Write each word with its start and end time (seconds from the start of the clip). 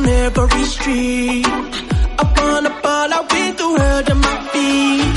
On 0.00 0.08
every 0.08 0.64
street. 0.64 1.46
I 1.46 2.24
wanna 2.36 2.70
ball 2.82 3.12
out 3.16 3.26
with 3.32 3.56
the 3.60 3.68
world 3.68 4.06
at 4.12 4.18
my 4.26 4.36
feet. 4.52 5.16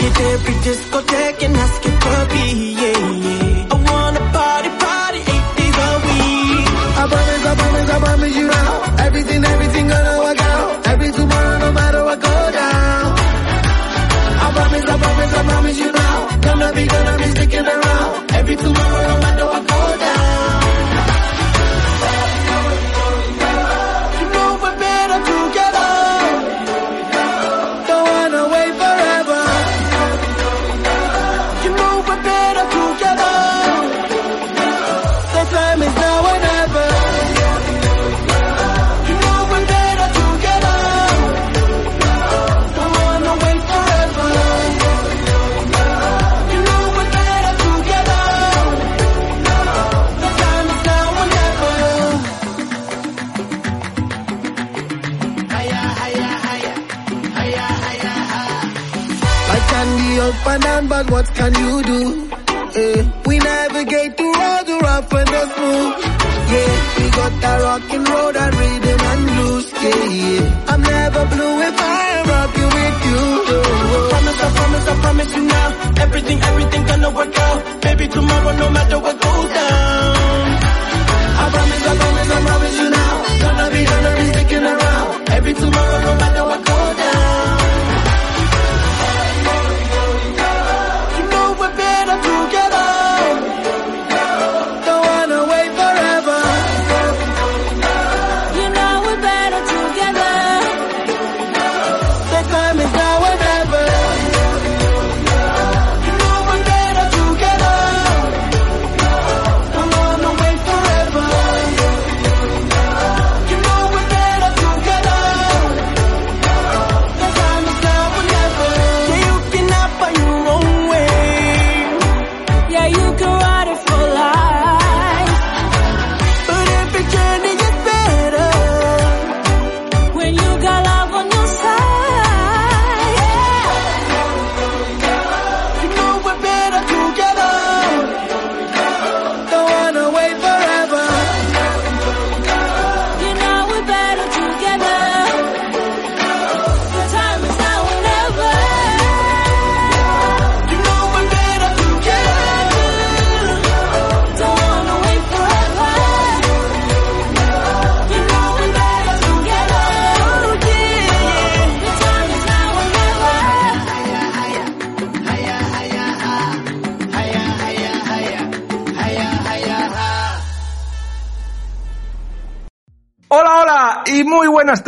Hit 0.00 0.16
every 0.32 0.54
discotheque 0.66 1.42
and 1.46 1.56
ask 1.56 1.80
it 1.90 1.96
for 2.04 2.20
me, 2.34 2.46
yeah, 2.82 2.98
yeah. 3.26 3.72
I 3.72 3.76
wanna 3.88 4.22
party, 4.36 4.70
party 4.84 5.20
eight 5.34 5.46
days 5.58 5.76
a 5.86 5.90
week. 6.06 6.66
I 7.00 7.04
promise, 7.12 7.44
I 7.50 7.54
promise, 7.60 7.90
I 7.90 7.98
promise 8.04 8.36
you 8.36 8.46
now. 8.48 8.72
Everything, 9.06 9.44
everything 9.44 9.88
gonna 9.88 10.16
work 10.24 10.40
out. 10.52 10.86
Every 10.92 11.10
tomorrow, 11.12 11.58
no 11.64 11.72
matter 11.72 12.04
what 12.04 12.20
go 12.20 12.36
down. 12.60 13.06
I 14.44 14.48
promise, 14.56 14.84
I 14.94 14.96
promise, 15.04 15.32
I 15.34 15.42
promise 15.50 15.78
you 15.84 15.92
now. 15.92 16.16
Gonna 16.46 16.72
be, 16.76 16.86
gonna 16.86 17.16
be 17.18 17.26
sticking 17.34 17.66
around. 17.66 18.30
Every 18.38 18.56
tomorrow, 18.56 19.02
no 19.12 19.16
matter 19.26 19.45
but 60.96 61.10
what 61.10 61.26
can 61.38 61.52
you 61.62 61.74
do? 61.92 62.00
Eh, 62.82 63.00
we 63.26 63.34
navigate 63.38 64.16
through 64.16 64.36
all 64.46 64.62
the 64.70 64.76
rough 64.86 65.12
and 65.20 65.28
the 65.34 65.42
smooth. 65.52 65.94
Yeah, 66.52 66.72
we 66.98 67.06
got 67.20 67.32
that 67.42 67.58
rock 67.66 67.84
and 67.96 68.08
roll, 68.08 68.32
that 68.38 68.52
rhythm 68.60 69.00
and 69.12 69.22
blues. 69.30 69.66
Yeah, 69.84 70.04
yeah. 70.20 70.72
I'm 70.72 70.82
never 70.94 71.22
blue 71.32 71.54
if 71.68 71.76
I 71.80 72.00
am 72.16 72.24
rocking 72.34 72.70
with 72.78 72.98
you. 73.08 73.20
I 73.96 74.08
promise, 74.12 74.40
I 74.46 74.48
promise, 74.58 74.86
I 74.92 74.94
promise 75.04 75.32
you 75.36 75.44
now. 75.56 75.68
Everything, 76.04 76.38
everything 76.50 76.82
gonna 76.90 77.10
work 77.18 77.38
out. 77.46 77.82
Baby, 77.82 78.08
tomorrow, 78.08 78.52
no 78.62 78.70
matter 78.70 78.98
what 79.04 79.16
goes 79.20 79.48
down. 79.52 80.25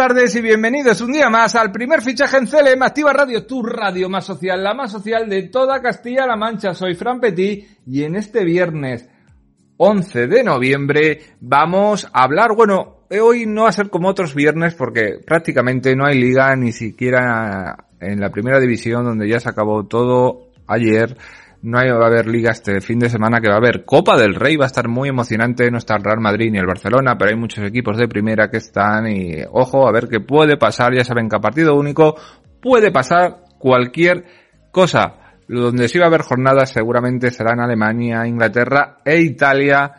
Tardes 0.09 0.35
y 0.37 0.41
bienvenidos 0.41 1.03
un 1.03 1.13
día 1.13 1.29
más 1.29 1.55
al 1.55 1.71
primer 1.71 2.01
fichaje 2.01 2.39
en 2.39 2.47
CLM 2.47 2.83
Activa 2.83 3.13
Radio, 3.13 3.45
tu 3.45 3.63
radio 3.63 4.09
más 4.09 4.25
social, 4.25 4.65
la 4.65 4.73
más 4.73 4.91
social 4.91 5.29
de 5.29 5.43
toda 5.51 5.83
Castilla-La 5.83 6.35
Mancha. 6.35 6.73
Soy 6.73 6.95
Fran 6.95 7.21
Petit 7.21 7.67
y 7.87 8.05
en 8.05 8.17
este 8.17 8.43
viernes 8.43 9.07
11 9.77 10.27
de 10.27 10.45
noviembre 10.45 11.21
vamos 11.41 12.09
a 12.11 12.23
hablar, 12.23 12.55
bueno, 12.57 13.03
hoy 13.21 13.45
no 13.45 13.65
va 13.65 13.69
a 13.69 13.73
ser 13.73 13.91
como 13.91 14.09
otros 14.09 14.35
viernes 14.35 14.75
porque 14.75 15.19
prácticamente 15.27 15.95
no 15.95 16.07
hay 16.07 16.19
liga 16.19 16.57
ni 16.57 16.73
siquiera 16.73 17.77
en 18.01 18.19
la 18.19 18.31
primera 18.31 18.59
división 18.59 19.05
donde 19.05 19.29
ya 19.29 19.41
se 19.41 19.51
acabó 19.51 19.85
todo 19.85 20.53
ayer. 20.67 21.19
No 21.61 21.79
hay, 21.79 21.91
va 21.91 22.05
a 22.05 22.07
haber 22.07 22.29
liga 22.29 22.53
este 22.53 22.81
fin 22.81 23.01
de 23.01 23.11
semana 23.11 23.41
que 23.41 23.49
va 23.49 23.55
a 23.55 23.59
haber 23.59 23.85
Copa 23.85 24.17
del 24.17 24.35
Rey, 24.35 24.57
va 24.57 24.65
a 24.65 24.69
estar 24.69 24.89
muy 24.89 25.09
emocionante, 25.09 25.71
no 25.71 25.79
está 25.79 25.97
el 25.97 26.05
Real 26.05 26.21
Madrid 26.21 26.53
ni 26.53 26.59
el 26.59 26.67
Barcelona, 26.67 27.17
pero 27.19 27.31
hay 27.31 27.37
muchos 27.37 27.65
equipos 27.65 27.97
de 27.97 28.07
primera 28.07 28.49
que 28.49 28.59
están 28.59 29.09
y 29.09 29.43
ojo 29.51 29.89
a 29.89 29.93
ver 29.93 30.09
qué 30.09 30.21
puede 30.21 30.57
pasar, 30.57 30.95
ya 30.95 31.05
saben 31.05 31.29
que 31.29 31.37
a 31.37 31.41
partido 31.41 31.75
único 31.75 32.15
puede 32.61 32.93
pasar 32.93 33.39
cualquier 33.59 34.25
cosa. 34.71 35.15
Donde 35.49 35.89
sí 35.89 35.99
va 35.99 36.05
a 36.05 36.09
haber 36.09 36.23
jornadas 36.23 36.71
seguramente 36.71 37.31
serán 37.31 37.59
Alemania, 37.59 38.27
Inglaterra 38.27 38.99
e 39.05 39.21
Italia, 39.21 39.91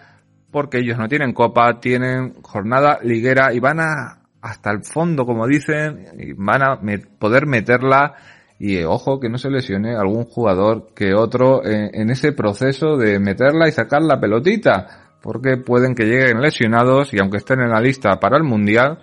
porque 0.52 0.78
ellos 0.78 0.98
no 0.98 1.08
tienen 1.08 1.34
copa, 1.34 1.80
tienen 1.80 2.36
jornada 2.42 3.00
liguera 3.04 3.52
y 3.54 3.60
van 3.60 3.80
a 3.80 4.20
hasta 4.42 4.72
el 4.72 4.84
fondo, 4.84 5.26
como 5.26 5.48
dicen, 5.48 6.06
y 6.18 6.34
van 6.34 6.62
a 6.64 6.80
poder 7.20 7.46
meterla 7.46 8.16
y 8.60 8.84
ojo 8.84 9.20
que 9.20 9.30
no 9.30 9.38
se 9.38 9.50
lesione 9.50 9.96
algún 9.96 10.26
jugador 10.26 10.90
que 10.94 11.16
otro 11.16 11.62
en 11.66 12.10
ese 12.10 12.34
proceso 12.34 12.98
de 12.98 13.18
meterla 13.18 13.70
y 13.70 13.72
sacar 13.72 14.02
la 14.02 14.20
pelotita, 14.20 15.16
porque 15.22 15.56
pueden 15.58 15.96
que 15.96 16.04
lleguen 16.04 16.42
lesionados 16.42 17.14
y 17.14 17.20
aunque 17.20 17.38
estén 17.38 17.62
en 17.62 17.70
la 17.70 17.80
lista 17.80 18.20
para 18.20 18.38
el 18.38 18.44
Mundial, 18.44 19.00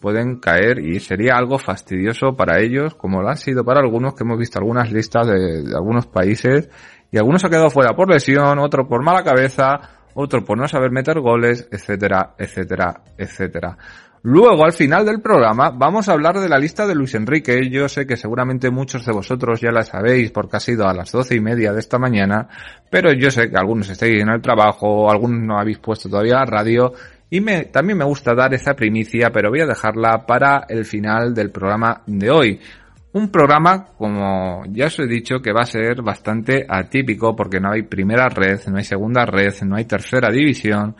pueden 0.00 0.38
caer 0.38 0.78
y 0.78 1.00
sería 1.00 1.34
algo 1.36 1.58
fastidioso 1.58 2.36
para 2.36 2.60
ellos, 2.60 2.94
como 2.94 3.20
lo 3.20 3.28
ha 3.28 3.36
sido 3.36 3.64
para 3.64 3.80
algunos 3.80 4.14
que 4.14 4.22
hemos 4.22 4.38
visto 4.38 4.58
algunas 4.58 4.92
listas 4.92 5.26
de, 5.26 5.62
de 5.62 5.74
algunos 5.74 6.06
países 6.06 6.70
y 7.10 7.18
algunos 7.18 7.44
ha 7.44 7.50
quedado 7.50 7.70
fuera 7.70 7.94
por 7.94 8.08
lesión, 8.08 8.60
otro 8.60 8.88
por 8.88 9.02
mala 9.02 9.24
cabeza, 9.24 9.80
otro 10.14 10.44
por 10.44 10.56
no 10.56 10.68
saber 10.68 10.92
meter 10.92 11.20
goles, 11.20 11.68
etcétera, 11.70 12.34
etcétera, 12.38 13.02
etcétera. 13.18 13.76
Luego, 14.22 14.66
al 14.66 14.74
final 14.74 15.06
del 15.06 15.22
programa, 15.22 15.70
vamos 15.70 16.08
a 16.08 16.12
hablar 16.12 16.38
de 16.38 16.48
la 16.48 16.58
lista 16.58 16.86
de 16.86 16.94
Luis 16.94 17.14
Enrique. 17.14 17.70
Yo 17.70 17.88
sé 17.88 18.06
que 18.06 18.18
seguramente 18.18 18.70
muchos 18.70 19.06
de 19.06 19.12
vosotros 19.12 19.62
ya 19.62 19.70
la 19.70 19.82
sabéis 19.82 20.30
porque 20.30 20.58
ha 20.58 20.60
sido 20.60 20.86
a 20.86 20.92
las 20.92 21.10
doce 21.10 21.36
y 21.36 21.40
media 21.40 21.72
de 21.72 21.80
esta 21.80 21.98
mañana, 21.98 22.46
pero 22.90 23.14
yo 23.14 23.30
sé 23.30 23.48
que 23.48 23.56
algunos 23.56 23.88
estáis 23.88 24.20
en 24.20 24.28
el 24.28 24.42
trabajo, 24.42 25.10
algunos 25.10 25.40
no 25.40 25.58
habéis 25.58 25.78
puesto 25.78 26.10
todavía 26.10 26.34
la 26.34 26.44
radio 26.44 26.92
y 27.30 27.40
me, 27.40 27.64
también 27.66 27.96
me 27.96 28.04
gusta 28.04 28.34
dar 28.34 28.52
esa 28.52 28.74
primicia, 28.74 29.30
pero 29.32 29.48
voy 29.48 29.60
a 29.60 29.66
dejarla 29.66 30.26
para 30.26 30.66
el 30.68 30.84
final 30.84 31.32
del 31.32 31.50
programa 31.50 32.02
de 32.06 32.30
hoy. 32.30 32.60
Un 33.12 33.30
programa, 33.30 33.86
como 33.96 34.64
ya 34.68 34.86
os 34.86 34.98
he 34.98 35.06
dicho, 35.06 35.40
que 35.40 35.52
va 35.52 35.62
a 35.62 35.66
ser 35.66 36.02
bastante 36.02 36.66
atípico 36.68 37.34
porque 37.34 37.58
no 37.58 37.72
hay 37.72 37.82
primera 37.84 38.28
red, 38.28 38.60
no 38.66 38.76
hay 38.76 38.84
segunda 38.84 39.24
red, 39.24 39.54
no 39.62 39.76
hay 39.76 39.86
tercera 39.86 40.30
división 40.30 40.94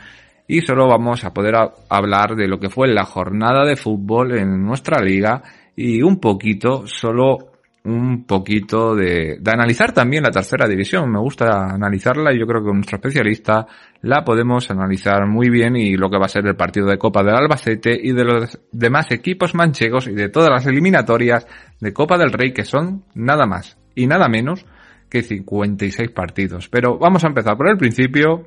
y 0.51 0.63
solo 0.63 0.89
vamos 0.89 1.25
a 1.25 1.33
poder 1.33 1.55
hablar 1.89 2.35
de 2.35 2.49
lo 2.49 2.59
que 2.59 2.71
fue 2.71 2.89
la 2.89 3.05
jornada 3.05 3.65
de 3.65 3.77
fútbol 3.77 4.37
en 4.37 4.65
nuestra 4.65 5.01
liga 5.01 5.45
y 5.77 6.03
un 6.03 6.19
poquito, 6.19 6.89
solo 6.89 7.53
un 7.85 8.25
poquito 8.25 8.97
de, 8.97 9.39
de 9.41 9.51
analizar 9.53 9.93
también 9.93 10.25
la 10.25 10.33
tercera 10.33 10.67
división. 10.67 11.09
Me 11.09 11.21
gusta 11.21 11.73
analizarla 11.73 12.35
y 12.35 12.41
yo 12.41 12.49
creo 12.49 12.65
que 12.65 12.73
nuestro 12.73 12.97
especialista 12.97 13.65
la 14.03 14.25
podemos 14.25 14.69
analizar 14.73 15.25
muy 15.29 15.51
bien 15.51 15.77
y 15.77 15.97
lo 15.97 16.11
que 16.11 16.19
va 16.19 16.25
a 16.25 16.29
ser 16.29 16.45
el 16.45 16.57
partido 16.57 16.89
de 16.89 16.99
Copa 16.99 17.23
del 17.23 17.37
Albacete 17.37 17.97
y 18.03 18.11
de 18.11 18.25
los 18.25 18.59
demás 18.73 19.13
equipos 19.13 19.55
manchegos 19.55 20.09
y 20.09 20.15
de 20.15 20.31
todas 20.31 20.51
las 20.51 20.67
eliminatorias 20.67 21.47
de 21.79 21.93
Copa 21.93 22.19
del 22.19 22.33
Rey 22.33 22.53
que 22.53 22.65
son 22.65 23.05
nada 23.15 23.47
más 23.47 23.79
y 23.95 24.09
nada 24.09 24.27
menos 24.29 24.67
que 25.09 25.23
56 25.23 26.11
partidos. 26.11 26.69
Pero 26.69 26.99
vamos 26.99 27.23
a 27.23 27.29
empezar 27.29 27.57
por 27.57 27.69
el 27.69 27.77
principio. 27.77 28.47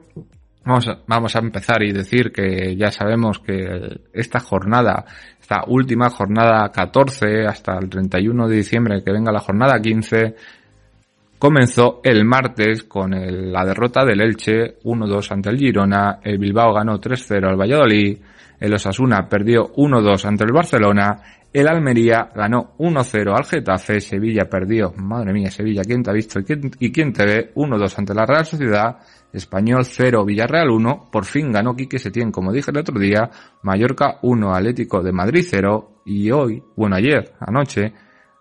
Vamos 0.65 0.87
a, 0.87 0.97
vamos 1.07 1.35
a 1.35 1.39
empezar 1.39 1.83
y 1.83 1.91
decir 1.91 2.31
que 2.31 2.75
ya 2.77 2.89
sabemos 2.89 3.39
que 3.39 3.99
esta 4.13 4.39
jornada, 4.39 5.03
esta 5.41 5.63
última 5.67 6.09
jornada 6.09 6.69
14 6.71 7.45
hasta 7.45 7.77
el 7.77 7.89
31 7.89 8.47
de 8.47 8.55
diciembre 8.55 9.03
que 9.03 9.11
venga 9.11 9.31
la 9.33 9.41
jornada 9.41 9.79
15, 9.81 10.35
comenzó 11.37 11.99
el 12.03 12.23
martes 12.23 12.83
con 12.83 13.13
el- 13.13 13.51
la 13.51 13.65
derrota 13.65 14.05
del 14.05 14.21
Elche 14.21 14.77
1-2 14.85 15.31
ante 15.33 15.49
el 15.49 15.57
Girona, 15.57 16.19
el 16.23 16.37
Bilbao 16.37 16.73
ganó 16.73 16.97
3-0 16.99 17.49
al 17.49 17.59
Valladolid, 17.59 18.17
el 18.59 18.73
Osasuna 18.73 19.27
perdió 19.27 19.73
1-2 19.75 20.25
ante 20.25 20.45
el 20.45 20.53
Barcelona, 20.53 21.21
el 21.53 21.67
Almería 21.67 22.31
ganó 22.35 22.75
1-0 22.79 23.37
al 23.37 23.45
Getafe, 23.45 24.01
Sevilla 24.01 24.49
perdió, 24.49 24.91
madre 24.97 25.31
mía, 25.31 25.51
Sevilla, 25.51 25.83
¿quién 25.83 26.01
te 26.01 26.09
ha 26.09 26.13
visto 26.13 26.39
y 26.39 26.91
quién, 26.91 27.13
te 27.13 27.25
ve? 27.25 27.53
1-2 27.53 27.99
ante 27.99 28.13
la 28.15 28.25
Real 28.25 28.45
Sociedad, 28.45 28.97
Español 29.31 29.85
0, 29.85 30.25
Villarreal 30.25 30.69
1, 30.69 31.09
por 31.11 31.25
fin 31.25 31.51
ganó 31.51 31.75
Quique 31.75 31.99
Setién, 31.99 32.31
como 32.31 32.51
dije 32.51 32.71
el 32.71 32.77
otro 32.79 32.99
día, 32.99 33.29
Mallorca 33.61 34.17
1, 34.23 34.53
Atlético 34.53 35.03
de 35.03 35.11
Madrid 35.11 35.45
0, 35.47 36.01
y 36.05 36.31
hoy, 36.31 36.63
bueno 36.75 36.95
ayer, 36.95 37.33
anoche, 37.39 37.93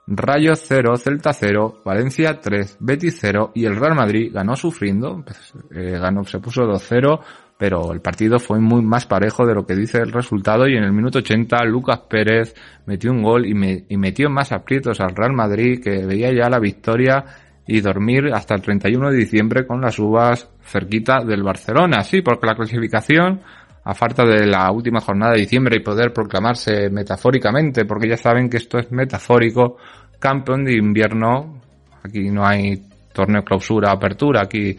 Rayo 0.06 0.56
0, 0.56 0.96
Celta 0.96 1.32
0, 1.32 1.82
Valencia 1.84 2.40
3, 2.40 2.78
Betis 2.80 3.18
0 3.20 3.52
y 3.54 3.66
el 3.66 3.76
Real 3.76 3.94
Madrid 3.94 4.32
ganó 4.32 4.56
sufriendo, 4.56 5.22
pues, 5.24 5.54
eh, 5.70 5.98
ganó, 5.98 6.24
se 6.24 6.40
puso 6.40 6.62
2-0, 6.62 7.20
pero 7.62 7.92
el 7.92 8.00
partido 8.00 8.40
fue 8.40 8.58
muy 8.58 8.82
más 8.82 9.06
parejo 9.06 9.46
de 9.46 9.54
lo 9.54 9.64
que 9.64 9.76
dice 9.76 9.98
el 9.98 10.10
resultado 10.10 10.66
y 10.66 10.76
en 10.76 10.82
el 10.82 10.92
minuto 10.92 11.20
80 11.20 11.62
Lucas 11.66 12.00
Pérez 12.10 12.56
metió 12.86 13.12
un 13.12 13.22
gol 13.22 13.46
y, 13.46 13.54
me- 13.54 13.84
y 13.88 13.96
metió 13.96 14.28
más 14.28 14.50
aprietos 14.50 15.00
al 15.00 15.14
Real 15.14 15.32
Madrid 15.32 15.80
que 15.80 16.04
veía 16.04 16.32
ya 16.32 16.50
la 16.50 16.58
victoria 16.58 17.24
y 17.64 17.80
dormir 17.80 18.32
hasta 18.34 18.56
el 18.56 18.62
31 18.62 19.12
de 19.12 19.16
diciembre 19.16 19.64
con 19.64 19.80
las 19.80 19.96
uvas 20.00 20.50
cerquita 20.64 21.22
del 21.22 21.44
Barcelona. 21.44 22.02
Sí, 22.02 22.20
porque 22.20 22.48
la 22.48 22.56
clasificación, 22.56 23.40
a 23.84 23.94
falta 23.94 24.24
de 24.24 24.44
la 24.44 24.68
última 24.72 25.00
jornada 25.00 25.34
de 25.34 25.42
diciembre 25.42 25.76
y 25.76 25.84
poder 25.84 26.12
proclamarse 26.12 26.90
metafóricamente, 26.90 27.84
porque 27.84 28.08
ya 28.08 28.16
saben 28.16 28.50
que 28.50 28.56
esto 28.56 28.78
es 28.80 28.90
metafórico, 28.90 29.76
campeón 30.18 30.64
de 30.64 30.76
invierno, 30.76 31.60
aquí 32.02 32.28
no 32.28 32.44
hay 32.44 32.82
torneo 33.12 33.44
clausura, 33.44 33.92
apertura, 33.92 34.40
aquí 34.42 34.76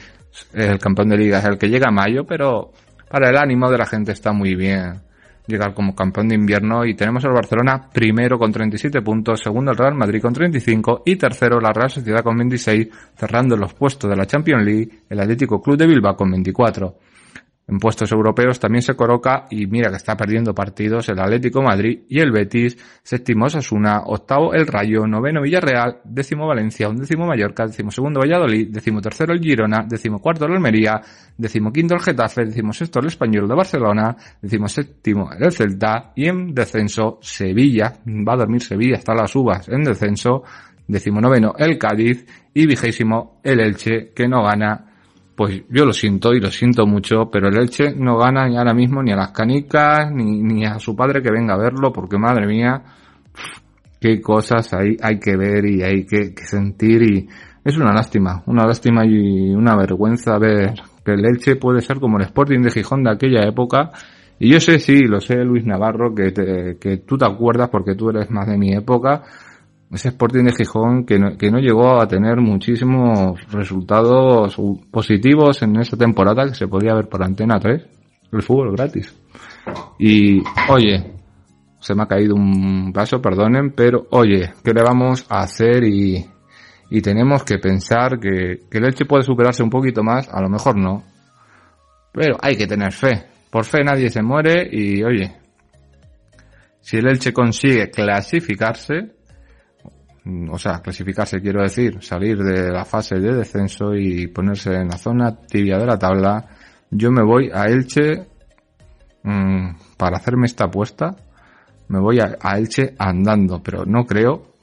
el 0.53 0.79
campeón 0.79 1.09
de 1.09 1.17
liga 1.17 1.39
es 1.39 1.45
el 1.45 1.57
que 1.57 1.69
llega 1.69 1.89
a 1.89 1.91
mayo, 1.91 2.25
pero 2.25 2.71
para 3.09 3.29
el 3.29 3.37
ánimo 3.37 3.69
de 3.69 3.77
la 3.77 3.85
gente 3.85 4.11
está 4.11 4.31
muy 4.31 4.55
bien 4.55 5.01
llegar 5.47 5.73
como 5.73 5.93
campeón 5.93 6.29
de 6.29 6.35
invierno 6.35 6.85
y 6.85 6.95
tenemos 6.95 7.25
al 7.25 7.33
Barcelona 7.33 7.89
primero 7.91 8.39
con 8.39 8.51
37 8.51 9.01
puntos, 9.01 9.41
segundo 9.41 9.71
el 9.71 9.77
Real 9.77 9.95
Madrid 9.95 10.21
con 10.21 10.33
35 10.33 11.03
y 11.05 11.17
tercero 11.17 11.59
la 11.59 11.73
Real 11.73 11.89
Sociedad 11.89 12.23
con 12.23 12.37
26, 12.37 12.87
cerrando 13.15 13.57
los 13.57 13.73
puestos 13.73 14.09
de 14.09 14.15
la 14.15 14.25
Champions 14.25 14.63
League 14.63 14.89
el 15.09 15.19
Atlético 15.19 15.61
Club 15.61 15.77
de 15.77 15.87
Bilbao 15.87 16.15
con 16.15 16.31
24. 16.31 16.95
En 17.65 17.79
puestos 17.79 18.11
europeos 18.11 18.59
también 18.59 18.81
se 18.81 18.93
coloca, 18.93 19.45
y 19.49 19.67
mira 19.67 19.89
que 19.89 19.95
está 19.95 20.17
perdiendo 20.17 20.53
partidos, 20.53 21.07
el 21.07 21.19
Atlético 21.19 21.61
Madrid 21.61 22.01
y 22.09 22.19
el 22.19 22.29
Betis, 22.29 22.77
séptimo 23.01 23.45
Osasuna, 23.45 24.01
octavo 24.05 24.53
el 24.53 24.67
Rayo, 24.67 25.07
noveno 25.07 25.41
Villarreal, 25.41 26.01
décimo 26.03 26.45
Valencia, 26.45 26.89
undécimo 26.89 27.25
Mallorca, 27.25 27.65
décimo 27.65 27.89
segundo 27.89 28.19
Valladolid, 28.19 28.67
décimo 28.69 28.99
tercero 28.99 29.31
el 29.31 29.39
Girona, 29.39 29.85
décimo 29.87 30.19
cuarto 30.19 30.45
el 30.45 30.53
Almería, 30.53 30.99
décimo 31.37 31.71
quinto 31.71 31.95
el 31.95 32.01
Getafe, 32.01 32.45
décimo 32.45 32.73
sexto 32.73 32.99
el 32.99 33.07
Español 33.07 33.47
de 33.47 33.55
Barcelona, 33.55 34.17
décimo 34.41 34.67
séptimo 34.67 35.29
el 35.31 35.51
Celta 35.53 36.11
y 36.15 36.27
en 36.27 36.53
descenso 36.53 37.19
Sevilla, 37.21 37.93
va 38.05 38.33
a 38.33 38.37
dormir 38.37 38.61
Sevilla 38.61 38.97
hasta 38.97 39.15
las 39.15 39.33
uvas 39.37 39.69
en 39.69 39.85
descenso, 39.85 40.43
décimo 40.85 41.21
noveno 41.21 41.53
el 41.57 41.77
Cádiz 41.77 42.25
y 42.53 42.67
vigésimo 42.67 43.39
el 43.41 43.61
Elche 43.61 44.11
que 44.13 44.27
no 44.27 44.43
gana 44.43 44.92
pues 45.35 45.63
yo 45.69 45.85
lo 45.85 45.93
siento 45.93 46.33
y 46.33 46.39
lo 46.39 46.51
siento 46.51 46.85
mucho, 46.85 47.29
pero 47.31 47.47
el 47.47 47.57
Elche 47.57 47.93
no 47.95 48.17
gana 48.17 48.47
ni 48.47 48.57
ahora 48.57 48.73
mismo 48.73 49.01
ni 49.01 49.11
a 49.11 49.15
las 49.15 49.31
canicas, 49.31 50.11
ni, 50.11 50.41
ni 50.41 50.65
a 50.65 50.79
su 50.79 50.95
padre 50.95 51.21
que 51.21 51.31
venga 51.31 51.55
a 51.55 51.57
verlo, 51.57 51.91
porque 51.91 52.17
madre 52.17 52.45
mía, 52.45 52.83
qué 53.99 54.21
cosas 54.21 54.73
hay, 54.73 54.97
hay 55.01 55.19
que 55.19 55.35
ver 55.35 55.65
y 55.65 55.81
hay 55.81 56.05
que, 56.05 56.33
sentir 56.45 57.01
y 57.03 57.27
es 57.63 57.77
una 57.77 57.93
lástima, 57.93 58.43
una 58.45 58.65
lástima 58.65 59.05
y 59.05 59.51
una 59.53 59.75
vergüenza 59.75 60.37
ver 60.37 60.73
que 61.05 61.13
el 61.13 61.25
Elche 61.25 61.55
puede 61.55 61.81
ser 61.81 61.99
como 61.99 62.17
el 62.17 62.25
Sporting 62.25 62.59
de 62.61 62.71
Gijón 62.71 63.03
de 63.03 63.11
aquella 63.11 63.43
época. 63.47 63.91
Y 64.39 64.51
yo 64.51 64.59
sé, 64.59 64.79
sí, 64.79 65.01
lo 65.03 65.21
sé, 65.21 65.35
Luis 65.43 65.65
Navarro, 65.65 66.13
que, 66.13 66.31
te- 66.31 66.77
que 66.77 66.97
tú 66.97 67.17
te 67.17 67.25
acuerdas 67.25 67.69
porque 67.69 67.95
tú 67.95 68.09
eres 68.09 68.29
más 68.29 68.47
de 68.47 68.57
mi 68.57 68.73
época, 68.73 69.23
ese 69.93 70.09
Sporting 70.09 70.43
de 70.43 70.53
Gijón 70.53 71.05
que 71.05 71.19
no, 71.19 71.37
que 71.37 71.51
no 71.51 71.59
llegó 71.59 72.01
a 72.01 72.07
tener 72.07 72.37
muchísimos 72.37 73.39
resultados 73.51 74.57
positivos 74.89 75.61
en 75.61 75.79
esa 75.79 75.95
temporada 75.97 76.45
que 76.45 76.55
se 76.55 76.67
podía 76.67 76.95
ver 76.95 77.07
por 77.07 77.23
Antena 77.23 77.59
3, 77.59 77.85
el 78.31 78.41
fútbol 78.41 78.75
gratis. 78.75 79.13
Y, 79.99 80.41
oye, 80.69 81.13
se 81.79 81.93
me 81.93 82.03
ha 82.03 82.07
caído 82.07 82.35
un 82.35 82.91
vaso, 82.91 83.21
perdonen, 83.21 83.71
pero 83.71 84.07
oye, 84.11 84.53
¿qué 84.63 84.73
le 84.73 84.81
vamos 84.81 85.25
a 85.29 85.41
hacer? 85.41 85.83
Y, 85.83 86.25
y 86.89 87.01
tenemos 87.01 87.43
que 87.43 87.59
pensar 87.59 88.19
que, 88.19 88.61
que 88.69 88.77
el 88.79 88.85
Elche 88.85 89.05
puede 89.05 89.23
superarse 89.23 89.63
un 89.63 89.69
poquito 89.69 90.03
más, 90.03 90.27
a 90.29 90.41
lo 90.41 90.49
mejor 90.49 90.77
no, 90.77 91.03
pero 92.11 92.37
hay 92.41 92.55
que 92.55 92.67
tener 92.67 92.91
fe. 92.91 93.27
Por 93.51 93.65
fe 93.65 93.83
nadie 93.83 94.09
se 94.09 94.23
muere 94.23 94.67
y, 94.71 95.03
oye, 95.03 95.35
si 96.81 96.97
el 96.97 97.07
Elche 97.07 97.31
consigue 97.31 97.89
clasificarse, 97.89 99.22
o 100.25 100.57
sea, 100.57 100.81
clasificarse 100.81 101.41
quiero 101.41 101.61
decir, 101.61 102.01
salir 102.01 102.37
de 102.37 102.71
la 102.71 102.85
fase 102.85 103.15
de 103.15 103.33
descenso 103.35 103.93
y 103.93 104.27
ponerse 104.27 104.73
en 104.73 104.87
la 104.87 104.97
zona 104.97 105.35
tibia 105.35 105.77
de 105.77 105.85
la 105.85 105.97
tabla, 105.97 106.45
yo 106.89 107.11
me 107.11 107.23
voy 107.23 107.49
a 107.53 107.65
Elche 107.65 108.27
mm, 109.23 109.69
para 109.97 110.17
hacerme 110.17 110.45
esta 110.45 110.65
apuesta, 110.65 111.15
me 111.89 111.99
voy 111.99 112.19
a, 112.19 112.37
a 112.41 112.57
Elche 112.57 112.95
andando, 112.97 113.61
pero 113.61 113.85
no 113.85 114.05
creo, 114.05 114.53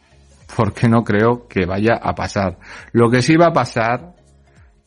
porque 0.56 0.88
no 0.88 1.04
creo 1.04 1.46
que 1.46 1.66
vaya 1.66 1.98
a 2.02 2.14
pasar. 2.14 2.58
Lo 2.92 3.10
que 3.10 3.22
sí 3.22 3.36
va 3.36 3.48
a 3.48 3.52
pasar, 3.52 4.14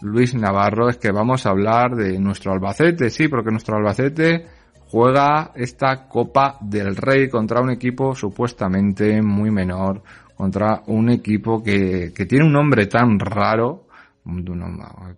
Luis 0.02 0.34
Navarro, 0.34 0.90
es 0.90 0.98
que 0.98 1.12
vamos 1.12 1.46
a 1.46 1.52
hablar 1.52 1.96
de 1.96 2.20
nuestro 2.20 2.52
Albacete, 2.52 3.10
sí, 3.10 3.28
porque 3.28 3.52
nuestro 3.52 3.78
Albacete 3.78 4.46
juega 4.94 5.52
esta 5.56 6.08
Copa 6.08 6.58
del 6.62 6.96
Rey 6.96 7.30
contra 7.30 7.62
un 7.62 7.72
equipo 7.72 8.14
supuestamente 8.14 9.22
muy 9.22 9.50
menor, 9.50 10.04
contra 10.36 10.84
un 10.88 11.10
equipo 11.10 11.64
que, 11.64 12.12
que 12.14 12.26
tiene 12.26 12.46
un 12.46 12.54
nombre 12.54 12.88
tan 12.88 13.20
raro, 13.20 13.88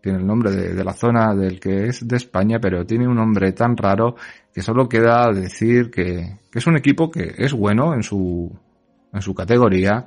tiene 0.02 0.18
el 0.18 0.26
nombre 0.26 0.52
de, 0.52 0.74
de, 0.74 0.84
la 0.84 0.94
zona 0.94 1.36
del 1.36 1.60
que 1.60 1.88
es 1.88 2.08
de 2.08 2.18
España, 2.18 2.60
pero 2.60 2.86
tiene 2.86 3.08
un 3.08 3.16
nombre 3.16 3.52
tan 3.52 3.78
raro 3.78 4.16
que 4.54 4.62
solo 4.62 4.90
queda 4.90 5.32
decir 5.32 5.92
que, 5.92 6.40
que 6.52 6.60
es 6.60 6.66
un 6.66 6.78
equipo 6.78 7.12
que 7.12 7.36
es 7.38 7.54
bueno 7.54 7.94
en 7.94 8.02
su, 8.02 8.52
en 9.14 9.22
su 9.22 9.36
categoría, 9.36 10.06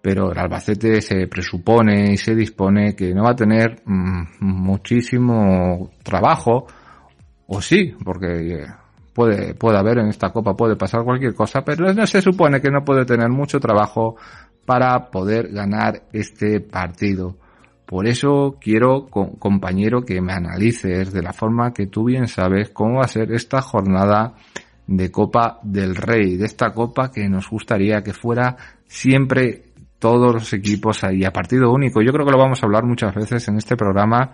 pero 0.00 0.30
el 0.30 0.38
Albacete 0.38 1.00
se 1.00 1.26
presupone 1.26 2.12
y 2.12 2.16
se 2.16 2.34
dispone 2.34 2.94
que 2.94 3.12
no 3.12 3.24
va 3.24 3.30
a 3.30 3.36
tener 3.36 3.82
mm, 3.84 4.22
muchísimo 4.40 5.90
trabajo, 6.04 6.66
o 7.48 7.60
sí, 7.60 7.94
porque 8.04 8.66
puede, 9.12 9.54
puede 9.54 9.78
haber 9.78 9.98
en 9.98 10.08
esta 10.08 10.30
copa, 10.30 10.54
puede 10.54 10.76
pasar 10.76 11.02
cualquier 11.02 11.34
cosa, 11.34 11.64
pero 11.64 12.06
se 12.06 12.20
supone 12.20 12.60
que 12.60 12.70
no 12.70 12.84
puede 12.84 13.04
tener 13.04 13.30
mucho 13.30 13.58
trabajo 13.58 14.16
para 14.66 15.10
poder 15.10 15.48
ganar 15.48 16.02
este 16.12 16.60
partido. 16.60 17.36
Por 17.86 18.08
eso 18.08 18.58
quiero, 18.60 19.06
compañero, 19.06 20.04
que 20.04 20.20
me 20.20 20.32
analices 20.32 21.12
de 21.12 21.22
la 21.22 21.32
forma 21.32 21.72
que 21.72 21.86
tú 21.86 22.04
bien 22.04 22.26
sabes 22.26 22.70
cómo 22.70 22.96
va 22.96 23.04
a 23.04 23.08
ser 23.08 23.32
esta 23.32 23.62
jornada 23.62 24.34
de 24.88 25.10
Copa 25.10 25.60
del 25.62 25.94
Rey, 25.94 26.36
de 26.36 26.46
esta 26.46 26.72
copa 26.72 27.10
que 27.10 27.28
nos 27.28 27.48
gustaría 27.48 28.02
que 28.02 28.12
fuera 28.12 28.56
siempre 28.86 29.66
todos 29.98 30.34
los 30.34 30.52
equipos 30.52 31.04
ahí 31.04 31.24
a 31.24 31.32
partido 31.32 31.72
único. 31.72 32.02
Yo 32.02 32.12
creo 32.12 32.26
que 32.26 32.32
lo 32.32 32.38
vamos 32.38 32.62
a 32.62 32.66
hablar 32.66 32.84
muchas 32.84 33.14
veces 33.14 33.46
en 33.48 33.56
este 33.56 33.76
programa 33.76 34.32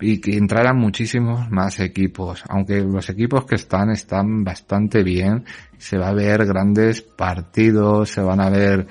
y 0.00 0.20
que 0.20 0.36
entraran 0.36 0.76
muchísimos 0.76 1.50
más 1.50 1.80
equipos, 1.80 2.44
aunque 2.48 2.80
los 2.80 3.08
equipos 3.10 3.44
que 3.44 3.56
están 3.56 3.90
están 3.90 4.44
bastante 4.44 5.02
bien, 5.02 5.44
se 5.76 5.98
va 5.98 6.08
a 6.08 6.14
ver 6.14 6.46
grandes 6.46 7.02
partidos, 7.02 8.10
se 8.10 8.20
van 8.20 8.40
a 8.40 8.50
ver 8.50 8.86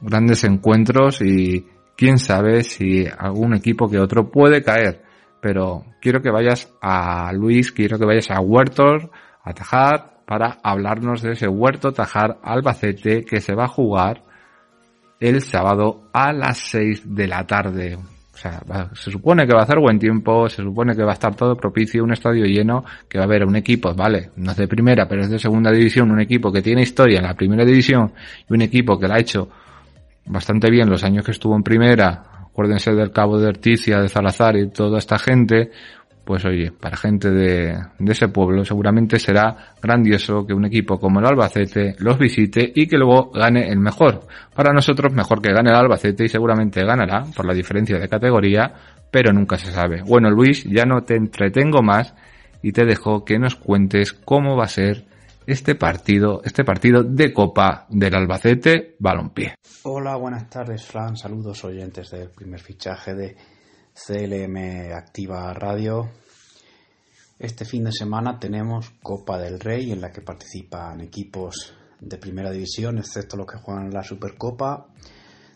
grandes 0.00 0.44
encuentros 0.44 1.20
y 1.22 1.66
quién 1.96 2.18
sabe 2.18 2.62
si 2.62 3.06
algún 3.06 3.54
equipo 3.54 3.88
que 3.90 3.98
otro 3.98 4.30
puede 4.30 4.62
caer. 4.62 5.02
Pero 5.40 5.84
quiero 6.00 6.20
que 6.20 6.30
vayas 6.30 6.72
a 6.80 7.32
Luis, 7.32 7.72
quiero 7.72 7.98
que 7.98 8.04
vayas 8.04 8.30
a 8.30 8.40
Huertos, 8.40 9.08
a 9.42 9.52
Tajar, 9.52 10.20
para 10.26 10.58
hablarnos 10.62 11.22
de 11.22 11.32
ese 11.32 11.48
Huerto 11.48 11.92
Tajar 11.92 12.38
Albacete 12.42 13.24
que 13.24 13.40
se 13.40 13.54
va 13.54 13.64
a 13.64 13.68
jugar 13.68 14.22
el 15.18 15.42
sábado 15.42 16.02
a 16.12 16.32
las 16.32 16.58
6 16.58 17.14
de 17.16 17.26
la 17.26 17.44
tarde. 17.46 17.96
O 17.96 18.36
sea, 18.36 18.62
se 18.94 19.10
supone 19.10 19.46
que 19.46 19.52
va 19.52 19.60
a 19.60 19.64
hacer 19.64 19.80
buen 19.80 19.98
tiempo, 19.98 20.48
se 20.48 20.62
supone 20.62 20.94
que 20.94 21.02
va 21.02 21.10
a 21.10 21.14
estar 21.14 21.34
todo 21.34 21.56
propicio, 21.56 22.04
un 22.04 22.12
estadio 22.12 22.44
lleno, 22.44 22.84
que 23.08 23.18
va 23.18 23.24
a 23.24 23.26
haber 23.26 23.44
un 23.44 23.56
equipo, 23.56 23.92
vale, 23.92 24.30
no 24.36 24.52
es 24.52 24.56
de 24.56 24.68
primera, 24.68 25.06
pero 25.06 25.22
es 25.22 25.30
de 25.30 25.38
segunda 25.38 25.70
división, 25.72 26.10
un 26.10 26.20
equipo 26.20 26.50
que 26.50 26.62
tiene 26.62 26.82
historia 26.82 27.18
en 27.18 27.26
la 27.26 27.34
primera 27.34 27.64
división 27.64 28.12
y 28.48 28.54
un 28.54 28.62
equipo 28.62 28.98
que 28.98 29.08
la 29.08 29.16
ha 29.16 29.20
hecho 29.20 29.50
bastante 30.30 30.70
bien 30.70 30.88
los 30.88 31.04
años 31.04 31.24
que 31.24 31.32
estuvo 31.32 31.56
en 31.56 31.62
primera, 31.62 32.22
acuérdense 32.50 32.92
del 32.92 33.12
Cabo 33.12 33.38
de 33.38 33.48
Articia, 33.48 34.00
de 34.00 34.08
Salazar 34.08 34.56
y 34.56 34.70
toda 34.70 34.98
esta 34.98 35.18
gente, 35.18 35.70
pues 36.24 36.44
oye, 36.44 36.70
para 36.72 36.96
gente 36.96 37.30
de, 37.30 37.76
ese 38.06 38.28
pueblo 38.28 38.64
seguramente 38.64 39.18
será 39.18 39.74
grandioso 39.82 40.46
que 40.46 40.54
un 40.54 40.64
equipo 40.64 40.98
como 40.98 41.18
el 41.18 41.26
Albacete 41.26 41.96
los 41.98 42.18
visite 42.18 42.72
y 42.74 42.86
que 42.86 42.96
luego 42.96 43.30
gane 43.32 43.68
el 43.68 43.80
mejor. 43.80 44.26
Para 44.54 44.72
nosotros 44.72 45.12
mejor 45.12 45.42
que 45.42 45.52
gane 45.52 45.70
el 45.70 45.76
Albacete 45.76 46.24
y 46.24 46.28
seguramente 46.28 46.84
ganará 46.84 47.24
por 47.34 47.46
la 47.46 47.54
diferencia 47.54 47.98
de 47.98 48.08
categoría, 48.08 48.72
pero 49.10 49.32
nunca 49.32 49.58
se 49.58 49.72
sabe. 49.72 50.02
Bueno 50.02 50.30
Luis, 50.30 50.64
ya 50.64 50.84
no 50.84 51.02
te 51.02 51.16
entretengo 51.16 51.82
más 51.82 52.14
y 52.62 52.72
te 52.72 52.84
dejo 52.84 53.24
que 53.24 53.38
nos 53.38 53.56
cuentes 53.56 54.12
cómo 54.12 54.56
va 54.56 54.64
a 54.64 54.68
ser 54.68 55.09
este 55.46 55.74
partido, 55.74 56.42
este 56.44 56.64
partido 56.64 57.02
de 57.02 57.32
Copa 57.32 57.86
del 57.88 58.14
Albacete 58.14 58.96
Balompié. 58.98 59.54
Hola, 59.84 60.16
buenas 60.16 60.48
tardes, 60.48 60.84
Fran. 60.84 61.16
Saludos 61.16 61.64
oyentes 61.64 62.10
del 62.10 62.30
primer 62.30 62.60
fichaje 62.60 63.14
de 63.14 63.36
CLM 63.94 64.92
Activa 64.94 65.52
Radio. 65.54 66.10
Este 67.38 67.64
fin 67.64 67.84
de 67.84 67.92
semana 67.92 68.38
tenemos 68.38 68.90
Copa 69.02 69.38
del 69.38 69.58
Rey 69.58 69.92
en 69.92 70.00
la 70.00 70.10
que 70.10 70.20
participan 70.20 71.00
equipos 71.00 71.74
de 71.98 72.18
primera 72.18 72.50
división, 72.50 72.98
excepto 72.98 73.36
los 73.36 73.46
que 73.46 73.58
juegan 73.58 73.90
la 73.90 74.02
Supercopa, 74.02 74.88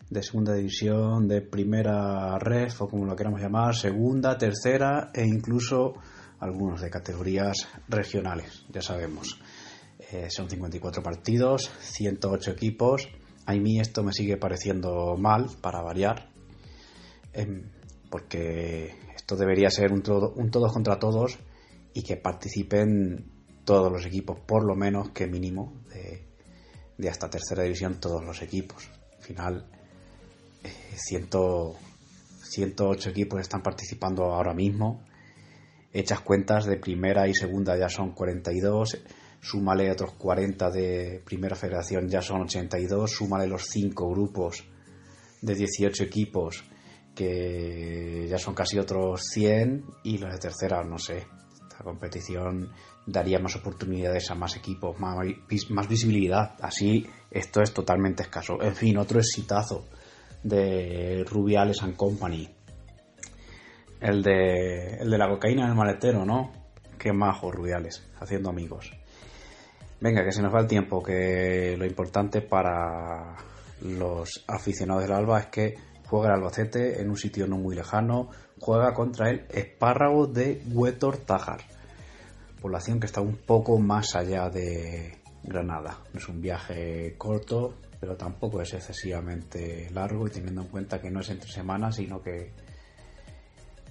de 0.09 0.23
segunda 0.23 0.53
división, 0.53 1.27
de 1.27 1.41
primera 1.41 2.37
ref 2.39 2.81
o 2.81 2.87
como 2.87 3.05
lo 3.05 3.15
queramos 3.15 3.41
llamar, 3.41 3.75
segunda, 3.75 4.37
tercera 4.37 5.11
e 5.13 5.23
incluso 5.25 5.93
algunos 6.39 6.81
de 6.81 6.89
categorías 6.89 7.67
regionales, 7.87 8.65
ya 8.69 8.81
sabemos. 8.81 9.39
Eh, 10.15 10.29
son 10.29 10.49
54 10.49 11.03
partidos, 11.03 11.69
108 11.79 12.51
equipos. 12.51 13.09
A 13.45 13.53
mí 13.53 13.79
esto 13.81 14.01
me 14.01 14.13
sigue 14.13 14.37
pareciendo 14.37 15.17
mal, 15.17 15.49
para 15.61 15.81
variar, 15.81 16.29
em, 17.33 17.69
porque 18.09 18.95
esto 19.13 19.35
debería 19.35 19.69
ser 19.69 19.91
un, 19.91 20.03
un 20.35 20.51
todos 20.51 20.71
contra 20.71 20.99
todos 20.99 21.37
y 21.93 22.03
que 22.03 22.15
participen 22.15 23.25
todos 23.65 23.91
los 23.91 24.05
equipos, 24.05 24.39
por 24.39 24.63
lo 24.65 24.75
menos 24.75 25.09
que 25.09 25.27
mínimo 25.27 25.73
de, 26.97 27.09
hasta 27.09 27.29
tercera 27.29 27.63
división 27.63 27.99
todos 27.99 28.23
los 28.23 28.41
equipos. 28.41 28.89
Al 29.17 29.23
final, 29.23 29.65
108 30.93 31.77
eh, 32.55 33.11
equipos 33.11 33.41
están 33.41 33.61
participando 33.61 34.23
ahora 34.33 34.53
mismo. 34.53 35.03
Hechas 35.91 36.21
cuentas 36.21 36.65
de 36.65 36.77
primera 36.77 37.27
y 37.27 37.33
segunda 37.33 37.77
ya 37.77 37.89
son 37.89 38.11
42 38.11 38.97
súmale 39.45 39.91
otros 39.91 40.13
40 40.13 40.71
de 40.71 41.21
Primera 41.23 41.55
Federación, 41.55 42.09
ya 42.09 42.19
son 42.21 42.41
82, 42.41 43.11
súmale 43.11 43.45
los 43.45 43.65
5 43.67 44.09
grupos 44.09 44.63
de 45.39 45.53
18 45.53 46.03
equipos, 46.03 46.63
que 47.13 48.25
ya 48.27 48.39
son 48.39 48.55
casi 48.55 48.79
otros 48.79 49.21
100, 49.31 49.85
y 50.03 50.17
los 50.17 50.31
de 50.33 50.39
tercera, 50.39 50.83
no 50.83 50.97
sé, 50.97 51.27
esta 51.61 51.83
competición 51.83 52.71
daría 53.05 53.37
más 53.37 53.55
oportunidades 53.55 54.31
a 54.31 54.35
más 54.35 54.55
equipos, 54.55 54.99
más, 54.99 55.15
más 55.69 55.87
visibilidad, 55.87 56.55
así 56.61 57.05
esto 57.29 57.61
es 57.61 57.71
totalmente 57.71 58.23
escaso. 58.23 58.59
En 58.63 58.75
fin, 58.75 58.97
otro 58.97 59.19
exitazo 59.19 59.85
de 60.41 61.23
Rubiales 61.29 61.83
and 61.83 61.95
Company. 61.95 62.49
El 64.01 64.23
de, 64.23 64.97
el 65.01 65.09
de 65.11 65.17
la 65.19 65.29
cocaína 65.29 65.65
en 65.65 65.69
el 65.69 65.75
maletero, 65.75 66.25
¿no? 66.25 66.51
Qué 66.97 67.13
majo 67.13 67.51
Rubiales, 67.51 68.03
haciendo 68.19 68.49
amigos. 68.49 68.91
Venga, 69.99 70.25
que 70.25 70.31
se 70.31 70.41
nos 70.41 70.53
va 70.53 70.59
el 70.59 70.67
tiempo, 70.67 71.01
que 71.01 71.75
lo 71.77 71.85
importante 71.85 72.41
para 72.41 73.37
los 73.81 74.43
aficionados 74.47 75.03
del 75.03 75.13
Alba 75.13 75.39
es 75.39 75.45
que 75.47 75.75
juega 76.05 76.27
el 76.27 76.33
Albacete 76.33 77.01
en 77.01 77.09
un 77.09 77.17
sitio 77.17 77.47
no 77.47 77.57
muy 77.57 77.75
lejano, 77.75 78.29
juega 78.59 78.93
contra 78.93 79.29
el 79.29 79.45
Espárrago 79.49 80.27
de 80.27 80.61
Huetor 80.67 81.17
Tajar, 81.17 81.61
población 82.61 82.99
que 82.99 83.05
está 83.05 83.21
un 83.21 83.37
poco 83.37 83.79
más 83.79 84.15
allá 84.15 84.49
de 84.49 85.17
Granada. 85.43 85.99
Es 86.13 86.27
un 86.27 86.41
viaje 86.41 87.15
corto, 87.17 87.75
pero 87.99 88.17
tampoco 88.17 88.61
es 88.61 88.73
excesivamente 88.73 89.89
largo 89.91 90.27
y 90.27 90.31
teniendo 90.31 90.61
en 90.61 90.67
cuenta 90.67 90.99
que 90.99 91.09
no 91.09 91.21
es 91.21 91.29
entre 91.29 91.49
semanas, 91.49 91.95
sino 91.95 92.21
que, 92.21 92.51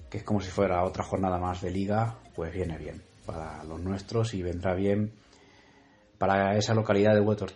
que 0.09 0.19
es 0.19 0.23
como 0.23 0.39
si 0.39 0.51
fuera 0.51 0.83
otra 0.83 1.03
jornada 1.03 1.39
más 1.39 1.61
de 1.61 1.71
liga, 1.71 2.19
pues 2.35 2.53
viene 2.53 2.77
bien 2.77 3.01
para 3.25 3.63
los 3.63 3.81
nuestros 3.81 4.35
y 4.35 4.43
vendrá 4.43 4.75
bien 4.75 5.11
para 6.17 6.57
esa 6.57 6.73
localidad 6.73 7.13
de 7.13 7.21
Huetor 7.21 7.53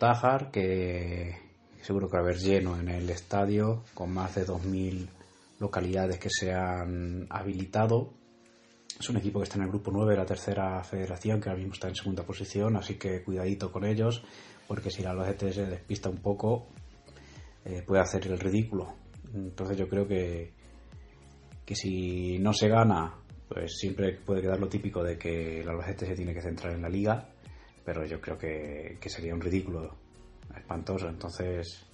que 0.51 1.49
seguro 1.81 2.07
que 2.07 2.17
va 2.17 2.19
a 2.19 2.23
haber 2.23 2.37
lleno 2.37 2.79
en 2.79 2.89
el 2.89 3.09
estadio, 3.09 3.83
con 3.93 4.13
más 4.13 4.35
de 4.35 4.45
2.000 4.45 5.07
localidades 5.59 6.19
que 6.19 6.29
se 6.29 6.53
han 6.53 7.25
habilitado. 7.29 8.13
Es 8.99 9.09
un 9.09 9.17
equipo 9.17 9.39
que 9.39 9.45
está 9.45 9.57
en 9.57 9.63
el 9.63 9.69
grupo 9.69 9.91
9 9.91 10.11
de 10.11 10.17
la 10.17 10.25
tercera 10.25 10.83
federación, 10.83 11.39
que 11.39 11.49
ahora 11.49 11.59
mismo 11.59 11.73
está 11.73 11.87
en 11.87 11.95
segunda 11.95 12.23
posición, 12.23 12.75
así 12.75 12.95
que 12.95 13.23
cuidadito 13.23 13.71
con 13.71 13.85
ellos, 13.85 14.23
porque 14.67 14.89
si 14.89 15.01
la 15.01 15.11
Albacete 15.11 15.53
se 15.53 15.65
despista 15.65 16.09
un 16.09 16.17
poco, 16.17 16.67
eh, 17.63 17.81
puede 17.87 18.01
hacer 18.01 18.27
el 18.27 18.39
ridículo. 18.39 18.93
Entonces 19.33 19.77
yo 19.77 19.87
creo 19.87 20.05
que, 20.05 20.51
que 21.65 21.75
si 21.75 22.39
no 22.39 22.51
se 22.51 22.67
gana, 22.67 23.15
pues 23.47 23.77
siempre 23.77 24.19
puede 24.25 24.41
quedar 24.41 24.59
lo 24.59 24.67
típico 24.67 25.01
de 25.01 25.17
que 25.17 25.61
el 25.61 25.69
Albacete 25.69 26.07
se 26.07 26.15
tiene 26.15 26.33
que 26.33 26.41
centrar 26.41 26.73
en 26.73 26.81
la 26.81 26.89
liga 26.89 27.29
pero 27.91 28.05
yo 28.05 28.21
creo 28.21 28.37
que, 28.37 28.99
sería 29.07 29.33
un 29.33 29.41
ridículo 29.41 29.95
espantoso. 30.55 31.09
Entonces, 31.09 31.87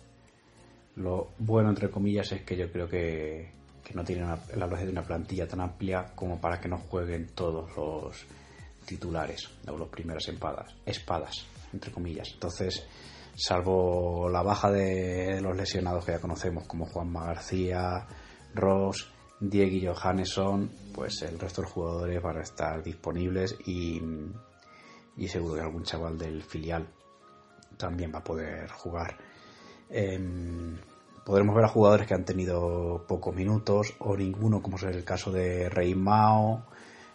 lo 0.98 1.30
bueno, 1.38 1.70
entre 1.70 1.90
comillas, 1.90 2.34
es 2.34 2.42
que 2.42 2.58
yo 2.58 2.70
creo 2.70 2.90
que, 2.90 3.54
no 3.94 4.04
tiene 4.04 4.25
una, 4.25 4.38
la 4.58 4.68
de 4.68 4.90
una 4.90 5.04
plantilla 5.04 5.48
tan 5.48 5.62
amplia 5.62 6.12
como 6.14 6.42
para 6.42 6.60
que 6.60 6.68
no 6.68 6.80
jueguen 6.80 7.28
todos 7.28 7.78
los 7.78 8.25
titulares 8.86 9.50
o 9.70 9.78
los 9.78 9.88
primeras 9.88 10.28
espadas, 10.28 10.75
espadas, 10.86 11.46
entre 11.72 11.94
comillas. 11.94 12.30
Entonces, 12.34 12.86
salvo 13.34 14.28
la 14.30 14.44
baja 14.44 14.70
de 14.70 15.40
los 15.40 15.56
lesionados 15.56 16.04
que 16.04 16.12
ya 16.12 16.20
conocemos, 16.20 16.68
como 16.68 16.88
Juanma 16.88 17.28
García, 17.28 18.06
Ross, 18.54 19.10
Diego 19.40 19.72
y 19.72 19.88
Johannesson, 19.88 20.70
pues 20.94 21.22
el 21.22 21.40
resto 21.40 21.62
de 21.62 21.68
los 21.68 21.74
jugadores 21.74 22.22
van 22.22 22.38
a 22.38 22.42
estar 22.42 22.84
disponibles 22.84 23.56
y 23.66 24.02
y 25.17 25.27
seguro 25.27 25.55
que 25.55 25.62
algún 25.62 25.84
chaval 25.84 26.17
del 26.17 26.43
filial 26.43 26.88
también 27.77 28.12
va 28.13 28.19
a 28.19 28.24
poder 28.24 28.69
jugar. 28.69 29.17
Em, 29.89 30.77
podremos 31.25 31.55
ver 31.55 31.65
a 31.65 31.69
jugadores 31.69 32.07
que 32.07 32.13
han 32.13 32.25
tenido 32.25 33.05
pocos 33.07 33.36
minutos 33.36 33.95
o 34.00 34.15
ninguno, 34.15 34.62
como 34.62 34.77
es 34.77 34.84
el 34.84 35.03
caso 35.03 35.31
de 35.31 35.69
Rey 35.69 35.95
Mao 35.95 36.65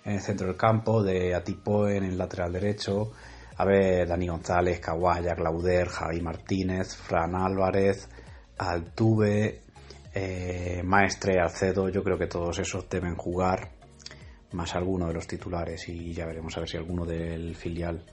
en 0.05 0.15
el 0.15 0.21
centro 0.21 0.47
del 0.47 0.57
campo, 0.57 1.03
de 1.03 1.35
Atipoe 1.35 1.97
en 1.97 2.05
el 2.05 2.19
lateral 2.19 2.53
derecho, 2.53 3.13
a 3.57 3.65
ver 3.65 4.09
Dani 4.09 4.29
González, 4.29 4.81
Kawaya, 4.81 5.35
Clauder, 5.35 5.89
Javi 5.89 6.21
Martínez, 6.23 6.97
Fran 6.97 7.35
Álvarez, 7.35 8.09
Altuve, 8.57 9.61
eh, 10.15 10.83
Maestre, 10.85 11.41
Alcedo, 11.41 11.89
yo 11.89 12.03
creo 12.03 12.19
que 12.19 12.27
todos 12.27 12.59
esos 12.59 12.89
deben 12.89 13.15
jugar, 13.17 13.71
más 14.53 14.75
alguno 14.75 15.07
de 15.07 15.15
los 15.15 15.27
titulares 15.27 15.89
y 15.89 16.13
ya 16.13 16.27
veremos 16.27 16.57
a 16.57 16.61
ver 16.61 16.69
si 16.69 16.77
alguno 16.77 17.05
del 17.05 17.55
filial. 17.55 18.05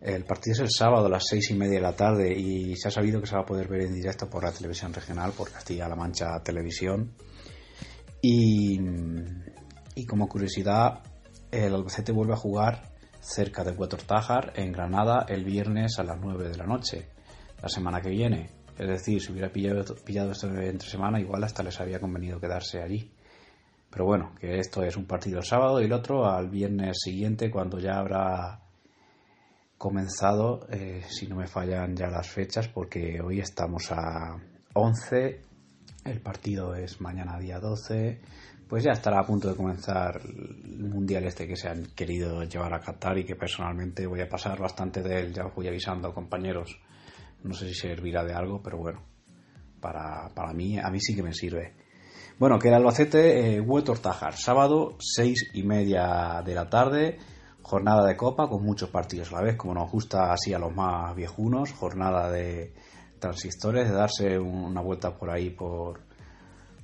El 0.00 0.24
partido 0.24 0.54
es 0.54 0.60
el 0.60 0.70
sábado 0.70 1.06
a 1.06 1.10
las 1.10 1.26
seis 1.26 1.50
y 1.50 1.54
media 1.54 1.74
de 1.74 1.82
la 1.82 1.94
tarde 1.94 2.32
y 2.32 2.74
se 2.76 2.88
ha 2.88 2.90
sabido 2.90 3.20
que 3.20 3.26
se 3.26 3.34
va 3.34 3.42
a 3.42 3.46
poder 3.46 3.68
ver 3.68 3.82
en 3.82 3.94
directo 3.94 4.30
por 4.30 4.42
la 4.42 4.50
televisión 4.52 4.94
regional, 4.94 5.32
por 5.32 5.50
Castilla-La 5.50 5.94
Mancha 5.94 6.42
Televisión. 6.42 7.12
Y, 8.22 8.80
y 9.94 10.06
como 10.06 10.26
curiosidad, 10.26 11.02
el 11.50 11.74
Albacete 11.74 12.12
vuelve 12.12 12.32
a 12.32 12.36
jugar 12.36 12.90
cerca 13.20 13.62
de 13.62 13.72
Huetor 13.72 14.02
Tájar, 14.02 14.54
en 14.56 14.72
Granada, 14.72 15.26
el 15.28 15.44
viernes 15.44 15.98
a 15.98 16.04
las 16.04 16.18
9 16.18 16.48
de 16.48 16.56
la 16.56 16.64
noche, 16.64 17.08
la 17.60 17.68
semana 17.68 18.00
que 18.00 18.08
viene. 18.08 18.50
Es 18.78 18.88
decir, 18.88 19.20
si 19.20 19.32
hubiera 19.32 19.52
pillado, 19.52 19.84
pillado 19.96 20.32
esto 20.32 20.48
entre 20.48 20.88
semana, 20.88 21.20
igual 21.20 21.44
hasta 21.44 21.62
les 21.62 21.78
había 21.78 22.00
convenido 22.00 22.40
quedarse 22.40 22.80
allí. 22.82 23.12
Pero 23.90 24.04
bueno, 24.04 24.32
que 24.38 24.58
esto 24.58 24.84
es 24.84 24.96
un 24.96 25.06
partido 25.06 25.38
el 25.38 25.44
sábado 25.44 25.80
y 25.80 25.84
el 25.84 25.92
otro 25.92 26.26
al 26.26 26.48
viernes 26.48 26.98
siguiente, 27.02 27.50
cuando 27.50 27.78
ya 27.78 27.98
habrá 27.98 28.60
comenzado, 29.76 30.66
eh, 30.70 31.02
si 31.08 31.26
no 31.26 31.36
me 31.36 31.48
fallan 31.48 31.96
ya 31.96 32.08
las 32.08 32.28
fechas, 32.28 32.68
porque 32.68 33.20
hoy 33.20 33.40
estamos 33.40 33.90
a 33.90 34.36
11, 34.74 35.40
el 36.04 36.20
partido 36.20 36.74
es 36.74 37.00
mañana 37.00 37.38
día 37.38 37.58
12, 37.58 38.20
pues 38.68 38.84
ya 38.84 38.92
estará 38.92 39.20
a 39.20 39.26
punto 39.26 39.48
de 39.48 39.56
comenzar 39.56 40.20
el 40.22 40.84
mundial 40.84 41.24
este 41.24 41.48
que 41.48 41.56
se 41.56 41.68
han 41.68 41.86
querido 41.86 42.44
llevar 42.44 42.72
a 42.74 42.80
Qatar 42.80 43.18
y 43.18 43.24
que 43.24 43.34
personalmente 43.34 44.06
voy 44.06 44.20
a 44.20 44.28
pasar 44.28 44.60
bastante 44.60 45.02
de 45.02 45.18
él, 45.18 45.32
ya 45.32 45.46
os 45.46 45.54
voy 45.54 45.66
avisando 45.66 46.14
compañeros, 46.14 46.78
no 47.42 47.54
sé 47.54 47.66
si 47.66 47.74
servirá 47.74 48.22
de 48.22 48.34
algo, 48.34 48.62
pero 48.62 48.78
bueno, 48.78 49.02
para, 49.80 50.28
para 50.34 50.52
mí, 50.52 50.78
a 50.78 50.88
mí 50.90 51.00
sí 51.00 51.16
que 51.16 51.22
me 51.22 51.32
sirve. 51.32 51.79
Bueno, 52.40 52.58
que 52.58 52.68
el 52.68 52.74
Albacete, 52.74 53.56
eh, 53.56 53.60
Huetor 53.60 53.98
Tajar, 53.98 54.34
sábado, 54.34 54.96
seis 54.98 55.50
y 55.52 55.62
media 55.62 56.40
de 56.42 56.54
la 56.54 56.70
tarde, 56.70 57.18
jornada 57.60 58.06
de 58.06 58.16
copa 58.16 58.48
con 58.48 58.64
muchos 58.64 58.88
partidos 58.88 59.30
a 59.30 59.36
la 59.36 59.42
vez, 59.42 59.56
como 59.56 59.74
nos 59.74 59.90
gusta 59.92 60.32
así 60.32 60.54
a 60.54 60.58
los 60.58 60.74
más 60.74 61.14
viejunos, 61.14 61.70
jornada 61.72 62.30
de 62.30 62.72
transistores, 63.18 63.90
de 63.90 63.94
darse 63.94 64.38
una 64.38 64.80
vuelta 64.80 65.18
por 65.18 65.28
ahí 65.28 65.50
por, 65.50 66.00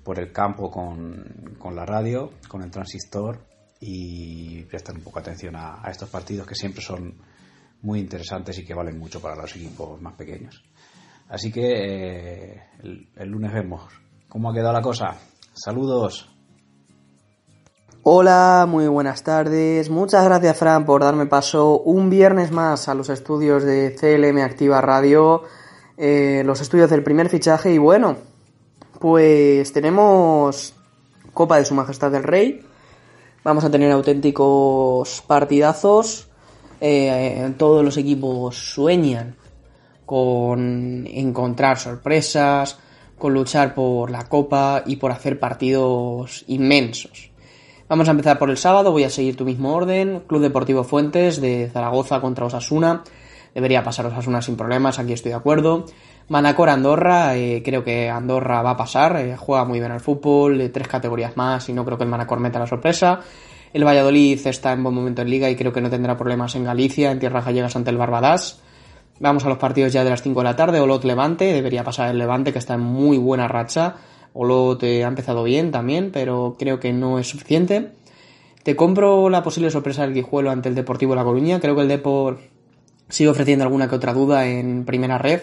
por 0.04 0.18
el 0.20 0.30
campo 0.30 0.70
con, 0.70 1.56
con 1.58 1.74
la 1.74 1.86
radio, 1.86 2.32
con 2.48 2.62
el 2.62 2.70
transistor 2.70 3.38
y 3.80 4.62
prestar 4.64 4.94
un 4.94 5.04
poco 5.04 5.20
atención 5.20 5.56
a, 5.56 5.80
estos 5.90 6.10
partidos 6.10 6.46
que 6.46 6.54
siempre 6.54 6.82
son 6.82 7.14
muy 7.80 7.98
interesantes 7.98 8.58
y 8.58 8.64
que 8.66 8.74
valen 8.74 8.98
mucho 8.98 9.22
para 9.22 9.36
los 9.36 9.56
equipos 9.56 10.02
más 10.02 10.16
pequeños. 10.16 10.62
Así 11.30 11.50
que 11.50 11.62
eh, 11.62 12.62
el 13.16 13.26
lunes 13.30 13.54
vemos 13.54 13.90
cómo 14.28 14.50
ha 14.50 14.54
quedado 14.54 14.74
la 14.74 14.82
cosa. 14.82 15.16
Saludos. 15.56 16.28
Hola, 18.02 18.66
muy 18.68 18.86
buenas 18.88 19.24
tardes. 19.24 19.88
Muchas 19.88 20.22
gracias, 20.26 20.58
Fran, 20.58 20.84
por 20.84 21.02
darme 21.02 21.24
paso 21.24 21.80
un 21.80 22.10
viernes 22.10 22.52
más 22.52 22.88
a 22.88 22.94
los 22.94 23.08
estudios 23.08 23.64
de 23.64 23.96
CLM 23.98 24.38
Activa 24.42 24.82
Radio, 24.82 25.44
eh, 25.96 26.42
los 26.44 26.60
estudios 26.60 26.90
del 26.90 27.02
primer 27.02 27.30
fichaje. 27.30 27.72
Y 27.72 27.78
bueno, 27.78 28.16
pues 29.00 29.72
tenemos 29.72 30.74
Copa 31.32 31.56
de 31.56 31.64
Su 31.64 31.74
Majestad 31.74 32.14
el 32.14 32.22
Rey. 32.22 32.62
Vamos 33.42 33.64
a 33.64 33.70
tener 33.70 33.90
auténticos 33.92 35.24
partidazos. 35.26 36.28
Eh, 36.82 37.54
todos 37.56 37.82
los 37.82 37.96
equipos 37.96 38.56
sueñan 38.56 39.36
con 40.04 41.06
encontrar 41.06 41.78
sorpresas, 41.78 42.78
con 43.18 43.34
luchar 43.34 43.74
por 43.74 44.10
la 44.10 44.24
Copa 44.24 44.82
y 44.86 44.96
por 44.96 45.10
hacer 45.10 45.38
partidos 45.38 46.44
inmensos. 46.48 47.30
Vamos 47.88 48.08
a 48.08 48.10
empezar 48.10 48.38
por 48.38 48.50
el 48.50 48.56
sábado, 48.56 48.90
voy 48.90 49.04
a 49.04 49.10
seguir 49.10 49.36
tu 49.36 49.44
mismo 49.44 49.72
orden. 49.72 50.24
Club 50.26 50.42
Deportivo 50.42 50.82
Fuentes 50.82 51.40
de 51.40 51.70
Zaragoza 51.72 52.20
contra 52.20 52.46
Osasuna. 52.46 53.04
Debería 53.54 53.84
pasar 53.84 54.06
Osasuna 54.06 54.42
sin 54.42 54.56
problemas, 54.56 54.98
aquí 54.98 55.12
estoy 55.12 55.30
de 55.30 55.36
acuerdo. 55.36 55.86
Manacor 56.28 56.68
Andorra, 56.68 57.36
eh, 57.36 57.62
creo 57.64 57.84
que 57.84 58.10
Andorra 58.10 58.60
va 58.60 58.70
a 58.70 58.76
pasar, 58.76 59.16
eh, 59.16 59.36
juega 59.36 59.64
muy 59.64 59.78
bien 59.78 59.92
al 59.92 60.00
fútbol, 60.00 60.60
eh, 60.60 60.68
tres 60.70 60.88
categorías 60.88 61.36
más 61.36 61.68
y 61.68 61.72
no 61.72 61.84
creo 61.84 61.96
que 61.96 62.04
el 62.04 62.10
Manacor 62.10 62.40
meta 62.40 62.58
la 62.58 62.66
sorpresa. 62.66 63.20
El 63.72 63.84
Valladolid 63.84 64.44
está 64.44 64.72
en 64.72 64.82
buen 64.82 64.94
momento 64.94 65.22
en 65.22 65.30
liga 65.30 65.48
y 65.48 65.54
creo 65.54 65.72
que 65.72 65.80
no 65.80 65.88
tendrá 65.88 66.16
problemas 66.16 66.56
en 66.56 66.64
Galicia, 66.64 67.12
en 67.12 67.20
tierras 67.20 67.44
gallegas 67.44 67.76
ante 67.76 67.90
el 67.90 67.96
Barbadas. 67.96 68.60
Vamos 69.18 69.46
a 69.46 69.48
los 69.48 69.56
partidos 69.56 69.92
ya 69.92 70.04
de 70.04 70.10
las 70.10 70.20
5 70.20 70.40
de 70.40 70.44
la 70.44 70.56
tarde, 70.56 70.78
Olot 70.78 71.02
Levante, 71.04 71.52
debería 71.52 71.82
pasar 71.82 72.10
el 72.10 72.18
Levante 72.18 72.52
que 72.52 72.58
está 72.58 72.74
en 72.74 72.80
muy 72.80 73.16
buena 73.16 73.48
racha. 73.48 73.96
Olot 74.34 74.82
eh, 74.82 75.04
ha 75.04 75.08
empezado 75.08 75.42
bien 75.42 75.70
también, 75.70 76.10
pero 76.12 76.56
creo 76.58 76.78
que 76.78 76.92
no 76.92 77.18
es 77.18 77.26
suficiente. 77.26 77.92
Te 78.62 78.76
compro 78.76 79.30
la 79.30 79.42
posible 79.42 79.70
sorpresa 79.70 80.02
del 80.02 80.12
Guijuelo 80.12 80.50
ante 80.50 80.68
el 80.68 80.74
Deportivo 80.74 81.14
La 81.14 81.24
Coruña. 81.24 81.60
Creo 81.60 81.74
que 81.74 81.82
el 81.82 81.88
Depor 81.88 82.40
sigue 83.08 83.30
ofreciendo 83.30 83.64
alguna 83.64 83.88
que 83.88 83.94
otra 83.94 84.12
duda 84.12 84.46
en 84.46 84.84
primera 84.84 85.16
red. 85.16 85.42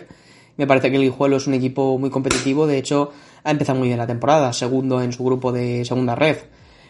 Me 0.57 0.67
parece 0.67 0.91
que 0.91 0.97
el 0.97 1.03
Guijuelo 1.03 1.37
es 1.37 1.47
un 1.47 1.55
equipo 1.55 1.97
muy 1.97 2.11
competitivo. 2.11 2.67
De 2.67 2.77
hecho, 2.77 3.11
ha 3.43 3.49
empezado 3.49 3.79
muy 3.79 3.87
bien 3.87 3.97
la 3.97 4.05
temporada, 4.05 4.53
segundo 4.53 5.01
en 5.01 5.13
su 5.13 5.23
grupo 5.23 5.51
de 5.51 5.83
segunda 5.83 6.13
red. 6.13 6.37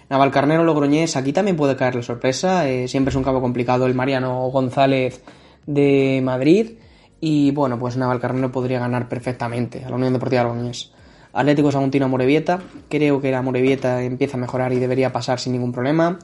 Navalcarnero 0.10 0.66
Logroñés, 0.66 1.16
aquí 1.16 1.32
también 1.32 1.56
puede 1.56 1.78
caer 1.78 1.96
la 1.96 2.04
sorpresa. 2.04 2.68
Eh, 2.68 2.90
siempre 2.90 3.12
es 3.12 3.16
un 3.16 3.24
campo 3.24 3.40
complicado 3.40 3.86
el 3.86 3.94
Mariano 3.94 4.50
González 4.50 5.24
de 5.66 6.22
Madrid. 6.24 6.72
Y 7.20 7.52
bueno, 7.52 7.80
pues 7.80 7.96
Navalcarnero 7.96 8.52
podría 8.52 8.80
ganar 8.80 9.08
perfectamente 9.08 9.84
a 9.86 9.90
la 9.90 9.96
Unión 9.96 10.14
Deportiva 10.14 10.44
Logroñés. 10.44 10.92
Atlético 11.34 11.72
Saguntino 11.72 12.08
Morevieta. 12.10 12.62
Creo 12.90 13.20
que 13.22 13.32
la 13.32 13.42
Morevieta 13.42 14.04
empieza 14.04 14.38
a 14.38 14.40
mejorar 14.40 14.72
y 14.74 14.80
debería 14.80 15.12
pasar 15.12 15.40
sin 15.40 15.54
ningún 15.54 15.72
problema. 15.72 16.20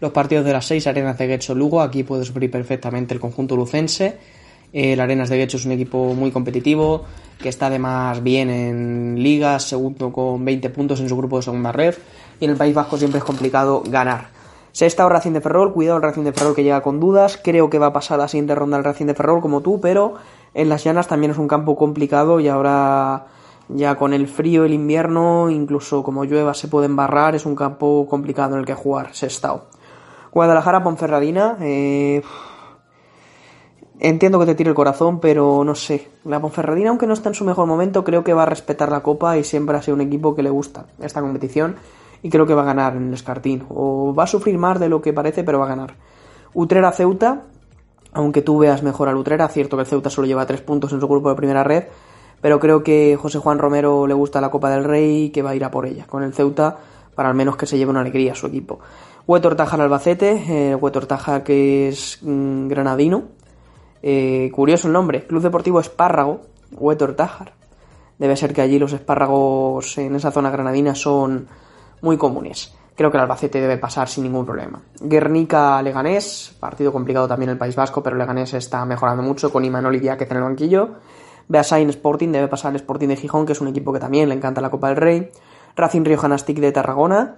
Los 0.00 0.12
partidos 0.12 0.44
de 0.44 0.52
las 0.52 0.66
6, 0.66 0.86
Arenas 0.86 1.18
de 1.18 1.26
Guecho 1.26 1.54
Lugo. 1.54 1.80
Aquí 1.80 2.02
puede 2.02 2.24
sufrir 2.24 2.50
perfectamente 2.50 3.14
el 3.14 3.20
conjunto 3.20 3.56
lucense. 3.56 4.18
El 4.72 5.00
Arenas 5.00 5.28
de 5.28 5.36
Guecho 5.36 5.56
es 5.56 5.64
un 5.64 5.72
equipo 5.72 6.14
muy 6.14 6.30
competitivo, 6.30 7.04
que 7.40 7.48
está 7.48 7.66
además 7.66 8.22
bien 8.22 8.48
en 8.50 9.22
ligas, 9.22 9.64
segundo 9.64 10.12
con 10.12 10.44
20 10.44 10.70
puntos 10.70 11.00
en 11.00 11.08
su 11.08 11.16
grupo 11.16 11.36
de 11.36 11.42
segunda 11.42 11.72
red. 11.72 11.94
Y 12.38 12.44
en 12.44 12.52
el 12.52 12.56
País 12.56 12.74
Vasco 12.74 12.96
siempre 12.96 13.18
es 13.18 13.24
complicado 13.24 13.82
ganar. 13.86 14.39
Sexta 14.72 15.04
o 15.04 15.08
Racing 15.08 15.32
de 15.32 15.40
Ferrol, 15.40 15.72
cuidado 15.72 15.96
el 15.96 16.02
Racing 16.02 16.22
de 16.22 16.32
Ferrol 16.32 16.54
que 16.54 16.62
llega 16.62 16.82
con 16.82 17.00
dudas. 17.00 17.40
Creo 17.42 17.70
que 17.70 17.78
va 17.78 17.86
a 17.86 17.92
pasar 17.92 18.18
la 18.18 18.28
siguiente 18.28 18.54
ronda 18.54 18.76
el 18.76 18.84
Racing 18.84 19.06
de 19.06 19.14
Ferrol 19.14 19.40
como 19.40 19.60
tú, 19.62 19.80
pero 19.80 20.14
en 20.54 20.68
las 20.68 20.84
llanas 20.84 21.08
también 21.08 21.32
es 21.32 21.38
un 21.38 21.48
campo 21.48 21.76
complicado 21.76 22.40
y 22.40 22.48
ahora 22.48 23.26
ya 23.68 23.96
con 23.96 24.12
el 24.12 24.28
frío, 24.28 24.64
el 24.64 24.72
invierno, 24.72 25.50
incluso 25.50 26.02
como 26.02 26.24
llueva 26.24 26.54
se 26.54 26.68
puede 26.68 26.86
embarrar, 26.86 27.34
es 27.34 27.46
un 27.46 27.54
campo 27.54 28.06
complicado 28.08 28.54
en 28.54 28.60
el 28.60 28.66
que 28.66 28.74
jugar, 28.74 29.14
Sestao. 29.14 29.66
Guadalajara, 30.32 30.82
Ponferradina, 30.82 31.56
eh... 31.60 32.22
entiendo 33.98 34.38
que 34.38 34.46
te 34.46 34.54
tire 34.54 34.70
el 34.70 34.76
corazón, 34.76 35.20
pero 35.20 35.64
no 35.64 35.74
sé. 35.74 36.08
La 36.24 36.40
Ponferradina, 36.40 36.90
aunque 36.90 37.06
no 37.06 37.14
está 37.14 37.28
en 37.28 37.34
su 37.34 37.44
mejor 37.44 37.66
momento, 37.66 38.04
creo 38.04 38.22
que 38.22 38.34
va 38.34 38.44
a 38.44 38.46
respetar 38.46 38.90
la 38.90 39.00
copa 39.00 39.36
y 39.36 39.44
siempre 39.44 39.76
ha 39.76 39.82
sido 39.82 39.96
un 39.96 40.00
equipo 40.00 40.34
que 40.34 40.42
le 40.42 40.50
gusta 40.50 40.86
esta 41.00 41.20
competición 41.20 41.76
y 42.22 42.30
creo 42.30 42.46
que 42.46 42.54
va 42.54 42.62
a 42.62 42.66
ganar 42.66 42.96
en 42.96 43.08
el 43.08 43.14
Escartín. 43.14 43.64
O 43.68 44.14
va 44.14 44.24
a 44.24 44.26
sufrir 44.26 44.58
más 44.58 44.78
de 44.80 44.88
lo 44.88 45.00
que 45.00 45.12
parece, 45.12 45.44
pero 45.44 45.58
va 45.58 45.66
a 45.66 45.68
ganar. 45.68 45.94
Utrera 46.54 46.92
Ceuta, 46.92 47.42
aunque 48.12 48.42
tú 48.42 48.58
veas 48.58 48.82
mejor 48.82 49.08
al 49.08 49.16
Utrera, 49.16 49.48
cierto 49.48 49.76
que 49.76 49.82
el 49.82 49.86
Ceuta 49.86 50.10
solo 50.10 50.26
lleva 50.26 50.46
tres 50.46 50.60
puntos 50.60 50.92
en 50.92 51.00
su 51.00 51.08
grupo 51.08 51.30
de 51.30 51.36
primera 51.36 51.64
red, 51.64 51.84
pero 52.40 52.58
creo 52.58 52.82
que 52.82 53.16
José 53.20 53.38
Juan 53.38 53.58
Romero 53.58 54.06
le 54.06 54.14
gusta 54.14 54.40
la 54.40 54.50
Copa 54.50 54.70
del 54.70 54.84
Rey 54.84 55.24
y 55.24 55.30
que 55.30 55.42
va 55.42 55.50
a 55.50 55.54
ir 55.54 55.64
a 55.64 55.70
por 55.70 55.86
ella, 55.86 56.06
con 56.06 56.22
el 56.22 56.32
Ceuta, 56.32 56.78
para 57.14 57.28
al 57.28 57.34
menos 57.34 57.56
que 57.56 57.66
se 57.66 57.78
lleve 57.78 57.90
una 57.90 58.00
alegría 58.00 58.32
a 58.32 58.34
su 58.34 58.46
equipo. 58.46 58.80
Huetor 59.26 59.54
Tajar 59.54 59.80
Albacete, 59.80 60.70
eh, 60.70 60.74
Huetor 60.74 61.06
Tajar 61.06 61.44
que 61.44 61.88
es 61.88 62.18
mm, 62.22 62.68
granadino, 62.68 63.24
eh, 64.02 64.50
curioso 64.52 64.86
el 64.86 64.92
nombre, 64.92 65.26
Club 65.26 65.42
Deportivo 65.42 65.80
Espárrago, 65.80 66.40
Huetor 66.72 67.14
Tajar. 67.14 67.52
Debe 68.18 68.36
ser 68.36 68.52
que 68.52 68.60
allí 68.60 68.78
los 68.78 68.92
espárragos 68.92 69.96
en 69.98 70.14
esa 70.14 70.30
zona 70.30 70.50
granadina 70.50 70.94
son 70.94 71.48
muy 72.02 72.16
comunes. 72.16 72.74
Creo 72.96 73.10
que 73.10 73.16
el 73.16 73.22
Albacete 73.22 73.60
debe 73.60 73.78
pasar 73.78 74.08
sin 74.08 74.24
ningún 74.24 74.44
problema. 74.44 74.82
Guernica 75.00 75.80
Leganés, 75.82 76.54
partido 76.60 76.92
complicado 76.92 77.26
también 77.26 77.50
el 77.50 77.56
País 77.56 77.74
Vasco, 77.74 78.02
pero 78.02 78.16
Leganés 78.16 78.52
está 78.54 78.84
mejorando 78.84 79.22
mucho 79.22 79.50
con 79.50 79.64
Imanol 79.64 79.96
y 79.96 80.00
Diáquez 80.00 80.30
en 80.30 80.36
el 80.36 80.42
banquillo. 80.42 80.90
Beasain 81.48 81.88
Sporting 81.88 82.28
debe 82.28 82.48
pasar 82.48 82.72
el 82.72 82.76
Sporting 82.76 83.08
de 83.08 83.16
Gijón, 83.16 83.46
que 83.46 83.52
es 83.52 83.60
un 83.60 83.68
equipo 83.68 83.92
que 83.92 84.00
también 84.00 84.28
le 84.28 84.34
encanta 84.34 84.60
la 84.60 84.70
Copa 84.70 84.88
del 84.88 84.96
Rey. 84.96 85.30
Racing 85.76 86.04
Rioja 86.04 86.28
Nastic 86.28 86.58
de 86.58 86.72
Tarragona. 86.72 87.36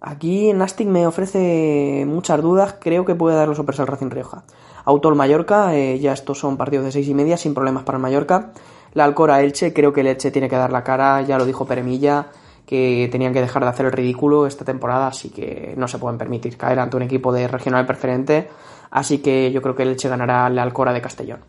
Aquí 0.00 0.52
Nastic 0.52 0.86
me 0.88 1.06
ofrece 1.06 2.04
muchas 2.06 2.42
dudas, 2.42 2.76
creo 2.78 3.04
que 3.04 3.14
puede 3.14 3.36
dar 3.36 3.48
los 3.48 3.56
sorpresa 3.56 3.82
al 3.82 3.88
Racing 3.88 4.10
Rioja. 4.10 4.44
Autol 4.84 5.14
Mallorca, 5.14 5.74
eh, 5.74 5.98
ya 5.98 6.12
estos 6.12 6.38
son 6.38 6.58
partidos 6.58 6.84
de 6.84 6.92
seis 6.92 7.08
y 7.08 7.14
media, 7.14 7.38
sin 7.38 7.54
problemas 7.54 7.84
para 7.84 7.96
el 7.96 8.02
Mallorca. 8.02 8.50
La 8.92 9.04
Alcora 9.04 9.40
Elche, 9.40 9.72
creo 9.72 9.92
que 9.92 10.02
el 10.02 10.08
Elche 10.08 10.30
tiene 10.30 10.48
que 10.48 10.56
dar 10.56 10.72
la 10.72 10.84
cara, 10.84 11.22
ya 11.22 11.38
lo 11.38 11.46
dijo 11.46 11.64
Peremilla, 11.64 12.26
que 12.66 13.08
tenían 13.12 13.32
que 13.32 13.40
dejar 13.40 13.62
de 13.62 13.68
hacer 13.68 13.86
el 13.86 13.92
ridículo 13.92 14.46
esta 14.46 14.64
temporada, 14.64 15.08
así 15.08 15.30
que 15.30 15.74
no 15.76 15.88
se 15.88 15.98
pueden 15.98 16.18
permitir 16.18 16.56
caer 16.56 16.78
ante 16.78 16.96
un 16.96 17.02
equipo 17.02 17.32
de 17.32 17.48
regional 17.48 17.86
preferente, 17.86 18.48
así 18.90 19.18
que 19.18 19.52
yo 19.52 19.60
creo 19.60 19.74
que 19.74 19.82
el 19.82 19.90
Elche 19.90 20.08
ganará 20.08 20.48
la 20.48 20.62
Alcora 20.62 20.92
de 20.92 21.02
Castellón. 21.02 21.40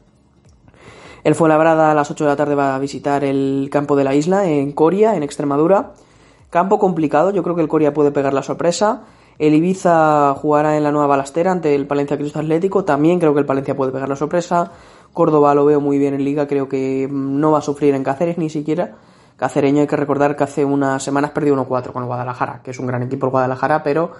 El 1.24 1.34
Fuenlabrada 1.34 1.90
a 1.90 1.96
las 1.96 2.12
8 2.12 2.24
de 2.24 2.30
la 2.30 2.36
tarde 2.36 2.54
va 2.54 2.76
a 2.76 2.80
visitar 2.80 3.24
el 3.24 3.70
campo 3.72 3.96
de 3.96 4.04
la 4.04 4.14
isla 4.14 4.46
en 4.46 4.72
Coria, 4.74 5.16
en 5.16 5.24
Extremadura. 5.24 5.94
Campo 6.52 6.78
complicado, 6.78 7.32
yo 7.32 7.42
creo 7.42 7.56
que 7.56 7.64
el 7.64 7.68
Coria 7.68 7.96
puede 7.96 8.12
pegar 8.12 8.32
la 8.32 8.44
sorpresa. 8.44 9.06
El 9.40 9.56
Ibiza 9.56 10.36
jugará 10.36 10.78
en 10.78 10.84
la 10.84 10.92
nueva 10.92 11.08
balastera 11.08 11.52
ante 11.52 11.74
el 11.74 11.88
Palencia 11.88 12.16
Cristo 12.16 12.38
Atlético. 12.38 12.86
También 12.86 13.20
creo 13.20 13.34
que 13.34 13.40
el 13.40 13.48
Palencia 13.48 13.76
puede 13.76 13.92
pegar 13.92 14.08
la 14.08 14.16
sorpresa. 14.16 14.72
Córdoba 15.14 15.56
lo 15.56 15.66
veo 15.66 15.82
muy 15.82 15.98
bien 15.98 16.14
en 16.14 16.24
liga, 16.24 16.46
creo 16.46 16.70
que 16.70 17.10
no 17.12 17.52
va 17.52 17.58
a 17.58 17.62
sufrir 17.62 17.96
en 17.96 18.04
Cáceres 18.04 18.38
ni 18.38 18.52
siquiera. 18.52 18.96
Cacereño 19.38 19.82
hay 19.82 19.88
que 19.88 19.98
recordar 19.98 20.36
que 20.36 20.46
hace 20.46 20.64
unas 20.64 21.04
semanas 21.04 21.32
perdió 21.32 21.56
1-4 21.56 21.92
con 21.92 22.04
el 22.04 22.08
Guadalajara, 22.08 22.62
que 22.64 22.72
es 22.72 22.80
un 22.80 22.88
gran 22.88 23.04
equipo 23.04 23.26
el 23.26 23.32
Guadalajara, 23.32 23.84
pero 23.84 24.12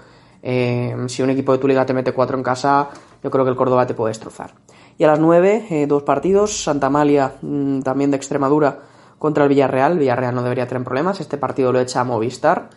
eh, 0.44 0.96
si 1.08 1.24
un 1.24 1.30
equipo 1.30 1.54
de 1.54 1.58
tu 1.58 1.68
liga 1.68 1.86
te 1.86 1.94
mete 1.94 2.12
4 2.12 2.38
en 2.38 2.44
casa, 2.44 2.90
yo 3.24 3.32
creo 3.32 3.46
que 3.46 3.52
el 3.52 3.58
Córdoba 3.58 3.88
te 3.88 3.94
puede 3.94 4.12
destrozar. 4.12 4.54
Y 4.98 5.04
a 5.04 5.08
las 5.08 5.20
9, 5.20 5.68
eh, 5.70 5.88
dos 5.88 6.04
partidos, 6.04 6.64
Santa 6.64 6.88
Amalia 6.88 7.34
mm, 7.42 7.82
también 7.82 8.12
de 8.12 8.18
Extremadura 8.18 8.80
contra 9.18 9.44
el 9.44 9.50
Villarreal. 9.50 9.98
Villarreal 9.98 10.36
no 10.36 10.44
debería 10.44 10.68
tener 10.68 10.84
problemas, 10.84 11.20
este 11.20 11.38
partido 11.38 11.72
lo 11.72 11.80
echa 11.80 12.02
a 12.02 12.04
Movistar. 12.04 12.70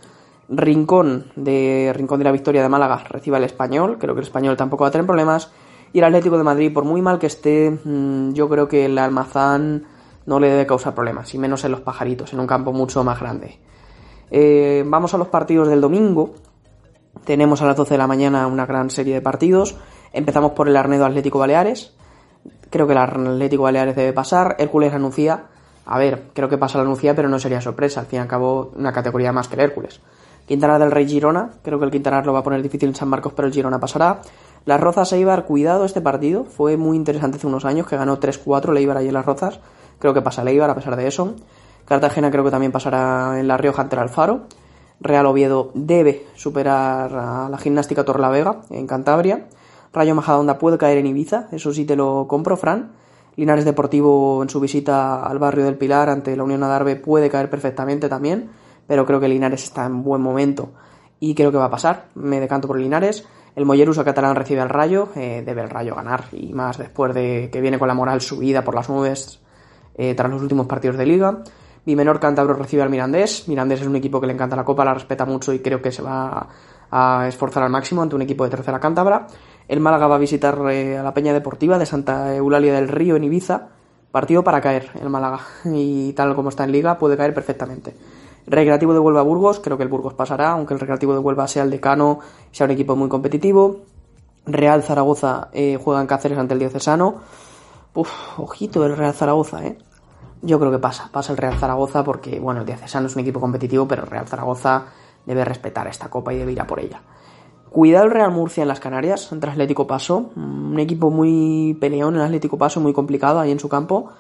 Rincón 0.49 1.27
de 1.37 1.93
Rincón 1.95 2.21
de 2.21 2.25
la 2.25 2.33
Victoria 2.33 2.63
de 2.63 2.69
Málaga 2.71 3.05
recibe 3.09 3.37
al 3.37 3.45
Español, 3.45 3.99
creo 4.01 4.15
que 4.15 4.21
el 4.21 4.27
Español 4.27 4.57
tampoco 4.57 4.85
va 4.85 4.89
a 4.89 4.91
tener 4.91 5.07
problemas. 5.07 5.51
Y 5.93 5.99
el 5.99 6.05
Atlético 6.05 6.39
de 6.39 6.45
Madrid, 6.45 6.73
por 6.73 6.85
muy 6.85 7.03
mal 7.03 7.19
que 7.19 7.27
esté, 7.27 7.71
mm, 7.71 8.33
yo 8.33 8.49
creo 8.49 8.69
que 8.69 8.87
el 8.87 8.97
Almazán 8.97 9.85
no 10.29 10.39
le 10.39 10.51
debe 10.51 10.67
causar 10.67 10.95
problemas, 10.95 11.33
y 11.35 11.39
menos 11.39 11.65
en 11.65 11.73
los 11.73 11.81
pajaritos, 11.81 12.35
en 12.35 12.41
un 12.41 12.47
campo 12.47 12.71
mucho 12.71 13.03
más 13.03 13.19
grande. 13.19 13.59
Eh, 14.31 14.85
vamos 14.87 15.15
a 15.15 15.19
los 15.19 15.29
partidos 15.29 15.69
del 15.69 15.81
domingo. 15.81 16.35
Tenemos 17.25 17.63
a 17.63 17.67
las 17.67 17.77
12 17.77 17.95
de 17.95 17.99
la 17.99 18.07
mañana 18.07 18.47
una 18.47 18.67
gran 18.67 18.91
serie 18.91 19.15
de 19.15 19.23
partidos. 19.23 19.77
Empezamos 20.13 20.53
por 20.53 20.69
el 20.69 20.77
Arnedo 20.77 21.07
Atlético 21.07 21.39
Baleares. 21.39 21.95
Creo 22.69 22.87
que 22.87 22.93
el 22.93 22.99
Atlético 22.99 23.63
Baleares 23.63 23.97
debe 23.97 24.13
pasar. 24.13 24.57
Hércules 24.59 24.93
anuncia. 24.93 25.45
A 25.87 25.99
ver, 25.99 26.25
creo 26.35 26.51
que 26.51 26.59
pasa 26.59 26.77
la 26.77 26.85
anuncia, 26.85 27.15
pero 27.15 27.31
no 27.31 27.39
sería 27.39 27.63
sorpresa. 27.63 28.01
Al 28.01 28.07
fin 28.07 28.19
y 28.19 28.21
al 28.21 28.29
cabo, 28.29 28.73
una 28.77 28.93
categoría 28.93 29.33
más 29.33 29.49
que 29.49 29.55
el 29.55 29.63
Hércules. 29.63 30.03
Quintana 30.47 30.79
del 30.79 30.91
Rey 30.91 31.09
Girona, 31.09 31.53
creo 31.63 31.79
que 31.79 31.87
el 31.87 31.91
Quintana 31.91 32.23
lo 32.23 32.35
va 32.35 32.41
a 32.41 32.43
poner 32.43 32.63
difícil 32.63 32.91
en 32.91 32.95
San 32.95 33.09
Marcos, 33.09 33.33
pero 33.35 33.49
el 33.49 33.55
Girona 33.55 33.81
pasará. 33.81 34.21
Las 34.67 34.81
Rozas 34.81 35.13
Eibar, 35.15 35.47
cuidado 35.47 35.87
este 35.87 36.03
partido, 36.03 36.45
fue 36.45 36.77
muy 36.77 36.97
interesante 36.97 37.39
hace 37.39 37.47
unos 37.47 37.65
años, 37.65 37.87
que 37.87 37.97
ganó 37.97 38.21
3-4 38.21 38.71
el 38.71 38.77
Eibar 38.79 38.99
en 38.99 39.13
Las 39.13 39.27
Rozas, 39.27 39.61
creo 39.99 40.15
que 40.15 40.23
pasa 40.23 40.43
el 40.43 40.49
Eibar 40.49 40.71
a 40.71 40.75
pesar 40.75 40.97
de 40.97 41.07
eso. 41.07 41.35
Cartagena 41.85 42.31
creo 42.31 42.45
que 42.45 42.51
también 42.51 42.73
pasará 42.73 43.39
en 43.39 43.49
La 43.49 43.57
Rioja 43.57 43.83
ante 43.83 43.97
el 43.97 44.03
Alfaro. 44.03 44.43
Real 45.01 45.27
Oviedo 45.27 45.71
debe 45.75 46.27
superar 46.35 47.15
a 47.15 47.49
la 47.49 47.59
gimnástica 47.59 48.05
Torlavega 48.05 48.63
en 48.71 48.87
Cantabria. 48.87 49.47
Rayo 49.93 50.15
Majadahonda 50.15 50.59
puede 50.59 50.77
caer 50.77 50.99
en 50.99 51.07
Ibiza, 51.07 51.49
eso 51.53 51.73
sí 51.73 51.85
te 51.85 51.97
lo 51.97 52.27
compro, 52.29 52.57
Fran. 52.57 52.93
Linares 53.37 53.65
Deportivo 53.65 54.43
en 54.43 54.51
su 54.51 54.59
visita 54.61 55.23
al 55.23 55.39
barrio 55.39 55.65
del 55.65 55.77
Pilar 55.77 56.11
ante 56.11 56.37
la 56.37 56.43
Unión 56.43 56.63
Adarve 56.63 56.97
puede 56.97 57.31
caer 57.31 57.49
perfectamente 57.49 58.09
también 58.09 58.51
pero 58.89 59.07
creo 59.07 59.21
que 59.21 59.29
Linares 59.29 59.63
está 59.63 59.87
en 59.87 60.03
buen 60.03 60.21
momento 60.21 60.71
y 61.21 61.35
creo 61.35 61.53
que 61.53 61.59
va 61.59 61.67
a 61.67 61.71
pasar. 61.71 62.07
Me 62.15 62.41
decanto 62.41 62.67
por 62.67 62.81
Linares. 62.81 63.25
El 63.55 63.67
Molleruso 63.67 64.05
catalán 64.05 64.35
recibe 64.35 64.61
al 64.61 64.69
Rayo, 64.69 65.11
eh, 65.15 65.43
debe 65.45 65.63
el 65.63 65.71
Rayo 65.71 65.95
ganar 65.95 66.25
y 66.33 66.53
más 66.55 66.79
después 66.79 67.15
de 67.15 67.51
que 67.53 67.61
viene 67.61 67.79
con 67.79 67.87
la 67.87 67.95
moral 67.95 68.21
subida 68.21 68.65
por 68.65 68.75
las 68.75 68.89
nubes 68.89 69.41
eh, 69.99 70.15
tras 70.15 70.31
los 70.31 70.41
últimos 70.41 70.67
partidos 70.67 70.97
de 70.97 71.05
liga. 71.05 71.43
Bimenor 71.85 72.21
Cántabro 72.21 72.55
recibe 72.55 72.83
al 72.83 72.91
Mirandés. 72.91 73.49
Mirandés 73.49 73.81
es 73.81 73.87
un 73.87 73.97
equipo 73.97 74.21
que 74.21 74.27
le 74.27 74.33
encanta 74.33 74.57
la 74.57 74.65
copa, 74.65 74.85
la 74.85 74.95
respeta 74.95 75.25
mucho 75.25 75.53
y 75.53 75.59
creo 75.59 75.83
que 75.83 75.91
se 75.91 76.03
va 76.03 76.49
a 76.91 77.27
esforzar 77.29 77.63
al 77.63 77.71
máximo 77.71 78.03
ante 78.03 78.15
un 78.15 78.23
equipo 78.23 78.45
de 78.45 78.51
tercera 78.51 78.79
cántabra. 78.79 79.27
El 79.67 79.81
Málaga 79.81 80.07
va 80.07 80.17
a 80.17 80.19
visitar 80.19 80.59
eh, 80.71 80.99
a 80.99 81.03
la 81.03 81.13
Peña 81.13 81.33
Deportiva 81.33 81.79
de 81.79 81.87
Santa 81.87 82.35
Eulalia 82.35 82.73
del 82.75 82.89
Río 82.89 83.17
en 83.17 83.25
Ibiza. 83.25 83.69
Partido 84.11 84.43
para 84.43 84.61
caer 84.61 84.91
el 85.01 85.11
Málaga 85.11 85.41
y 85.65 86.13
tal 86.15 86.35
como 86.35 86.49
está 86.49 86.65
en 86.65 86.73
liga 86.73 86.99
puede 86.99 87.17
caer 87.17 87.35
perfectamente. 87.35 87.95
Recreativo 88.47 88.95
de 88.95 88.99
Huelva 88.99 89.23
Burgos, 89.23 89.61
creo 89.61 89.77
que 89.77 89.83
el 89.83 89.91
Burgos 89.91 90.15
pasará, 90.15 90.53
aunque 90.53 90.73
el 90.73 90.81
Recreativo 90.81 91.13
de 91.13 91.19
Huelva 91.19 91.47
sea 91.49 91.65
el 91.65 91.71
decano, 91.71 92.21
sea 92.51 92.65
un 92.65 92.71
equipo 92.71 92.97
muy 92.97 93.09
competitivo. 93.09 93.81
Real 94.47 94.83
Zaragoza 94.83 95.49
eh, 95.53 95.79
juega 95.83 96.01
en 96.01 96.07
Cáceres 96.07 96.39
ante 96.39 96.55
el 96.55 96.61
Diocesano. 96.61 97.17
Uf, 97.95 98.39
ojito 98.39 98.85
el 98.87 98.97
Real 98.97 99.13
Zaragoza, 99.13 99.67
¿eh? 99.67 99.77
Yo 100.43 100.59
creo 100.59 100.71
que 100.71 100.79
pasa, 100.79 101.09
pasa 101.13 101.33
el 101.33 101.39
Real 101.39 101.59
Zaragoza 101.59 102.05
porque, 102.05 102.39
bueno, 102.39 102.61
el 102.61 102.67
Diocesano 102.67 103.07
es 103.07 103.17
un 103.17 103.23
equipo 103.23 103.41
competitivo, 103.41 103.89
pero 103.89 104.03
el 104.03 104.09
Real 104.09 104.27
Zaragoza 104.27 104.87
debe 105.27 105.45
respetar 105.45 105.87
esta 105.89 106.09
copa 106.09 106.33
y 106.33 106.39
debe 106.39 106.53
ir 106.53 106.61
a 106.61 106.67
por 106.67 106.81
ella. 106.81 107.03
Cuidado 107.71 108.07
el 108.07 108.13
Real 108.13 108.31
Murcia 108.31 108.63
en 108.63 108.69
las 108.69 108.81
Canarias, 108.81 109.31
entre 109.31 109.51
Atlético 109.51 109.87
Paso, 109.87 110.31
un 110.37 110.79
equipo 110.79 111.11
muy 111.11 111.77
peleón 111.81 112.15
en 112.17 112.23
Atlético 112.23 112.57
Paso, 112.57 112.81
muy 112.81 112.93
complicado 112.95 113.41
ahí 113.41 113.51
en 113.51 113.61
su 113.61 113.69
campo. 113.69 114.11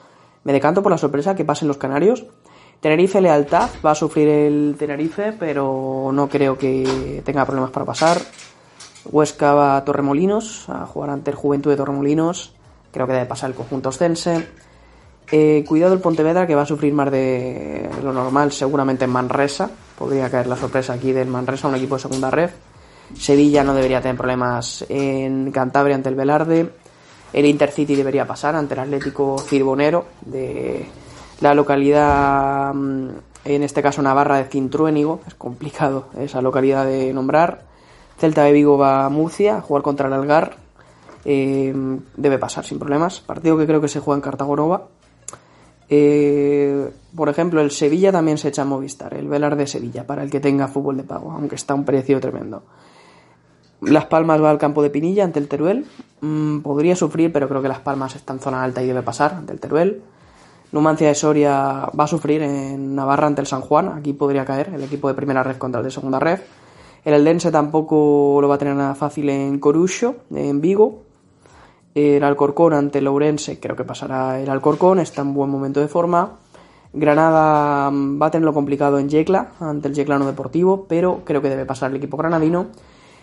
Me 0.44 0.52
decanto 0.52 0.82
por 0.82 0.92
la 0.92 0.98
sorpresa 0.98 1.34
que 1.34 1.44
pasen 1.44 1.66
los 1.68 1.78
canarios. 1.78 2.26
Tenerife 2.80 3.20
Lealtad 3.20 3.70
va 3.84 3.92
a 3.92 3.94
sufrir 3.94 4.28
el 4.28 4.76
Tenerife, 4.78 5.32
pero 5.32 6.10
no 6.12 6.28
creo 6.28 6.58
que 6.58 7.22
tenga 7.24 7.44
problemas 7.44 7.70
para 7.70 7.86
pasar. 7.86 8.18
Huesca 9.10 9.54
va 9.54 9.76
a 9.76 9.84
Torremolinos, 9.84 10.68
a 10.68 10.84
jugar 10.86 11.10
ante 11.10 11.30
el 11.30 11.36
Juventud 11.36 11.70
de 11.70 11.76
Torremolinos. 11.76 12.54
Creo 12.92 13.06
que 13.06 13.14
debe 13.14 13.26
pasar 13.26 13.50
el 13.50 13.56
conjunto 13.56 13.88
ostense. 13.88 14.46
Eh, 15.30 15.64
cuidado 15.66 15.92
el 15.92 16.00
Pontevedra, 16.00 16.46
que 16.46 16.54
va 16.54 16.62
a 16.62 16.66
sufrir 16.66 16.92
más 16.94 17.10
de 17.10 17.88
lo 18.02 18.12
normal, 18.12 18.50
seguramente 18.52 19.04
en 19.04 19.10
Manresa. 19.10 19.70
Podría 19.98 20.30
caer 20.30 20.46
la 20.46 20.56
sorpresa 20.56 20.94
aquí 20.94 21.12
del 21.12 21.28
Manresa, 21.28 21.68
un 21.68 21.74
equipo 21.74 21.96
de 21.96 22.02
segunda 22.02 22.30
red. 22.30 22.50
Sevilla 23.14 23.64
no 23.64 23.74
debería 23.74 24.00
tener 24.00 24.16
problemas 24.16 24.84
en 24.88 25.50
Cantabria 25.50 25.96
ante 25.96 26.08
el 26.08 26.14
Velarde. 26.14 26.70
El 27.32 27.44
Intercity 27.44 27.94
debería 27.94 28.26
pasar 28.26 28.54
ante 28.56 28.74
el 28.74 28.80
Atlético 28.80 29.38
Cirbonero 29.38 30.06
de 30.24 30.86
la 31.40 31.54
localidad, 31.54 32.72
mm, 32.72 33.08
en 33.44 33.62
este 33.62 33.82
caso 33.82 34.02
Navarra 34.02 34.38
de 34.38 34.44
Cintruénigo, 34.44 35.20
es 35.26 35.34
complicado 35.34 36.06
esa 36.18 36.40
localidad 36.40 36.86
de 36.86 37.12
nombrar. 37.12 37.62
Celta 38.18 38.44
de 38.44 38.52
Vigo 38.52 38.78
va 38.78 39.04
a 39.04 39.08
Murcia 39.10 39.58
a 39.58 39.60
jugar 39.60 39.82
contra 39.82 40.08
el 40.08 40.14
Algar. 40.14 40.56
Eh, 41.24 41.74
debe 42.16 42.38
pasar 42.38 42.64
sin 42.64 42.78
problemas. 42.78 43.20
Partido 43.20 43.58
que 43.58 43.66
creo 43.66 43.80
que 43.80 43.88
se 43.88 44.00
juega 44.00 44.16
en 44.16 44.22
Cartagonova. 44.22 44.88
Eh, 45.90 46.90
por 47.16 47.28
ejemplo, 47.28 47.60
el 47.60 47.70
Sevilla 47.70 48.12
también 48.12 48.38
se 48.38 48.48
echa 48.48 48.62
a 48.62 48.64
Movistar, 48.64 49.14
el 49.14 49.28
Velar 49.28 49.56
de 49.56 49.66
Sevilla, 49.66 50.06
para 50.06 50.22
el 50.22 50.30
que 50.30 50.40
tenga 50.40 50.68
fútbol 50.68 50.96
de 50.96 51.04
pago, 51.04 51.32
aunque 51.32 51.54
está 51.54 51.74
un 51.74 51.84
precio 51.84 52.20
tremendo. 52.20 52.62
Las 53.80 54.06
Palmas 54.06 54.42
va 54.42 54.50
al 54.50 54.58
campo 54.58 54.82
de 54.82 54.90
Pinilla 54.90 55.24
ante 55.24 55.38
el 55.38 55.48
Teruel. 55.48 55.86
Mm, 56.20 56.60
podría 56.60 56.96
sufrir, 56.96 57.32
pero 57.32 57.48
creo 57.48 57.62
que 57.62 57.68
Las 57.68 57.80
Palmas 57.80 58.16
está 58.16 58.32
en 58.32 58.40
zona 58.40 58.62
alta 58.62 58.82
y 58.82 58.86
debe 58.86 59.02
pasar 59.02 59.34
ante 59.34 59.52
el 59.52 59.60
Teruel. 59.60 60.02
Numancia 60.72 61.08
de 61.08 61.14
Soria 61.14 61.88
va 61.98 62.04
a 62.04 62.06
sufrir 62.06 62.42
en 62.42 62.94
Navarra 62.94 63.26
ante 63.26 63.40
el 63.40 63.46
San 63.46 63.62
Juan. 63.62 63.88
Aquí 63.88 64.12
podría 64.12 64.44
caer 64.44 64.70
el 64.74 64.82
equipo 64.82 65.08
de 65.08 65.14
primera 65.14 65.42
red 65.42 65.56
contra 65.56 65.80
el 65.80 65.84
de 65.84 65.90
segunda 65.90 66.18
red. 66.18 66.40
El 67.04 67.14
Eldense 67.14 67.50
tampoco 67.50 68.38
lo 68.42 68.48
va 68.48 68.56
a 68.56 68.58
tener 68.58 68.74
nada 68.74 68.94
fácil 68.94 69.30
en 69.30 69.58
Corucho, 69.60 70.16
en 70.30 70.60
Vigo. 70.60 71.04
El 71.98 72.22
Alcorcón 72.22 72.74
ante 72.74 73.00
el 73.00 73.08
Ourense, 73.08 73.58
creo 73.58 73.74
que 73.74 73.82
pasará 73.82 74.40
el 74.40 74.48
Alcorcón, 74.48 75.00
está 75.00 75.22
en 75.22 75.34
buen 75.34 75.50
momento 75.50 75.80
de 75.80 75.88
forma. 75.88 76.38
Granada 76.92 77.90
va 77.90 78.26
a 78.26 78.30
tenerlo 78.30 78.54
complicado 78.54 79.00
en 79.00 79.08
Yecla, 79.08 79.54
ante 79.58 79.88
el 79.88 79.94
Yeclano 79.94 80.24
Deportivo, 80.24 80.86
pero 80.88 81.22
creo 81.24 81.42
que 81.42 81.48
debe 81.48 81.66
pasar 81.66 81.90
el 81.90 81.96
equipo 81.96 82.16
granadino. 82.16 82.66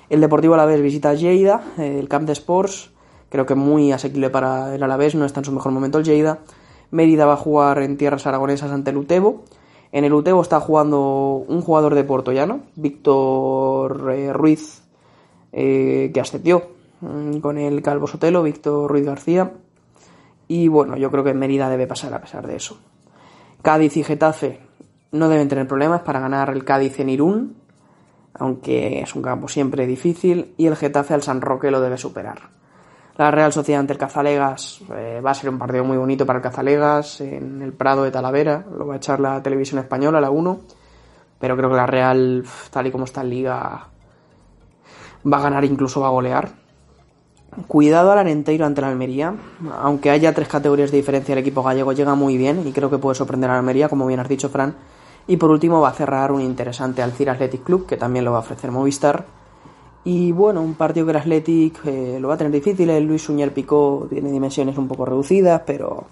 El 0.09 0.19
Deportivo 0.19 0.55
Alavés 0.55 0.81
visita 0.81 1.11
a 1.11 1.13
Lleida, 1.13 1.63
el 1.77 2.09
Camp 2.09 2.27
de 2.27 2.33
Sports, 2.33 2.91
creo 3.29 3.45
que 3.45 3.55
muy 3.55 3.93
asequible 3.93 4.29
para 4.29 4.75
el 4.75 4.83
Alavés, 4.83 5.15
no 5.15 5.23
está 5.23 5.39
en 5.39 5.45
su 5.45 5.53
mejor 5.53 5.71
momento 5.71 5.99
el 5.99 6.03
Lleida. 6.03 6.39
Mérida 6.91 7.25
va 7.25 7.35
a 7.35 7.37
jugar 7.37 7.81
en 7.81 7.95
tierras 7.95 8.27
aragonesas 8.27 8.71
ante 8.71 8.91
el 8.91 8.97
Utebo. 8.97 9.45
En 9.93 10.03
el 10.03 10.13
Utebo 10.13 10.41
está 10.41 10.59
jugando 10.59 11.45
un 11.47 11.61
jugador 11.61 11.95
de 11.95 12.03
Puerto 12.03 12.33
Llano, 12.33 12.63
Víctor 12.75 14.11
eh, 14.13 14.33
Ruiz, 14.33 14.81
eh, 15.53 16.11
que 16.13 16.19
ascendió 16.19 16.59
mm, 16.59 16.74
con 16.99 17.57
el 17.57 17.81
Calvo 17.81 18.07
Sotelo, 18.07 18.43
Víctor 18.43 18.89
Ruiz 18.89 19.05
García. 19.05 19.51
Y 20.47 20.67
bueno, 20.67 20.97
yo 20.97 21.11
creo 21.11 21.23
que 21.23 21.33
Mérida 21.33 21.69
debe 21.69 21.87
pasar 21.87 22.13
a 22.13 22.21
pesar 22.21 22.45
de 22.47 22.55
eso. 22.55 22.77
Cádiz 23.61 23.97
y 23.97 24.03
Getafe 24.03 24.59
no 25.11 25.29
deben 25.29 25.47
tener 25.47 25.67
problemas 25.67 26.01
para 26.01 26.19
ganar 26.19 26.49
el 26.49 26.63
Cádiz 26.63 26.99
en 26.99 27.09
Irún, 27.09 27.55
aunque 28.33 29.01
es 29.01 29.15
un 29.15 29.21
campo 29.21 29.47
siempre 29.47 29.87
difícil, 29.87 30.53
y 30.57 30.67
el 30.67 30.75
Getafe 30.75 31.13
al 31.13 31.23
San 31.23 31.41
Roque 31.41 31.71
lo 31.71 31.81
debe 31.81 31.97
superar. 31.97 32.49
La 33.17 33.31
Real 33.31 33.53
Sociedad 33.53 33.79
ante 33.79 33.93
el 33.93 33.99
Cazalegas 33.99 34.81
eh, 34.93 35.21
va 35.25 35.31
a 35.31 35.33
ser 35.33 35.49
un 35.49 35.57
partido 35.57 35.85
muy 35.85 35.95
bonito 35.95 36.25
para 36.25 36.39
el 36.39 36.43
Cazalegas 36.43 37.21
en 37.21 37.61
el 37.61 37.71
Prado 37.71 38.03
de 38.03 38.11
Talavera. 38.11 38.65
Lo 38.77 38.87
va 38.87 38.95
a 38.95 38.97
echar 38.97 39.21
la 39.21 39.41
televisión 39.41 39.79
española, 39.79 40.19
la 40.19 40.29
1. 40.29 40.59
Pero 41.39 41.55
creo 41.55 41.69
que 41.69 41.75
la 41.77 41.85
Real, 41.85 42.43
tal 42.71 42.87
y 42.87 42.91
como 42.91 43.05
está 43.05 43.21
en 43.21 43.29
liga, 43.29 43.87
va 45.33 45.37
a 45.37 45.41
ganar, 45.41 45.63
incluso 45.63 46.01
va 46.01 46.07
a 46.07 46.11
golear. 46.11 46.64
Cuidado 47.67 48.11
al 48.11 48.19
Arenteiro 48.19 48.65
ante 48.65 48.81
la 48.81 48.89
Almería. 48.89 49.35
Aunque 49.81 50.09
haya 50.09 50.33
tres 50.33 50.47
categorías 50.47 50.91
de 50.91 50.97
diferencia, 50.97 51.33
el 51.33 51.39
equipo 51.39 51.63
gallego 51.63 51.93
llega 51.93 52.15
muy 52.15 52.37
bien 52.37 52.67
y 52.67 52.71
creo 52.71 52.89
que 52.89 52.97
puede 52.97 53.15
sorprender 53.15 53.49
a 53.49 53.53
la 53.53 53.59
Almería, 53.59 53.89
como 53.89 54.05
bien 54.07 54.19
has 54.19 54.29
dicho, 54.29 54.49
Fran. 54.49 54.75
Y 55.27 55.37
por 55.37 55.49
último 55.49 55.81
va 55.81 55.89
a 55.89 55.93
cerrar 55.93 56.31
un 56.31 56.41
interesante 56.41 57.01
Alcira 57.01 57.33
Athletic 57.33 57.63
Club, 57.63 57.85
que 57.85 57.97
también 57.97 58.25
lo 58.25 58.31
va 58.31 58.37
a 58.37 58.41
ofrecer 58.41 58.71
Movistar 58.71 59.25
y 60.05 60.31
bueno, 60.31 60.61
un 60.61 60.75
partido 60.75 61.07
que 61.07 61.11
el 61.11 61.17
Athletic 61.17 61.83
eh, 61.87 62.19
lo 62.21 62.27
va 62.27 62.35
a 62.35 62.37
tener 62.37 62.53
difícil. 62.53 62.87
El 62.91 63.05
Luis 63.05 63.23
Suñer 63.23 63.51
Picó 63.51 64.05
tiene 64.07 64.31
dimensiones 64.31 64.77
un 64.77 64.87
poco 64.87 65.03
reducidas, 65.03 65.63
pero 65.65 66.05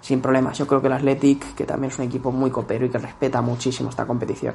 sin 0.00 0.20
problemas. 0.20 0.58
Yo 0.58 0.66
creo 0.66 0.80
que 0.80 0.88
el 0.88 0.94
Athletic, 0.94 1.54
que 1.54 1.64
también 1.64 1.92
es 1.92 1.98
un 2.00 2.06
equipo 2.06 2.32
muy 2.32 2.50
copero 2.50 2.84
y 2.84 2.90
que 2.90 2.98
respeta 2.98 3.40
muchísimo 3.40 3.88
esta 3.88 4.04
competición. 4.04 4.54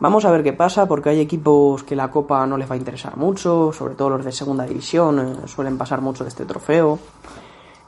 Vamos 0.00 0.24
a 0.24 0.30
ver 0.30 0.44
qué 0.44 0.52
pasa, 0.52 0.86
porque 0.86 1.08
hay 1.08 1.20
equipos 1.20 1.82
que 1.82 1.96
la 1.96 2.08
Copa 2.08 2.46
no 2.46 2.56
les 2.56 2.70
va 2.70 2.74
a 2.74 2.78
interesar 2.78 3.16
mucho, 3.16 3.72
sobre 3.72 3.94
todo 3.94 4.10
los 4.10 4.24
de 4.24 4.30
segunda 4.30 4.64
división, 4.64 5.18
eh, 5.18 5.48
suelen 5.48 5.76
pasar 5.76 6.00
mucho 6.00 6.22
de 6.22 6.30
este 6.30 6.44
trofeo. 6.44 7.00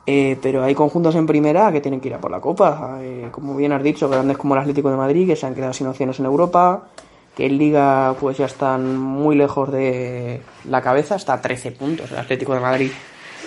Eh, 0.06 0.36
pero 0.42 0.64
hay 0.64 0.74
conjuntos 0.74 1.14
en 1.14 1.24
primera 1.24 1.70
que 1.70 1.80
tienen 1.80 2.00
que 2.00 2.08
ir 2.08 2.14
a 2.14 2.20
por 2.20 2.32
la 2.32 2.40
Copa. 2.40 2.98
Eh, 3.00 3.28
como 3.30 3.54
bien 3.54 3.72
has 3.72 3.82
dicho, 3.82 4.08
grandes 4.08 4.38
como 4.38 4.54
el 4.54 4.60
Atlético 4.60 4.90
de 4.90 4.96
Madrid, 4.96 5.28
que 5.28 5.36
se 5.36 5.46
han 5.46 5.54
quedado 5.54 5.72
sin 5.72 5.86
opciones 5.86 6.18
en 6.18 6.26
Europa, 6.26 6.88
que 7.36 7.46
en 7.46 7.58
Liga 7.58 8.16
pues 8.18 8.38
ya 8.38 8.46
están 8.46 8.98
muy 8.98 9.36
lejos 9.36 9.70
de 9.70 10.42
la 10.64 10.82
cabeza, 10.82 11.14
está 11.14 11.34
a 11.34 11.40
13 11.40 11.70
puntos 11.72 12.10
el 12.10 12.18
Atlético 12.18 12.54
de 12.54 12.60
Madrid 12.60 12.90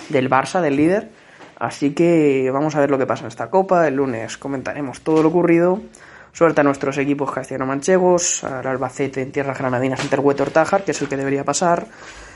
del 0.08 0.30
Barça, 0.30 0.62
del 0.62 0.76
líder. 0.76 1.10
Así 1.58 1.92
que 1.92 2.50
vamos 2.50 2.74
a 2.76 2.80
ver 2.80 2.90
lo 2.90 2.96
que 2.96 3.06
pasa 3.06 3.24
en 3.24 3.28
esta 3.28 3.50
Copa. 3.50 3.86
El 3.86 3.96
lunes 3.96 4.38
comentaremos 4.38 5.02
todo 5.02 5.22
lo 5.22 5.28
ocurrido. 5.28 5.80
Suerte 6.34 6.62
a 6.62 6.64
nuestros 6.64 6.98
equipos 6.98 7.30
castellano-manchegos, 7.30 8.42
al 8.42 8.66
Albacete 8.66 9.22
en 9.22 9.30
tierras 9.30 9.56
granadinas 9.56 10.00
ante 10.00 10.16
el 10.16 10.20
Huetor 10.20 10.50
Tájar, 10.50 10.82
que 10.82 10.90
es 10.90 11.00
el 11.00 11.08
que 11.08 11.16
debería 11.16 11.44
pasar, 11.44 11.86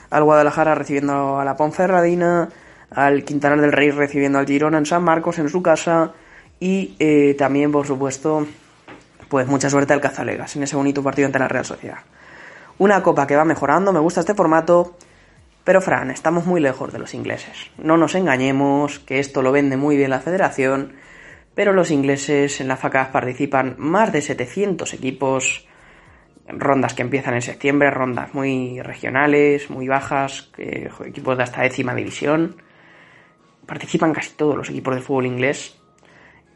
al 0.08 0.22
Guadalajara 0.22 0.76
recibiendo 0.76 1.40
a 1.40 1.44
la 1.44 1.56
Ponferradina, 1.56 2.48
al 2.92 3.24
Quintanar 3.24 3.60
del 3.60 3.72
Rey 3.72 3.90
recibiendo 3.90 4.38
al 4.38 4.46
Girona 4.46 4.78
en 4.78 4.86
San 4.86 5.02
Marcos 5.02 5.40
en 5.40 5.48
su 5.48 5.62
casa 5.62 6.12
y 6.60 6.94
eh, 7.00 7.34
también, 7.36 7.72
por 7.72 7.88
supuesto, 7.88 8.46
pues 9.28 9.48
mucha 9.48 9.68
suerte 9.68 9.94
al 9.94 10.00
Cazalegas 10.00 10.54
en 10.54 10.62
ese 10.62 10.76
bonito 10.76 11.02
partido 11.02 11.26
ante 11.26 11.40
la 11.40 11.48
Real 11.48 11.64
Sociedad. 11.64 11.98
Una 12.78 13.02
copa 13.02 13.26
que 13.26 13.34
va 13.34 13.44
mejorando, 13.44 13.92
me 13.92 13.98
gusta 13.98 14.20
este 14.20 14.34
formato, 14.34 14.96
pero 15.64 15.80
Fran, 15.80 16.12
estamos 16.12 16.46
muy 16.46 16.60
lejos 16.60 16.92
de 16.92 17.00
los 17.00 17.14
ingleses. 17.14 17.72
No 17.78 17.96
nos 17.96 18.14
engañemos, 18.14 19.00
que 19.00 19.18
esto 19.18 19.42
lo 19.42 19.50
vende 19.50 19.76
muy 19.76 19.96
bien 19.96 20.10
la 20.10 20.20
federación, 20.20 20.92
pero 21.58 21.72
los 21.72 21.90
ingleses 21.90 22.60
en 22.60 22.68
la 22.68 22.76
FACAF 22.76 23.08
participan 23.08 23.74
más 23.78 24.12
de 24.12 24.22
700 24.22 24.94
equipos, 24.94 25.66
rondas 26.46 26.94
que 26.94 27.02
empiezan 27.02 27.34
en 27.34 27.42
septiembre, 27.42 27.90
rondas 27.90 28.32
muy 28.32 28.80
regionales, 28.80 29.68
muy 29.68 29.88
bajas, 29.88 30.52
eh, 30.56 30.88
equipos 31.04 31.36
de 31.36 31.42
hasta 31.42 31.62
décima 31.62 31.96
división. 31.96 32.62
Participan 33.66 34.12
casi 34.12 34.36
todos 34.36 34.56
los 34.56 34.70
equipos 34.70 34.94
de 34.94 35.00
fútbol 35.00 35.26
inglés 35.26 35.76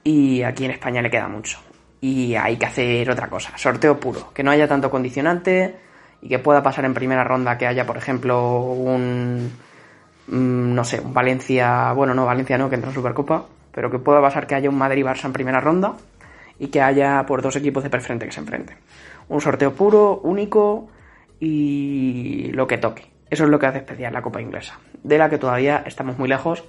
y 0.04 0.44
aquí 0.44 0.66
en 0.66 0.70
España 0.70 1.02
le 1.02 1.10
queda 1.10 1.26
mucho. 1.26 1.58
Y 2.00 2.36
hay 2.36 2.56
que 2.56 2.66
hacer 2.66 3.10
otra 3.10 3.26
cosa, 3.26 3.58
sorteo 3.58 3.98
puro, 3.98 4.32
que 4.32 4.44
no 4.44 4.52
haya 4.52 4.68
tanto 4.68 4.88
condicionante 4.88 5.80
y 6.20 6.28
que 6.28 6.38
pueda 6.38 6.62
pasar 6.62 6.84
en 6.84 6.94
primera 6.94 7.24
ronda 7.24 7.58
que 7.58 7.66
haya, 7.66 7.84
por 7.84 7.96
ejemplo, 7.96 8.60
un 8.60 9.50
mm, 10.28 10.74
no 10.76 10.84
sé, 10.84 11.00
un 11.00 11.12
Valencia, 11.12 11.92
bueno, 11.92 12.14
no, 12.14 12.24
Valencia 12.24 12.56
no, 12.56 12.68
que 12.68 12.76
entra 12.76 12.90
en 12.90 12.94
Supercopa, 12.94 13.46
pero 13.72 13.90
que 13.90 13.98
pueda 13.98 14.20
pasar 14.20 14.46
que 14.46 14.54
haya 14.54 14.70
un 14.70 14.78
Madrid-Barça 14.78 15.26
en 15.26 15.32
primera 15.32 15.60
ronda 15.60 15.94
y 16.58 16.68
que 16.68 16.80
haya 16.80 17.24
por 17.26 17.42
dos 17.42 17.56
equipos 17.56 17.82
de 17.82 17.90
preferente 17.90 18.26
que 18.26 18.32
se 18.32 18.40
enfrenten. 18.40 18.76
Un 19.28 19.40
sorteo 19.40 19.72
puro, 19.72 20.20
único 20.22 20.88
y 21.40 22.50
lo 22.52 22.66
que 22.66 22.78
toque. 22.78 23.10
Eso 23.30 23.44
es 23.44 23.50
lo 23.50 23.58
que 23.58 23.66
hace 23.66 23.78
especial 23.78 24.12
la 24.12 24.22
Copa 24.22 24.40
Inglesa, 24.40 24.78
de 25.02 25.18
la 25.18 25.30
que 25.30 25.38
todavía 25.38 25.82
estamos 25.86 26.18
muy 26.18 26.28
lejos. 26.28 26.64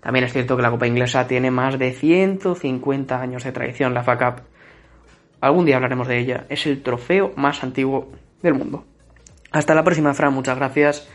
También 0.00 0.24
es 0.24 0.32
cierto 0.32 0.56
que 0.56 0.62
la 0.62 0.70
Copa 0.70 0.86
Inglesa 0.86 1.26
tiene 1.26 1.50
más 1.50 1.78
de 1.78 1.92
150 1.92 3.20
años 3.20 3.44
de 3.44 3.52
tradición, 3.52 3.94
la 3.94 4.02
FA 4.02 4.18
Cup. 4.18 4.42
Algún 5.40 5.64
día 5.64 5.76
hablaremos 5.76 6.08
de 6.08 6.18
ella. 6.18 6.44
Es 6.48 6.66
el 6.66 6.82
trofeo 6.82 7.32
más 7.36 7.62
antiguo 7.62 8.10
del 8.42 8.54
mundo. 8.54 8.84
Hasta 9.50 9.74
la 9.74 9.84
próxima, 9.84 10.12
Fran. 10.12 10.34
Muchas 10.34 10.58
gracias. 10.58 11.08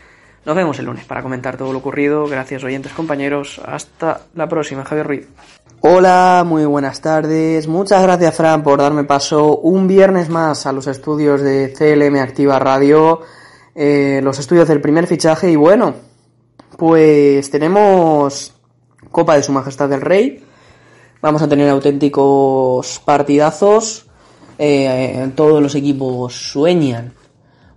Nos 0.44 0.54
vemos 0.54 0.78
el 0.78 0.84
lunes 0.84 1.06
para 1.06 1.22
comentar 1.22 1.56
todo 1.56 1.72
lo 1.72 1.78
ocurrido. 1.78 2.26
Gracias, 2.26 2.62
oyentes, 2.64 2.92
compañeros. 2.92 3.60
Hasta 3.64 4.26
la 4.34 4.46
próxima, 4.46 4.84
Javier 4.84 5.06
Ruiz. 5.06 5.28
Hola, 5.80 6.44
muy 6.46 6.66
buenas 6.66 7.00
tardes. 7.00 7.66
Muchas 7.66 8.02
gracias, 8.02 8.36
Fran, 8.36 8.62
por 8.62 8.78
darme 8.78 9.04
paso 9.04 9.56
un 9.56 9.88
viernes 9.88 10.28
más 10.28 10.66
a 10.66 10.72
los 10.72 10.86
estudios 10.86 11.40
de 11.40 11.72
CLM 11.72 12.16
Activa 12.20 12.58
Radio, 12.58 13.22
eh, 13.74 14.20
los 14.22 14.38
estudios 14.38 14.68
del 14.68 14.82
primer 14.82 15.06
fichaje. 15.06 15.50
Y 15.50 15.56
bueno, 15.56 15.94
pues 16.76 17.50
tenemos 17.50 18.52
Copa 19.10 19.36
de 19.36 19.42
Su 19.42 19.52
Majestad 19.52 19.88
del 19.88 20.02
Rey. 20.02 20.44
Vamos 21.22 21.40
a 21.40 21.48
tener 21.48 21.70
auténticos 21.70 23.00
partidazos. 23.02 24.06
Eh, 24.58 25.30
todos 25.34 25.62
los 25.62 25.74
equipos 25.74 26.34
sueñan 26.34 27.14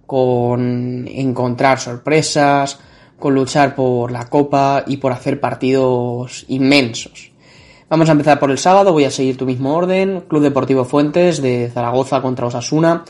con 0.08 1.08
encontrar 1.08 1.80
sorpresas, 1.80 2.80
con 3.20 3.36
luchar 3.36 3.76
por 3.76 4.12
la 4.12 4.28
copa 4.30 4.84
y 4.88 4.98
por 4.98 5.12
hacer 5.12 5.40
partidos 5.40 6.46
inmensos. 6.48 7.32
Vamos 7.90 8.10
a 8.10 8.14
empezar 8.14 8.40
por 8.40 8.50
el 8.52 8.58
sábado, 8.58 8.92
voy 8.92 9.06
a 9.06 9.12
seguir 9.12 9.38
tu 9.38 9.46
mismo 9.46 9.76
orden. 9.76 10.22
Club 10.28 10.42
Deportivo 10.42 10.86
Fuentes 10.86 11.42
de 11.42 11.70
Zaragoza 11.74 12.22
contra 12.22 12.48
Osasuna. 12.48 13.04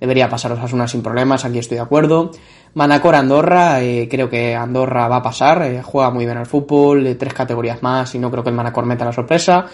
Debería 0.00 0.28
pasar 0.28 0.52
Osasuna 0.52 0.88
sin 0.88 1.02
problemas, 1.02 1.44
aquí 1.44 1.58
estoy 1.58 1.76
de 1.76 1.82
acuerdo. 1.82 2.30
Manacor 2.74 3.14
Andorra, 3.14 3.82
eh, 3.82 4.08
creo 4.10 4.28
que 4.28 4.54
Andorra 4.54 5.06
va 5.06 5.16
a 5.16 5.22
pasar, 5.22 5.62
eh, 5.62 5.82
juega 5.82 6.10
muy 6.10 6.24
bien 6.24 6.38
al 6.38 6.46
fútbol, 6.46 7.16
tres 7.18 7.34
categorías 7.34 7.82
más 7.82 8.14
y 8.14 8.18
no 8.18 8.30
creo 8.30 8.42
que 8.42 8.50
el 8.50 8.56
Manacor 8.56 8.86
meta 8.86 9.04
la 9.04 9.12
sorpresa. 9.12 9.66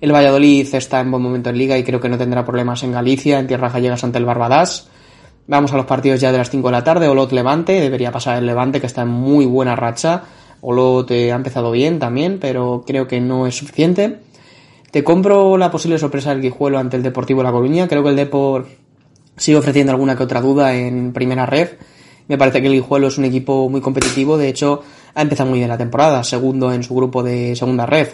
El 0.00 0.12
Valladolid 0.12 0.74
está 0.74 1.00
en 1.00 1.10
buen 1.10 1.22
momento 1.22 1.50
en 1.50 1.58
liga 1.58 1.76
y 1.76 1.84
creo 1.84 2.00
que 2.00 2.08
no 2.08 2.18
tendrá 2.18 2.44
problemas 2.44 2.82
en 2.82 2.92
Galicia, 2.92 3.38
en 3.38 3.46
tierras 3.46 3.72
gallegas 3.72 4.02
ante 4.04 4.18
el 4.18 4.24
Barbadas. 4.24 4.88
Vamos 5.46 5.72
a 5.72 5.76
los 5.76 5.84
partidos 5.84 6.20
ya 6.20 6.32
de 6.32 6.38
las 6.38 6.48
5 6.48 6.68
de 6.68 6.72
la 6.72 6.84
tarde. 6.84 7.06
Olot 7.06 7.30
Levante, 7.32 7.78
debería 7.78 8.10
pasar 8.10 8.38
el 8.38 8.46
Levante 8.46 8.80
que 8.80 8.86
está 8.86 9.02
en 9.02 9.08
muy 9.08 9.44
buena 9.44 9.76
racha. 9.76 10.22
Olot 10.62 11.10
eh, 11.10 11.32
ha 11.32 11.36
empezado 11.36 11.70
bien 11.70 11.98
también, 11.98 12.38
pero 12.40 12.82
creo 12.86 13.06
que 13.06 13.20
no 13.20 13.46
es 13.46 13.54
suficiente. 13.54 14.20
Te 14.90 15.04
compro 15.04 15.58
la 15.58 15.70
posible 15.70 15.98
sorpresa 15.98 16.30
del 16.30 16.40
Guijuelo 16.40 16.78
ante 16.78 16.96
el 16.96 17.02
Deportivo 17.02 17.42
La 17.42 17.52
Coruña. 17.52 17.88
Creo 17.88 18.02
que 18.02 18.08
el 18.08 18.16
Depor 18.16 18.66
sigue 19.36 19.58
ofreciendo 19.58 19.92
alguna 19.92 20.16
que 20.16 20.22
otra 20.22 20.40
duda 20.40 20.74
en 20.74 21.12
primera 21.12 21.44
red. 21.44 21.70
Me 22.26 22.38
parece 22.38 22.62
que 22.62 22.68
el 22.68 22.74
Guijuelo 22.74 23.08
es 23.08 23.18
un 23.18 23.26
equipo 23.26 23.68
muy 23.68 23.82
competitivo. 23.82 24.38
De 24.38 24.48
hecho, 24.48 24.82
ha 25.14 25.20
empezado 25.20 25.50
muy 25.50 25.58
bien 25.58 25.68
la 25.68 25.76
temporada, 25.76 26.24
segundo 26.24 26.72
en 26.72 26.82
su 26.82 26.94
grupo 26.94 27.22
de 27.22 27.54
segunda 27.54 27.84
red. 27.84 28.08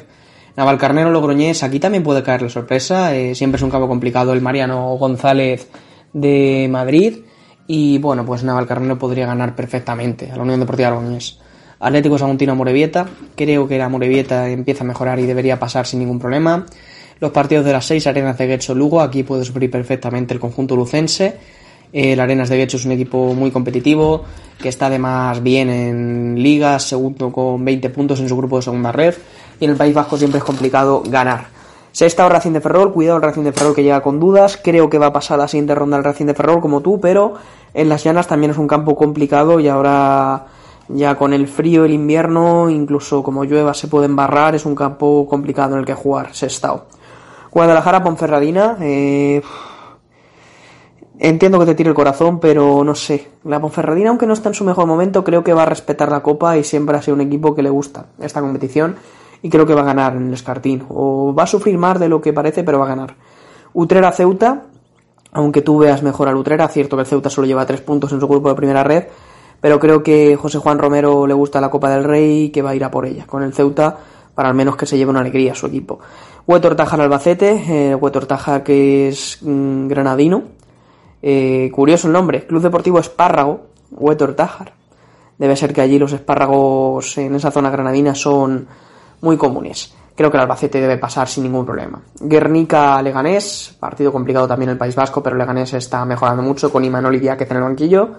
Navalcarnero 0.56 1.12
Logroñés, 1.12 1.62
aquí 1.62 1.78
también 1.78 2.02
puede 2.02 2.24
caer 2.24 2.42
la 2.42 2.48
sorpresa. 2.48 3.14
Eh, 3.14 3.36
siempre 3.36 3.58
es 3.58 3.62
un 3.62 3.70
campo 3.70 3.86
complicado 3.86 4.32
el 4.32 4.40
Mariano 4.40 4.96
González 4.96 5.68
de 6.12 6.68
Madrid. 6.70 7.18
Y 7.66 7.98
bueno, 7.98 8.24
pues 8.24 8.42
Navalcarnero 8.42 8.98
podría 8.98 9.26
ganar 9.26 9.54
perfectamente 9.54 10.30
a 10.30 10.36
la 10.36 10.42
Unión 10.42 10.60
Deportiva 10.60 10.90
Logroñés. 10.90 11.38
Atlético 11.78 12.18
Saguntino 12.18 12.54
Morevieta, 12.54 13.08
creo 13.34 13.66
que 13.66 13.78
la 13.78 13.88
Morevieta 13.88 14.48
empieza 14.50 14.84
a 14.84 14.86
mejorar 14.86 15.18
y 15.18 15.26
debería 15.26 15.58
pasar 15.58 15.86
sin 15.86 16.00
ningún 16.00 16.18
problema. 16.18 16.66
Los 17.20 17.30
partidos 17.30 17.64
de 17.64 17.72
las 17.72 17.86
seis 17.86 18.06
Arenas 18.06 18.36
de 18.38 18.46
Guecho 18.46 18.74
Lugo, 18.74 19.00
aquí 19.00 19.22
puede 19.22 19.44
sufrir 19.44 19.70
perfectamente 19.70 20.34
el 20.34 20.40
conjunto 20.40 20.76
lucense. 20.76 21.36
El 21.92 22.20
Arenas 22.20 22.48
de 22.48 22.56
Guecho 22.56 22.76
es 22.76 22.84
un 22.84 22.92
equipo 22.92 23.34
muy 23.34 23.50
competitivo, 23.50 24.24
que 24.60 24.68
está 24.68 24.86
además 24.86 25.42
bien 25.42 25.70
en 25.70 26.42
ligas, 26.42 26.84
segundo 26.84 27.32
con 27.32 27.64
20 27.64 27.90
puntos 27.90 28.20
en 28.20 28.28
su 28.28 28.36
grupo 28.36 28.56
de 28.56 28.62
segunda 28.62 28.92
red. 28.92 29.14
Y 29.58 29.64
en 29.64 29.70
el 29.70 29.76
País 29.76 29.94
Vasco 29.94 30.16
siempre 30.16 30.38
es 30.38 30.44
complicado 30.44 31.02
ganar. 31.06 31.59
Sexta 31.92 32.24
o 32.24 32.28
Racing 32.28 32.52
de 32.52 32.60
Ferrol, 32.60 32.92
cuidado 32.92 33.16
el 33.16 33.22
Racing 33.22 33.42
de 33.42 33.52
Ferrol 33.52 33.74
que 33.74 33.82
llega 33.82 34.00
con 34.00 34.20
dudas, 34.20 34.58
creo 34.62 34.88
que 34.88 34.98
va 34.98 35.06
a 35.06 35.12
pasar 35.12 35.38
la 35.38 35.48
siguiente 35.48 35.74
ronda 35.74 35.96
el 35.96 36.04
Racing 36.04 36.26
de 36.26 36.34
Ferrol 36.34 36.60
como 36.60 36.80
tú, 36.80 37.00
pero 37.00 37.34
en 37.74 37.88
las 37.88 38.04
llanas 38.04 38.28
también 38.28 38.52
es 38.52 38.58
un 38.58 38.68
campo 38.68 38.94
complicado 38.94 39.58
y 39.58 39.68
ahora 39.68 40.46
ya 40.88 41.16
con 41.16 41.32
el 41.32 41.48
frío, 41.48 41.84
el 41.84 41.92
invierno, 41.92 42.70
incluso 42.70 43.22
como 43.22 43.44
llueva 43.44 43.74
se 43.74 43.88
puede 43.88 44.06
embarrar, 44.06 44.54
es 44.54 44.64
un 44.66 44.74
campo 44.74 45.26
complicado 45.28 45.74
en 45.74 45.80
el 45.80 45.86
que 45.86 45.94
jugar, 45.94 46.34
Sestao. 46.34 46.86
Guadalajara, 47.50 48.02
Ponferradina, 48.04 48.76
eh, 48.80 49.42
entiendo 51.18 51.58
que 51.58 51.66
te 51.66 51.74
tire 51.74 51.88
el 51.88 51.94
corazón, 51.94 52.38
pero 52.38 52.84
no 52.84 52.94
sé, 52.94 53.28
la 53.44 53.60
Ponferradina 53.60 54.10
aunque 54.10 54.26
no 54.26 54.32
está 54.32 54.48
en 54.48 54.54
su 54.54 54.64
mejor 54.64 54.86
momento, 54.86 55.24
creo 55.24 55.42
que 55.42 55.52
va 55.52 55.64
a 55.64 55.66
respetar 55.66 56.10
la 56.10 56.22
copa 56.22 56.56
y 56.56 56.62
siempre 56.62 56.96
ha 56.96 57.02
sido 57.02 57.16
un 57.16 57.20
equipo 57.20 57.54
que 57.56 57.62
le 57.62 57.70
gusta 57.70 58.06
esta 58.20 58.40
competición 58.40 58.96
y 59.42 59.48
creo 59.48 59.66
que 59.66 59.74
va 59.74 59.82
a 59.82 59.84
ganar 59.84 60.16
en 60.16 60.28
el 60.28 60.34
Escartín. 60.34 60.84
O 60.88 61.34
va 61.34 61.44
a 61.44 61.46
sufrir 61.46 61.78
más 61.78 61.98
de 61.98 62.08
lo 62.08 62.20
que 62.20 62.32
parece, 62.32 62.64
pero 62.64 62.78
va 62.78 62.86
a 62.86 62.88
ganar. 62.88 63.14
Utrera 63.72 64.12
Ceuta, 64.12 64.64
aunque 65.32 65.62
tú 65.62 65.78
veas 65.78 66.02
mejor 66.02 66.28
al 66.28 66.36
Utrera, 66.36 66.68
cierto 66.68 66.96
que 66.96 67.02
el 67.02 67.06
Ceuta 67.06 67.30
solo 67.30 67.46
lleva 67.46 67.66
tres 67.66 67.80
puntos 67.80 68.12
en 68.12 68.20
su 68.20 68.28
grupo 68.28 68.48
de 68.48 68.54
primera 68.54 68.82
red, 68.82 69.04
pero 69.60 69.78
creo 69.78 70.02
que 70.02 70.36
José 70.36 70.58
Juan 70.58 70.78
Romero 70.78 71.26
le 71.26 71.34
gusta 71.34 71.60
la 71.60 71.70
Copa 71.70 71.90
del 71.90 72.04
Rey 72.04 72.44
y 72.44 72.50
que 72.50 72.62
va 72.62 72.70
a 72.70 72.74
ir 72.74 72.84
a 72.84 72.90
por 72.90 73.06
ella, 73.06 73.26
con 73.26 73.42
el 73.42 73.52
Ceuta, 73.52 73.96
para 74.34 74.48
al 74.48 74.54
menos 74.54 74.76
que 74.76 74.86
se 74.86 74.96
lleve 74.96 75.10
una 75.10 75.20
alegría 75.20 75.52
a 75.52 75.54
su 75.54 75.66
equipo. 75.66 76.00
Huetor 76.46 76.74
Tajar 76.74 77.00
Albacete, 77.00 77.90
eh, 77.90 77.94
Huetor 77.94 78.26
Tajar 78.26 78.62
que 78.62 79.08
es 79.08 79.38
mm, 79.42 79.88
granadino, 79.88 80.44
eh, 81.22 81.70
curioso 81.72 82.06
el 82.06 82.12
nombre, 82.12 82.46
Club 82.46 82.62
Deportivo 82.62 82.98
Espárrago, 82.98 83.66
Huetor 83.90 84.34
Tajar. 84.34 84.72
Debe 85.38 85.56
ser 85.56 85.72
que 85.72 85.80
allí 85.80 85.98
los 85.98 86.12
espárragos 86.12 87.16
en 87.18 87.34
esa 87.34 87.50
zona 87.50 87.70
granadina 87.70 88.14
son 88.14 88.66
muy 89.20 89.36
comunes. 89.36 89.94
Creo 90.14 90.30
que 90.30 90.36
el 90.36 90.42
Albacete 90.42 90.80
debe 90.80 90.98
pasar 90.98 91.28
sin 91.28 91.44
ningún 91.44 91.64
problema. 91.64 92.02
Guernica-Leganés, 92.20 93.76
partido 93.80 94.12
complicado 94.12 94.46
también 94.46 94.70
el 94.70 94.76
País 94.76 94.94
Vasco, 94.94 95.22
pero 95.22 95.36
Leganés 95.36 95.72
está 95.74 96.04
mejorando 96.04 96.42
mucho 96.42 96.70
con 96.70 96.84
Imanol 96.84 97.14
y 97.14 97.20
Diáquez 97.20 97.50
en 97.50 97.56
el 97.56 97.62
banquillo. 97.62 98.10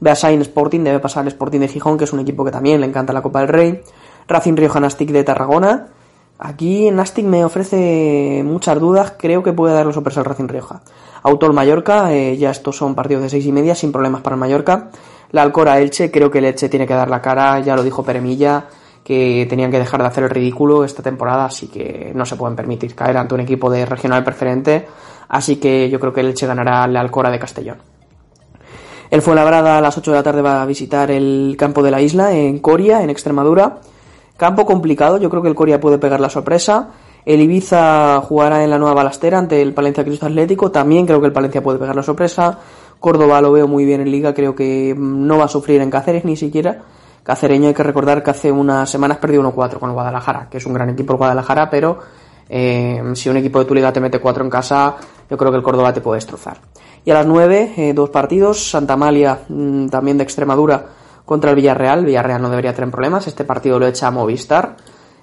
Beasain 0.00 0.40
Sporting 0.40 0.80
debe 0.80 0.98
pasar 0.98 1.24
el 1.24 1.28
Sporting 1.28 1.60
de 1.60 1.68
Gijón, 1.68 1.98
que 1.98 2.04
es 2.04 2.12
un 2.12 2.20
equipo 2.20 2.44
que 2.44 2.50
también 2.50 2.80
le 2.80 2.86
encanta 2.86 3.12
la 3.12 3.22
Copa 3.22 3.40
del 3.40 3.48
Rey. 3.48 3.82
Racing 4.28 4.56
Río 4.56 4.70
Janastic 4.70 5.10
de 5.10 5.24
Tarragona. 5.24 5.88
Aquí 6.38 6.90
Nastic 6.90 7.24
me 7.24 7.44
ofrece 7.44 8.42
muchas 8.44 8.80
dudas, 8.80 9.14
creo 9.16 9.42
que 9.42 9.52
puede 9.52 9.74
dar 9.74 9.86
los 9.86 9.94
sorpresa 9.94 10.20
al 10.20 10.26
Racing 10.26 10.48
Rioja. 10.48 10.80
Auto 11.22 11.46
el 11.46 11.52
Mallorca, 11.52 12.12
eh, 12.12 12.36
ya 12.36 12.50
estos 12.50 12.76
son 12.76 12.96
partidos 12.96 13.22
de 13.22 13.28
seis 13.28 13.46
y 13.46 13.52
media, 13.52 13.76
sin 13.76 13.92
problemas 13.92 14.22
para 14.22 14.34
el 14.34 14.40
Mallorca. 14.40 14.90
La 15.30 15.42
Alcora 15.42 15.78
Elche, 15.78 16.10
creo 16.10 16.30
que 16.30 16.38
el 16.38 16.46
Elche 16.46 16.68
tiene 16.68 16.86
que 16.86 16.94
dar 16.94 17.08
la 17.08 17.22
cara, 17.22 17.60
ya 17.60 17.76
lo 17.76 17.84
dijo 17.84 18.02
Peremilla, 18.02 18.66
que 19.04 19.46
tenían 19.48 19.70
que 19.70 19.78
dejar 19.78 20.00
de 20.00 20.06
hacer 20.06 20.24
el 20.24 20.30
ridículo 20.30 20.84
esta 20.84 21.02
temporada, 21.02 21.46
así 21.46 21.68
que 21.68 22.12
no 22.14 22.24
se 22.24 22.36
pueden 22.36 22.56
permitir 22.56 22.94
caer 22.94 23.16
ante 23.16 23.34
un 23.34 23.40
equipo 23.40 23.70
de 23.70 23.84
regional 23.84 24.22
preferente, 24.22 24.86
así 25.28 25.56
que 25.56 25.90
yo 25.90 25.98
creo 25.98 26.12
que 26.12 26.20
el 26.20 26.28
Elche 26.28 26.46
ganará 26.46 26.86
la 26.86 27.00
Alcora 27.00 27.30
de 27.30 27.38
Castellón. 27.38 27.78
El 29.10 29.20
Fuenlabrada 29.20 29.76
a 29.76 29.80
las 29.82 29.98
8 29.98 30.10
de 30.10 30.16
la 30.16 30.22
tarde 30.22 30.40
va 30.40 30.62
a 30.62 30.66
visitar 30.66 31.10
el 31.10 31.54
campo 31.58 31.82
de 31.82 31.90
la 31.90 32.00
isla 32.00 32.32
en 32.32 32.60
Coria, 32.60 33.02
en 33.02 33.10
Extremadura. 33.10 33.80
Campo 34.38 34.64
complicado, 34.64 35.18
yo 35.18 35.28
creo 35.28 35.42
que 35.42 35.50
el 35.50 35.54
Coria 35.54 35.78
puede 35.80 35.98
pegar 35.98 36.18
la 36.18 36.30
sorpresa. 36.30 36.88
El 37.26 37.42
Ibiza 37.42 38.22
jugará 38.22 38.64
en 38.64 38.70
la 38.70 38.78
nueva 38.78 38.94
balastera 38.94 39.38
ante 39.38 39.60
el 39.60 39.74
Palencia 39.74 40.02
Cristo 40.02 40.24
Atlético. 40.24 40.70
También 40.70 41.04
creo 41.04 41.20
que 41.20 41.26
el 41.26 41.32
Palencia 41.32 41.62
puede 41.62 41.78
pegar 41.78 41.94
la 41.94 42.02
sorpresa. 42.02 42.58
Córdoba 42.98 43.42
lo 43.42 43.52
veo 43.52 43.68
muy 43.68 43.84
bien 43.84 44.00
en 44.00 44.10
liga, 44.10 44.32
creo 44.32 44.54
que 44.54 44.94
no 44.96 45.36
va 45.36 45.44
a 45.44 45.48
sufrir 45.48 45.82
en 45.82 45.90
Cáceres 45.90 46.24
ni 46.24 46.36
siquiera. 46.36 46.82
Cacereño 47.22 47.68
hay 47.68 47.74
que 47.74 47.82
recordar 47.82 48.22
que 48.22 48.30
hace 48.30 48.50
unas 48.50 48.90
semanas 48.90 49.18
perdió 49.18 49.42
1-4 49.42 49.78
con 49.78 49.90
el 49.90 49.94
Guadalajara, 49.94 50.48
que 50.50 50.58
es 50.58 50.66
un 50.66 50.74
gran 50.74 50.90
equipo 50.90 51.12
el 51.12 51.18
Guadalajara, 51.18 51.70
pero 51.70 51.98
eh, 52.48 53.02
si 53.14 53.28
un 53.28 53.36
equipo 53.36 53.60
de 53.60 53.64
tu 53.64 53.74
liga 53.74 53.92
te 53.92 54.00
mete 54.00 54.18
4 54.18 54.44
en 54.44 54.50
casa, 54.50 54.96
yo 55.30 55.36
creo 55.36 55.50
que 55.50 55.56
el 55.56 55.62
Córdoba 55.62 55.92
te 55.92 56.00
puede 56.00 56.16
destrozar. 56.16 56.58
Y 57.04 57.10
a 57.10 57.14
las 57.14 57.26
9, 57.26 57.74
eh, 57.76 57.92
dos 57.94 58.10
partidos, 58.10 58.70
Santa 58.70 58.94
Amalia 58.94 59.38
mm, 59.48 59.86
también 59.88 60.18
de 60.18 60.24
Extremadura 60.24 60.84
contra 61.24 61.50
el 61.50 61.56
Villarreal. 61.56 62.04
Villarreal 62.04 62.42
no 62.42 62.50
debería 62.50 62.74
tener 62.74 62.90
problemas, 62.90 63.26
este 63.26 63.44
partido 63.44 63.78
lo 63.78 63.86
echa 63.86 64.08
a 64.08 64.10
Movistar. 64.10 64.76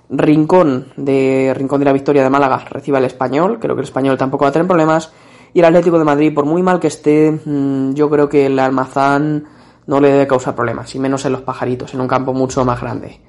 Rincón 0.10 0.88
de 0.98 1.54
Rincón 1.56 1.80
de 1.80 1.86
la 1.86 1.94
Victoria 1.94 2.24
de 2.24 2.30
Málaga 2.32 2.64
recibe 2.70 2.98
al 2.98 3.06
Español, 3.06 3.60
creo 3.60 3.76
que 3.76 3.82
el 3.82 3.88
Español 3.88 4.18
tampoco 4.18 4.46
va 4.46 4.50
a 4.50 4.54
tener 4.54 4.68
problemas. 4.68 5.12
Y 5.54 5.60
el 5.60 5.66
Atlético 5.66 6.00
de 6.00 6.06
Madrid, 6.06 6.34
por 6.34 6.46
muy 6.46 6.64
mal 6.64 6.80
que 6.80 6.88
esté, 6.88 7.32
mm, 7.32 7.94
yo 7.94 8.10
creo 8.10 8.30
que 8.30 8.48
el 8.48 8.58
Almazán 8.58 9.46
no 9.90 10.00
le 10.00 10.12
debe 10.12 10.28
causar 10.28 10.54
problemas, 10.54 10.94
y 10.94 11.00
menos 11.00 11.26
en 11.26 11.32
los 11.32 11.42
pajaritos, 11.42 11.96
en 11.96 12.02
un 12.02 12.08
campo 12.08 12.32
mucho 12.32 12.64
más 12.64 12.80
grande. 12.80 13.20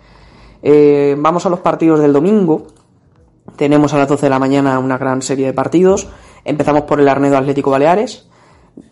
Eh, 0.62 1.16
vamos 1.18 1.46
a 1.46 1.48
los 1.48 1.60
partidos 1.60 2.00
del 2.00 2.12
domingo. 2.12 2.66
Tenemos 3.56 3.94
a 3.94 3.98
las 3.98 4.08
12 4.08 4.26
de 4.26 4.30
la 4.30 4.38
mañana 4.38 4.78
una 4.78 4.98
gran 4.98 5.22
serie 5.22 5.46
de 5.46 5.52
partidos. 5.54 6.08
Empezamos 6.44 6.82
por 6.82 7.00
el 7.00 7.08
Arnedo 7.08 7.38
Atlético 7.38 7.70
Baleares. 7.70 8.28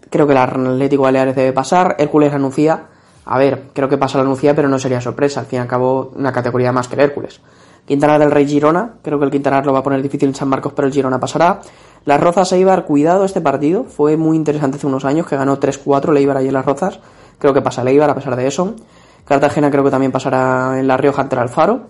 Creo 0.09 0.27
que 0.27 0.33
el 0.33 0.39
Atlético 0.39 1.03
Baleares 1.03 1.37
debe 1.37 1.53
pasar. 1.53 1.97
Hércules 1.99 2.33
anuncia. 2.33 2.87
A 3.27 3.37
ver, 3.37 3.65
creo 3.75 3.91
que 3.91 3.99
pasa 3.99 4.17
la 4.17 4.25
anuncia, 4.25 4.55
pero 4.55 4.71
no 4.71 4.79
sería 4.79 5.03
sorpresa. 5.03 5.41
Al 5.41 5.47
fin 5.47 5.59
y 5.59 5.61
al 5.61 5.69
cabo, 5.69 6.13
una 6.17 6.33
categoría 6.33 6.73
más 6.73 6.89
que 6.89 6.95
el 6.95 7.03
Hércules. 7.03 7.43
Quintana 7.85 8.19
del 8.19 8.31
Rey 8.31 8.47
Girona. 8.47 8.95
Creo 9.03 9.19
que 9.19 9.27
el 9.27 9.31
Quintana 9.31 9.61
lo 9.61 9.75
va 9.75 9.81
a 9.81 9.83
poner 9.83 10.01
difícil 10.01 10.31
en 10.31 10.35
San 10.35 10.49
Marcos, 10.49 10.73
pero 10.75 10.89
el 10.89 10.95
Girona 10.95 11.21
pasará. 11.21 11.61
Las 12.05 12.21
Rozas 12.21 12.53
Eibar, 12.53 12.87
cuidado 12.87 13.25
este 13.25 13.41
partido. 13.41 13.85
Fue 13.85 14.17
muy 14.17 14.37
interesante 14.37 14.77
hace 14.77 14.87
unos 14.87 15.05
años 15.05 15.27
que 15.27 15.37
ganó 15.37 15.59
3-4 15.59 16.11
el 16.11 16.17
Eibar 16.19 16.37
ahí 16.39 16.49
en 16.49 16.55
Las 16.55 16.65
Rozas. 16.65 17.01
Creo 17.39 17.53
que 17.53 17.63
pasa 17.63 17.83
el 17.83 17.89
Eibar 17.89 18.11
a 18.11 18.15
pesar 18.15 18.37
de 18.37 18.47
eso. 18.47 18.75
Cartagena 19.25 19.71
creo 19.71 19.85
que 19.85 19.91
también 19.91 20.11
pasará 20.11 20.79
en 20.79 20.87
La 20.87 20.97
Rioja 20.97 21.23
ante 21.23 21.37
el 21.37 21.43
Alfaro. 21.43 21.83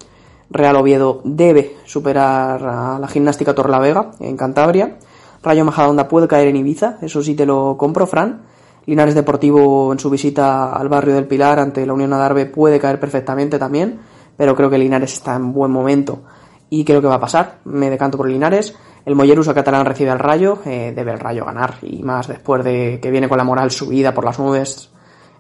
Real 0.51 0.77
Oviedo 0.77 1.21
debe 1.25 1.77
superar 1.85 2.65
a 2.65 2.99
la 2.99 3.09
gimnástica 3.09 3.55
Torlavega 3.55 4.13
en 4.19 4.37
Cantabria. 4.37 4.97
Rayo 5.43 5.65
Majadahonda 5.65 6.09
puede 6.09 6.27
caer 6.27 6.49
en 6.49 6.57
Ibiza, 6.57 6.99
eso 7.01 7.23
sí 7.23 7.35
te 7.35 7.47
lo 7.47 7.77
compro, 7.77 8.07
Fran. 8.07 8.43
Linares 8.87 9.15
Deportivo 9.15 9.93
en 9.93 9.99
su 9.99 10.09
visita 10.09 10.73
al 10.73 10.89
barrio 10.89 11.15
del 11.15 11.27
Pilar 11.27 11.59
ante 11.59 11.85
la 11.87 11.93
Unión 11.93 12.13
Adarve 12.13 12.47
puede 12.47 12.81
caer 12.81 12.99
perfectamente 12.99 13.59
también, 13.59 14.01
pero 14.37 14.57
creo 14.57 14.71
que 14.71 14.79
Linares 14.79 15.13
está 15.13 15.37
en 15.37 15.53
buen 15.53 15.71
momento 15.71 16.23
y 16.71 16.85
creo 16.85 17.03
que 17.03 17.07
va 17.07 17.17
a 17.17 17.21
pasar. 17.21 17.59
Me 17.65 17.91
decanto 17.91 18.17
por 18.17 18.29
Linares. 18.29 18.75
El 19.09 19.15
Mollerusa 19.15 19.55
catalán 19.55 19.87
recibe 19.87 20.11
al 20.11 20.19
Rayo, 20.19 20.59
eh, 20.67 20.93
debe 20.95 21.13
el 21.13 21.19
Rayo 21.19 21.47
ganar 21.47 21.77
y 21.81 22.03
más 22.03 22.29
después 22.29 22.63
de 22.63 22.99
que 23.01 23.11
viene 23.11 23.27
con 23.27 23.39
la 23.39 23.45
moral 23.45 23.71
subida 23.71 24.13
por 24.13 24.23
las 24.23 24.39
nubes 24.39 24.91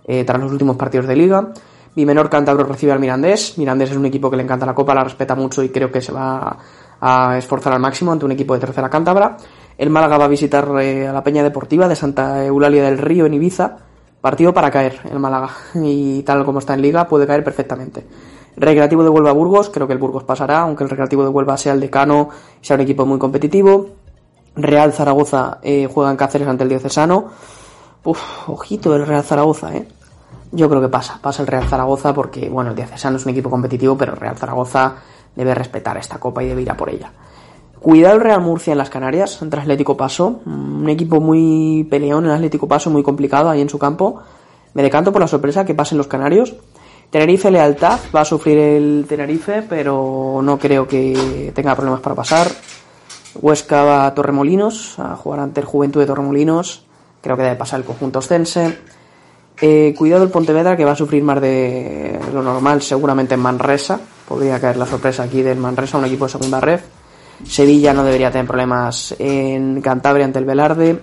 eh, 0.06 0.24
tras 0.24 0.40
los 0.40 0.50
últimos 0.50 0.76
partidos 0.76 1.06
de 1.06 1.14
liga. 1.14 1.52
Bimenor 1.94 2.30
Cántabro 2.30 2.64
recibe 2.64 2.92
al 2.92 2.98
Mirandés. 2.98 3.58
Mirandés 3.58 3.90
es 3.90 3.98
un 3.98 4.06
equipo 4.06 4.30
que 4.30 4.38
le 4.38 4.42
encanta 4.42 4.64
la 4.64 4.74
Copa, 4.74 4.94
la 4.94 5.04
respeta 5.04 5.34
mucho 5.34 5.62
y 5.62 5.68
creo 5.68 5.92
que 5.92 6.00
se 6.00 6.12
va 6.12 6.56
a 6.98 7.36
esforzar 7.36 7.74
al 7.74 7.80
máximo 7.80 8.10
ante 8.10 8.24
un 8.24 8.32
equipo 8.32 8.54
de 8.54 8.60
tercera 8.60 8.88
cántabra. 8.88 9.36
El 9.76 9.90
Málaga 9.90 10.16
va 10.16 10.24
a 10.24 10.28
visitar 10.28 10.66
eh, 10.80 11.06
a 11.06 11.12
la 11.12 11.22
Peña 11.22 11.42
Deportiva 11.42 11.88
de 11.88 11.94
Santa 11.94 12.42
Eulalia 12.46 12.84
del 12.84 12.96
Río 12.96 13.26
en 13.26 13.34
Ibiza. 13.34 13.76
Partido 14.22 14.54
para 14.54 14.70
caer 14.70 14.98
el 15.12 15.18
Málaga. 15.18 15.50
Y 15.74 16.22
tal 16.22 16.42
como 16.46 16.60
está 16.60 16.72
en 16.72 16.80
liga, 16.80 17.06
puede 17.06 17.26
caer 17.26 17.44
perfectamente. 17.44 18.06
Recreativo 18.60 19.04
de 19.04 19.08
Huelva 19.08 19.32
Burgos, 19.32 19.70
creo 19.70 19.86
que 19.86 19.92
el 19.92 19.98
Burgos 19.98 20.24
pasará, 20.24 20.60
aunque 20.60 20.84
el 20.84 20.90
Recreativo 20.90 21.22
de 21.22 21.28
Huelva 21.28 21.56
sea 21.56 21.72
el 21.72 21.80
decano 21.80 22.28
sea 22.60 22.74
un 22.74 22.82
equipo 22.82 23.06
muy 23.06 23.18
competitivo. 23.18 23.86
Real 24.56 24.92
Zaragoza 24.92 25.58
eh, 25.62 25.88
juega 25.92 26.10
en 26.10 26.16
Cáceres 26.16 26.48
ante 26.48 26.64
el 26.64 26.68
Diocesano. 26.68 27.26
Uf, 28.04 28.48
ojito 28.48 28.94
el 28.96 29.06
Real 29.06 29.22
Zaragoza, 29.22 29.74
eh. 29.76 29.86
Yo 30.50 30.68
creo 30.68 30.80
que 30.80 30.88
pasa, 30.88 31.18
pasa 31.22 31.42
el 31.42 31.48
Real 31.48 31.64
Zaragoza 31.64 32.12
porque, 32.12 32.48
bueno, 32.48 32.70
el 32.70 32.76
Diocesano 32.76 33.16
es 33.16 33.24
un 33.26 33.32
equipo 33.32 33.50
competitivo, 33.50 33.96
pero 33.96 34.12
el 34.14 34.18
Real 34.18 34.36
Zaragoza 34.36 34.96
debe 35.36 35.54
respetar 35.54 35.96
esta 35.96 36.18
copa 36.18 36.42
y 36.42 36.48
debe 36.48 36.62
ir 36.62 36.70
a 36.70 36.76
por 36.76 36.90
ella. 36.90 37.12
Cuidado 37.80 38.16
el 38.16 38.20
Real 38.22 38.40
Murcia 38.40 38.72
en 38.72 38.78
las 38.78 38.90
Canarias, 38.90 39.40
entre 39.40 39.60
Atlético 39.60 39.96
Paso, 39.96 40.40
un 40.46 40.88
equipo 40.88 41.20
muy 41.20 41.86
peleón 41.88 42.24
en 42.24 42.32
Atlético 42.32 42.66
Paso, 42.66 42.90
muy 42.90 43.04
complicado 43.04 43.48
ahí 43.48 43.60
en 43.60 43.68
su 43.68 43.78
campo. 43.78 44.20
Me 44.74 44.82
decanto 44.82 45.12
por 45.12 45.20
la 45.20 45.28
sorpresa 45.28 45.64
que 45.64 45.74
pasen 45.74 45.96
los 45.96 46.08
canarios. 46.08 46.56
Tenerife 47.10 47.50
Lealtad, 47.50 48.00
va 48.14 48.20
a 48.20 48.24
sufrir 48.24 48.58
el 48.58 49.06
Tenerife, 49.08 49.62
pero 49.62 50.40
no 50.42 50.58
creo 50.58 50.86
que 50.86 51.52
tenga 51.54 51.74
problemas 51.74 52.00
para 52.00 52.14
pasar. 52.14 52.50
Huesca 53.40 53.82
va 53.82 54.06
a 54.06 54.14
Torremolinos, 54.14 54.98
a 54.98 55.16
jugar 55.16 55.40
ante 55.40 55.60
el 55.60 55.66
Juventud 55.66 56.00
de 56.00 56.06
Torremolinos. 56.06 56.84
Creo 57.22 57.36
que 57.36 57.44
debe 57.44 57.56
pasar 57.56 57.80
el 57.80 57.86
conjunto 57.86 58.18
ostense. 58.18 58.78
Eh, 59.60 59.94
cuidado 59.96 60.22
el 60.22 60.30
Pontevedra, 60.30 60.76
que 60.76 60.84
va 60.84 60.92
a 60.92 60.96
sufrir 60.96 61.22
más 61.22 61.40
de 61.40 62.20
lo 62.32 62.42
normal, 62.42 62.82
seguramente 62.82 63.34
en 63.34 63.40
Manresa. 63.40 63.98
Podría 64.26 64.60
caer 64.60 64.76
la 64.76 64.86
sorpresa 64.86 65.22
aquí 65.22 65.42
del 65.42 65.58
Manresa, 65.58 65.98
un 65.98 66.04
equipo 66.04 66.26
de 66.26 66.32
segunda 66.32 66.60
red. 66.60 66.80
Sevilla 67.44 67.94
no 67.94 68.04
debería 68.04 68.30
tener 68.30 68.46
problemas 68.46 69.14
en 69.18 69.80
Cantabria 69.80 70.26
ante 70.26 70.40
el 70.40 70.44
Velarde. 70.44 71.00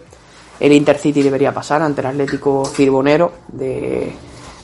El 0.60 0.72
Intercity 0.72 1.24
debería 1.24 1.54
pasar 1.54 1.82
ante 1.82 2.02
el 2.02 2.08
Atlético 2.08 2.66
Cirbonero 2.66 3.32
de 3.48 4.14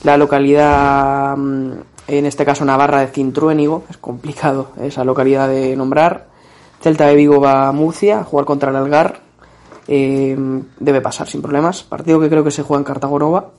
la 0.04 0.18
localidad, 0.18 1.36
mm, 1.38 1.72
en 2.08 2.26
este 2.26 2.46
caso 2.46 2.66
Navarra 2.66 3.02
de 3.02 3.08
Cintruénigo. 3.08 3.84
Es 3.90 3.98
complicado 3.98 4.70
esa 4.82 5.04
localidad 5.04 5.48
de 5.48 5.76
nombrar. 5.76 6.28
Celta 6.82 7.08
de 7.08 7.16
Vigo 7.16 7.40
va 7.40 7.68
a 7.68 7.72
Murcia 7.72 8.20
a 8.20 8.24
jugar 8.24 8.46
contra 8.46 8.72
el 8.72 8.76
Algar. 8.76 9.20
Eh, 9.88 10.38
debe 10.80 11.02
pasar 11.02 11.28
sin 11.28 11.42
problemas. 11.42 11.84
Partido 11.84 12.20
que 12.20 12.30
creo 12.30 12.44
que 12.44 12.52
se 12.52 12.64
juega 12.64 12.80
en 12.80 12.86
Cartagonova. 12.86 13.50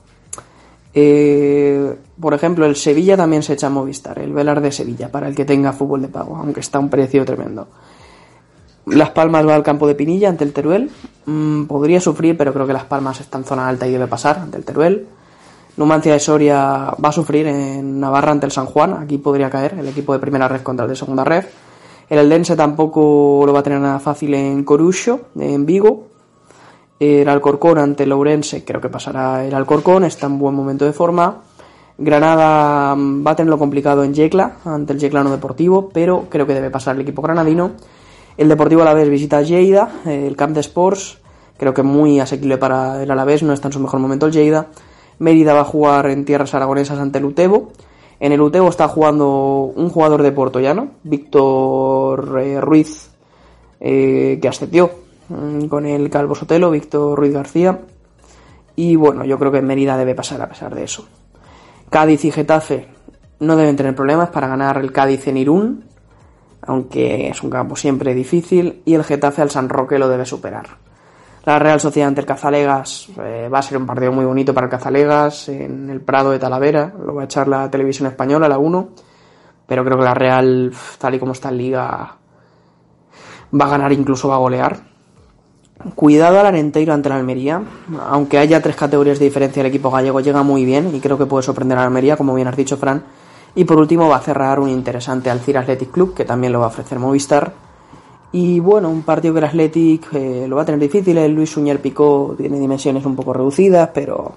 Eh, 0.93 1.95
por 2.19 2.33
ejemplo, 2.33 2.65
el 2.65 2.75
Sevilla 2.75 3.17
también 3.17 3.41
se 3.41 3.53
echa 3.53 3.67
a 3.67 3.69
Movistar, 3.69 4.19
el 4.19 4.31
Velar 4.31 4.61
de 4.61 4.71
Sevilla, 4.71 5.11
para 5.11 5.27
el 5.27 5.35
que 5.35 5.45
tenga 5.45 5.73
fútbol 5.73 6.03
de 6.03 6.07
pago, 6.07 6.35
aunque 6.35 6.59
está 6.59 6.77
a 6.77 6.81
un 6.81 6.89
precio 6.89 7.25
tremendo. 7.25 7.67
Las 8.85 9.11
Palmas 9.11 9.47
va 9.47 9.55
al 9.55 9.63
campo 9.63 9.87
de 9.87 9.95
Pinilla 9.95 10.29
ante 10.29 10.43
el 10.43 10.53
Teruel. 10.53 10.91
Mm, 11.25 11.63
podría 11.63 11.99
sufrir, 11.99 12.37
pero 12.37 12.53
creo 12.53 12.67
que 12.67 12.73
Las 12.73 12.83
Palmas 12.83 13.21
está 13.21 13.37
en 13.37 13.45
zona 13.45 13.67
alta 13.67 13.87
y 13.87 13.91
debe 13.91 14.07
pasar 14.07 14.39
ante 14.39 14.57
el 14.57 14.65
Teruel. 14.65 15.07
Numancia 15.75 16.13
de 16.13 16.19
Soria 16.19 16.93
va 17.03 17.09
a 17.09 17.11
sufrir 17.11 17.47
en 17.47 17.99
Navarra 17.99 18.31
ante 18.31 18.45
el 18.45 18.51
San 18.51 18.67
Juan. 18.67 18.93
Aquí 18.93 19.17
podría 19.17 19.49
caer 19.49 19.75
el 19.79 19.87
equipo 19.87 20.13
de 20.13 20.19
primera 20.19 20.47
red 20.47 20.61
contra 20.61 20.85
el 20.85 20.89
de 20.89 20.95
segunda 20.95 21.23
red. 21.23 21.45
El 22.09 22.19
Eldense 22.19 22.55
tampoco 22.55 23.43
lo 23.45 23.53
va 23.53 23.61
a 23.61 23.63
tener 23.63 23.79
nada 23.79 23.99
fácil 23.99 24.35
en 24.35 24.63
Corucho, 24.63 25.21
en 25.39 25.65
Vigo. 25.65 26.09
El 26.99 27.27
Alcorcón 27.27 27.79
ante 27.79 28.03
el 28.03 28.11
Ourense, 28.11 28.63
creo 28.63 28.79
que 28.79 28.89
pasará 28.89 29.45
el 29.45 29.53
Alcorcón, 29.55 30.03
está 30.03 30.27
en 30.27 30.37
buen 30.37 30.53
momento 30.53 30.85
de 30.85 30.93
forma. 30.93 31.41
Granada 31.97 32.95
mm, 32.95 33.25
va 33.25 33.31
a 33.31 33.35
tenerlo 33.35 33.57
complicado 33.57 34.03
en 34.03 34.13
Yecla, 34.13 34.57
ante 34.65 34.93
el 34.93 34.99
Yeclano 34.99 35.31
Deportivo, 35.31 35.89
pero 35.89 36.27
creo 36.29 36.45
que 36.45 36.53
debe 36.53 36.69
pasar 36.69 36.95
el 36.95 37.01
equipo 37.01 37.21
granadino. 37.21 37.71
El 38.37 38.47
Deportivo 38.47 38.83
Alavés 38.83 39.09
visita 39.09 39.41
Lleida, 39.41 39.89
el 40.05 40.35
Camp 40.35 40.53
de 40.53 40.61
Sports, 40.61 41.19
creo 41.57 41.73
que 41.73 41.83
muy 41.83 42.19
asequible 42.19 42.57
para 42.57 43.01
el 43.01 43.11
Alavés, 43.11 43.43
no 43.43 43.53
está 43.53 43.69
en 43.69 43.73
su 43.73 43.79
mejor 43.79 43.99
momento 43.99 44.27
el 44.27 44.31
Lleida. 44.31 44.67
Mérida 45.19 45.53
va 45.53 45.61
a 45.61 45.65
jugar 45.65 46.07
en 46.07 46.25
tierras 46.25 46.53
aragonesas 46.53 46.99
ante 46.99 47.19
el 47.19 47.25
Utebo. 47.25 47.71
En 48.19 48.31
el 48.31 48.41
Utebo 48.41 48.69
está 48.69 48.87
jugando 48.87 49.71
un 49.75 49.89
jugador 49.89 50.23
de 50.23 50.31
Puerto 50.31 50.59
Llano, 50.59 50.91
Víctor 51.03 52.39
eh, 52.41 52.61
Ruiz, 52.61 53.09
eh, 53.79 54.39
que 54.41 54.47
ascendió 54.47 54.91
mm, 55.29 55.65
con 55.65 55.85
el 55.85 56.09
Calvo 56.09 56.35
Sotelo, 56.35 56.71
Víctor 56.71 57.17
Ruiz 57.17 57.33
García. 57.33 57.79
Y 58.75 58.95
bueno, 58.95 59.25
yo 59.25 59.37
creo 59.37 59.51
que 59.51 59.61
Mérida 59.61 59.97
debe 59.97 60.15
pasar 60.15 60.41
a 60.41 60.49
pesar 60.49 60.73
de 60.73 60.83
eso. 60.83 61.05
Cádiz 61.89 62.25
y 62.25 62.31
Getafe 62.31 62.87
no 63.39 63.55
deben 63.55 63.75
tener 63.75 63.95
problemas 63.95 64.29
para 64.29 64.47
ganar 64.47 64.77
el 64.77 64.91
Cádiz 64.91 65.27
en 65.27 65.37
Irún, 65.37 65.83
aunque 66.61 67.27
es 67.27 67.43
un 67.43 67.49
campo 67.49 67.75
siempre 67.75 68.13
difícil, 68.13 68.81
y 68.85 68.93
el 68.95 69.03
Getafe 69.03 69.41
al 69.41 69.51
San 69.51 69.69
Roque 69.69 69.99
lo 69.99 70.07
debe 70.07 70.25
superar. 70.25 70.82
La 71.45 71.59
Real 71.59 71.79
Sociedad 71.79 72.07
ante 72.07 72.21
el 72.21 72.27
Cazalegas 72.27 73.09
eh, 73.19 73.49
va 73.53 73.59
a 73.59 73.61
ser 73.61 73.77
un 73.77 73.85
partido 73.85 74.13
muy 74.13 74.23
bonito 74.23 74.53
para 74.53 74.67
el 74.67 74.71
Cazalegas 74.71 75.49
en 75.49 75.89
el 75.89 75.99
Prado 75.99 76.31
de 76.31 76.39
Talavera, 76.39 76.93
lo 77.05 77.15
va 77.15 77.23
a 77.23 77.25
echar 77.25 77.49
la 77.49 77.69
televisión 77.69 78.07
española, 78.07 78.47
la 78.47 78.57
1, 78.57 78.89
pero 79.67 79.83
creo 79.83 79.97
que 79.97 80.05
la 80.05 80.13
Real, 80.13 80.71
tal 80.97 81.15
y 81.15 81.19
como 81.19 81.33
está 81.33 81.49
en 81.49 81.57
liga, 81.57 82.15
va 83.59 83.65
a 83.65 83.69
ganar, 83.69 83.91
incluso 83.91 84.29
va 84.29 84.35
a 84.35 84.39
golear. 84.39 84.93
Cuidado 85.95 86.39
al 86.39 86.45
Arenteiro 86.45 86.93
ante 86.93 87.09
la 87.09 87.15
Almería. 87.15 87.61
Aunque 88.07 88.37
haya 88.37 88.61
tres 88.61 88.77
categorías 88.77 89.19
de 89.19 89.25
diferencia, 89.25 89.59
el 89.59 89.67
equipo 89.67 89.91
gallego 89.91 90.21
llega 90.21 90.41
muy 90.43 90.63
bien 90.63 90.95
y 90.95 91.01
creo 91.01 91.17
que 91.17 91.25
puede 91.25 91.43
sorprender 91.43 91.77
a 91.77 91.81
la 91.81 91.87
Almería, 91.87 92.15
como 92.15 92.33
bien 92.35 92.47
has 92.47 92.55
dicho, 92.55 92.77
Fran. 92.77 93.03
Y 93.53 93.65
por 93.65 93.77
último 93.77 94.07
va 94.07 94.15
a 94.15 94.21
cerrar 94.21 94.61
un 94.61 94.69
interesante 94.69 95.29
Alcira 95.29 95.59
Athletic 95.59 95.91
Club, 95.91 96.13
que 96.13 96.23
también 96.23 96.53
lo 96.53 96.59
va 96.59 96.65
a 96.65 96.69
ofrecer 96.69 96.99
Movistar. 96.99 97.51
Y 98.33 98.59
bueno, 98.59 98.89
un 98.89 99.03
partido 99.03 99.33
que 99.33 99.39
el 99.39 99.45
Athletic 99.45 100.13
eh, 100.13 100.45
lo 100.47 100.55
va 100.55 100.63
a 100.63 100.65
tener 100.65 100.81
difícil. 100.81 101.17
El 101.17 101.33
Luis 101.33 101.51
Suñer 101.51 101.79
Picó 101.79 102.33
tiene 102.35 102.59
dimensiones 102.59 103.05
un 103.05 103.15
poco 103.15 103.31
reducidas, 103.31 103.89
pero 103.93 104.33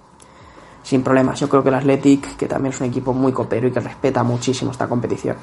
sin 0.83 1.03
problemas. 1.03 1.41
Yo 1.41 1.49
creo 1.49 1.63
que 1.63 1.71
el 1.71 1.77
Athletic, 1.77 2.37
que 2.37 2.47
también 2.47 2.73
es 2.75 2.81
un 2.81 2.87
equipo 2.87 3.13
muy 3.13 3.33
copero 3.33 3.67
y 3.67 3.73
que 3.73 3.81
respeta 3.81 4.23
muchísimo 4.23 4.71
esta 4.71 4.87
competición. 4.87 5.37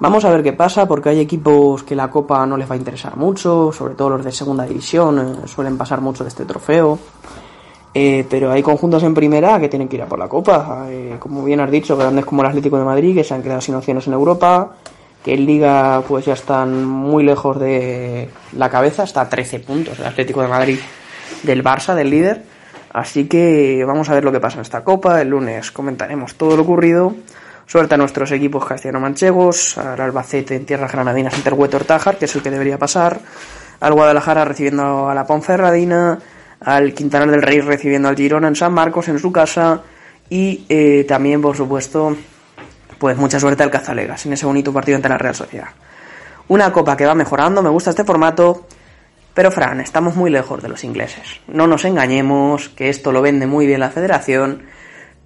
Vamos 0.00 0.24
a 0.24 0.30
ver 0.30 0.42
qué 0.42 0.52
pasa, 0.52 0.86
porque 0.86 1.08
hay 1.08 1.20
equipos 1.20 1.82
que 1.84 1.96
la 1.96 2.10
Copa 2.10 2.44
no 2.46 2.56
les 2.56 2.70
va 2.70 2.74
a 2.74 2.78
interesar 2.78 3.16
mucho, 3.16 3.72
sobre 3.72 3.94
todo 3.94 4.10
los 4.10 4.24
de 4.24 4.30
segunda 4.30 4.64
división, 4.64 5.18
eh, 5.18 5.48
suelen 5.48 5.78
pasar 5.78 6.00
mucho 6.00 6.22
de 6.22 6.28
este 6.28 6.44
trofeo. 6.44 6.98
Eh, 7.94 8.26
pero 8.28 8.52
hay 8.52 8.62
conjuntos 8.62 9.02
en 9.02 9.14
primera 9.14 9.58
que 9.58 9.68
tienen 9.68 9.88
que 9.88 9.96
ir 9.96 10.02
a 10.02 10.06
por 10.06 10.18
la 10.18 10.28
Copa. 10.28 10.86
Eh, 10.88 11.16
como 11.18 11.42
bien 11.44 11.60
has 11.60 11.70
dicho, 11.70 11.96
grandes 11.96 12.24
como 12.24 12.42
el 12.42 12.48
Atlético 12.48 12.78
de 12.78 12.84
Madrid, 12.84 13.14
que 13.14 13.24
se 13.24 13.34
han 13.34 13.42
quedado 13.42 13.60
sin 13.60 13.74
opciones 13.74 14.06
en 14.06 14.12
Europa, 14.12 14.72
que 15.24 15.34
en 15.34 15.46
Liga 15.46 16.02
pues 16.06 16.24
ya 16.26 16.34
están 16.34 16.84
muy 16.84 17.24
lejos 17.24 17.58
de 17.58 18.28
la 18.52 18.70
cabeza, 18.70 19.04
está 19.04 19.22
a 19.22 19.28
13 19.28 19.60
puntos 19.60 19.98
el 19.98 20.06
Atlético 20.06 20.42
de 20.42 20.48
Madrid 20.48 20.78
del 21.42 21.64
Barça, 21.64 21.94
del 21.94 22.10
líder. 22.10 22.42
Así 22.92 23.26
que 23.26 23.84
vamos 23.86 24.08
a 24.08 24.14
ver 24.14 24.24
lo 24.24 24.32
que 24.32 24.40
pasa 24.40 24.56
en 24.56 24.62
esta 24.62 24.82
Copa. 24.82 25.20
El 25.20 25.28
lunes 25.28 25.70
comentaremos 25.70 26.34
todo 26.34 26.56
lo 26.56 26.62
ocurrido. 26.62 27.14
Suerte 27.66 27.94
a 27.94 27.98
nuestros 27.98 28.32
equipos 28.32 28.64
castellano-manchegos, 28.64 29.76
al 29.76 30.00
Albacete 30.00 30.56
en 30.56 30.64
tierras 30.64 30.90
granadinas 30.90 31.34
ante 31.34 31.50
el 31.50 31.54
Huetor 31.54 31.84
Tajar, 31.84 32.16
que 32.16 32.24
es 32.24 32.34
el 32.34 32.42
que 32.42 32.50
debería 32.50 32.78
pasar, 32.78 33.20
al 33.80 33.92
Guadalajara 33.92 34.46
recibiendo 34.46 35.10
a 35.10 35.14
la 35.14 35.26
Ponferradina, 35.26 36.18
al 36.60 36.94
Quintanar 36.94 37.30
del 37.30 37.42
Rey 37.42 37.60
recibiendo 37.60 38.08
al 38.08 38.16
Girona 38.16 38.48
en 38.48 38.56
San 38.56 38.72
Marcos 38.72 39.08
en 39.08 39.18
su 39.18 39.30
casa 39.32 39.82
y 40.30 40.64
eh, 40.70 41.04
también, 41.06 41.42
por 41.42 41.56
supuesto, 41.56 42.16
pues 42.98 43.16
mucha 43.16 43.38
suerte 43.38 43.62
al 43.62 43.70
Cazalegas 43.70 44.26
en 44.26 44.32
ese 44.32 44.46
bonito 44.46 44.72
partido 44.72 44.96
ante 44.96 45.08
la 45.08 45.18
Real 45.18 45.34
Sociedad. 45.34 45.68
Una 46.48 46.72
copa 46.72 46.96
que 46.96 47.06
va 47.06 47.14
mejorando, 47.14 47.62
me 47.62 47.68
gusta 47.68 47.90
este 47.90 48.04
formato, 48.04 48.66
pero 49.34 49.50
Fran, 49.50 49.80
estamos 49.80 50.16
muy 50.16 50.30
lejos 50.30 50.62
de 50.62 50.68
los 50.68 50.84
ingleses. 50.84 51.40
No 51.46 51.66
nos 51.66 51.84
engañemos, 51.84 52.70
que 52.70 52.88
esto 52.88 53.12
lo 53.12 53.22
vende 53.22 53.46
muy 53.46 53.66
bien 53.66 53.80
la 53.80 53.90
federación 53.90 54.62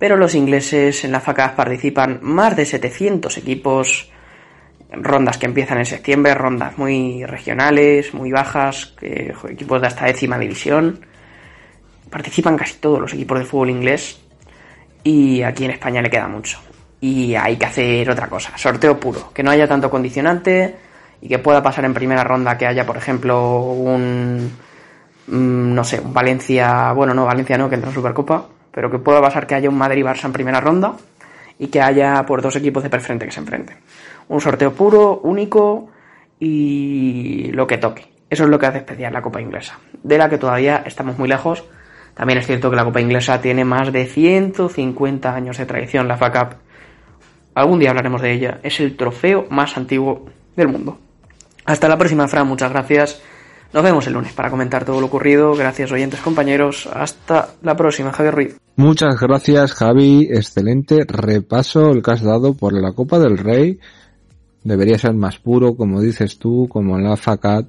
pero 0.03 0.17
los 0.17 0.35
ingleses 0.35 1.05
en 1.05 1.13
la 1.13 1.21
FACAS 1.21 1.53
participan 1.53 2.19
más 2.23 2.57
de 2.57 2.65
700 2.65 3.39
equipos, 3.39 4.11
rondas 4.91 5.39
que 5.39 5.47
empiezan 5.47 5.79
en 5.79 5.87
septiembre, 5.87 6.35
rondas 6.35 6.77
muy 6.77 7.25
regionales, 7.25 8.13
muy 8.13 8.33
bajas, 8.33 8.97
equipos 9.01 9.81
de 9.81 9.87
hasta 9.87 10.07
décima 10.07 10.41
división. 10.41 11.07
Participan 12.11 12.57
casi 12.57 12.81
todos 12.81 12.99
los 13.01 13.15
equipos 13.15 13.39
de 13.39 13.45
fútbol 13.45 13.71
inglés 13.71 14.21
y 15.05 15.43
aquí 15.43 15.67
en 15.67 15.71
España 15.71 16.03
le 16.03 16.11
queda 16.11 16.27
mucho. 16.27 16.59
Y 17.03 17.35
hay 17.35 17.57
que 17.57 17.67
hacer 17.67 18.09
otra 18.09 18.29
cosa, 18.29 18.57
sorteo 18.57 18.99
puro, 18.99 19.33
que 19.35 19.43
no 19.43 19.51
haya 19.51 19.67
tanto 19.67 19.91
condicionante 19.91 20.77
y 21.21 21.27
que 21.27 21.41
pueda 21.41 21.61
pasar 21.61 21.85
en 21.85 21.93
primera 21.93 22.23
ronda 22.23 22.57
que 22.57 22.65
haya, 22.65 22.87
por 22.87 22.97
ejemplo, 22.97 23.61
un 23.61 24.53
mm, 25.27 25.75
no 25.75 25.83
sé, 25.83 25.99
un 26.01 26.15
Valencia, 26.15 26.93
bueno, 26.93 27.13
no, 27.13 27.25
Valencia 27.25 27.59
no, 27.59 27.69
que 27.69 27.75
entra 27.75 27.91
en 27.91 27.95
Supercopa, 27.97 28.47
pero 28.71 28.89
que 28.89 29.01
pueda 29.01 29.21
pasar 29.21 29.49
que 29.49 29.57
haya 29.57 29.69
un 29.69 29.77
Madrid-Barça 29.79 30.27
en 30.27 30.33
primera 30.33 30.61
ronda 30.61 30.95
y 31.59 31.67
que 31.67 31.81
haya 31.81 32.25
por 32.25 32.41
dos 32.41 32.55
equipos 32.55 32.85
de 32.85 32.91
preferente 32.91 33.27
que 33.27 33.33
se 33.33 33.41
enfrenten. 33.41 33.79
Un 34.29 34.41
sorteo 34.41 34.73
puro, 34.73 35.19
único 35.25 35.89
y 36.39 37.51
lo 37.53 37.67
que 37.67 37.79
toque. 37.79 38.07
Eso 38.31 38.45
es 38.45 38.51
lo 38.51 38.59
que 38.59 38.67
hace 38.67 38.79
especial 38.79 39.13
la 39.13 39.23
Copa 39.23 39.41
Inglesa, 39.41 39.79
de 40.03 40.19
la 40.19 40.29
que 40.29 40.39
todavía 40.39 40.85
estamos 40.87 41.19
muy 41.19 41.29
lejos. 41.29 41.65
También 42.15 42.39
es 42.39 42.47
cierto 42.47 42.71
que 42.71 42.77
la 42.77 42.85
Copa 42.85 43.01
Inglesa 43.01 43.41
tiene 43.41 43.65
más 43.65 43.93
de 43.93 44.07
150 44.07 45.35
años 45.35 45.59
de 45.59 45.67
tradición, 45.67 46.09
la 46.09 46.17
FA 46.17 46.33
Cup. 46.33 46.57
Algún 47.55 47.79
día 47.79 47.91
hablaremos 47.91 48.23
de 48.23 48.33
ella. 48.33 48.61
Es 48.63 48.81
el 48.81 48.97
trofeo 48.97 49.47
más 49.51 49.77
antiguo 49.77 50.27
del 50.57 50.69
mundo. 50.69 50.99
Hasta 51.65 51.89
la 51.89 51.99
próxima, 51.99 52.29
Fran. 52.29 52.47
Muchas 52.47 52.71
gracias. 52.71 53.23
Nos 53.73 53.83
vemos 53.83 54.07
el 54.07 54.13
lunes 54.13 54.33
para 54.33 54.51
comentar 54.51 54.85
todo 54.85 55.01
lo 55.01 55.07
ocurrido. 55.07 55.55
Gracias, 55.55 55.91
oyentes, 55.93 56.21
compañeros. 56.21 56.89
Hasta 56.93 57.55
la 57.63 57.75
próxima, 57.75 58.13
Javier 58.13 58.35
Ruiz. 58.35 58.57
Muchas 58.77 59.19
gracias, 59.19 59.73
Javi. 59.73 60.29
Excelente 60.31 61.05
repaso 61.07 61.91
el 61.91 62.03
que 62.03 62.11
has 62.11 62.23
dado 62.23 62.55
por 62.55 62.75
la 62.75 62.93
Copa 62.93 63.19
del 63.19 63.39
Rey. 63.39 63.79
Debería 64.63 64.99
ser 64.99 65.15
más 65.15 65.39
puro, 65.39 65.75
como 65.75 66.01
dices 66.01 66.39
tú, 66.39 66.69
como 66.69 66.99
en 66.99 67.05
la 67.05 67.17
FACAT. 67.17 67.67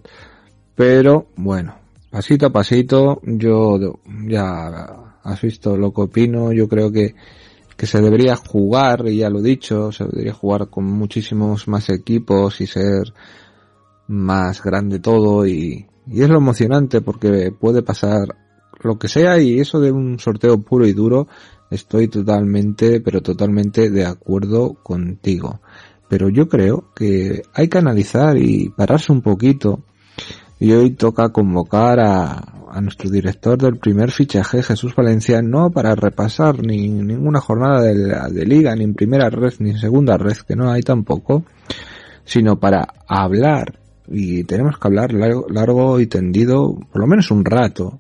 Pero 0.75 1.27
bueno, 1.38 1.75
pasito 2.09 2.47
a 2.47 2.51
pasito, 2.51 3.21
yo 3.23 3.99
ya 4.27 4.88
has 5.23 5.41
visto 5.41 5.77
lo 5.77 5.93
que 5.93 6.01
opino. 6.01 6.51
Yo 6.51 6.67
creo 6.67 6.91
que, 6.91 7.15
que 7.78 7.88
se 7.88 8.01
debería 8.01 8.36
jugar, 8.36 9.07
y 9.07 9.17
ya 9.17 9.30
lo 9.30 9.39
he 9.39 9.43
dicho, 9.43 9.91
se 9.91 10.05
debería 10.05 10.34
jugar 10.34 10.69
con 10.69 10.86
muchísimos 10.86 11.67
más 11.67 11.89
equipos 11.89 12.61
y 12.61 12.67
ser 12.67 13.13
más 14.07 14.61
grande 14.63 14.99
todo 14.99 15.47
y, 15.47 15.88
y 16.07 16.21
es 16.21 16.30
lo 16.30 16.38
emocionante 16.38 17.01
porque 17.01 17.51
puede 17.51 17.82
pasar 17.82 18.36
lo 18.82 18.99
que 18.99 19.07
sea 19.07 19.39
y 19.39 19.59
eso 19.59 19.80
de 19.80 19.91
un 19.91 20.19
sorteo 20.19 20.61
puro 20.61 20.86
y 20.86 20.93
duro 20.93 21.28
estoy 21.71 22.07
totalmente, 22.07 23.01
pero 23.01 23.21
totalmente 23.21 23.89
de 23.89 24.05
acuerdo 24.05 24.76
contigo. 24.84 25.61
Pero 26.07 26.30
yo 26.30 26.47
creo 26.47 26.91
que 26.95 27.43
hay 27.53 27.67
que 27.67 27.78
analizar 27.78 28.38
y 28.38 28.69
pararse 28.69 29.11
un 29.11 29.21
poquito. 29.21 29.82
Y 30.59 30.71
hoy 30.71 30.91
toca 30.91 31.30
convocar 31.30 31.99
a, 31.99 32.53
a 32.74 32.82
nuestro 32.82 33.09
director 33.09 33.57
del 33.57 33.78
primer 33.78 34.09
fichaje, 34.09 34.63
Jesús 34.63 34.95
Valencia, 34.95 35.43
no 35.43 35.69
para 35.69 35.93
repasar 35.93 36.63
ni 36.63 36.89
ninguna 36.89 37.39
jornada 37.39 37.82
de, 37.82 37.93
de 37.93 38.45
liga, 38.45 38.76
ni 38.76 38.84
en 38.84 38.95
primera 38.95 39.30
red, 39.30 39.53
ni 39.59 39.69
en 39.69 39.78
segunda 39.78 40.17
red, 40.17 40.38
que 40.38 40.55
no 40.55 40.71
hay 40.71 40.82
tampoco, 40.82 41.43
sino 42.26 42.59
para 42.59 42.88
hablar. 43.07 43.80
Y 44.07 44.43
tenemos 44.45 44.80
que 44.80 44.88
hablar 44.88 45.13
largo, 45.13 45.99
y 45.99 46.07
tendido, 46.07 46.76
por 46.91 47.01
lo 47.01 47.07
menos 47.07 47.30
un 47.30 47.45
rato, 47.45 47.99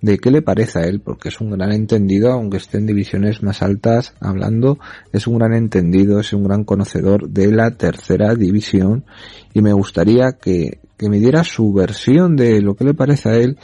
de 0.00 0.18
qué 0.18 0.30
le 0.30 0.42
parece 0.42 0.78
a 0.78 0.82
él, 0.82 1.00
porque 1.00 1.28
es 1.28 1.40
un 1.40 1.50
gran 1.50 1.72
entendido, 1.72 2.32
aunque 2.32 2.56
esté 2.56 2.78
en 2.78 2.86
divisiones 2.86 3.42
más 3.42 3.62
altas 3.62 4.14
hablando, 4.18 4.78
es 5.12 5.26
un 5.26 5.38
gran 5.38 5.52
entendido, 5.54 6.20
es 6.20 6.32
un 6.32 6.44
gran 6.44 6.64
conocedor 6.64 7.28
de 7.28 7.52
la 7.52 7.70
tercera 7.72 8.34
división 8.34 9.04
y 9.52 9.60
me 9.62 9.72
gustaría 9.72 10.32
que, 10.32 10.78
que 10.96 11.08
me 11.08 11.18
diera 11.18 11.44
su 11.44 11.72
versión 11.72 12.36
de 12.36 12.60
lo 12.60 12.74
que 12.74 12.84
le 12.84 12.94
parece 12.94 13.28
a 13.28 13.36
él 13.36 13.58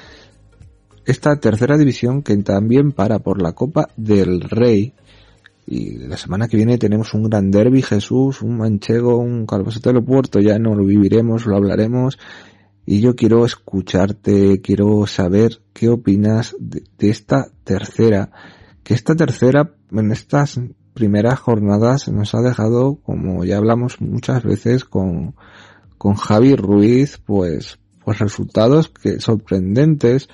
esta 1.05 1.37
tercera 1.41 1.76
división 1.76 2.22
que 2.22 2.37
también 2.39 2.93
para 2.93 3.18
por 3.18 3.43
la 3.43 3.53
Copa 3.53 3.89
del 3.97 4.41
Rey 4.43 4.95
y 5.66 5.99
la 5.99 6.16
semana 6.16 6.49
que 6.49 6.57
viene 6.57 6.78
tenemos 6.78 7.14
un 7.14 7.24
gran 7.24 7.51
derby, 7.51 7.83
Jesús, 7.83 8.43
un 8.43 8.57
manchego, 8.59 9.18
un 9.18 9.47
calvacete 9.47 9.93
de 9.93 10.03
puerto, 10.03 10.41
ya 10.41 10.59
no 10.59 10.74
lo 10.74 10.85
viviremos, 10.85 11.47
lo 11.47 11.57
hablaremos. 11.57 12.18
Y 12.87 13.01
yo 13.01 13.14
quiero 13.14 13.45
escucharte, 13.45 14.61
quiero 14.62 15.07
saber 15.07 15.61
qué 15.72 15.89
opinas 15.89 16.57
de, 16.59 16.83
esta 16.99 17.53
tercera. 17.62 18.33
Que 18.83 18.95
esta 18.95 19.14
tercera, 19.14 19.72
en 19.93 20.11
estas 20.11 20.61
primeras 20.93 21.39
jornadas, 21.39 22.09
nos 22.09 22.35
ha 22.35 22.41
dejado, 22.41 22.97
como 22.97 23.45
ya 23.45 23.59
hablamos 23.59 24.01
muchas 24.01 24.43
veces 24.43 24.85
con, 24.85 25.37
con 26.01 26.15
Javi 26.15 26.57
Ruiz, 26.57 27.21
pues, 27.27 27.79
pues 28.03 28.21
resultados 28.21 28.89
que 28.89 29.21
sorprendentes, 29.21 30.31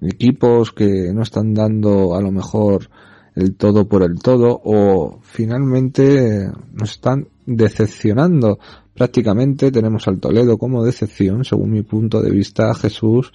equipos 0.00 0.70
que 0.70 1.12
no 1.12 1.22
están 1.22 1.54
dando 1.54 2.14
a 2.14 2.22
lo 2.22 2.30
mejor 2.30 2.88
el 3.34 3.56
todo 3.56 3.88
por 3.88 4.04
el 4.04 4.20
todo 4.20 4.60
o 4.62 5.18
finalmente 5.22 6.48
nos 6.72 6.92
están 6.92 7.26
decepcionando. 7.46 8.60
Prácticamente 8.94 9.72
tenemos 9.72 10.06
al 10.06 10.20
Toledo 10.20 10.56
como 10.56 10.84
decepción, 10.84 11.44
según 11.44 11.72
mi 11.72 11.82
punto 11.82 12.22
de 12.22 12.30
vista, 12.30 12.72
Jesús. 12.74 13.32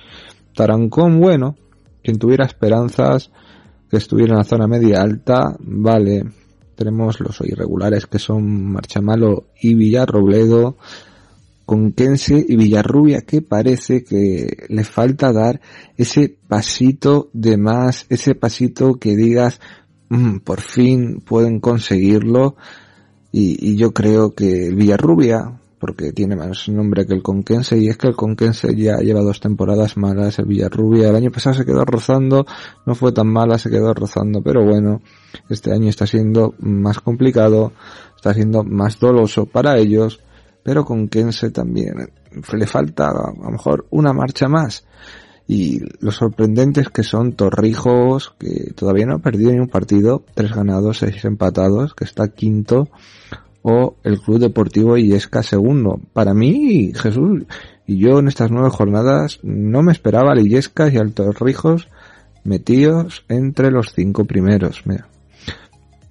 Tarancón, 0.56 1.20
bueno, 1.20 1.58
quien 2.02 2.18
tuviera 2.18 2.46
esperanzas 2.46 3.30
que 3.90 3.98
estuviera 3.98 4.36
en 4.36 4.38
la 4.38 4.46
zona 4.46 4.68
media 4.68 5.02
alta, 5.02 5.58
vale. 5.60 6.24
Tenemos 6.76 7.20
los 7.20 7.42
irregulares 7.42 8.08
que 8.08 8.20
son 8.20 8.72
Marchamalo 8.72 9.48
y 9.62 9.76
Villarrobledo, 9.76 10.78
con 11.66 11.94
y 11.98 12.56
Villarrubia 12.56 13.22
que 13.22 13.42
parece 13.42 14.04
que 14.04 14.66
le 14.68 14.84
falta 14.84 15.32
dar 15.32 15.62
ese 15.98 16.36
pasito 16.48 17.30
de 17.34 17.58
más, 17.58 18.06
ese 18.10 18.36
pasito 18.36 18.96
que 18.96 19.16
digas, 19.16 19.60
Mm, 20.14 20.42
por 20.42 20.62
fin 20.62 21.24
pueden 21.26 21.60
conseguirlo 21.60 22.56
y, 23.32 23.76
yo 23.78 23.94
creo 23.94 24.36
que 24.36 24.68
el 24.68 24.76
Villarrubia, 24.76 25.60
porque 25.80 26.12
tiene 26.12 26.36
más 26.36 26.70
nombre 26.70 27.08
que 27.08 27.16
el 27.16 27.24
Conquense, 27.24 27.80
y 27.80 27.88
es 27.88 27.98
que 27.98 28.10
el 28.10 28.16
Conquense 28.16 28.76
ya 28.76 28.98
lleva 28.98 29.22
dos 29.22 29.40
temporadas 29.40 29.98
malas, 29.98 30.38
el 30.38 30.46
Villarrubia 30.46 31.10
el 31.10 31.16
año 31.16 31.32
pasado 31.32 31.56
se 31.56 31.66
quedó 31.66 31.84
rozando, 31.84 32.46
no 32.86 32.94
fue 32.94 33.12
tan 33.12 33.28
mala, 33.28 33.58
se 33.58 33.72
quedó 33.72 33.92
rozando, 33.96 34.44
pero 34.44 34.64
bueno, 34.64 35.02
este 35.50 35.72
año 35.74 35.90
está 35.90 36.06
siendo 36.06 36.54
más 36.60 37.00
complicado, 37.00 37.74
está 38.16 38.36
siendo 38.36 38.64
más 38.64 39.00
doloso 39.00 39.48
para 39.48 39.80
ellos, 39.80 40.20
pero 40.64 40.86
con 40.86 41.08
Kense 41.10 41.52
también 41.52 42.10
le 42.54 42.68
falta 42.68 43.10
a 43.10 43.34
lo 43.36 43.52
mejor 43.52 43.86
una 43.90 44.14
marcha 44.14 44.48
más. 44.48 44.86
Y 45.46 45.82
lo 46.00 46.12
sorprendente 46.12 46.82
es 46.82 46.90
que 46.90 47.04
son 47.04 47.34
Torrijos, 47.34 48.34
que 48.40 48.72
todavía 48.74 49.06
no 49.06 49.16
ha 49.16 49.20
perdido 49.20 49.52
ni 49.52 49.60
un 49.60 49.68
partido, 49.68 50.24
tres 50.34 50.54
ganados, 50.54 51.00
seis 51.00 51.26
empatados, 51.26 51.94
que 51.94 52.06
está 52.06 52.30
quinto, 52.30 52.88
o 53.62 53.96
el 54.04 54.20
Club 54.22 54.40
Deportivo 54.40 54.98
Illesca 54.98 55.44
segundo. 55.44 56.00
Para 56.14 56.34
mí, 56.34 56.94
Jesús, 56.96 57.44
y 57.86 57.98
yo 57.98 58.20
en 58.20 58.30
estas 58.30 58.52
nueve 58.52 58.70
jornadas 58.70 59.40
no 59.44 59.84
me 59.84 59.92
esperaba 59.92 60.32
al 60.32 60.40
Illesca 60.40 60.90
y 60.90 60.98
al 60.98 61.12
Torrijos 61.12 61.90
metidos 62.46 63.26
entre 63.28 63.70
los 63.70 63.94
cinco 63.94 64.26
primeros. 64.26 64.84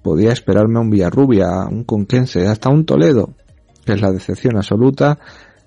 podía 0.03 0.31
esperarme 0.31 0.77
a 0.77 0.81
un 0.81 0.89
Villarrubia, 0.89 1.65
un 1.69 1.83
Conquense, 1.83 2.47
hasta 2.47 2.69
un 2.69 2.85
Toledo, 2.85 3.33
es 3.85 4.01
la 4.01 4.11
decepción 4.11 4.55
absoluta, 4.57 5.19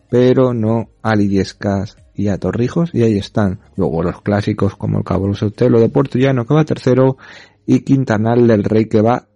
pero 0.08 0.54
no 0.54 0.88
a 1.02 1.14
Illescas 1.16 1.96
y 2.14 2.28
a 2.28 2.38
Torrijos, 2.38 2.90
y 2.94 3.02
ahí 3.02 3.18
están. 3.18 3.60
Luego 3.76 4.02
los 4.02 4.22
clásicos 4.22 4.76
como 4.76 4.98
el 4.98 5.04
Cabo 5.04 5.32
Sotelo 5.34 5.80
de 5.80 5.90
Puerto 5.90 6.18
Llano 6.18 6.46
que 6.46 6.54
va 6.54 6.64
tercero 6.64 7.18
y 7.66 7.80
Quintanal 7.80 8.46
del 8.46 8.64
Rey 8.64 8.86
que 8.86 9.02
va 9.02 9.26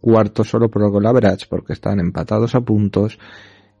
cuarto 0.00 0.44
solo 0.44 0.68
por 0.68 0.82
el 0.82 0.90
gol 0.90 1.04
porque 1.48 1.72
están 1.72 1.98
empatados 1.98 2.54
a 2.54 2.60
puntos 2.60 3.18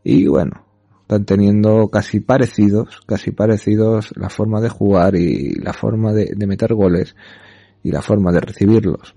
y 0.02 0.26
bueno, 0.26 0.64
están 1.02 1.24
teniendo 1.24 1.88
casi 1.88 2.20
parecidos, 2.20 3.00
casi 3.06 3.30
parecidos 3.30 4.12
la 4.16 4.28
forma 4.28 4.60
de 4.60 4.68
jugar 4.68 5.14
y 5.14 5.54
la 5.54 5.72
forma 5.72 6.12
de, 6.12 6.34
meter 6.46 6.74
goles 6.74 7.14
y 7.84 7.92
la 7.92 8.02
forma 8.02 8.32
de 8.32 8.40
recibirlos. 8.40 9.14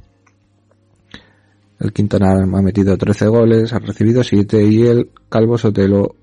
El 1.80 1.94
Quintanal 1.94 2.44
ha 2.44 2.62
metido 2.62 2.98
13 2.98 3.28
goles, 3.28 3.72
ha 3.72 3.80
recibido 3.80 4.22
7 4.22 4.64
y 4.66 4.86
el 4.86 5.12
Calvo 5.30 5.58
Sotelo 5.58 6.16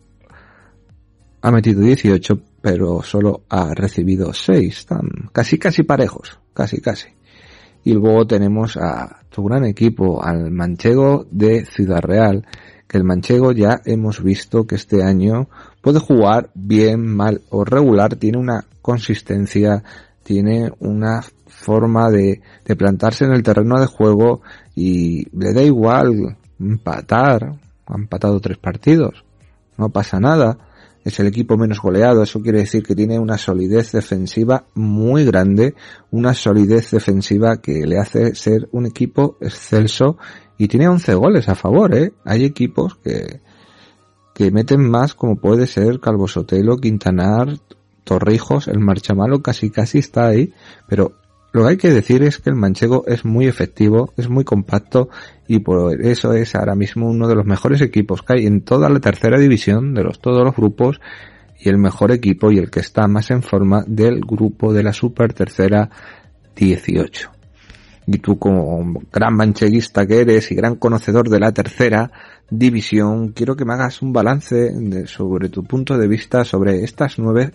ha 1.41 1.51
metido 1.51 1.81
18, 1.81 2.39
pero 2.61 3.03
solo 3.03 3.43
ha 3.49 3.73
recibido 3.75 4.35
6. 4.35 4.79
Están 4.79 5.09
casi 5.33 5.59
casi 5.59 5.83
parejos, 5.83 6.39
casi 6.53 6.81
casi. 6.81 7.09
Y 7.85 7.95
luego 7.95 8.27
tenemos 8.27 8.77
a 8.77 9.23
su 9.31 9.45
gran 9.45 9.65
equipo, 9.65 10.23
al 10.23 10.51
Manchego 10.51 11.27
de 11.31 11.65
Ciudad 11.65 12.03
Real, 12.03 12.45
que 12.87 12.99
el 12.99 13.05
Manchego 13.05 13.53
ya 13.53 13.81
hemos 13.85 14.23
visto 14.23 14.67
que 14.67 14.75
este 14.75 15.03
año 15.03 15.49
puede 15.81 16.01
jugar 16.01 16.51
bien, 16.55 17.07
mal 17.07 17.43
o 17.49 17.65
regular, 17.65 18.17
tiene 18.17 18.39
una 18.39 18.67
consistencia, 18.83 19.85
tiene 20.23 20.71
una 20.81 21.23
forma 21.57 22.11
de, 22.11 22.41
plantarse 22.77 23.25
en 23.25 23.33
el 23.33 23.43
terreno 23.43 23.81
de 23.81 23.87
juego 23.87 24.43
y 24.75 25.27
le 25.37 25.53
da 25.53 25.63
igual 25.63 26.37
empatar, 26.61 27.59
ha 27.87 27.95
empatado 27.95 28.41
tres 28.41 28.59
partidos, 28.59 29.25
no 29.77 29.89
pasa 29.91 30.21
nada. 30.21 30.59
Es 31.05 31.21
el 31.21 31.29
equipo 31.29 31.57
menos 31.57 31.81
goleado. 31.81 32.25
Eso 32.25 32.41
quiere 32.41 32.59
decir 32.59 32.83
que 32.83 32.97
tiene 32.97 33.17
una 33.21 33.39
solidez 33.39 33.93
defensiva 33.93 34.65
muy 34.75 35.25
grande, 35.25 35.77
una 36.11 36.35
solidez 36.35 36.91
defensiva 36.91 37.59
que 37.59 37.87
le 37.87 37.97
hace 37.97 38.35
ser 38.35 38.69
un 38.73 38.87
equipo 38.87 39.37
excelso 39.41 40.19
y 40.59 40.67
tiene 40.67 40.89
11 40.89 41.15
goles 41.15 41.49
a 41.49 41.55
favor, 41.55 41.95
¿eh? 41.95 42.13
Hay 42.25 42.45
equipos 42.45 42.97
que, 42.97 43.41
que 44.35 44.51
meten 44.51 44.91
más 44.91 45.15
como 45.15 45.37
puede 45.37 45.69
ser 45.69 46.01
Calvo 46.01 46.27
Sotelo, 46.27 46.77
Quintanar, 46.79 47.57
Torrijos, 48.03 48.67
el 48.67 48.81
Marchamalo 48.81 49.43
casi 49.43 49.71
casi 49.71 49.99
está 49.99 50.27
ahí, 50.27 50.53
pero 50.89 51.13
lo 51.57 51.63
que 51.63 51.71
hay 51.71 51.77
que 51.79 51.91
decir 51.91 52.23
es 52.23 52.39
que 52.39 52.51
el 52.51 52.57
manchego 52.57 53.05
es 53.07 53.25
muy 53.25 53.47
efectivo, 53.47 54.13
es 54.19 54.29
muy 54.29 54.45
compacto 54.45 55.09
y 55.49 55.61
por 55.61 56.03
eso 56.05 56.35
es 56.35 56.55
ahora 56.55 56.75
mismo 56.75 57.09
uno 57.09 57.29
de 57.29 57.35
los 57.35 57.47
mejores 57.47 57.81
equipos 57.81 58.21
que 58.21 58.35
hay 58.35 58.47
en 58.47 58.61
toda 58.61 58.91
la 58.91 59.01
tercera 59.01 59.39
división 59.39 59.95
de 59.95 60.05
los 60.05 60.21
todos 60.21 60.45
los 60.45 60.55
grupos 60.55 61.01
y 61.59 61.71
el 61.71 61.79
mejor 61.79 62.13
equipo 62.13 62.53
y 62.53 62.59
el 62.59 62.71
que 62.71 62.81
está 62.81 63.09
más 63.09 63.31
en 63.31 63.43
forma 63.43 63.83
del 63.87 64.21
grupo 64.21 64.75
de 64.75 64.83
la 64.83 64.93
super 64.93 65.33
tercera 65.33 65.89
18. 66.55 67.31
Y 68.07 68.19
tú 68.19 68.39
como 68.39 69.01
gran 69.11 69.35
mancheguista 69.35 70.07
que 70.07 70.21
eres 70.21 70.53
y 70.53 70.57
gran 70.57 70.77
conocedor 70.77 71.31
de 71.31 71.41
la 71.41 71.53
tercera 71.53 72.13
división, 72.51 73.29
quiero 73.29 73.57
que 73.57 73.65
me 73.65 73.73
hagas 73.73 74.03
un 74.03 74.13
balance 74.13 75.07
sobre 75.07 75.49
tu 75.49 75.65
punto 75.65 75.97
de 75.97 76.07
vista 76.07 76.45
sobre 76.45 76.85
estas 76.85 77.19
nueve 77.19 77.53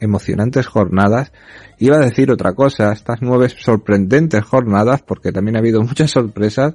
emocionantes 0.00 0.66
jornadas. 0.66 1.32
Iba 1.78 1.96
a 1.96 2.04
decir 2.04 2.30
otra 2.30 2.54
cosa, 2.54 2.92
estas 2.92 3.22
nueve 3.22 3.48
sorprendentes 3.48 4.44
jornadas, 4.44 5.02
porque 5.02 5.32
también 5.32 5.56
ha 5.56 5.60
habido 5.60 5.82
muchas 5.82 6.10
sorpresas, 6.10 6.74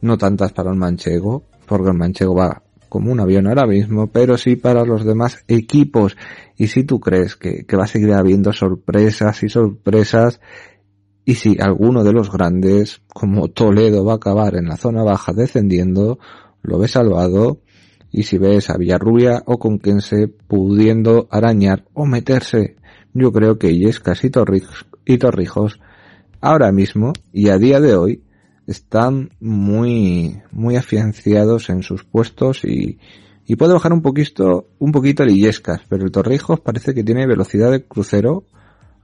no 0.00 0.18
tantas 0.18 0.52
para 0.52 0.70
el 0.70 0.76
manchego, 0.76 1.44
porque 1.66 1.90
el 1.90 1.96
manchego 1.96 2.34
va 2.34 2.62
como 2.88 3.12
un 3.12 3.20
avión 3.20 3.46
ahora 3.46 3.66
mismo, 3.66 4.06
pero 4.06 4.38
sí 4.38 4.56
para 4.56 4.84
los 4.84 5.04
demás 5.04 5.44
equipos. 5.48 6.16
Y 6.56 6.68
si 6.68 6.84
tú 6.84 7.00
crees 7.00 7.36
que, 7.36 7.64
va 7.76 7.84
a 7.84 7.88
seguir 7.88 8.12
habiendo 8.12 8.52
sorpresas 8.52 9.42
y 9.42 9.48
sorpresas, 9.48 10.40
y 11.24 11.34
si 11.34 11.56
alguno 11.60 12.04
de 12.04 12.12
los 12.12 12.30
grandes, 12.30 13.02
como 13.12 13.48
Toledo, 13.48 14.04
va 14.04 14.14
a 14.14 14.16
acabar 14.16 14.54
en 14.56 14.68
la 14.68 14.76
zona 14.76 15.02
baja 15.02 15.32
descendiendo, 15.32 16.18
lo 16.62 16.78
ves 16.78 16.92
salvado, 16.92 17.60
y 18.16 18.22
si 18.22 18.38
ves 18.38 18.70
a 18.70 18.78
Villarrubia 18.78 19.42
o 19.44 19.58
Conquense 19.58 20.26
pudiendo 20.26 21.28
arañar 21.30 21.84
o 21.92 22.06
meterse, 22.06 22.76
yo 23.12 23.30
creo 23.30 23.58
que 23.58 23.70
Illescas 23.70 24.24
y, 24.24 24.30
y 25.04 25.18
Torrijos 25.18 25.78
ahora 26.40 26.72
mismo 26.72 27.12
y 27.30 27.50
a 27.50 27.58
día 27.58 27.78
de 27.78 27.94
hoy 27.94 28.22
están 28.66 29.32
muy, 29.38 30.40
muy 30.50 30.76
afianciados 30.76 31.68
en 31.68 31.82
sus 31.82 32.04
puestos 32.04 32.64
y, 32.64 32.98
y 33.46 33.56
puede 33.56 33.74
bajar 33.74 33.92
un 33.92 34.00
poquito, 34.00 34.70
un 34.78 34.92
poquito 34.92 35.22
el 35.22 35.32
Illescas, 35.32 35.82
pero 35.86 36.06
el 36.06 36.10
Torrijos 36.10 36.60
parece 36.60 36.94
que 36.94 37.04
tiene 37.04 37.26
velocidad 37.26 37.70
de 37.70 37.84
crucero, 37.84 38.44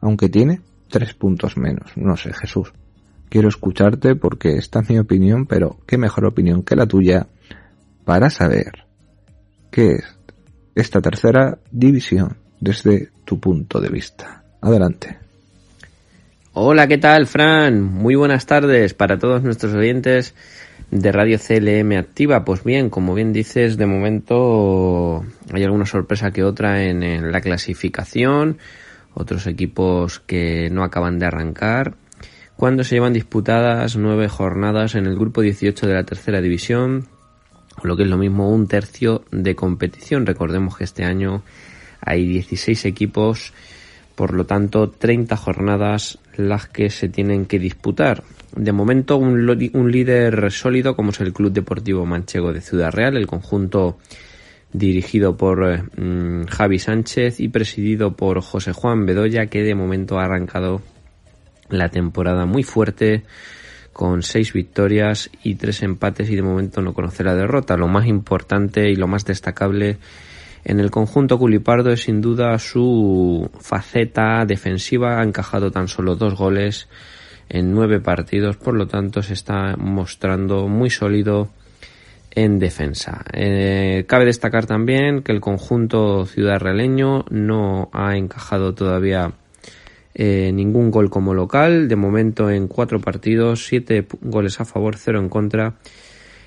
aunque 0.00 0.30
tiene 0.30 0.62
tres 0.88 1.12
puntos 1.12 1.58
menos. 1.58 1.90
No 1.96 2.16
sé, 2.16 2.32
Jesús. 2.32 2.72
Quiero 3.28 3.50
escucharte 3.50 4.16
porque 4.16 4.56
esta 4.56 4.80
es 4.80 4.88
mi 4.88 4.98
opinión, 4.98 5.44
pero 5.44 5.76
qué 5.86 5.98
mejor 5.98 6.24
opinión 6.24 6.62
que 6.62 6.76
la 6.76 6.86
tuya 6.86 7.26
para 8.06 8.30
saber 8.30 8.81
qué 9.72 9.94
es 9.94 10.04
esta 10.74 11.00
tercera 11.00 11.58
división 11.70 12.36
desde 12.60 13.08
tu 13.24 13.40
punto 13.40 13.80
de 13.80 13.88
vista. 13.88 14.44
Adelante. 14.60 15.18
Hola, 16.52 16.86
¿qué 16.86 16.98
tal, 16.98 17.26
Fran? 17.26 17.82
Muy 17.82 18.14
buenas 18.14 18.46
tardes 18.46 18.94
para 18.94 19.18
todos 19.18 19.42
nuestros 19.42 19.74
oyentes 19.74 20.34
de 20.90 21.10
Radio 21.10 21.38
CLM 21.38 21.98
Activa. 21.98 22.44
Pues 22.44 22.62
bien, 22.62 22.90
como 22.90 23.14
bien 23.14 23.32
dices, 23.32 23.78
de 23.78 23.86
momento 23.86 25.24
hay 25.52 25.64
alguna 25.64 25.86
sorpresa 25.86 26.30
que 26.30 26.44
otra 26.44 26.84
en, 26.84 27.02
en 27.02 27.32
la 27.32 27.40
clasificación, 27.40 28.58
otros 29.14 29.46
equipos 29.46 30.20
que 30.20 30.68
no 30.70 30.84
acaban 30.84 31.18
de 31.18 31.26
arrancar. 31.26 31.94
Cuando 32.56 32.84
se 32.84 32.96
llevan 32.96 33.14
disputadas 33.14 33.96
nueve 33.96 34.28
jornadas 34.28 34.94
en 34.94 35.06
el 35.06 35.18
grupo 35.18 35.40
18 35.40 35.86
de 35.86 35.94
la 35.94 36.04
tercera 36.04 36.42
división, 36.42 37.08
lo 37.82 37.96
que 37.96 38.04
es 38.04 38.08
lo 38.08 38.18
mismo 38.18 38.50
un 38.50 38.66
tercio 38.66 39.24
de 39.30 39.54
competición. 39.54 40.26
Recordemos 40.26 40.76
que 40.76 40.84
este 40.84 41.04
año 41.04 41.42
hay 42.00 42.26
16 42.26 42.84
equipos, 42.84 43.52
por 44.14 44.34
lo 44.34 44.44
tanto 44.44 44.90
30 44.90 45.36
jornadas 45.36 46.18
las 46.36 46.66
que 46.68 46.90
se 46.90 47.08
tienen 47.08 47.46
que 47.46 47.58
disputar. 47.58 48.22
De 48.54 48.72
momento 48.72 49.16
un, 49.16 49.46
líder 49.90 50.50
sólido 50.50 50.94
como 50.94 51.10
es 51.10 51.20
el 51.20 51.32
Club 51.32 51.52
Deportivo 51.52 52.04
Manchego 52.04 52.52
de 52.52 52.60
Ciudad 52.60 52.92
Real, 52.92 53.16
el 53.16 53.26
conjunto 53.26 53.98
dirigido 54.72 55.36
por 55.36 55.82
mm, 55.98 56.46
Javi 56.46 56.78
Sánchez 56.78 57.40
y 57.40 57.48
presidido 57.48 58.14
por 58.14 58.40
José 58.40 58.72
Juan 58.72 59.06
Bedoya 59.06 59.46
que 59.46 59.62
de 59.62 59.74
momento 59.74 60.18
ha 60.18 60.24
arrancado 60.24 60.80
la 61.68 61.88
temporada 61.88 62.46
muy 62.46 62.62
fuerte 62.62 63.24
con 63.92 64.22
seis 64.22 64.52
victorias 64.52 65.30
y 65.42 65.56
tres 65.56 65.82
empates 65.82 66.30
y 66.30 66.36
de 66.36 66.42
momento 66.42 66.80
no 66.82 66.94
conoce 66.94 67.24
la 67.24 67.34
derrota. 67.34 67.76
Lo 67.76 67.88
más 67.88 68.06
importante 68.06 68.90
y 68.90 68.96
lo 68.96 69.06
más 69.06 69.24
destacable 69.24 69.98
en 70.64 70.80
el 70.80 70.90
conjunto 70.90 71.38
culipardo 71.38 71.90
es 71.90 72.04
sin 72.04 72.20
duda 72.20 72.58
su 72.58 73.50
faceta 73.60 74.44
defensiva. 74.46 75.20
Ha 75.20 75.24
encajado 75.24 75.70
tan 75.70 75.88
solo 75.88 76.16
dos 76.16 76.34
goles 76.34 76.88
en 77.48 77.72
nueve 77.72 78.00
partidos, 78.00 78.56
por 78.56 78.74
lo 78.74 78.86
tanto 78.86 79.22
se 79.22 79.34
está 79.34 79.76
mostrando 79.76 80.68
muy 80.68 80.88
sólido 80.88 81.50
en 82.30 82.58
defensa. 82.58 83.24
Eh, 83.32 84.04
cabe 84.06 84.24
destacar 84.24 84.66
también 84.66 85.22
que 85.22 85.32
el 85.32 85.40
conjunto 85.40 86.24
ciudad 86.24 86.60
realeño 86.60 87.26
no 87.28 87.90
ha 87.92 88.16
encajado 88.16 88.74
todavía 88.74 89.32
eh, 90.14 90.50
ningún 90.52 90.90
gol 90.90 91.10
como 91.10 91.34
local. 91.34 91.88
De 91.88 91.96
momento 91.96 92.50
en 92.50 92.68
cuatro 92.68 93.00
partidos, 93.00 93.66
siete 93.66 94.06
goles 94.20 94.60
a 94.60 94.64
favor, 94.64 94.96
cero 94.96 95.18
en 95.20 95.28
contra 95.28 95.74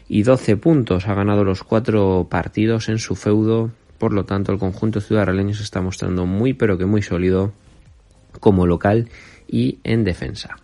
y 0.07 0.23
12 0.23 0.57
puntos. 0.57 1.07
Ha 1.07 1.13
ganado 1.13 1.43
los 1.43 1.63
cuatro 1.63 2.27
partidos 2.29 2.89
en 2.89 2.99
su 2.99 3.15
feudo. 3.15 3.71
Por 3.97 4.13
lo 4.13 4.25
tanto, 4.25 4.51
el 4.51 4.59
conjunto 4.59 5.01
ciudadaleño 5.01 5.53
se 5.53 5.63
está 5.63 5.81
mostrando 5.81 6.25
muy 6.25 6.53
pero 6.53 6.77
que 6.77 6.85
muy 6.85 7.01
sólido 7.01 7.53
como 8.39 8.65
local 8.67 9.09
y 9.47 9.79
en 9.83 10.03
defensa. 10.03 10.57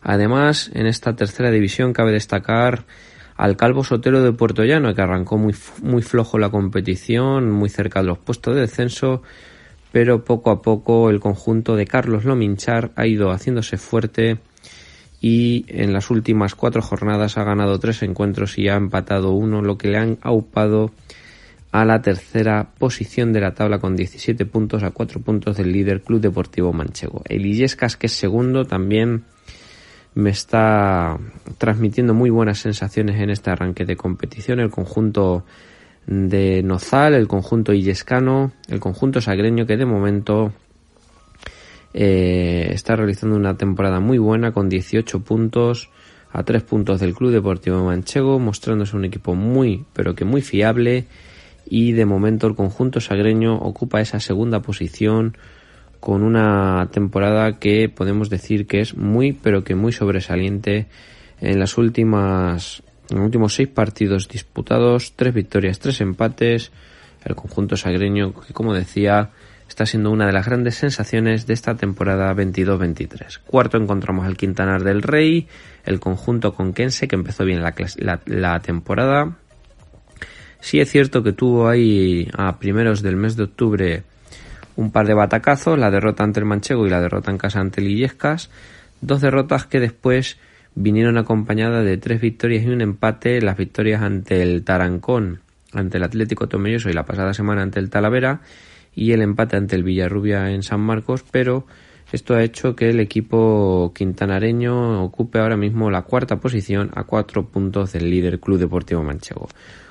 Además, 0.00 0.70
en 0.74 0.86
esta 0.86 1.14
tercera 1.14 1.50
división 1.50 1.92
cabe 1.92 2.12
destacar 2.12 2.84
al 3.36 3.56
Calvo 3.56 3.84
Sotero 3.84 4.22
de 4.22 4.32
Puerto 4.32 4.64
Llano, 4.64 4.94
que 4.94 5.02
arrancó 5.02 5.38
muy, 5.38 5.54
muy 5.82 6.02
flojo 6.02 6.38
la 6.38 6.50
competición, 6.50 7.50
muy 7.50 7.68
cerca 7.68 8.00
de 8.00 8.06
los 8.06 8.18
puestos 8.18 8.54
de 8.54 8.62
descenso, 8.62 9.22
pero 9.92 10.24
poco 10.24 10.50
a 10.50 10.62
poco 10.62 11.10
el 11.10 11.20
conjunto 11.20 11.76
de 11.76 11.86
Carlos 11.86 12.24
Lominchar 12.24 12.90
ha 12.96 13.06
ido 13.06 13.30
haciéndose 13.30 13.76
fuerte 13.76 14.38
y 15.20 15.66
en 15.68 15.92
las 15.92 16.10
últimas 16.10 16.54
cuatro 16.56 16.82
jornadas 16.82 17.38
ha 17.38 17.44
ganado 17.44 17.78
tres 17.78 18.02
encuentros 18.02 18.58
y 18.58 18.68
ha 18.68 18.74
empatado 18.74 19.30
uno, 19.32 19.62
lo 19.62 19.78
que 19.78 19.88
le 19.88 19.98
han 19.98 20.18
aupado 20.22 20.90
a 21.70 21.84
la 21.84 22.02
tercera 22.02 22.70
posición 22.78 23.32
de 23.32 23.40
la 23.40 23.54
tabla 23.54 23.78
con 23.78 23.94
17 23.94 24.44
puntos 24.46 24.82
a 24.82 24.90
4 24.90 25.20
puntos 25.20 25.56
del 25.56 25.72
líder 25.72 26.02
Club 26.02 26.20
Deportivo 26.20 26.72
Manchego. 26.72 27.22
El 27.26 27.46
Illescas, 27.46 27.96
que 27.96 28.08
es 28.08 28.12
segundo, 28.12 28.66
también 28.66 29.24
me 30.14 30.28
está 30.28 31.18
transmitiendo 31.56 32.12
muy 32.12 32.28
buenas 32.28 32.58
sensaciones 32.58 33.18
en 33.20 33.30
este 33.30 33.50
arranque 33.50 33.86
de 33.86 33.96
competición. 33.96 34.60
El 34.60 34.70
conjunto 34.70 35.44
de 36.06 36.62
Nozal, 36.62 37.14
el 37.14 37.28
conjunto 37.28 37.72
illescano, 37.72 38.52
el 38.68 38.80
conjunto 38.80 39.20
sagreño 39.20 39.66
que 39.66 39.76
de 39.76 39.86
momento 39.86 40.52
eh, 41.94 42.70
está 42.72 42.96
realizando 42.96 43.36
una 43.36 43.56
temporada 43.56 44.00
muy 44.00 44.18
buena 44.18 44.52
con 44.52 44.68
18 44.68 45.20
puntos 45.20 45.90
a 46.32 46.42
3 46.42 46.62
puntos 46.62 47.00
del 47.00 47.14
Club 47.14 47.30
Deportivo 47.30 47.84
Manchego, 47.84 48.38
mostrándose 48.38 48.96
un 48.96 49.04
equipo 49.04 49.34
muy, 49.34 49.84
pero 49.92 50.14
que 50.14 50.24
muy 50.24 50.40
fiable. 50.40 51.06
Y 51.66 51.92
de 51.92 52.06
momento 52.06 52.46
el 52.46 52.54
conjunto 52.54 53.00
sagreño 53.00 53.56
ocupa 53.56 54.00
esa 54.00 54.18
segunda 54.18 54.60
posición 54.60 55.36
con 56.00 56.22
una 56.22 56.88
temporada 56.90 57.58
que 57.58 57.88
podemos 57.88 58.28
decir 58.28 58.66
que 58.66 58.80
es 58.80 58.96
muy, 58.96 59.32
pero 59.32 59.62
que 59.62 59.74
muy 59.74 59.92
sobresaliente 59.92 60.88
en 61.40 61.60
las 61.60 61.78
últimas, 61.78 62.82
en 63.12 63.18
los 63.18 63.26
últimos 63.26 63.54
seis 63.54 63.68
partidos 63.68 64.28
disputados, 64.28 65.12
tres 65.16 65.34
victorias, 65.34 65.78
tres 65.78 66.00
empates. 66.00 66.72
El 67.24 67.36
conjunto 67.36 67.76
sagreño, 67.76 68.32
que 68.34 68.52
como 68.52 68.74
decía, 68.74 69.30
está 69.68 69.86
siendo 69.86 70.10
una 70.10 70.26
de 70.26 70.32
las 70.32 70.46
grandes 70.46 70.76
sensaciones 70.76 71.46
de 71.46 71.54
esta 71.54 71.76
temporada 71.76 72.34
22-23. 72.34 73.40
Cuarto 73.46 73.76
encontramos 73.76 74.26
al 74.26 74.36
Quintanar 74.36 74.82
del 74.82 75.02
Rey, 75.02 75.46
el 75.84 76.00
conjunto 76.00 76.54
conquense 76.54 77.06
que 77.06 77.14
empezó 77.14 77.44
bien 77.44 77.62
la, 77.62 78.60
temporada. 78.60 79.36
Sí 80.60 80.80
es 80.80 80.90
cierto 80.90 81.22
que 81.22 81.32
tuvo 81.32 81.68
ahí 81.68 82.28
a 82.36 82.58
primeros 82.58 83.02
del 83.02 83.16
mes 83.16 83.36
de 83.36 83.44
octubre 83.44 84.02
un 84.74 84.90
par 84.90 85.06
de 85.06 85.14
batacazos, 85.14 85.78
la 85.78 85.90
derrota 85.90 86.24
ante 86.24 86.40
el 86.40 86.46
Manchego 86.46 86.86
y 86.86 86.90
la 86.90 87.00
derrota 87.00 87.30
en 87.30 87.38
casa 87.38 87.60
ante 87.60 87.82
el 87.82 87.88
Illescas, 87.88 88.50
dos 89.00 89.20
derrotas 89.20 89.66
que 89.66 89.80
después 89.80 90.38
vinieron 90.74 91.18
acompañadas 91.18 91.84
de 91.84 91.96
tres 91.98 92.20
victorias 92.20 92.64
y 92.64 92.68
un 92.68 92.80
empate, 92.80 93.40
las 93.40 93.56
victorias 93.56 94.02
ante 94.02 94.42
el 94.42 94.64
Tarancón, 94.64 95.40
ante 95.72 95.98
el 95.98 96.04
Atlético 96.04 96.48
Tomelloso 96.48 96.90
y 96.90 96.92
la 96.92 97.04
pasada 97.04 97.34
semana 97.34 97.62
ante 97.62 97.80
el 97.80 97.90
Talavera 97.90 98.40
y 98.94 99.12
el 99.12 99.22
empate 99.22 99.56
ante 99.56 99.76
el 99.76 99.84
Villarrubia 99.84 100.50
en 100.50 100.62
San 100.62 100.80
Marcos, 100.80 101.24
pero 101.30 101.66
esto 102.12 102.34
ha 102.34 102.42
hecho 102.42 102.76
que 102.76 102.90
el 102.90 103.00
equipo 103.00 103.92
quintanareño 103.94 105.02
ocupe 105.02 105.38
ahora 105.38 105.56
mismo 105.56 105.90
la 105.90 106.02
cuarta 106.02 106.40
posición 106.40 106.90
a 106.94 107.04
cuatro 107.04 107.46
puntos 107.46 107.92
del 107.92 108.10
líder 108.10 108.38
Club 108.38 108.58
Deportivo 108.58 109.02
Manchego. 109.02 109.48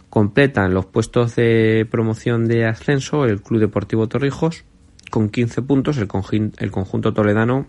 Completan 0.10 0.74
los 0.74 0.86
puestos 0.86 1.36
de 1.36 1.88
promoción 1.90 2.48
de 2.48 2.66
ascenso 2.66 3.26
el 3.26 3.42
Club 3.42 3.62
Deportivo 3.62 4.08
Torrijos 4.08 4.66
con 5.10 5.30
15 5.30 5.64
puntos, 5.64 5.98
el, 5.98 6.08
el 6.58 6.72
conjunto 6.72 7.14
toledano 7.14 7.66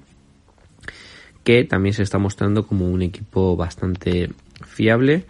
que 1.44 1.64
también 1.64 1.94
se 1.94 2.02
está 2.02 2.18
mostrando 2.18 2.66
como 2.66 2.88
un 2.88 3.02
equipo 3.02 3.56
bastante 3.56 4.30
fiable, 4.66 5.24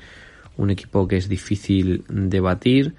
un 0.56 0.70
equipo 0.70 1.08
que 1.08 1.16
es 1.16 1.28
difícil 1.28 2.04
de 2.08 2.40
batir, 2.40 2.94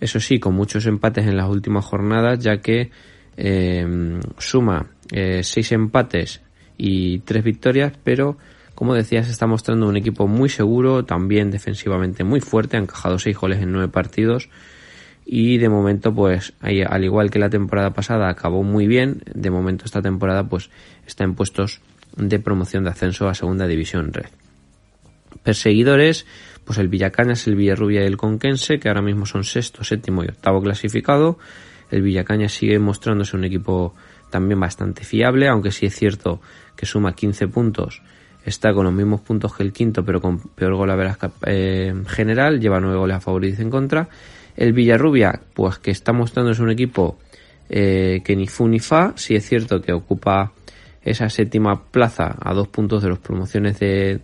eso 0.00 0.20
sí, 0.20 0.38
con 0.38 0.54
muchos 0.54 0.86
empates 0.86 1.26
en 1.26 1.36
las 1.36 1.48
últimas 1.48 1.84
jornadas, 1.84 2.38
ya 2.38 2.58
que 2.58 2.90
eh, 3.36 4.20
suma 4.38 4.86
eh, 5.12 5.42
seis 5.42 5.72
empates 5.72 6.40
y 6.76 7.18
tres 7.20 7.44
victorias, 7.44 7.92
pero 8.04 8.36
como 8.78 8.94
decía, 8.94 9.24
se 9.24 9.32
está 9.32 9.48
mostrando 9.48 9.88
un 9.88 9.96
equipo 9.96 10.28
muy 10.28 10.48
seguro, 10.48 11.04
también 11.04 11.50
defensivamente 11.50 12.22
muy 12.22 12.40
fuerte, 12.40 12.76
ha 12.76 12.80
encajado 12.80 13.18
seis 13.18 13.36
goles 13.36 13.60
en 13.60 13.72
nueve 13.72 13.88
partidos 13.88 14.50
y 15.26 15.58
de 15.58 15.68
momento 15.68 16.14
pues 16.14 16.54
al 16.60 17.04
igual 17.04 17.30
que 17.30 17.40
la 17.40 17.50
temporada 17.50 17.92
pasada 17.92 18.28
acabó 18.28 18.62
muy 18.62 18.86
bien, 18.86 19.20
de 19.34 19.50
momento 19.50 19.84
esta 19.84 20.00
temporada 20.00 20.48
pues 20.48 20.70
está 21.06 21.24
en 21.24 21.34
puestos 21.34 21.80
de 22.18 22.38
promoción 22.38 22.84
de 22.84 22.90
ascenso 22.90 23.28
a 23.28 23.34
segunda 23.34 23.66
división 23.66 24.12
red. 24.12 24.26
Perseguidores, 25.42 26.26
pues 26.64 26.78
el 26.78 26.88
Villacañas, 26.88 27.46
el 27.46 27.54
Villarrubia 27.54 28.02
y 28.02 28.06
el 28.06 28.16
Conquense, 28.16 28.78
que 28.78 28.88
ahora 28.88 29.02
mismo 29.02 29.24
son 29.24 29.44
sexto, 29.44 29.84
séptimo 29.84 30.24
y 30.24 30.28
octavo 30.28 30.60
clasificado. 30.60 31.38
El 31.90 32.02
Villacañas 32.02 32.52
sigue 32.52 32.78
mostrándose 32.78 33.36
un 33.36 33.44
equipo 33.44 33.94
también 34.30 34.60
bastante 34.60 35.04
fiable, 35.04 35.48
aunque 35.48 35.70
sí 35.70 35.86
es 35.86 35.94
cierto 35.94 36.40
que 36.76 36.84
suma 36.84 37.14
15 37.14 37.48
puntos, 37.48 38.02
está 38.44 38.72
con 38.72 38.84
los 38.84 38.92
mismos 38.92 39.20
puntos 39.20 39.54
que 39.54 39.62
el 39.62 39.72
quinto, 39.72 40.04
pero 40.04 40.20
con 40.20 40.38
peor 40.38 40.74
gol 40.74 40.90
a 40.90 41.18
eh, 41.46 41.94
general, 42.06 42.60
lleva 42.60 42.80
nueve 42.80 42.98
goles 42.98 43.16
a 43.16 43.20
favor 43.20 43.44
y 43.44 43.54
en 43.58 43.70
contra. 43.70 44.08
El 44.56 44.72
Villarrubia, 44.72 45.40
pues 45.54 45.78
que 45.78 45.90
está 45.90 46.12
mostrándose 46.12 46.62
un 46.62 46.70
equipo 46.70 47.18
eh, 47.68 48.22
que 48.24 48.34
ni 48.34 48.46
fu 48.46 48.66
ni 48.66 48.80
fa, 48.80 49.12
sí 49.16 49.34
es 49.34 49.46
cierto 49.46 49.80
que 49.80 49.92
ocupa 49.92 50.52
esa 51.02 51.28
séptima 51.28 51.90
plaza 51.90 52.36
a 52.40 52.54
dos 52.54 52.68
puntos 52.68 53.02
de 53.02 53.10
las 53.10 53.18
promociones 53.18 53.78
de, 53.78 54.20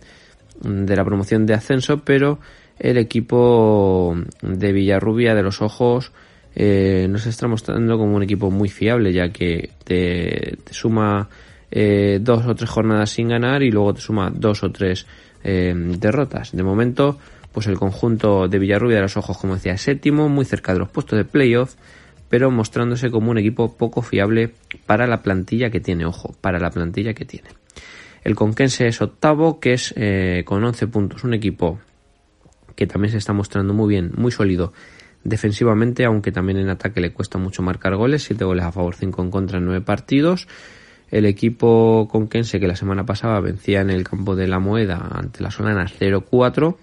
de 0.61 0.95
la 0.95 1.05
promoción 1.05 1.45
de 1.45 1.53
ascenso, 1.53 1.99
pero 2.03 2.39
el 2.79 2.97
equipo 2.97 4.15
de 4.41 4.71
Villarrubia 4.71 5.33
de 5.33 5.43
los 5.43 5.61
Ojos 5.61 6.11
eh, 6.55 7.07
nos 7.09 7.25
está 7.25 7.47
mostrando 7.47 7.97
como 7.97 8.15
un 8.15 8.23
equipo 8.23 8.49
muy 8.49 8.69
fiable, 8.69 9.11
ya 9.11 9.29
que 9.29 9.71
te, 9.83 10.57
suma 10.71 11.27
eh, 11.69 12.19
dos 12.21 12.45
o 12.45 12.55
tres 12.55 12.69
jornadas 12.69 13.09
sin 13.09 13.27
ganar 13.27 13.61
y 13.61 13.71
luego 13.71 13.93
te 13.93 14.01
suma 14.01 14.31
dos 14.33 14.63
o 14.63 14.71
tres 14.71 15.05
eh, 15.43 15.73
derrotas. 15.75 16.55
De 16.55 16.63
momento, 16.63 17.17
pues 17.51 17.67
el 17.67 17.77
conjunto 17.77 18.47
de 18.47 18.59
Villarrubia 18.59 18.97
de 18.97 19.03
los 19.03 19.17
Ojos, 19.17 19.37
como 19.37 19.55
decía, 19.55 19.77
séptimo, 19.77 20.29
muy 20.29 20.45
cerca 20.45 20.73
de 20.73 20.79
los 20.79 20.89
puestos 20.89 21.17
de 21.17 21.25
playoff, 21.25 21.75
pero 22.29 22.51
mostrándose 22.51 23.11
como 23.11 23.31
un 23.31 23.37
equipo 23.37 23.77
poco 23.77 24.01
fiable 24.01 24.53
para 24.85 25.07
la 25.07 25.21
plantilla 25.21 25.69
que 25.69 25.79
tiene, 25.79 26.05
ojo, 26.05 26.35
para 26.41 26.59
la 26.59 26.71
plantilla 26.71 27.13
que 27.13 27.25
tiene. 27.25 27.49
El 28.23 28.35
Conquense 28.35 28.87
es 28.87 29.01
octavo, 29.01 29.59
que 29.59 29.73
es 29.73 29.93
eh, 29.95 30.43
con 30.45 30.63
11 30.63 30.87
puntos, 30.87 31.23
un 31.23 31.33
equipo 31.33 31.79
que 32.75 32.87
también 32.87 33.11
se 33.11 33.17
está 33.17 33.33
mostrando 33.33 33.73
muy 33.73 33.89
bien, 33.89 34.11
muy 34.15 34.31
sólido 34.31 34.73
defensivamente, 35.23 36.05
aunque 36.05 36.31
también 36.31 36.57
en 36.59 36.69
ataque 36.69 37.01
le 37.01 37.11
cuesta 37.11 37.37
mucho 37.37 37.61
marcar 37.61 37.95
goles, 37.95 38.23
7 38.23 38.45
goles 38.45 38.63
a 38.63 38.71
favor, 38.71 38.95
5 38.95 39.21
en 39.23 39.31
contra 39.31 39.57
en 39.57 39.65
9 39.65 39.81
partidos. 39.81 40.47
El 41.11 41.25
equipo 41.25 42.07
conquense 42.09 42.59
que 42.59 42.67
la 42.67 42.75
semana 42.75 43.05
pasada 43.05 43.39
vencía 43.39 43.81
en 43.81 43.89
el 43.89 44.03
campo 44.03 44.35
de 44.35 44.47
la 44.47 44.59
Moeda 44.59 45.07
ante 45.11 45.43
la 45.43 45.51
Solana 45.51 45.85
0-4 45.85 46.77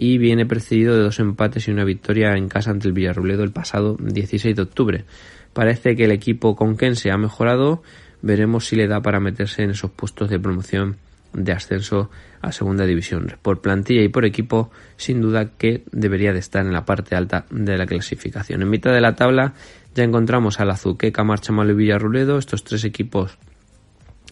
y 0.00 0.16
viene 0.16 0.46
precedido 0.46 0.94
de 0.94 1.02
dos 1.02 1.18
empates 1.18 1.66
y 1.66 1.72
una 1.72 1.84
victoria 1.84 2.36
en 2.36 2.48
casa 2.48 2.70
ante 2.70 2.86
el 2.86 2.94
Villarrobledo 2.94 3.42
el 3.42 3.50
pasado 3.50 3.96
16 3.98 4.54
de 4.54 4.62
octubre. 4.62 5.04
Parece 5.52 5.96
que 5.96 6.04
el 6.04 6.12
equipo 6.12 6.54
conquense 6.54 7.10
ha 7.10 7.18
mejorado, 7.18 7.82
veremos 8.22 8.68
si 8.68 8.76
le 8.76 8.86
da 8.86 9.02
para 9.02 9.18
meterse 9.18 9.64
en 9.64 9.70
esos 9.70 9.90
puestos 9.90 10.30
de 10.30 10.38
promoción 10.38 10.96
de 11.32 11.50
ascenso 11.50 12.10
a 12.40 12.52
segunda 12.52 12.86
división. 12.86 13.34
Por 13.42 13.60
plantilla 13.60 14.02
y 14.02 14.08
por 14.08 14.24
equipo, 14.24 14.70
sin 14.96 15.20
duda 15.20 15.50
que 15.58 15.82
debería 15.90 16.32
de 16.32 16.38
estar 16.38 16.64
en 16.64 16.72
la 16.72 16.84
parte 16.84 17.16
alta 17.16 17.46
de 17.50 17.76
la 17.76 17.86
clasificación. 17.86 18.62
En 18.62 18.70
mitad 18.70 18.92
de 18.92 19.00
la 19.00 19.16
tabla 19.16 19.54
ya 19.96 20.04
encontramos 20.04 20.60
al 20.60 20.70
Azuqueca, 20.70 21.24
Marchamalo 21.24 21.72
y 21.72 21.74
Villarruledo, 21.74 22.38
estos 22.38 22.62
tres 22.62 22.84
equipos 22.84 23.36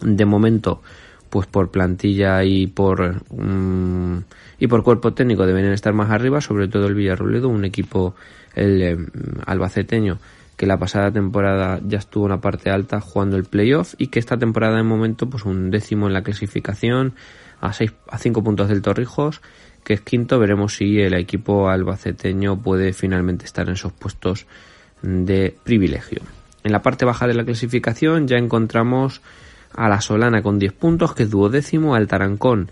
de 0.01 0.25
momento 0.25 0.81
pues 1.29 1.45
por 1.47 1.71
plantilla 1.71 2.43
y 2.43 2.67
por 2.67 3.21
mm, 3.33 4.23
y 4.59 4.67
por 4.67 4.83
cuerpo 4.83 5.13
técnico 5.13 5.45
deberían 5.45 5.73
estar 5.73 5.93
más 5.93 6.09
arriba, 6.09 6.41
sobre 6.41 6.67
todo 6.67 6.87
el 6.87 6.95
Villarruledo, 6.95 7.49
un 7.49 7.65
equipo 7.65 8.15
el 8.55 8.81
eh, 8.81 8.97
albaceteño 9.45 10.19
que 10.57 10.65
la 10.65 10.77
pasada 10.77 11.11
temporada 11.11 11.79
ya 11.85 11.99
estuvo 11.99 12.25
en 12.25 12.31
la 12.31 12.41
parte 12.41 12.71
alta 12.71 12.99
jugando 12.99 13.37
el 13.37 13.43
playoff 13.43 13.93
y 13.99 14.07
que 14.07 14.17
esta 14.17 14.37
temporada 14.37 14.77
de 14.77 14.83
momento 14.83 15.29
pues 15.29 15.45
un 15.45 15.69
décimo 15.69 16.07
en 16.07 16.13
la 16.13 16.23
clasificación 16.23 17.13
a 17.61 17.73
seis, 17.73 17.93
a 18.09 18.17
cinco 18.17 18.43
puntos 18.43 18.67
del 18.67 18.81
Torrijos 18.81 19.41
que 19.83 19.93
es 19.93 20.01
quinto. 20.01 20.39
Veremos 20.39 20.75
si 20.75 20.99
el 20.99 21.13
equipo 21.13 21.69
albaceteño 21.69 22.59
puede 22.59 22.91
finalmente 22.93 23.45
estar 23.45 23.67
en 23.67 23.73
esos 23.73 23.93
puestos 23.93 24.47
de 25.03 25.55
privilegio. 25.63 26.21
En 26.63 26.71
la 26.71 26.81
parte 26.81 27.05
baja 27.05 27.27
de 27.27 27.35
la 27.35 27.45
clasificación 27.45 28.27
ya 28.27 28.37
encontramos 28.37 29.21
a 29.75 29.87
la 29.87 30.01
Solana 30.01 30.41
con 30.41 30.57
10 30.57 30.73
puntos 30.73 31.13
que 31.13 31.23
es 31.23 31.29
duodécimo 31.29 31.93
al 31.93 32.07
Tarancón 32.07 32.71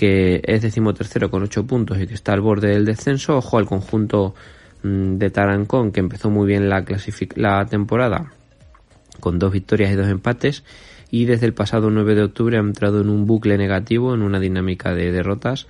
que 0.00 0.40
es 0.42 0.62
decimotercero 0.62 1.30
con 1.30 1.42
8 1.42 1.66
puntos 1.66 2.00
y 2.00 2.06
que 2.06 2.14
está 2.14 2.32
al 2.32 2.40
borde 2.40 2.68
del 2.68 2.86
descenso 2.86 3.36
ojo 3.36 3.58
al 3.58 3.66
conjunto 3.66 4.34
Mm, 4.82 5.18
de 5.18 5.30
Tarancón, 5.30 5.92
que 5.92 6.00
empezó 6.00 6.30
muy 6.30 6.46
bien 6.46 6.70
la, 6.70 6.84
la 7.36 7.66
temporada 7.66 8.32
con 9.20 9.38
dos 9.38 9.52
victorias 9.52 9.92
y 9.92 9.94
dos 9.94 10.08
empates 10.08 10.64
y 11.10 11.26
desde 11.26 11.44
el 11.44 11.52
pasado 11.52 11.90
9 11.90 12.14
de 12.14 12.22
octubre 12.22 12.56
ha 12.56 12.60
entrado 12.60 13.02
en 13.02 13.10
un 13.10 13.26
bucle 13.26 13.58
negativo, 13.58 14.14
en 14.14 14.22
una 14.22 14.40
dinámica 14.40 14.94
de 14.94 15.12
derrotas 15.12 15.66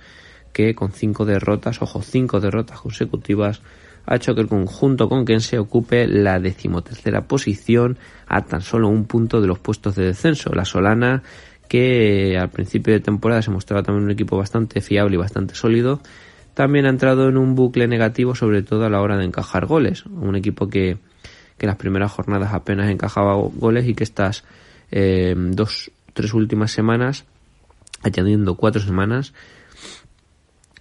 que 0.53 0.75
con 0.75 0.93
cinco 0.93 1.25
derrotas, 1.25 1.81
ojo, 1.81 2.01
cinco 2.01 2.39
derrotas 2.39 2.79
consecutivas, 2.79 3.61
ha 4.05 4.15
hecho 4.15 4.33
que 4.33 4.41
el 4.41 4.47
conjunto 4.47 5.09
con 5.09 5.25
quien 5.25 5.41
se 5.41 5.59
ocupe 5.59 6.07
la 6.07 6.39
decimotercera 6.39 7.27
posición 7.27 7.97
a 8.27 8.45
tan 8.45 8.61
solo 8.61 8.87
un 8.87 9.05
punto 9.05 9.41
de 9.41 9.47
los 9.47 9.59
puestos 9.59 9.95
de 9.95 10.05
descenso. 10.05 10.53
La 10.53 10.65
Solana, 10.65 11.23
que 11.71 12.37
al 12.37 12.49
principio 12.49 12.93
de 12.93 12.99
temporada 12.99 13.41
se 13.41 13.49
mostraba 13.49 13.81
también 13.81 14.03
un 14.03 14.11
equipo 14.11 14.35
bastante 14.35 14.81
fiable 14.81 15.15
y 15.15 15.17
bastante 15.17 15.55
sólido, 15.55 16.01
también 16.53 16.85
ha 16.85 16.89
entrado 16.89 17.29
en 17.29 17.37
un 17.37 17.55
bucle 17.55 17.87
negativo, 17.87 18.35
sobre 18.35 18.61
todo 18.61 18.83
a 18.83 18.89
la 18.89 18.99
hora 18.99 19.15
de 19.15 19.23
encajar 19.23 19.67
goles. 19.67 20.05
Un 20.05 20.35
equipo 20.35 20.67
que, 20.67 20.97
que 21.57 21.65
en 21.65 21.67
las 21.67 21.77
primeras 21.77 22.11
jornadas 22.11 22.53
apenas 22.53 22.89
encajaba 22.89 23.35
goles 23.35 23.87
y 23.87 23.93
que 23.93 24.03
estas 24.03 24.43
eh, 24.91 25.33
dos, 25.37 25.91
tres 26.11 26.33
últimas 26.33 26.73
semanas, 26.73 27.23
añadiendo 28.03 28.55
cuatro 28.55 28.81
semanas, 28.81 29.33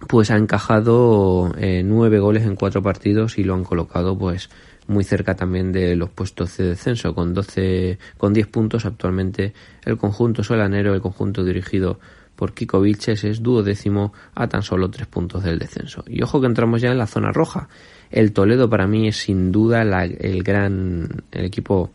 pues 0.08 0.32
ha 0.32 0.38
encajado 0.38 1.54
eh, 1.56 1.84
nueve 1.84 2.18
goles 2.18 2.42
en 2.42 2.56
cuatro 2.56 2.82
partidos 2.82 3.38
y 3.38 3.44
lo 3.44 3.54
han 3.54 3.62
colocado 3.62 4.18
pues 4.18 4.50
muy 4.90 5.04
cerca 5.04 5.34
también 5.34 5.72
de 5.72 5.96
los 5.96 6.10
puestos 6.10 6.56
de 6.56 6.68
descenso 6.68 7.14
con 7.14 7.32
12 7.32 7.98
con 8.18 8.32
10 8.32 8.46
puntos 8.48 8.84
actualmente 8.84 9.52
el 9.84 9.96
conjunto 9.96 10.42
solanero 10.42 10.94
el 10.94 11.00
conjunto 11.00 11.44
dirigido 11.44 11.98
por 12.36 12.52
Kiko 12.52 12.80
Vilches 12.80 13.24
es 13.24 13.42
duodécimo 13.42 14.12
a 14.34 14.48
tan 14.48 14.62
solo 14.62 14.90
tres 14.90 15.06
puntos 15.06 15.44
del 15.44 15.58
descenso 15.58 16.04
y 16.06 16.22
ojo 16.22 16.40
que 16.40 16.46
entramos 16.46 16.80
ya 16.80 16.90
en 16.90 16.98
la 16.98 17.06
zona 17.06 17.32
roja 17.32 17.68
el 18.10 18.32
Toledo 18.32 18.68
para 18.68 18.86
mí 18.86 19.08
es 19.08 19.16
sin 19.16 19.52
duda 19.52 19.82
el 19.82 20.42
gran 20.42 21.08
el 21.30 21.44
equipo 21.44 21.90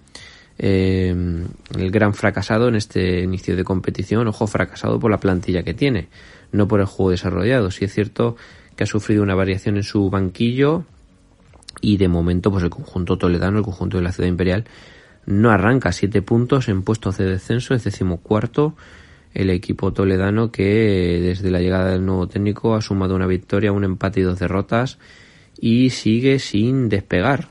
eh, 0.57 1.13
el 1.77 1.91
gran 1.91 2.13
fracasado 2.13 2.69
en 2.69 2.75
este 2.75 3.21
inicio 3.21 3.55
de 3.55 3.63
competición 3.63 4.27
ojo 4.27 4.47
fracasado 4.47 4.99
por 4.99 5.11
la 5.11 5.19
plantilla 5.19 5.63
que 5.63 5.73
tiene 5.73 6.07
no 6.55 6.67
por 6.67 6.79
el 6.79 6.85
juego 6.85 7.11
desarrollado. 7.11 7.69
Sí 7.71 7.85
es 7.85 7.93
cierto 7.93 8.35
que 8.75 8.83
ha 8.83 8.87
sufrido 8.87 9.23
una 9.23 9.35
variación 9.35 9.77
en 9.77 9.83
su 9.83 10.09
banquillo 10.09 10.85
y 11.81 11.97
de 11.97 12.07
momento 12.07 12.51
pues 12.51 12.63
el 12.63 12.69
conjunto 12.69 13.17
toledano, 13.17 13.59
el 13.59 13.63
conjunto 13.63 13.97
de 13.97 14.03
la 14.03 14.11
ciudad 14.11 14.29
imperial, 14.29 14.65
no 15.25 15.49
arranca 15.49 15.91
siete 15.91 16.21
puntos 16.21 16.69
en 16.69 16.83
puestos 16.83 17.17
de 17.17 17.25
descenso, 17.25 17.73
es 17.73 17.83
decimocuarto 17.83 18.75
el 19.33 19.49
equipo 19.49 19.91
toledano 19.91 20.51
que 20.51 21.19
desde 21.21 21.51
la 21.51 21.59
llegada 21.59 21.91
del 21.91 22.05
nuevo 22.05 22.27
técnico 22.27 22.75
ha 22.75 22.81
sumado 22.81 23.15
una 23.15 23.27
victoria, 23.27 23.71
un 23.71 23.83
empate 23.83 24.21
y 24.21 24.23
dos 24.23 24.39
derrotas 24.39 24.97
y 25.59 25.89
sigue 25.89 26.39
sin 26.39 26.89
despegar. 26.89 27.49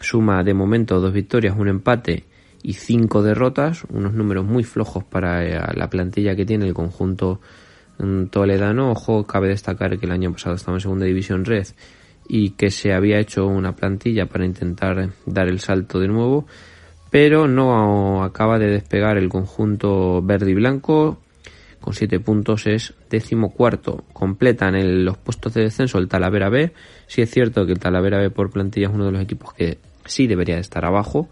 Suma 0.00 0.44
de 0.44 0.54
momento 0.54 1.00
dos 1.00 1.12
victorias, 1.12 1.56
un 1.58 1.68
empate 1.68 2.24
y 2.62 2.74
cinco 2.74 3.22
derrotas, 3.22 3.84
unos 3.88 4.12
números 4.12 4.44
muy 4.44 4.64
flojos 4.64 5.02
para 5.02 5.44
eh, 5.44 5.58
la 5.74 5.88
plantilla 5.88 6.36
que 6.36 6.44
tiene 6.44 6.66
el 6.66 6.74
conjunto 6.74 7.40
toledano. 8.30 8.92
Ojo, 8.92 9.24
cabe 9.24 9.48
destacar 9.48 9.98
que 9.98 10.06
el 10.06 10.12
año 10.12 10.32
pasado 10.32 10.54
estaba 10.54 10.76
en 10.76 10.82
segunda 10.82 11.06
división 11.06 11.44
red 11.44 11.66
y 12.28 12.50
que 12.50 12.70
se 12.70 12.92
había 12.92 13.18
hecho 13.18 13.46
una 13.46 13.74
plantilla 13.74 14.26
para 14.26 14.44
intentar 14.44 15.10
dar 15.24 15.48
el 15.48 15.60
salto 15.60 15.98
de 15.98 16.08
nuevo, 16.08 16.46
pero 17.10 17.48
no 17.48 18.22
acaba 18.22 18.58
de 18.58 18.68
despegar 18.68 19.16
el 19.16 19.30
conjunto 19.30 20.22
verde 20.22 20.50
y 20.50 20.54
blanco. 20.54 21.18
Con 21.80 21.94
siete 21.94 22.20
puntos 22.20 22.66
es 22.66 22.92
décimo 23.08 23.54
cuarto. 23.54 24.04
Completan 24.12 24.74
en 24.74 25.04
los 25.04 25.16
puestos 25.16 25.54
de 25.54 25.62
descenso 25.62 25.98
el 25.98 26.08
Talavera 26.08 26.50
B. 26.50 26.72
Si 27.06 27.22
es 27.22 27.30
cierto 27.30 27.64
que 27.64 27.72
el 27.72 27.78
Talavera 27.78 28.18
B 28.18 28.30
por 28.30 28.50
plantilla 28.50 28.88
es 28.88 28.94
uno 28.94 29.06
de 29.06 29.12
los 29.12 29.22
equipos 29.22 29.54
que 29.54 29.78
sí 30.04 30.26
debería 30.26 30.56
de 30.56 30.60
estar 30.60 30.84
abajo. 30.84 31.28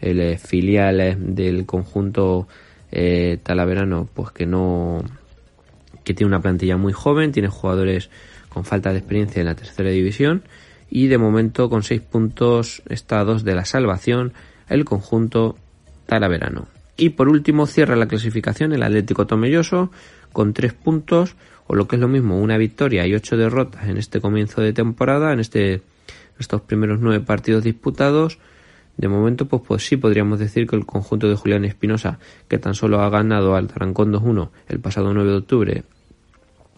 El 0.00 0.20
eh, 0.20 0.38
filial 0.38 1.00
eh, 1.00 1.16
del 1.18 1.66
conjunto 1.66 2.46
eh, 2.90 3.38
talaverano, 3.42 4.08
pues 4.14 4.30
que 4.30 4.46
no, 4.46 5.02
que 6.04 6.14
tiene 6.14 6.28
una 6.28 6.40
plantilla 6.40 6.76
muy 6.76 6.92
joven, 6.92 7.32
tiene 7.32 7.48
jugadores 7.48 8.08
con 8.58 8.64
falta 8.64 8.90
de 8.90 8.98
experiencia 8.98 9.38
en 9.38 9.46
la 9.46 9.54
tercera 9.54 9.88
división 9.90 10.42
y 10.90 11.06
de 11.06 11.16
momento 11.16 11.70
con 11.70 11.84
seis 11.84 12.00
puntos 12.00 12.82
está 12.88 13.24
de 13.24 13.54
la 13.54 13.64
salvación 13.64 14.32
el 14.68 14.84
conjunto 14.84 15.56
talaverano. 16.06 16.66
Y 16.96 17.10
por 17.10 17.28
último 17.28 17.66
cierra 17.66 17.94
la 17.94 18.08
clasificación 18.08 18.72
el 18.72 18.82
Atlético 18.82 19.28
Tomelloso 19.28 19.92
con 20.32 20.54
tres 20.54 20.72
puntos 20.72 21.36
o 21.68 21.76
lo 21.76 21.86
que 21.86 21.94
es 21.94 22.00
lo 22.00 22.08
mismo 22.08 22.40
una 22.40 22.58
victoria 22.58 23.06
y 23.06 23.14
ocho 23.14 23.36
derrotas 23.36 23.88
en 23.88 23.96
este 23.96 24.20
comienzo 24.20 24.60
de 24.60 24.72
temporada, 24.72 25.32
en 25.32 25.38
este 25.38 25.82
estos 26.40 26.60
primeros 26.62 26.98
nueve 27.00 27.24
partidos 27.24 27.62
disputados. 27.62 28.40
De 28.96 29.06
momento, 29.06 29.46
pues, 29.46 29.62
pues 29.68 29.86
sí 29.86 29.96
podríamos 29.96 30.40
decir 30.40 30.66
que 30.66 30.74
el 30.74 30.84
conjunto 30.84 31.28
de 31.28 31.36
Julián 31.36 31.64
Espinosa, 31.64 32.18
que 32.48 32.58
tan 32.58 32.74
solo 32.74 33.02
ha 33.02 33.08
ganado 33.08 33.54
al 33.54 33.68
Tarancón 33.68 34.12
2-1 34.12 34.48
el 34.66 34.80
pasado 34.80 35.14
9 35.14 35.30
de 35.30 35.36
octubre 35.36 35.84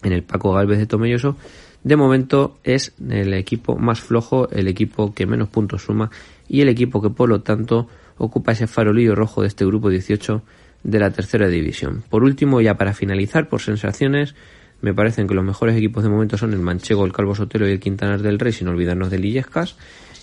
en 0.02 0.12
el 0.12 0.22
Paco 0.22 0.52
Galvez 0.52 0.78
de 0.78 0.86
Tomelloso, 0.86 1.36
de 1.82 1.96
momento 1.96 2.58
es 2.64 2.92
el 3.08 3.34
equipo 3.34 3.76
más 3.76 4.00
flojo, 4.00 4.48
el 4.50 4.68
equipo 4.68 5.14
que 5.14 5.26
menos 5.26 5.48
puntos 5.48 5.82
suma 5.82 6.10
y 6.48 6.60
el 6.60 6.68
equipo 6.68 7.00
que 7.00 7.10
por 7.10 7.28
lo 7.28 7.40
tanto 7.40 7.88
ocupa 8.18 8.52
ese 8.52 8.66
farolillo 8.66 9.14
rojo 9.14 9.42
de 9.42 9.48
este 9.48 9.64
grupo 9.64 9.88
18 9.88 10.42
de 10.82 10.98
la 10.98 11.10
tercera 11.10 11.48
división. 11.48 12.02
Por 12.08 12.22
último, 12.24 12.60
ya 12.60 12.76
para 12.76 12.92
finalizar, 12.92 13.48
por 13.48 13.60
sensaciones, 13.60 14.34
me 14.82 14.94
parecen 14.94 15.26
que 15.26 15.34
los 15.34 15.44
mejores 15.44 15.76
equipos 15.76 16.02
de 16.02 16.10
momento 16.10 16.36
son 16.36 16.52
el 16.52 16.60
Manchego, 16.60 17.04
el 17.04 17.12
Calvo 17.12 17.34
Sotelo 17.34 17.68
y 17.68 17.72
el 17.72 17.80
Quintanar 17.80 18.22
del 18.22 18.38
Rey, 18.38 18.52
sin 18.52 18.68
olvidarnos 18.68 19.10
de 19.10 19.18
Lillescas. 19.18 19.76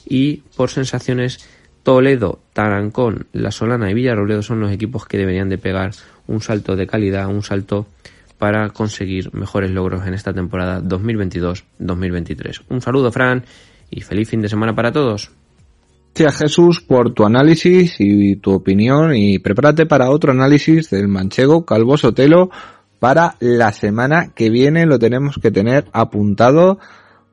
Y 0.07 0.43
por 0.55 0.69
sensaciones, 0.69 1.47
Toledo, 1.83 2.39
Tarancón, 2.53 3.27
La 3.33 3.51
Solana 3.51 3.89
y 3.91 3.93
Villarrobledo 3.93 4.41
son 4.41 4.59
los 4.59 4.71
equipos 4.71 5.05
que 5.05 5.17
deberían 5.17 5.49
de 5.49 5.57
pegar 5.57 5.91
un 6.27 6.41
salto 6.41 6.75
de 6.75 6.87
calidad, 6.87 7.27
un 7.27 7.43
salto 7.43 7.87
para 8.37 8.69
conseguir 8.69 9.33
mejores 9.33 9.71
logros 9.71 10.05
en 10.05 10.13
esta 10.13 10.33
temporada 10.33 10.81
2022-2023. 10.81 12.63
Un 12.69 12.81
saludo, 12.81 13.11
Fran, 13.11 13.45
y 13.89 14.01
feliz 14.01 14.29
fin 14.29 14.41
de 14.41 14.49
semana 14.49 14.75
para 14.75 14.91
todos. 14.91 15.31
Gracias 16.17 16.41
Jesús 16.41 16.81
por 16.81 17.13
tu 17.13 17.25
análisis 17.25 17.97
y 17.99 18.37
tu 18.37 18.51
opinión 18.51 19.15
y 19.15 19.37
prepárate 19.37 19.85
para 19.85 20.09
otro 20.09 20.31
análisis 20.31 20.89
del 20.89 21.07
manchego 21.07 21.63
Calvo 21.63 21.95
Sotelo 21.95 22.49
para 22.97 23.35
la 23.39 23.71
semana 23.71 24.33
que 24.33 24.49
viene 24.49 24.87
lo 24.87 24.97
tenemos 24.97 25.37
que 25.39 25.51
tener 25.51 25.85
apuntado 25.93 26.79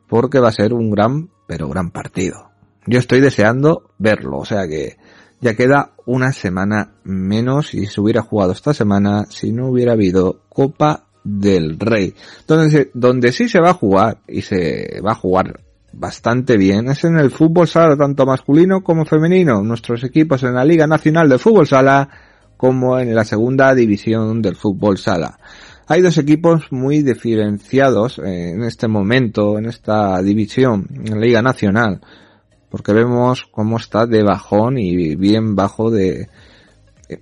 porque 0.06 0.38
va 0.38 0.48
a 0.48 0.52
ser 0.52 0.74
un 0.74 0.90
gran 0.90 1.30
pero 1.46 1.70
gran 1.70 1.92
partido. 1.92 2.50
Yo 2.86 2.98
estoy 2.98 3.20
deseando 3.20 3.88
verlo, 3.96 4.36
o 4.36 4.44
sea 4.44 4.68
que 4.68 4.98
ya 5.40 5.54
queda 5.54 5.92
una 6.04 6.32
semana 6.32 6.92
menos 7.04 7.72
y 7.72 7.86
se 7.86 8.02
hubiera 8.02 8.20
jugado 8.20 8.52
esta 8.52 8.74
semana 8.74 9.24
si 9.30 9.50
no 9.50 9.68
hubiera 9.68 9.92
habido 9.92 10.42
Copa 10.54 11.04
del 11.22 11.78
Rey. 11.78 12.14
Donde, 12.48 12.90
donde 12.94 13.32
sí 13.32 13.50
se 13.50 13.60
va 13.60 13.70
a 13.70 13.74
jugar 13.74 14.18
y 14.26 14.40
se 14.40 15.02
va 15.04 15.12
a 15.12 15.16
jugar 15.16 15.60
bastante 15.92 16.56
bien 16.56 16.88
es 16.88 17.04
en 17.04 17.18
el 17.18 17.30
fútbol 17.30 17.68
sala, 17.68 17.96
tanto 17.96 18.24
masculino 18.24 18.82
como 18.82 19.04
femenino. 19.04 19.62
Nuestros 19.62 20.02
equipos 20.04 20.42
en 20.44 20.54
la 20.54 20.64
Liga 20.64 20.86
Nacional 20.86 21.28
de 21.28 21.38
Fútbol 21.38 21.66
Sala 21.66 22.08
como 22.56 22.98
en 22.98 23.14
la 23.14 23.24
segunda 23.24 23.74
división 23.74 24.40
del 24.40 24.56
fútbol 24.56 24.96
sala. 24.96 25.38
Hay 25.86 26.00
dos 26.00 26.16
equipos 26.16 26.72
muy 26.72 27.02
diferenciados 27.02 28.18
en 28.18 28.62
este 28.62 28.88
momento, 28.88 29.58
en 29.58 29.66
esta 29.66 30.22
división, 30.22 30.86
en 31.04 31.10
la 31.10 31.20
Liga 31.20 31.42
Nacional 31.42 32.00
porque 32.74 32.92
vemos 32.92 33.46
cómo 33.52 33.76
está 33.76 34.04
de 34.04 34.24
bajón 34.24 34.78
y 34.78 35.14
bien 35.14 35.54
bajo 35.54 35.92
de 35.92 36.28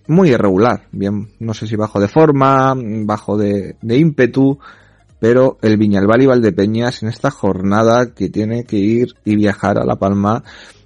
muy 0.06 0.30
irregular, 0.30 0.88
bien 0.92 1.30
no 1.40 1.54
sé 1.54 1.66
si 1.66 1.76
bajo 1.76 2.00
de 2.00 2.08
forma, 2.08 2.74
bajo 2.76 3.36
de, 3.36 3.76
ímpetu, 3.82 4.58
pero 5.18 5.58
el 5.62 5.76
Viñalbal 5.76 6.22
y 6.22 6.26
Valdepeñas 6.26 7.02
en 7.02 7.08
esta 7.08 7.30
jornada 7.30 8.12
que 8.14 8.28
tiene 8.28 8.64
que 8.64 8.76
ir 8.76 9.14
y 9.24 9.36
viajar 9.36 9.78
a 9.78 9.84
La 9.84 9.96
Palma 9.96 10.42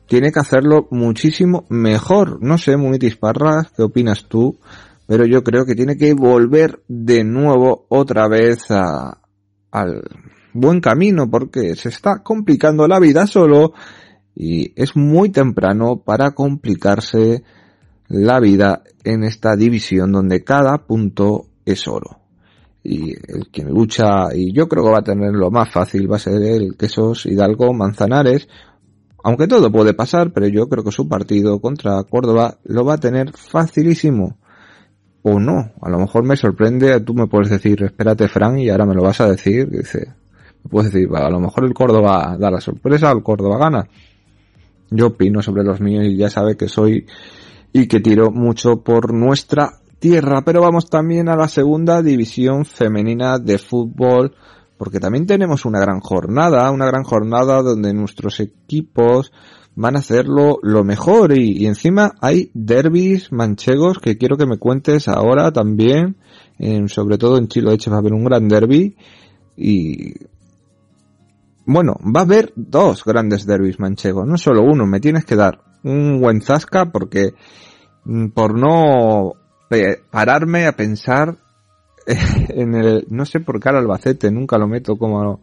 tiene 0.07 0.30
que 0.30 0.40
hacerlo 0.40 0.86
muchísimo 0.90 1.64
mejor. 1.68 2.42
No 2.42 2.59
sé, 2.59 2.76
Munitis 2.76 3.16
Parra, 3.16 3.66
¿qué 3.76 3.82
opinas 3.82 4.26
tú? 4.28 4.59
Pero 5.07 5.24
yo 5.24 5.42
creo 5.42 5.64
que 5.64 5.74
tiene 5.74 5.97
que 5.97 6.14
volver 6.14 6.82
de 6.86 7.24
nuevo 7.24 7.86
otra 7.88 8.28
vez 8.28 8.70
a, 8.70 9.20
al 9.70 10.03
buen 10.53 10.80
camino 10.80 11.30
porque 11.30 11.74
se 11.76 11.88
está 11.88 12.22
complicando 12.22 12.88
la 12.88 12.99
vida 12.99 13.26
solo 13.26 13.72
y 14.34 14.72
es 14.80 14.97
muy 14.97 15.30
temprano 15.30 16.03
para 16.05 16.32
complicarse 16.32 17.42
la 18.09 18.40
vida 18.40 18.82
en 19.04 19.24
esta 19.24 19.57
división 19.57 20.12
donde 20.12 20.44
cada 20.44 20.78
punto 20.78 21.46
es 21.64 21.86
oro. 21.88 22.20
Y 22.82 23.11
el 23.11 23.48
quien 23.50 23.70
lucha, 23.70 24.34
y 24.34 24.52
yo 24.52 24.68
creo 24.68 24.84
que 24.84 24.90
va 24.90 24.98
a 24.98 25.04
tener 25.04 25.32
lo 25.32 25.50
más 25.50 25.70
fácil, 25.72 26.11
va 26.11 26.16
a 26.16 26.20
ser 26.20 26.40
el 26.42 26.76
Quesos 26.76 27.26
Hidalgo 27.26 27.72
Manzanares, 27.72 28.48
aunque 29.24 29.48
todo 29.48 29.72
puede 29.72 29.92
pasar, 29.92 30.32
pero 30.32 30.46
yo 30.46 30.68
creo 30.68 30.84
que 30.84 30.92
su 30.92 31.09
partido 31.09 31.61
contra 31.61 32.00
Córdoba 32.04 32.59
lo 32.62 32.84
va 32.84 32.94
a 32.94 32.98
tener 32.98 33.32
facilísimo. 33.32 34.38
O 35.22 35.40
no, 35.40 35.72
a 35.82 35.90
lo 35.90 35.98
mejor 35.98 36.22
me 36.22 36.36
sorprende, 36.36 37.00
tú 37.00 37.12
me 37.12 37.26
puedes 37.26 37.50
decir, 37.50 37.82
espérate 37.82 38.28
Fran, 38.28 38.61
y 38.61 38.70
ahora 38.70 38.86
me 38.86 38.94
lo 38.94 39.02
vas 39.02 39.20
a 39.20 39.28
decir, 39.28 39.68
dice, 39.68 40.14
me 40.62 40.70
puedes 40.70 40.92
decir, 40.92 41.09
a 41.12 41.28
lo 41.28 41.40
mejor 41.40 41.64
el 41.64 41.74
Córdoba 41.74 42.36
da 42.38 42.52
la 42.52 42.61
sorpresa, 42.61 43.11
el 43.11 43.24
Córdoba 43.24 43.59
gana. 43.59 43.88
Yo 44.90 45.09
opino 45.09 45.42
sobre 45.42 45.64
los 45.64 45.80
míos 45.80 46.04
y 46.07 46.16
ya 46.16 46.30
sabe 46.30 46.57
que 46.57 46.68
soy 46.68 47.04
y 47.81 47.89
que 47.89 48.01
tiro 48.01 48.31
mucho 48.31 48.83
por 48.83 49.12
nuestra 49.12 49.81
tierra. 49.99 50.43
Pero 50.43 50.62
vamos 50.62 50.89
también 50.89 51.29
a 51.29 51.37
la 51.37 51.49
segunda 51.49 52.03
división 52.03 52.64
femenina 52.64 53.39
de 53.39 53.59
fútbol 53.59 54.35
porque 54.79 55.01
también 55.01 55.27
tenemos 55.27 55.64
una 55.64 55.81
gran 55.81 56.01
jornada, 56.01 56.70
una 56.70 56.87
gran 56.87 57.03
jornada 57.03 57.62
donde 57.62 57.95
nuestros 57.95 58.41
equipos 58.41 59.33
van 59.74 59.97
a 59.97 59.99
hacerlo 59.99 60.59
lo 60.62 60.85
mejor 60.85 61.37
y, 61.37 61.53
y 61.53 61.66
encima 61.66 62.14
hay 62.20 62.51
derbis 62.55 63.31
manchegos 63.33 63.99
que 63.99 64.16
quiero 64.16 64.37
que 64.37 64.47
me 64.47 64.59
cuentes 64.59 65.09
ahora 65.09 65.53
también, 65.53 66.16
sobre 66.89 67.18
todo 67.18 67.37
en 67.37 67.49
Chilo 67.49 67.72
Eche 67.72 67.91
va 67.91 67.97
a 67.97 68.01
haber 68.01 68.14
un 68.14 68.24
gran 68.24 68.49
derby 68.49 68.97
y 69.57 70.14
bueno, 71.66 71.97
va 72.05 72.20
a 72.20 72.24
haber 72.24 72.53
dos 72.55 73.05
grandes 73.05 73.45
derbis 73.45 73.79
manchegos, 73.79 74.27
no 74.27 74.39
solo 74.39 74.62
uno, 74.62 74.87
me 74.87 75.01
tienes 75.01 75.24
que 75.24 75.37
dar 75.37 75.61
un 75.87 76.20
buen 76.20 76.41
zasca 76.41 76.87
porque 76.87 77.34
mm, 78.05 78.28
por 78.28 78.59
no 78.59 79.32
pararme 80.11 80.66
a 80.66 80.72
pensar 80.72 81.37
en 82.07 82.74
el, 82.74 83.07
no 83.09 83.24
sé 83.24 83.41
por 83.41 83.61
qué 83.61 83.68
al 83.68 83.76
Albacete, 83.76 84.30
nunca 84.30 84.59
lo 84.59 84.68
meto 84.68 84.97
como, 84.97 85.41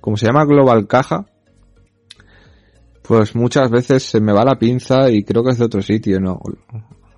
como 0.00 0.16
se 0.16 0.26
llama 0.26 0.44
Global 0.44 0.86
Caja, 0.86 1.26
pues 3.02 3.34
muchas 3.34 3.70
veces 3.70 4.04
se 4.04 4.20
me 4.20 4.32
va 4.32 4.44
la 4.44 4.58
pinza 4.58 5.10
y 5.10 5.24
creo 5.24 5.42
que 5.42 5.50
es 5.50 5.58
de 5.58 5.64
otro 5.64 5.82
sitio, 5.82 6.20
no, 6.20 6.40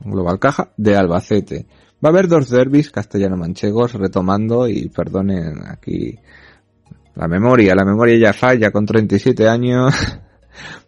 Global 0.01 0.39
Caja 0.39 0.73
de 0.77 0.97
Albacete. 0.97 1.67
Va 2.05 2.09
a 2.09 2.13
haber 2.13 2.27
dos 2.27 2.49
derbis 2.49 2.91
castellano-manchegos 2.91 3.93
retomando 3.95 4.67
y 4.67 4.89
perdonen 4.89 5.63
aquí 5.69 6.19
la 7.15 7.29
memoria, 7.29 7.75
la 7.77 7.85
memoria 7.85 8.19
ya 8.19 8.33
falla 8.33 8.73
con 8.73 8.87
37 8.87 9.49
años. 9.49 9.95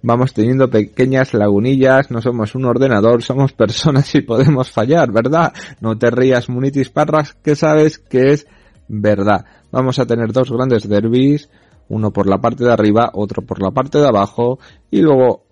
Vamos 0.03 0.35
teniendo 0.35 0.71
pequeñas 0.71 1.35
lagunillas, 1.35 2.11
no 2.11 2.21
somos 2.21 2.55
un 2.55 2.65
ordenador, 2.65 3.23
somos 3.23 3.53
personas 3.53 4.15
y 4.15 4.23
podemos 4.23 4.71
fallar, 4.71 5.13
¿verdad? 5.13 5.53
No 5.81 5.97
te 5.99 6.11
rías, 6.11 6.49
Munitis 6.49 6.91
Parras, 6.91 7.35
que 7.35 7.57
sabes 7.57 7.99
que 7.99 8.33
es 8.33 8.47
verdad. 8.89 9.45
Vamos 9.71 9.99
a 9.99 10.07
tener 10.07 10.33
dos 10.33 10.51
grandes 10.51 10.89
derbis, 10.89 11.49
uno 11.89 12.13
por 12.13 12.29
la 12.29 12.39
parte 12.39 12.65
de 12.65 12.73
arriba, 12.73 13.11
otro 13.15 13.43
por 13.43 13.63
la 13.63 13.71
parte 13.71 13.99
de 13.99 14.09
abajo, 14.09 14.59
y 14.91 15.01
luego 15.01 15.45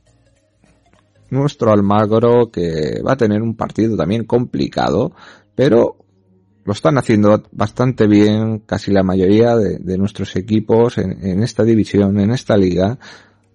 nuestro 1.30 1.72
Almagro 1.72 2.50
que 2.50 3.00
va 3.06 3.12
a 3.12 3.16
tener 3.16 3.42
un 3.42 3.56
partido 3.56 3.96
también 3.96 4.24
complicado, 4.24 5.12
pero 5.54 5.96
lo 6.64 6.72
están 6.72 6.98
haciendo 6.98 7.42
bastante 7.52 8.06
bien 8.06 8.60
casi 8.60 8.92
la 8.92 9.02
mayoría 9.02 9.56
de, 9.56 9.98
nuestros 9.98 10.36
equipos 10.36 10.98
en, 10.98 11.42
esta 11.42 11.64
división, 11.64 12.20
en 12.20 12.30
esta 12.30 12.56
liga. 12.56 12.98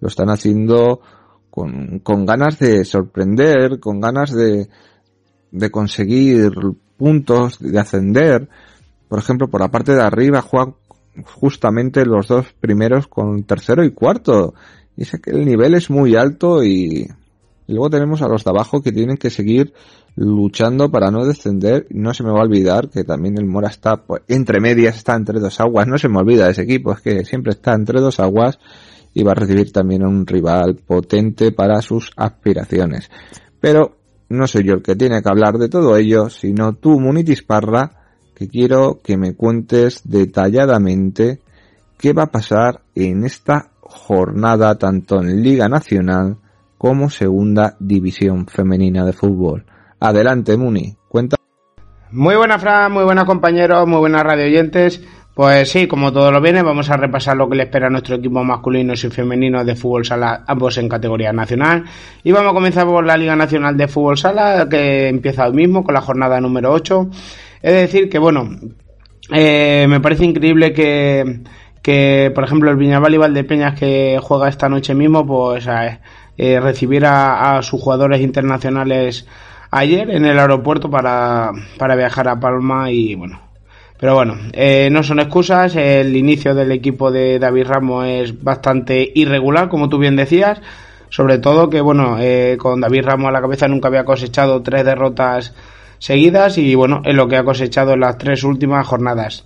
Lo 0.00 0.08
están 0.08 0.30
haciendo 0.30 1.00
con, 1.50 1.98
con 2.00 2.26
ganas 2.26 2.58
de 2.58 2.84
sorprender, 2.84 3.80
con 3.80 4.00
ganas 4.00 4.32
de, 4.32 4.68
de 5.50 5.70
conseguir 5.70 6.52
puntos, 6.96 7.58
de 7.60 7.78
ascender. 7.78 8.48
Por 9.08 9.18
ejemplo, 9.18 9.48
por 9.48 9.60
la 9.60 9.70
parte 9.70 9.94
de 9.94 10.02
arriba 10.02 10.42
juegan 10.42 10.74
justamente 11.24 12.04
los 12.04 12.28
dos 12.28 12.46
primeros 12.60 13.08
con 13.08 13.44
tercero 13.44 13.84
y 13.84 13.92
cuarto. 13.92 14.54
Y 14.96 15.02
es 15.02 15.12
que 15.22 15.30
el 15.30 15.46
nivel 15.46 15.74
es 15.74 15.90
muy 15.90 16.16
alto 16.16 16.62
y, 16.62 17.08
luego 17.66 17.90
tenemos 17.90 18.22
a 18.22 18.28
los 18.28 18.44
de 18.44 18.50
abajo 18.50 18.82
que 18.82 18.92
tienen 18.92 19.16
que 19.16 19.30
seguir 19.30 19.72
luchando 20.16 20.90
para 20.90 21.10
no 21.10 21.24
descender. 21.24 21.86
No 21.90 22.12
se 22.12 22.24
me 22.24 22.30
va 22.30 22.40
a 22.40 22.42
olvidar 22.42 22.88
que 22.88 23.04
también 23.04 23.38
el 23.38 23.46
Mora 23.46 23.68
está 23.68 24.02
pues, 24.02 24.22
entre 24.28 24.60
medias, 24.60 24.96
está 24.96 25.14
entre 25.14 25.40
dos 25.40 25.60
aguas. 25.60 25.86
No 25.86 25.98
se 25.98 26.08
me 26.08 26.18
olvida 26.18 26.50
ese 26.50 26.62
equipo, 26.62 26.92
es 26.92 27.00
que 27.00 27.24
siempre 27.24 27.52
está 27.52 27.74
entre 27.74 28.00
dos 28.00 28.20
aguas 28.20 28.58
y 29.18 29.24
va 29.24 29.32
a 29.32 29.34
recibir 29.34 29.72
también 29.72 30.04
a 30.04 30.08
un 30.08 30.24
rival 30.24 30.76
potente 30.76 31.50
para 31.50 31.82
sus 31.82 32.12
aspiraciones. 32.16 33.10
Pero 33.60 33.96
no 34.28 34.46
soy 34.46 34.62
yo 34.62 34.74
el 34.74 34.82
que 34.82 34.94
tiene 34.94 35.20
que 35.20 35.28
hablar 35.28 35.58
de 35.58 35.68
todo 35.68 35.96
ello, 35.96 36.30
sino 36.30 36.74
tú, 36.74 37.00
Munitis 37.00 37.42
Parra, 37.42 37.90
que 38.36 38.46
quiero 38.46 39.00
que 39.02 39.16
me 39.16 39.34
cuentes 39.34 40.02
detalladamente 40.04 41.40
qué 41.98 42.12
va 42.12 42.24
a 42.24 42.30
pasar 42.30 42.82
en 42.94 43.24
esta 43.24 43.72
jornada 43.80 44.78
tanto 44.78 45.20
en 45.20 45.42
Liga 45.42 45.68
Nacional 45.68 46.36
como 46.78 47.10
Segunda 47.10 47.76
División 47.80 48.46
Femenina 48.46 49.04
de 49.04 49.14
Fútbol. 49.14 49.66
Adelante, 49.98 50.56
Muni, 50.56 50.96
cuenta. 51.08 51.34
Muy 52.12 52.36
buena, 52.36 52.60
Fran, 52.60 52.92
muy 52.92 53.02
buenas 53.02 53.24
compañeros, 53.24 53.84
muy 53.88 53.98
buenas 53.98 54.22
radio 54.22 54.44
oyentes. 54.44 55.02
Pues 55.38 55.70
sí, 55.70 55.86
como 55.86 56.12
todo 56.12 56.32
lo 56.32 56.40
viene, 56.40 56.64
vamos 56.64 56.90
a 56.90 56.96
repasar 56.96 57.36
lo 57.36 57.48
que 57.48 57.54
le 57.54 57.62
espera 57.62 57.86
a 57.86 57.90
nuestro 57.90 58.16
equipo 58.16 58.42
masculino 58.42 58.94
y 58.94 58.96
femenino 58.96 59.64
de 59.64 59.76
fútbol 59.76 60.04
sala, 60.04 60.42
ambos 60.48 60.78
en 60.78 60.88
categoría 60.88 61.32
nacional. 61.32 61.84
Y 62.24 62.32
vamos 62.32 62.50
a 62.50 62.54
comenzar 62.54 62.86
por 62.86 63.06
la 63.06 63.16
Liga 63.16 63.36
Nacional 63.36 63.76
de 63.76 63.86
Fútbol 63.86 64.18
Sala, 64.18 64.66
que 64.68 65.06
empieza 65.06 65.46
hoy 65.46 65.54
mismo 65.54 65.84
con 65.84 65.94
la 65.94 66.00
jornada 66.00 66.40
número 66.40 66.72
8. 66.72 67.10
Es 67.62 67.72
decir, 67.72 68.08
que 68.08 68.18
bueno, 68.18 68.50
eh, 69.32 69.86
me 69.88 70.00
parece 70.00 70.24
increíble 70.24 70.72
que, 70.72 71.42
que, 71.82 72.32
por 72.34 72.42
ejemplo, 72.42 72.72
el 72.72 72.76
Viñaval 72.76 73.14
y 73.14 73.18
Valdepeñas 73.18 73.78
que 73.78 74.18
juega 74.20 74.48
esta 74.48 74.68
noche 74.68 74.92
mismo, 74.92 75.24
pues 75.24 75.68
eh, 76.36 76.58
recibiera 76.58 77.56
a 77.56 77.62
sus 77.62 77.80
jugadores 77.80 78.20
internacionales 78.22 79.24
ayer 79.70 80.10
en 80.10 80.24
el 80.24 80.36
aeropuerto 80.36 80.90
para, 80.90 81.52
para 81.78 81.94
viajar 81.94 82.26
a 82.26 82.40
Palma 82.40 82.90
y 82.90 83.14
bueno, 83.14 83.47
pero 83.98 84.14
bueno, 84.14 84.36
eh, 84.52 84.88
no 84.92 85.02
son 85.02 85.18
excusas. 85.18 85.74
El 85.74 86.16
inicio 86.16 86.54
del 86.54 86.70
equipo 86.70 87.10
de 87.10 87.38
David 87.38 87.66
Ramos 87.66 88.06
es 88.06 88.42
bastante 88.42 89.10
irregular, 89.14 89.68
como 89.68 89.88
tú 89.88 89.98
bien 89.98 90.16
decías. 90.16 90.60
Sobre 91.10 91.38
todo 91.38 91.68
que, 91.68 91.80
bueno, 91.80 92.16
eh, 92.20 92.56
con 92.58 92.80
David 92.80 93.04
Ramos 93.04 93.28
a 93.28 93.32
la 93.32 93.40
cabeza 93.40 93.66
nunca 93.66 93.88
había 93.88 94.04
cosechado 94.04 94.62
tres 94.62 94.84
derrotas 94.84 95.54
seguidas 95.98 96.58
y, 96.58 96.74
bueno, 96.76 97.02
es 97.04 97.14
lo 97.14 97.26
que 97.26 97.36
ha 97.36 97.44
cosechado 97.44 97.94
en 97.94 98.00
las 98.00 98.18
tres 98.18 98.44
últimas 98.44 98.86
jornadas. 98.86 99.44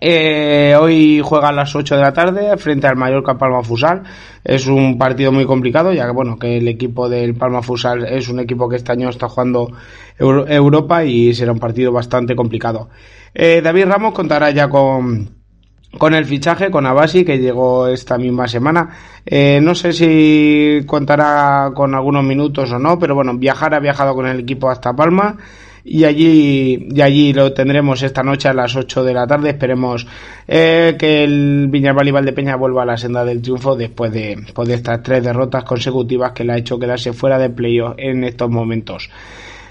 Eh, 0.00 0.76
hoy 0.78 1.22
juega 1.24 1.48
a 1.48 1.52
las 1.52 1.74
8 1.74 1.96
de 1.96 2.02
la 2.02 2.12
tarde 2.12 2.56
frente 2.58 2.86
al 2.86 2.96
Mallorca 2.96 3.38
Palma 3.38 3.62
Fusal. 3.62 4.02
Es 4.44 4.66
un 4.66 4.98
partido 4.98 5.32
muy 5.32 5.46
complicado, 5.46 5.92
ya 5.92 6.06
que 6.06 6.12
bueno, 6.12 6.38
que 6.38 6.58
el 6.58 6.68
equipo 6.68 7.08
del 7.08 7.34
Palma 7.34 7.62
Fusal 7.62 8.04
es 8.04 8.28
un 8.28 8.40
equipo 8.40 8.68
que 8.68 8.76
este 8.76 8.92
año 8.92 9.08
está 9.08 9.28
jugando 9.28 9.70
Euro 10.18 10.46
Europa 10.46 11.04
y 11.04 11.34
será 11.34 11.52
un 11.52 11.58
partido 11.58 11.92
bastante 11.92 12.36
complicado. 12.36 12.88
Eh, 13.34 13.60
David 13.62 13.86
Ramos 13.86 14.14
contará 14.14 14.50
ya 14.50 14.68
con, 14.68 15.30
con 15.98 16.14
el 16.14 16.26
fichaje, 16.26 16.70
con 16.70 16.86
Abasi, 16.86 17.24
que 17.24 17.38
llegó 17.38 17.88
esta 17.88 18.18
misma 18.18 18.48
semana. 18.48 18.90
Eh, 19.24 19.60
no 19.62 19.74
sé 19.74 19.92
si 19.92 20.84
contará 20.86 21.72
con 21.74 21.94
algunos 21.94 22.22
minutos 22.22 22.70
o 22.70 22.78
no, 22.78 22.98
pero 22.98 23.14
bueno, 23.14 23.36
viajar 23.36 23.74
ha 23.74 23.80
viajado 23.80 24.14
con 24.14 24.26
el 24.26 24.40
equipo 24.40 24.70
hasta 24.70 24.94
Palma 24.94 25.36
y 25.88 26.02
allí, 26.02 26.88
y 26.90 27.00
allí 27.00 27.32
lo 27.32 27.52
tendremos 27.52 28.02
esta 28.02 28.24
noche 28.24 28.48
a 28.48 28.52
las 28.52 28.74
8 28.74 29.04
de 29.04 29.14
la 29.14 29.24
tarde. 29.24 29.50
Esperemos 29.50 30.04
eh, 30.48 30.96
que 30.98 31.22
el 31.22 31.68
Viñalbal 31.70 32.08
y 32.08 32.10
Valdepeña 32.10 32.56
vuelva 32.56 32.82
a 32.82 32.86
la 32.86 32.96
senda 32.96 33.24
del 33.24 33.40
triunfo 33.40 33.76
después 33.76 34.12
de, 34.12 34.36
pues, 34.52 34.68
de 34.68 34.74
estas 34.74 35.00
tres 35.04 35.22
derrotas 35.22 35.62
consecutivas 35.62 36.32
que 36.32 36.42
le 36.42 36.54
ha 36.54 36.58
hecho 36.58 36.76
quedarse 36.76 37.12
fuera 37.12 37.38
de 37.38 37.50
playoff 37.50 37.94
en 37.98 38.24
estos 38.24 38.50
momentos. 38.50 39.08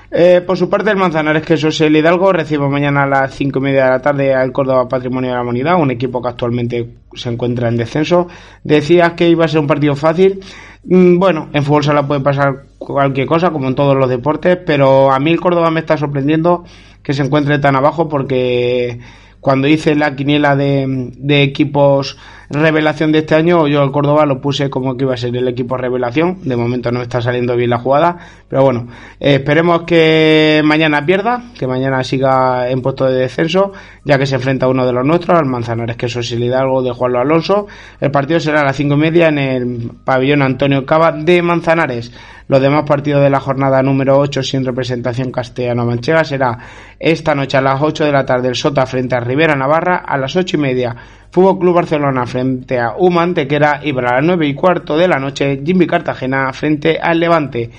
Eh, 0.09 0.39
por 0.39 0.55
su 0.57 0.69
parte, 0.69 0.89
el 0.91 0.95
Manzanares 0.95 1.43
que 1.43 1.55
es 1.55 1.81
el 1.81 1.93
Hidalgo 1.93 2.31
recibe 2.31 2.69
mañana 2.69 3.03
a 3.03 3.07
las 3.07 3.35
cinco 3.35 3.59
y 3.59 3.63
media 3.63 3.83
de 3.83 3.89
la 3.89 4.01
tarde 4.01 4.33
al 4.33 4.53
Córdoba 4.53 4.87
Patrimonio 4.87 5.31
de 5.31 5.35
la 5.35 5.41
Humanidad, 5.41 5.75
un 5.77 5.91
equipo 5.91 6.21
que 6.21 6.29
actualmente 6.29 6.89
se 7.13 7.29
encuentra 7.29 7.67
en 7.67 7.75
descenso. 7.75 8.29
Decías 8.63 9.13
que 9.13 9.27
iba 9.27 9.43
a 9.43 9.49
ser 9.49 9.59
un 9.59 9.67
partido 9.67 9.97
fácil. 9.97 10.39
Mm, 10.85 11.19
bueno, 11.19 11.49
en 11.51 11.63
fútbol 11.63 11.83
sala 11.83 12.07
puede 12.07 12.21
pasar 12.21 12.64
cualquier 12.85 13.27
cosa, 13.27 13.51
como 13.51 13.67
en 13.67 13.75
todos 13.75 13.95
los 13.95 14.09
deportes, 14.09 14.57
pero 14.65 15.11
a 15.11 15.19
mí 15.19 15.31
el 15.31 15.39
Córdoba 15.39 15.71
me 15.71 15.79
está 15.79 15.97
sorprendiendo 15.97 16.63
que 17.03 17.13
se 17.13 17.23
encuentre 17.23 17.59
tan 17.59 17.75
abajo 17.75 18.09
porque 18.09 18.99
cuando 19.39 19.67
hice 19.67 19.93
la 19.95 20.15
quiniela 20.15 20.55
de, 20.55 21.11
de, 21.17 21.43
equipos 21.43 22.17
revelación 22.49 23.11
de 23.11 23.19
este 23.19 23.35
año, 23.35 23.67
yo 23.67 23.83
el 23.83 23.91
Córdoba 23.91 24.25
lo 24.25 24.41
puse 24.41 24.69
como 24.69 24.95
que 24.95 25.03
iba 25.03 25.13
a 25.13 25.17
ser 25.17 25.35
el 25.35 25.47
equipo 25.47 25.77
revelación. 25.77 26.39
De 26.43 26.55
momento 26.55 26.91
no 26.91 27.01
está 27.01 27.21
saliendo 27.21 27.55
bien 27.55 27.69
la 27.69 27.79
jugada, 27.79 28.17
pero 28.47 28.63
bueno, 28.63 28.87
eh, 29.19 29.35
esperemos 29.35 29.83
que 29.83 30.61
mañana 30.63 31.05
pierda, 31.05 31.43
que 31.57 31.67
mañana 31.67 32.03
siga 32.03 32.69
en 32.69 32.81
puesto 32.81 33.05
de 33.05 33.15
descenso, 33.15 33.73
ya 34.03 34.17
que 34.17 34.25
se 34.25 34.35
enfrenta 34.35 34.65
a 34.65 34.69
uno 34.69 34.85
de 34.85 34.93
los 34.93 35.05
nuestros, 35.05 35.37
al 35.37 35.45
Manzanares, 35.45 35.97
que 35.97 36.05
es 36.05 36.31
el 36.31 36.43
Hidalgo 36.43 36.81
de 36.81 36.91
Juan 36.91 37.15
Alonso. 37.15 37.67
El 37.99 38.11
partido 38.11 38.39
será 38.39 38.61
a 38.61 38.65
las 38.65 38.75
cinco 38.75 38.95
y 38.95 38.97
media 38.97 39.27
en 39.27 39.37
el 39.37 39.91
pabellón 40.03 40.41
Antonio 40.41 40.85
Cava 40.85 41.11
de 41.11 41.41
Manzanares. 41.41 42.11
Los 42.47 42.61
demás 42.61 42.83
partidos 42.85 43.23
de 43.23 43.31
la 43.31 43.39
jornada 43.39 43.81
número 43.81 44.19
8 44.19 44.43
sin 44.43 44.63
representación 44.63 45.31
castellano-manchega 45.31 46.23
será 46.23 46.59
esta 46.99 47.33
noche 47.33 47.57
a 47.57 47.61
las 47.61 47.81
8 47.81 48.05
de 48.05 48.11
la 48.11 48.23
tarde 48.23 48.49
el 48.49 48.55
Sota 48.55 48.85
frente 48.85 49.15
a 49.15 49.19
Rivera 49.19 49.55
Navarra, 49.55 50.03
a 50.05 50.15
las 50.17 50.35
8 50.35 50.55
y 50.55 50.59
media 50.59 50.95
Fútbol 51.35 51.59
Club 51.59 51.75
Barcelona 51.75 52.25
frente 52.25 52.79
a 52.79 52.93
Human 52.97 53.33
Tequera 53.33 53.81
y 53.83 53.91
para 53.91 54.15
las 54.15 54.23
9 54.23 54.47
y 54.47 54.53
cuarto 54.53 54.95
de 54.95 55.09
la 55.09 55.19
noche 55.19 55.61
Jimmy 55.65 55.85
Cartagena 55.85 56.53
frente 56.53 56.97
al 56.97 57.19
Levante. 57.19 57.71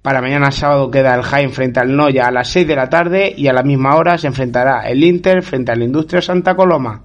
Para 0.00 0.22
mañana 0.22 0.50
sábado 0.50 0.90
queda 0.90 1.14
el 1.14 1.20
Jaén 1.20 1.52
frente 1.52 1.80
al 1.80 1.94
Noya 1.94 2.24
a 2.24 2.30
las 2.30 2.48
6 2.48 2.66
de 2.66 2.74
la 2.74 2.88
tarde 2.88 3.34
y 3.36 3.46
a 3.46 3.52
la 3.52 3.62
misma 3.62 3.96
hora 3.96 4.16
se 4.16 4.28
enfrentará 4.28 4.88
el 4.88 5.04
Inter 5.04 5.42
frente 5.42 5.70
al 5.70 5.82
Industria 5.82 6.22
Santa 6.22 6.56
Coloma. 6.56 7.02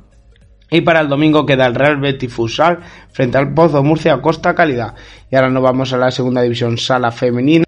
Y 0.71 0.79
para 0.79 1.01
el 1.01 1.09
domingo 1.09 1.45
queda 1.45 1.65
el 1.65 1.75
Real 1.75 1.97
Betis 1.97 2.33
Futsal 2.33 2.79
frente 3.11 3.37
al 3.37 3.53
Pozo 3.53 3.83
Murcia 3.83 4.21
Costa 4.21 4.55
Calidad. 4.55 4.95
Y 5.29 5.35
ahora 5.35 5.49
nos 5.49 5.63
vamos 5.63 5.91
a 5.91 5.97
la 5.97 6.11
segunda 6.11 6.41
división 6.41 6.77
sala 6.77 7.11
femenina 7.11 7.65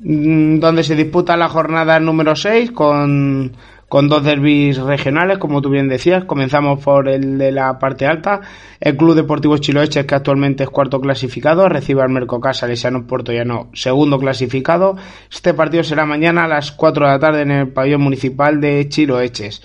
donde 0.00 0.84
se 0.84 0.94
disputa 0.94 1.36
la 1.36 1.48
jornada 1.48 1.98
número 1.98 2.36
6 2.36 2.70
con, 2.70 3.52
con 3.88 4.08
dos 4.08 4.22
derbis 4.22 4.78
regionales, 4.78 5.38
como 5.38 5.62
tú 5.62 5.70
bien 5.70 5.88
decías. 5.88 6.24
Comenzamos 6.24 6.82
por 6.82 7.08
el 7.08 7.38
de 7.38 7.52
la 7.52 7.78
parte 7.78 8.06
alta. 8.06 8.40
El 8.80 8.96
Club 8.96 9.14
Deportivo 9.14 9.56
Chiloeches, 9.56 10.04
que 10.04 10.14
actualmente 10.14 10.64
es 10.64 10.70
cuarto 10.70 11.00
clasificado, 11.00 11.68
recibe 11.68 12.02
al 12.02 12.10
Mercocasa 12.10 12.60
Salesiano 12.60 13.06
Puertollano, 13.06 13.70
segundo 13.72 14.18
clasificado. 14.18 14.96
Este 15.30 15.54
partido 15.54 15.82
será 15.84 16.04
mañana 16.04 16.44
a 16.44 16.48
las 16.48 16.72
4 16.72 17.06
de 17.06 17.12
la 17.12 17.18
tarde 17.18 17.42
en 17.42 17.50
el 17.50 17.68
pabellón 17.68 18.02
municipal 18.02 18.60
de 18.60 18.88
Chiloeches. 18.88 19.62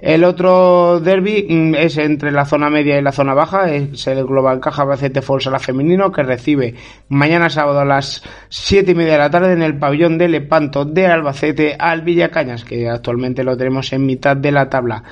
El 0.00 0.24
otro 0.24 1.00
derby 1.00 1.46
mm, 1.48 1.74
es 1.74 1.96
entre 1.96 2.30
la 2.30 2.44
zona 2.44 2.68
media 2.68 2.98
y 2.98 3.02
la 3.02 3.12
zona 3.12 3.34
baja, 3.34 3.72
es 3.72 4.06
el 4.06 4.24
Global 4.26 4.60
Caja 4.60 4.84
Bacete 4.84 5.20
la 5.50 5.58
Femenino, 5.58 6.12
que 6.12 6.22
recibe 6.22 6.74
mañana 7.08 7.48
sábado 7.48 7.80
a 7.80 7.84
las 7.84 8.22
7 8.48 8.90
y 8.90 8.94
media 8.94 9.12
de 9.12 9.18
la 9.18 9.30
tarde 9.30 9.52
en 9.52 9.62
el 9.62 9.78
pabellón 9.78 10.18
de 10.18 10.28
Lepanto 10.28 10.84
de 10.84 11.06
Albacete 11.06 11.76
al 11.78 12.02
Villacañas, 12.02 12.64
que 12.64 12.88
actualmente 12.88 13.42
lo 13.42 13.56
tenemos 13.56 13.92
en 13.92 14.04
mitad 14.04 14.36
de 14.36 14.52
la 14.52 14.68
tabla. 14.68 15.02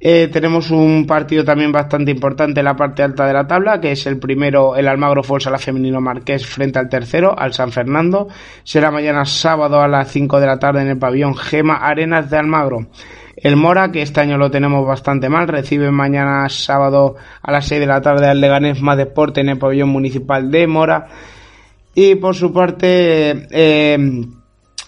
Eh, 0.00 0.28
tenemos 0.28 0.70
un 0.70 1.06
partido 1.08 1.44
también 1.44 1.72
bastante 1.72 2.12
importante 2.12 2.60
en 2.60 2.64
la 2.66 2.76
parte 2.76 3.02
alta 3.02 3.26
de 3.26 3.32
la 3.32 3.48
tabla, 3.48 3.80
que 3.80 3.92
es 3.92 4.06
el 4.06 4.18
primero, 4.18 4.76
el 4.76 4.86
Almagro 4.86 5.22
la 5.50 5.58
Femenino 5.58 6.00
Marqués 6.00 6.46
frente 6.46 6.78
al 6.78 6.88
tercero, 6.88 7.36
al 7.36 7.52
San 7.52 7.72
Fernando. 7.72 8.28
Será 8.62 8.92
mañana 8.92 9.24
sábado 9.24 9.80
a 9.80 9.88
las 9.88 10.08
5 10.12 10.38
de 10.38 10.46
la 10.46 10.58
tarde 10.58 10.82
en 10.82 10.88
el 10.88 10.98
pabellón 10.98 11.34
Gema 11.36 11.78
Arenas 11.78 12.30
de 12.30 12.36
Almagro. 12.36 12.86
El 13.40 13.54
Mora, 13.54 13.92
que 13.92 14.02
este 14.02 14.20
año 14.20 14.36
lo 14.36 14.50
tenemos 14.50 14.84
bastante 14.84 15.28
mal, 15.28 15.46
recibe 15.46 15.92
mañana 15.92 16.48
sábado 16.48 17.14
a 17.40 17.52
las 17.52 17.66
6 17.66 17.80
de 17.80 17.86
la 17.86 18.02
tarde 18.02 18.26
al 18.26 18.40
Leganés 18.40 18.82
Más 18.82 18.96
Deporte 18.96 19.40
en 19.40 19.48
el 19.48 19.58
pabellón 19.58 19.90
municipal 19.90 20.50
de 20.50 20.66
Mora. 20.66 21.06
Y 21.94 22.16
por 22.16 22.34
su 22.34 22.52
parte, 22.52 23.46
eh, 23.50 24.26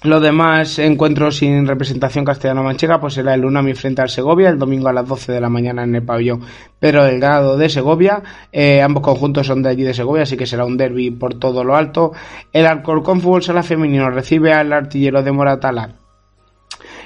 los 0.02 0.20
demás 0.20 0.80
encuentros 0.80 1.36
sin 1.36 1.64
representación 1.64 2.24
castellano-manchega, 2.24 3.00
pues 3.00 3.14
será 3.14 3.34
el 3.34 3.44
Unami 3.44 3.74
frente 3.74 4.02
al 4.02 4.08
Segovia, 4.08 4.48
el 4.48 4.58
domingo 4.58 4.88
a 4.88 4.92
las 4.92 5.06
12 5.06 5.30
de 5.30 5.40
la 5.40 5.48
mañana 5.48 5.84
en 5.84 5.94
el 5.94 6.02
pabellón 6.02 6.42
Pero 6.80 7.04
Delgado 7.04 7.56
de 7.56 7.68
Segovia. 7.68 8.20
Eh, 8.50 8.82
ambos 8.82 9.04
conjuntos 9.04 9.46
son 9.46 9.62
de 9.62 9.68
allí 9.68 9.84
de 9.84 9.94
Segovia, 9.94 10.24
así 10.24 10.36
que 10.36 10.46
será 10.46 10.64
un 10.64 10.76
derby 10.76 11.12
por 11.12 11.34
todo 11.34 11.62
lo 11.62 11.76
alto. 11.76 12.12
El 12.52 12.66
Alcorcón 12.66 13.20
Fútbol 13.20 13.44
Sala 13.44 13.62
Femenino 13.62 14.10
recibe 14.10 14.52
al 14.52 14.72
artillero 14.72 15.22
de 15.22 15.30
Moratala 15.30 15.99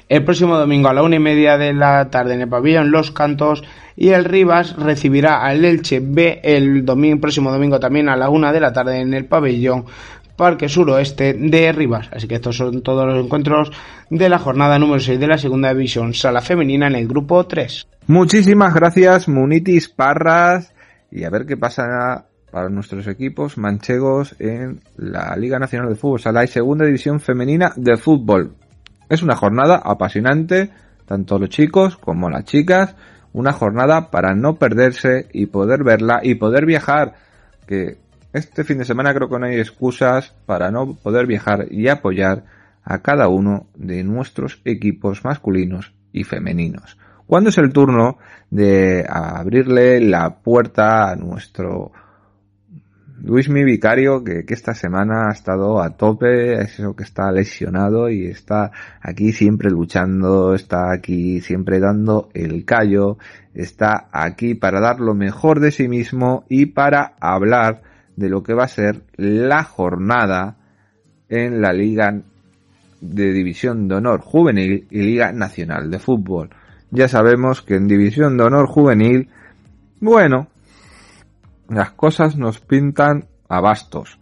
el 0.09 0.25
próximo 0.25 0.57
domingo 0.57 0.89
a 0.89 0.95
la 0.95 1.03
una 1.03 1.17
y 1.17 1.21
media 1.21 1.57
de 1.57 1.73
la 1.73 2.11
tarde 2.11 2.35
en 2.35 2.43
el 2.43 2.49
pabellón 2.49 2.91
Los 2.91 3.11
Cantos 3.11 3.63
y 3.97 4.09
el 4.11 4.25
Rivas 4.25 4.77
recibirá 4.77 5.45
al 5.45 5.65
Elche 5.65 6.01
B 6.03 6.41
el 6.43 6.85
domingo, 6.85 7.21
próximo 7.21 7.51
domingo 7.51 7.79
también 7.81 8.09
a 8.09 8.17
la 8.17 8.29
una 8.29 8.53
de 8.53 8.61
la 8.61 8.73
tarde 8.73 9.01
en 9.01 9.15
el 9.15 9.27
pabellón 9.27 9.85
Parque 10.37 10.69
Suroeste 10.69 11.35
de 11.35 11.73
Rivas. 11.73 12.09
Así 12.13 12.27
que 12.27 12.37
estos 12.37 12.57
son 12.57 12.83
todos 12.83 13.07
los 13.07 13.25
encuentros 13.25 13.71
de 14.11 14.29
la 14.29 14.39
jornada 14.39 14.79
número 14.79 15.01
6 15.01 15.19
de 15.19 15.27
la 15.27 15.39
segunda 15.39 15.73
división 15.73 16.13
sala 16.13 16.41
femenina 16.41 16.89
en 16.89 16.97
el 16.97 17.07
grupo 17.07 17.47
3. 17.47 17.87
Muchísimas 18.07 18.75
gracias 18.75 19.29
Munitis 19.29 19.89
Parras 19.89 20.75
y 21.11 21.25
a 21.25 21.31
ver 21.31 21.47
qué 21.47 21.57
pasa 21.57 22.27
para 22.51 22.69
nuestros 22.69 23.07
equipos 23.07 23.59
manchegos 23.59 24.37
en 24.39 24.81
la 24.97 25.35
Liga 25.37 25.59
Nacional 25.59 25.89
de 25.89 25.97
Fútbol 25.97 26.21
Sala 26.21 26.45
y 26.45 26.49
Segunda 26.49 26.85
División 26.85 27.21
Femenina 27.21 27.73
de 27.77 27.97
Fútbol. 27.97 28.55
Es 29.15 29.23
una 29.23 29.37
jornada 29.37 29.77
apasionante, 29.77 30.71
tanto 31.07 31.39
los 31.39 31.49
chicos 31.49 31.97
como 31.97 32.29
las 32.31 32.47
chicas, 32.47 32.97
una 33.33 33.53
jornada 33.53 34.11
para 34.11 34.35
no 34.35 34.57
perderse 34.57 35.29
y 35.33 35.47
poder 35.47 35.85
verla 35.85 36.19
y 36.21 36.35
poder 36.35 36.67
viajar, 36.67 37.15
que 37.65 37.99
este 38.33 38.65
fin 38.65 38.79
de 38.79 38.85
semana 38.85 39.15
creo 39.15 39.29
que 39.29 39.39
no 39.39 39.47
hay 39.47 39.61
excusas 39.61 40.35
para 40.47 40.73
no 40.73 40.95
poder 40.95 41.29
viajar 41.29 41.67
y 41.71 41.87
apoyar 41.87 42.43
a 42.83 43.03
cada 43.03 43.29
uno 43.29 43.69
de 43.77 44.03
nuestros 44.03 44.61
equipos 44.65 45.25
masculinos 45.25 45.95
y 46.13 46.25
femeninos. 46.25 46.99
¿Cuándo 47.25 47.51
es 47.51 47.59
el 47.59 47.73
turno 47.73 48.19
de 48.51 49.07
abrirle 49.09 50.01
la 50.01 50.39
puerta 50.39 51.09
a 51.09 51.15
nuestro 51.15 51.93
Luis 53.23 53.49
mi 53.49 53.65
vicario, 53.65 54.25
que, 54.25 54.45
esta 54.49 54.75
semana 54.75 55.29
ha 55.29 55.33
estado 55.33 55.81
a 55.81 55.91
tope, 55.91 56.55
es 56.55 56.79
eso 56.79 56.97
que 56.97 57.05
está 57.05 57.31
lesionado 57.31 58.11
y 58.11 58.27
está 58.27 58.73
aquí 59.01 59.33
siempre 59.33 59.71
luchando, 59.71 60.55
está 60.55 60.93
aquí 60.93 61.41
siempre 61.41 61.79
dando 61.79 62.29
el 62.35 62.65
callo, 62.65 63.19
está 63.55 64.09
aquí 64.13 64.55
para 64.55 64.81
dar 64.81 65.01
lo 65.01 65.15
mejor 65.15 65.61
de 65.61 65.71
sí 65.71 65.89
mismo 65.89 66.45
y 66.49 66.67
para 66.67 67.15
hablar 67.21 67.83
de 68.17 68.29
lo 68.29 68.43
que 68.43 68.55
va 68.55 68.65
a 68.65 68.69
ser 68.69 69.03
la 69.17 69.63
jornada 69.65 70.57
en 71.29 71.61
la 71.61 71.73
Liga 71.73 72.21
de 73.01 73.33
División 73.33 73.89
de 73.89 73.97
Honor 73.97 74.21
Juvenil 74.21 74.87
y 74.91 74.99
Liga 75.01 75.33
Nacional 75.33 75.91
de 75.91 75.99
Fútbol. 75.99 76.51
Ya 76.91 77.09
sabemos 77.09 77.63
que 77.63 77.77
en 77.77 77.89
División 77.89 78.37
de 78.37 78.45
Honor 78.45 78.67
Juvenil, 78.67 79.29
bueno, 80.01 80.49
las 81.69 81.93
cosas 81.93 82.37
nos 82.37 82.61
pintan 82.61 83.27
a 83.49 83.61
bastos. 83.61 84.19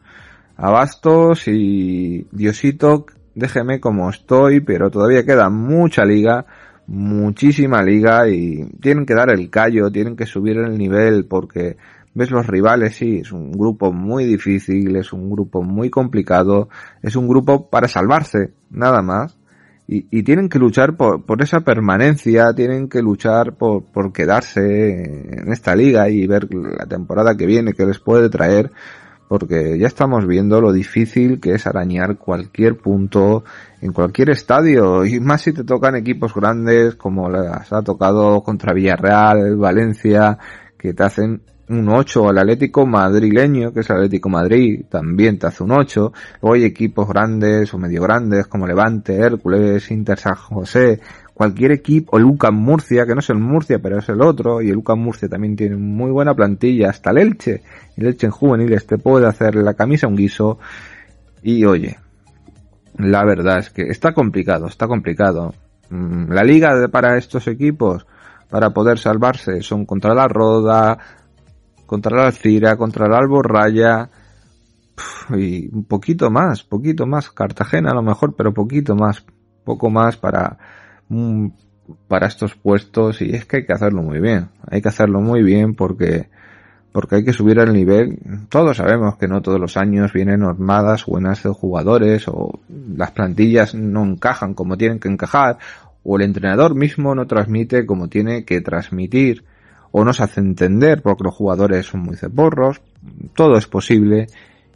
A 0.56 0.70
bastos 0.70 1.48
y 1.48 2.26
Diosito, 2.30 3.06
déjeme 3.34 3.80
como 3.80 4.10
estoy, 4.10 4.60
pero 4.60 4.90
todavía 4.90 5.24
queda 5.24 5.48
mucha 5.48 6.04
liga, 6.04 6.46
muchísima 6.86 7.82
liga 7.82 8.28
y 8.28 8.64
tienen 8.80 9.06
que 9.06 9.14
dar 9.14 9.30
el 9.30 9.50
callo, 9.50 9.90
tienen 9.90 10.16
que 10.16 10.26
subir 10.26 10.58
el 10.58 10.76
nivel 10.76 11.26
porque 11.26 11.76
ves 12.14 12.30
los 12.30 12.46
rivales, 12.46 12.96
sí, 12.96 13.20
es 13.22 13.32
un 13.32 13.52
grupo 13.52 13.92
muy 13.92 14.24
difícil, 14.24 14.94
es 14.96 15.12
un 15.12 15.30
grupo 15.30 15.62
muy 15.62 15.88
complicado, 15.88 16.68
es 17.00 17.16
un 17.16 17.26
grupo 17.26 17.70
para 17.70 17.88
salvarse, 17.88 18.52
nada 18.70 19.02
más 19.02 19.41
y, 20.10 20.22
tienen 20.22 20.48
que 20.48 20.58
luchar 20.58 20.96
por, 20.96 21.24
por, 21.24 21.42
esa 21.42 21.60
permanencia, 21.60 22.54
tienen 22.54 22.88
que 22.88 23.02
luchar 23.02 23.54
por, 23.54 23.84
por 23.84 24.12
quedarse 24.12 25.02
en 25.40 25.52
esta 25.52 25.74
liga 25.74 26.08
y 26.08 26.26
ver 26.26 26.48
la 26.54 26.86
temporada 26.86 27.36
que 27.36 27.46
viene 27.46 27.74
que 27.74 27.84
les 27.84 27.98
puede 27.98 28.30
traer, 28.30 28.70
porque 29.28 29.78
ya 29.78 29.86
estamos 29.86 30.26
viendo 30.26 30.60
lo 30.60 30.72
difícil 30.72 31.40
que 31.40 31.54
es 31.54 31.66
arañar 31.66 32.16
cualquier 32.16 32.78
punto 32.78 33.44
en 33.80 33.92
cualquier 33.92 34.30
estadio, 34.30 35.04
y 35.04 35.20
más 35.20 35.42
si 35.42 35.52
te 35.52 35.64
tocan 35.64 35.96
equipos 35.96 36.34
grandes 36.34 36.94
como 36.94 37.28
las 37.28 37.72
ha 37.72 37.82
tocado 37.82 38.42
contra 38.42 38.72
Villarreal, 38.72 39.56
Valencia, 39.56 40.38
que 40.78 40.94
te 40.94 41.02
hacen 41.02 41.42
un 41.68 41.88
8 41.88 42.28
al 42.28 42.38
Atlético 42.38 42.86
madrileño, 42.86 43.72
que 43.72 43.80
es 43.80 43.90
el 43.90 43.96
Atlético 43.96 44.28
Madrid, 44.28 44.84
también 44.88 45.38
te 45.38 45.46
hace 45.46 45.62
un 45.62 45.72
8. 45.72 46.12
Luego 46.42 46.56
equipos 46.56 47.08
grandes 47.08 47.72
o 47.72 47.78
medio 47.78 48.02
grandes 48.02 48.46
como 48.46 48.66
Levante, 48.66 49.16
Hércules, 49.16 49.90
Inter 49.90 50.18
San 50.18 50.34
José, 50.34 51.00
cualquier 51.34 51.72
equipo, 51.72 52.16
o 52.16 52.18
Lucas 52.18 52.52
Murcia, 52.52 53.06
que 53.06 53.14
no 53.14 53.20
es 53.20 53.30
el 53.30 53.38
Murcia, 53.38 53.78
pero 53.80 53.98
es 53.98 54.08
el 54.08 54.20
otro, 54.20 54.60
y 54.60 54.68
el 54.68 54.74
Lucas 54.74 54.96
Murcia 54.96 55.28
también 55.28 55.56
tiene 55.56 55.76
muy 55.76 56.10
buena 56.10 56.34
plantilla, 56.34 56.90
hasta 56.90 57.10
el 57.10 57.18
Elche, 57.18 57.62
el 57.96 58.06
Elche 58.06 58.26
en 58.26 58.32
juveniles 58.32 58.86
te 58.86 58.98
puede 58.98 59.26
hacer 59.26 59.54
la 59.54 59.74
camisa 59.74 60.06
un 60.06 60.16
guiso, 60.16 60.58
y 61.42 61.64
oye, 61.64 61.98
la 62.98 63.24
verdad 63.24 63.58
es 63.58 63.70
que 63.70 63.82
está 63.82 64.12
complicado, 64.12 64.66
está 64.66 64.86
complicado. 64.86 65.54
Mm, 65.90 66.30
la 66.32 66.44
liga 66.44 66.88
para 66.88 67.16
estos 67.16 67.46
equipos, 67.48 68.06
para 68.50 68.70
poder 68.70 68.98
salvarse, 68.98 69.62
son 69.62 69.86
contra 69.86 70.14
la 70.14 70.28
Roda, 70.28 70.98
contra 71.92 72.16
la 72.16 72.26
Alcira, 72.28 72.74
contra 72.78 73.06
la 73.06 73.18
Alborraya. 73.18 74.08
Y 75.36 75.68
un 75.68 75.84
poquito 75.84 76.30
más, 76.30 76.62
poquito 76.62 77.06
más, 77.06 77.28
Cartagena 77.30 77.90
a 77.90 77.94
lo 77.94 78.02
mejor, 78.02 78.34
pero 78.34 78.54
poquito 78.54 78.96
más, 78.96 79.22
poco 79.62 79.90
más 79.90 80.16
para 80.16 80.56
mm, 81.10 81.48
para 82.08 82.28
estos 82.28 82.54
puestos. 82.54 83.20
Y 83.20 83.34
es 83.34 83.44
que 83.44 83.58
hay 83.58 83.66
que 83.66 83.74
hacerlo 83.74 84.02
muy 84.02 84.20
bien, 84.20 84.48
hay 84.66 84.80
que 84.80 84.88
hacerlo 84.88 85.20
muy 85.20 85.42
bien 85.42 85.74
porque 85.74 86.30
porque 86.92 87.16
hay 87.16 87.24
que 87.24 87.34
subir 87.34 87.58
el 87.58 87.74
nivel. 87.74 88.18
Todos 88.48 88.78
sabemos 88.78 89.18
que 89.18 89.28
no 89.28 89.42
todos 89.42 89.60
los 89.60 89.76
años 89.76 90.14
vienen 90.14 90.42
armadas 90.44 91.04
buenas 91.04 91.42
de 91.42 91.50
jugadores 91.50 92.26
o 92.26 92.58
las 92.96 93.10
plantillas 93.10 93.74
no 93.74 94.02
encajan 94.02 94.54
como 94.54 94.78
tienen 94.78 94.98
que 94.98 95.10
encajar 95.10 95.58
o 96.04 96.16
el 96.16 96.22
entrenador 96.22 96.74
mismo 96.74 97.14
no 97.14 97.26
transmite 97.26 97.84
como 97.84 98.08
tiene 98.08 98.46
que 98.46 98.62
transmitir 98.62 99.44
o 99.92 100.04
no 100.04 100.12
se 100.12 100.24
hace 100.24 100.40
entender 100.40 101.02
porque 101.02 101.24
los 101.24 101.34
jugadores 101.34 101.86
son 101.86 102.00
muy 102.00 102.16
ceporros, 102.16 102.80
todo 103.34 103.56
es 103.56 103.66
posible 103.66 104.26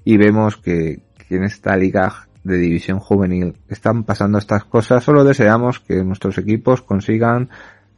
y 0.05 0.17
vemos 0.19 0.57
que, 0.57 1.01
en 1.29 1.43
esta 1.43 1.77
liga 1.77 2.29
de 2.45 2.59
división 2.59 3.01
juvenil 3.01 3.55
están 3.69 4.05
pasando 4.05 4.39
estas 4.39 4.65
cosas, 4.65 5.03
solo 5.03 5.25
deseamos 5.25 5.81
que 5.81 6.05
nuestros 6.05 6.39
equipos 6.39 6.83
consigan 6.83 7.49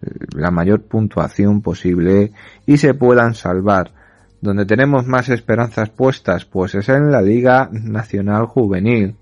eh, 0.01 0.11
la 0.35 0.51
mayor 0.51 0.83
puntuación 0.83 1.61
posible 1.61 2.33
y 2.65 2.79
se 2.79 2.95
puedan 2.95 3.35
salvar. 3.35 3.91
Donde 4.41 4.65
tenemos 4.65 5.07
más 5.07 5.29
esperanzas 5.29 5.91
puestas, 5.91 6.45
pues 6.45 6.77
es 6.77 6.89
en 6.89 7.11
la 7.11 7.21
Liga 7.21 7.69
Nacional 7.73 8.47
Juvenil, 8.47 9.17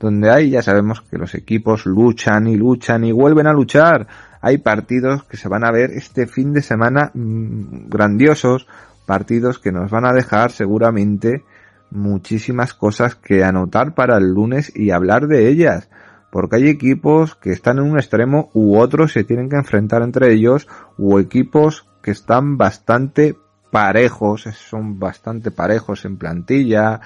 donde 0.00 0.30
ahí 0.30 0.50
ya 0.50 0.62
sabemos 0.62 1.02
que 1.02 1.18
los 1.18 1.34
equipos 1.36 1.86
luchan 1.86 2.48
y 2.48 2.56
luchan 2.56 3.04
y 3.04 3.12
vuelven 3.12 3.46
a 3.46 3.52
luchar 3.52 4.08
hay 4.42 4.58
partidos 4.58 5.24
que 5.24 5.36
se 5.36 5.48
van 5.48 5.64
a 5.64 5.70
ver 5.70 5.92
este 5.92 6.26
fin 6.26 6.52
de 6.52 6.60
semana 6.60 7.10
mm, 7.14 7.88
grandiosos, 7.88 8.66
partidos 9.06 9.58
que 9.58 9.72
nos 9.72 9.90
van 9.90 10.04
a 10.04 10.12
dejar 10.12 10.50
seguramente 10.50 11.44
muchísimas 11.90 12.74
cosas 12.74 13.14
que 13.14 13.44
anotar 13.44 13.94
para 13.94 14.16
el 14.18 14.32
lunes 14.32 14.72
y 14.74 14.90
hablar 14.90 15.28
de 15.28 15.48
ellas, 15.48 15.88
porque 16.30 16.56
hay 16.56 16.68
equipos 16.68 17.36
que 17.36 17.52
están 17.52 17.78
en 17.78 17.84
un 17.84 17.98
extremo 17.98 18.50
u 18.52 18.76
otros 18.76 19.12
se 19.12 19.24
tienen 19.24 19.48
que 19.48 19.56
enfrentar 19.56 20.02
entre 20.02 20.32
ellos, 20.32 20.66
o 20.98 21.20
equipos 21.20 21.86
que 22.02 22.10
están 22.10 22.58
bastante 22.58 23.36
parejos, 23.70 24.42
son 24.42 24.98
bastante 24.98 25.50
parejos 25.50 26.04
en 26.04 26.16
plantilla 26.18 27.00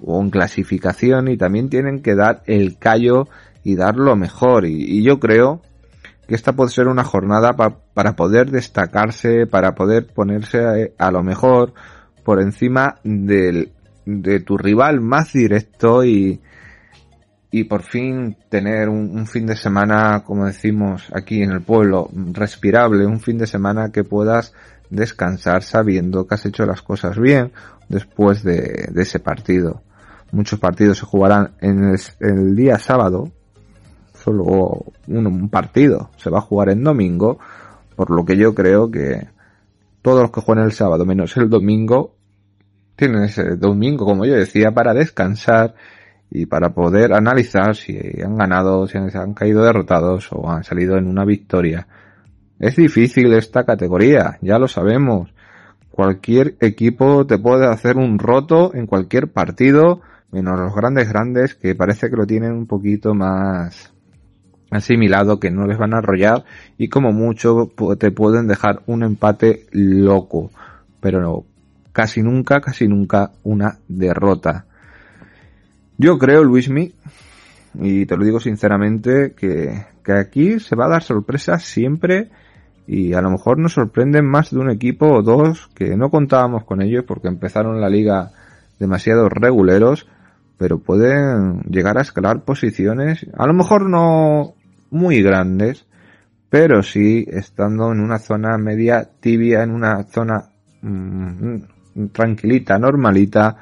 o 0.00 0.20
en 0.20 0.30
clasificación 0.30 1.28
y 1.28 1.36
también 1.36 1.68
tienen 1.68 2.02
que 2.02 2.14
dar 2.14 2.42
el 2.46 2.78
callo 2.78 3.28
y 3.64 3.76
dar 3.76 3.96
lo 3.96 4.16
mejor. 4.16 4.66
Y, 4.66 5.02
yo 5.02 5.18
creo 5.20 5.62
que 6.26 6.34
esta 6.34 6.52
puede 6.52 6.70
ser 6.70 6.88
una 6.88 7.04
jornada 7.04 7.54
para 7.54 8.16
poder 8.16 8.50
destacarse, 8.50 9.46
para 9.46 9.74
poder 9.74 10.06
ponerse 10.06 10.94
a, 10.96 11.10
lo 11.10 11.22
mejor 11.22 11.74
por 12.24 12.40
encima 12.40 12.96
del, 13.02 13.72
de 14.06 14.40
tu 14.40 14.56
rival 14.56 15.00
más 15.00 15.32
directo 15.32 16.04
y, 16.04 16.40
y 17.52 17.64
por 17.64 17.82
fin 17.82 18.34
tener 18.48 18.88
un, 18.88 19.26
fin 19.26 19.44
de 19.46 19.56
semana, 19.56 20.24
como 20.24 20.46
decimos 20.46 21.10
aquí 21.14 21.42
en 21.42 21.52
el 21.52 21.60
pueblo, 21.60 22.08
respirable, 22.32 23.04
un 23.06 23.20
fin 23.20 23.36
de 23.36 23.46
semana 23.46 23.92
que 23.92 24.04
puedas 24.04 24.54
descansar 24.88 25.62
sabiendo 25.62 26.26
que 26.26 26.34
has 26.34 26.46
hecho 26.46 26.64
las 26.64 26.80
cosas 26.80 27.18
bien 27.18 27.52
después 27.90 28.42
de, 28.42 28.90
ese 28.96 29.20
partido. 29.20 29.82
Muchos 30.30 30.58
partidos 30.58 30.96
se 30.98 31.04
jugarán 31.04 31.52
en 31.60 31.94
el, 32.20 32.56
día 32.56 32.78
sábado, 32.78 33.30
solo 34.22 34.84
un, 35.08 35.48
partido 35.48 36.10
se 36.16 36.30
va 36.30 36.38
a 36.38 36.42
jugar 36.42 36.70
en 36.70 36.84
domingo, 36.84 37.38
por 37.96 38.10
lo 38.10 38.24
que 38.24 38.36
yo 38.36 38.54
creo 38.54 38.90
que 38.90 39.28
todos 40.00 40.22
los 40.22 40.30
que 40.30 40.40
juegan 40.40 40.64
el 40.64 40.72
sábado 40.72 41.04
menos 41.04 41.36
el 41.36 41.48
domingo 41.48 42.14
tienen 42.96 43.24
ese 43.24 43.56
domingo, 43.56 44.04
como 44.04 44.24
yo 44.24 44.34
decía, 44.34 44.72
para 44.72 44.94
descansar 44.94 45.74
y 46.30 46.46
para 46.46 46.70
poder 46.70 47.12
analizar 47.12 47.76
si 47.76 47.98
han 48.22 48.36
ganado, 48.36 48.86
si 48.86 48.96
han, 48.98 49.34
caído 49.34 49.62
derrotados 49.64 50.28
o 50.32 50.50
han 50.50 50.64
salido 50.64 50.96
en 50.96 51.06
una 51.06 51.24
victoria. 51.24 51.86
Es 52.58 52.76
difícil 52.76 53.32
esta 53.34 53.64
categoría, 53.64 54.38
ya 54.40 54.58
lo 54.58 54.68
sabemos. 54.68 55.34
Cualquier 55.90 56.54
equipo 56.60 57.26
te 57.26 57.38
puede 57.38 57.66
hacer 57.66 57.96
un 57.96 58.18
roto 58.18 58.74
en 58.74 58.86
cualquier 58.86 59.30
partido, 59.30 60.00
menos 60.30 60.58
los 60.58 60.74
grandes 60.74 61.08
grandes 61.08 61.54
que 61.54 61.74
parece 61.74 62.08
que 62.08 62.16
lo 62.16 62.26
tienen 62.26 62.52
un 62.52 62.66
poquito 62.66 63.14
más 63.14 63.91
asimilado, 64.72 65.38
que 65.38 65.50
no 65.50 65.66
les 65.66 65.78
van 65.78 65.94
a 65.94 65.98
arrollar 65.98 66.44
y 66.78 66.88
como 66.88 67.12
mucho 67.12 67.70
te 67.98 68.10
pueden 68.10 68.48
dejar 68.48 68.82
un 68.86 69.02
empate 69.02 69.66
loco, 69.72 70.50
pero 71.00 71.20
no, 71.20 71.44
casi 71.92 72.22
nunca, 72.22 72.60
casi 72.60 72.88
nunca 72.88 73.32
una 73.42 73.78
derrota. 73.88 74.64
Yo 75.98 76.18
creo, 76.18 76.42
Luismi, 76.42 76.92
y 77.74 78.06
te 78.06 78.16
lo 78.16 78.24
digo 78.24 78.40
sinceramente, 78.40 79.34
que, 79.36 79.84
que 80.02 80.12
aquí 80.12 80.58
se 80.58 80.74
va 80.74 80.86
a 80.86 80.90
dar 80.90 81.02
sorpresas 81.02 81.62
siempre 81.62 82.30
y 82.86 83.12
a 83.12 83.20
lo 83.20 83.30
mejor 83.30 83.58
nos 83.58 83.74
sorprenden 83.74 84.26
más 84.26 84.50
de 84.50 84.58
un 84.58 84.70
equipo 84.70 85.06
o 85.06 85.22
dos 85.22 85.68
que 85.74 85.96
no 85.96 86.10
contábamos 86.10 86.64
con 86.64 86.82
ellos 86.82 87.04
porque 87.06 87.28
empezaron 87.28 87.80
la 87.80 87.88
liga 87.88 88.32
demasiado 88.78 89.28
reguleros, 89.28 90.08
pero 90.58 90.78
pueden 90.78 91.60
llegar 91.62 91.98
a 91.98 92.02
escalar 92.02 92.44
posiciones, 92.44 93.26
a 93.36 93.46
lo 93.46 93.54
mejor 93.54 93.88
no 93.88 94.54
muy 94.92 95.22
grandes, 95.22 95.86
pero 96.48 96.82
sí 96.82 97.26
estando 97.28 97.90
en 97.90 98.00
una 98.00 98.18
zona 98.18 98.56
media 98.58 99.08
tibia, 99.20 99.62
en 99.62 99.70
una 99.70 100.04
zona 100.04 100.50
mm, 100.82 101.56
tranquilita, 102.12 102.78
normalita, 102.78 103.56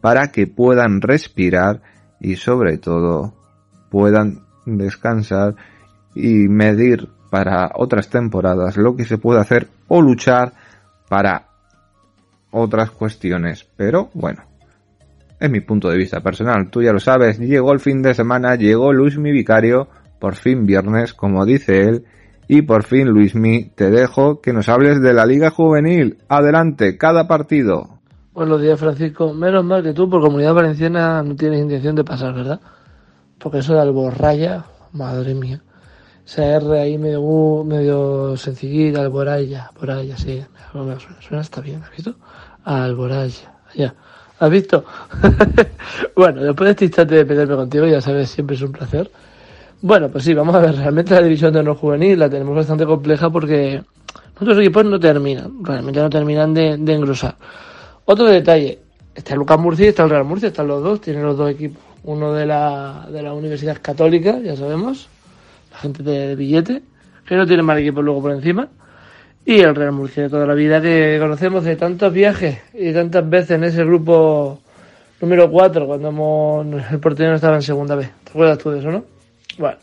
para 0.00 0.28
que 0.28 0.46
puedan 0.46 1.00
respirar 1.00 1.80
y 2.20 2.36
sobre 2.36 2.78
todo 2.78 3.34
puedan 3.90 4.44
descansar 4.66 5.56
y 6.14 6.48
medir 6.48 7.08
para 7.30 7.72
otras 7.74 8.08
temporadas 8.08 8.76
lo 8.76 8.94
que 8.94 9.04
se 9.04 9.18
puede 9.18 9.40
hacer 9.40 9.68
o 9.88 10.00
luchar 10.00 10.52
para 11.08 11.48
otras 12.50 12.90
cuestiones. 12.90 13.66
Pero 13.76 14.10
bueno, 14.14 14.42
es 15.40 15.50
mi 15.50 15.60
punto 15.60 15.88
de 15.88 15.96
vista 15.96 16.20
personal. 16.20 16.70
Tú 16.70 16.82
ya 16.82 16.92
lo 16.92 17.00
sabes, 17.00 17.38
llegó 17.38 17.72
el 17.72 17.80
fin 17.80 18.02
de 18.02 18.14
semana, 18.14 18.54
llegó 18.54 18.92
Luis 18.92 19.18
mi 19.18 19.32
vicario, 19.32 19.88
por 20.24 20.36
fin 20.36 20.64
viernes, 20.64 21.12
como 21.12 21.44
dice 21.44 21.82
él, 21.82 22.06
y 22.48 22.62
por 22.62 22.82
fin 22.82 23.08
Luismi, 23.08 23.64
te 23.74 23.90
dejo 23.90 24.40
que 24.40 24.54
nos 24.54 24.70
hables 24.70 25.02
de 25.02 25.12
la 25.12 25.26
Liga 25.26 25.50
Juvenil. 25.50 26.16
Adelante, 26.30 26.96
cada 26.96 27.28
partido. 27.28 27.98
Buenos 28.32 28.62
días, 28.62 28.80
Francisco. 28.80 29.34
Menos 29.34 29.66
mal 29.66 29.82
que 29.82 29.92
tú, 29.92 30.08
por 30.08 30.22
Comunidad 30.22 30.54
Valenciana, 30.54 31.22
no 31.22 31.36
tienes 31.36 31.60
intención 31.60 31.94
de 31.94 32.04
pasar, 32.04 32.32
¿verdad? 32.32 32.58
Porque 33.38 33.58
eso 33.58 33.74
de 33.74 33.82
Alborraya, 33.82 34.64
madre 34.94 35.34
mía. 35.34 35.60
Esa 36.24 36.56
R 36.56 36.80
ahí 36.80 36.96
medio, 36.96 37.62
medio 37.62 38.34
sencillita, 38.38 39.02
Alboraya, 39.02 39.66
Alboraya, 39.74 40.16
sí. 40.16 40.42
Me 40.72 40.98
suena, 40.98 41.20
suena 41.20 41.42
está 41.42 41.60
bien, 41.60 41.82
¿has 41.82 41.90
visto? 41.90 42.14
Alboraya, 42.64 43.52
ya. 43.74 43.94
¿Has 44.38 44.50
visto? 44.50 44.86
bueno, 46.16 46.40
después 46.40 46.68
de 46.68 46.70
este 46.70 46.84
instante 46.86 47.14
de 47.14 47.26
pelearme 47.26 47.56
contigo, 47.56 47.84
ya 47.84 48.00
sabes, 48.00 48.30
siempre 48.30 48.56
es 48.56 48.62
un 48.62 48.72
placer. 48.72 49.10
Bueno, 49.86 50.08
pues 50.08 50.24
sí, 50.24 50.32
vamos 50.32 50.54
a 50.54 50.60
ver, 50.60 50.76
realmente 50.76 51.12
la 51.12 51.20
división 51.20 51.52
de 51.52 51.62
no 51.62 51.74
juvenil 51.74 52.18
la 52.18 52.30
tenemos 52.30 52.56
bastante 52.56 52.86
compleja 52.86 53.28
porque 53.28 53.82
nuestros 54.40 54.58
equipos 54.58 54.86
no 54.86 54.98
terminan, 54.98 55.62
realmente 55.62 56.00
no 56.00 56.08
terminan 56.08 56.54
de, 56.54 56.78
de 56.78 56.94
engrosar. 56.94 57.36
Otro 58.06 58.24
detalle, 58.24 58.78
está 59.14 59.36
Lucas 59.36 59.58
Murcia 59.58 59.84
y 59.84 59.88
está 59.90 60.04
el 60.04 60.08
Real 60.08 60.24
Murcia, 60.24 60.48
están 60.48 60.68
los 60.68 60.82
dos, 60.82 61.02
tienen 61.02 61.22
los 61.22 61.36
dos 61.36 61.50
equipos. 61.50 61.82
Uno 62.04 62.32
de 62.32 62.46
la, 62.46 63.06
de 63.12 63.22
la 63.22 63.34
Universidad 63.34 63.76
Católica, 63.82 64.38
ya 64.42 64.56
sabemos, 64.56 65.06
la 65.70 65.76
gente 65.76 66.02
de 66.02 66.34
billete, 66.34 66.80
que 67.28 67.36
no 67.36 67.46
tiene 67.46 67.62
mal 67.62 67.76
equipo 67.76 68.00
luego 68.00 68.22
por 68.22 68.30
encima. 68.30 68.66
Y 69.44 69.60
el 69.60 69.74
Real 69.74 69.92
Murcia 69.92 70.22
de 70.22 70.30
toda 70.30 70.46
la 70.46 70.54
vida 70.54 70.80
que 70.80 71.18
conocemos 71.20 71.62
de 71.62 71.76
tantos 71.76 72.10
viajes 72.10 72.58
y 72.72 72.90
tantas 72.94 73.28
veces 73.28 73.50
en 73.50 73.64
ese 73.64 73.84
grupo 73.84 74.60
número 75.20 75.50
4, 75.50 75.86
cuando 75.86 76.64
el 76.90 76.98
portero 77.00 77.34
estaba 77.34 77.56
en 77.56 77.62
segunda 77.62 77.96
vez. 77.96 78.10
¿Te 78.24 78.30
acuerdas 78.30 78.56
tú 78.56 78.70
de 78.70 78.78
eso, 78.78 78.90
no? 78.90 79.13
Bueno, 79.58 79.76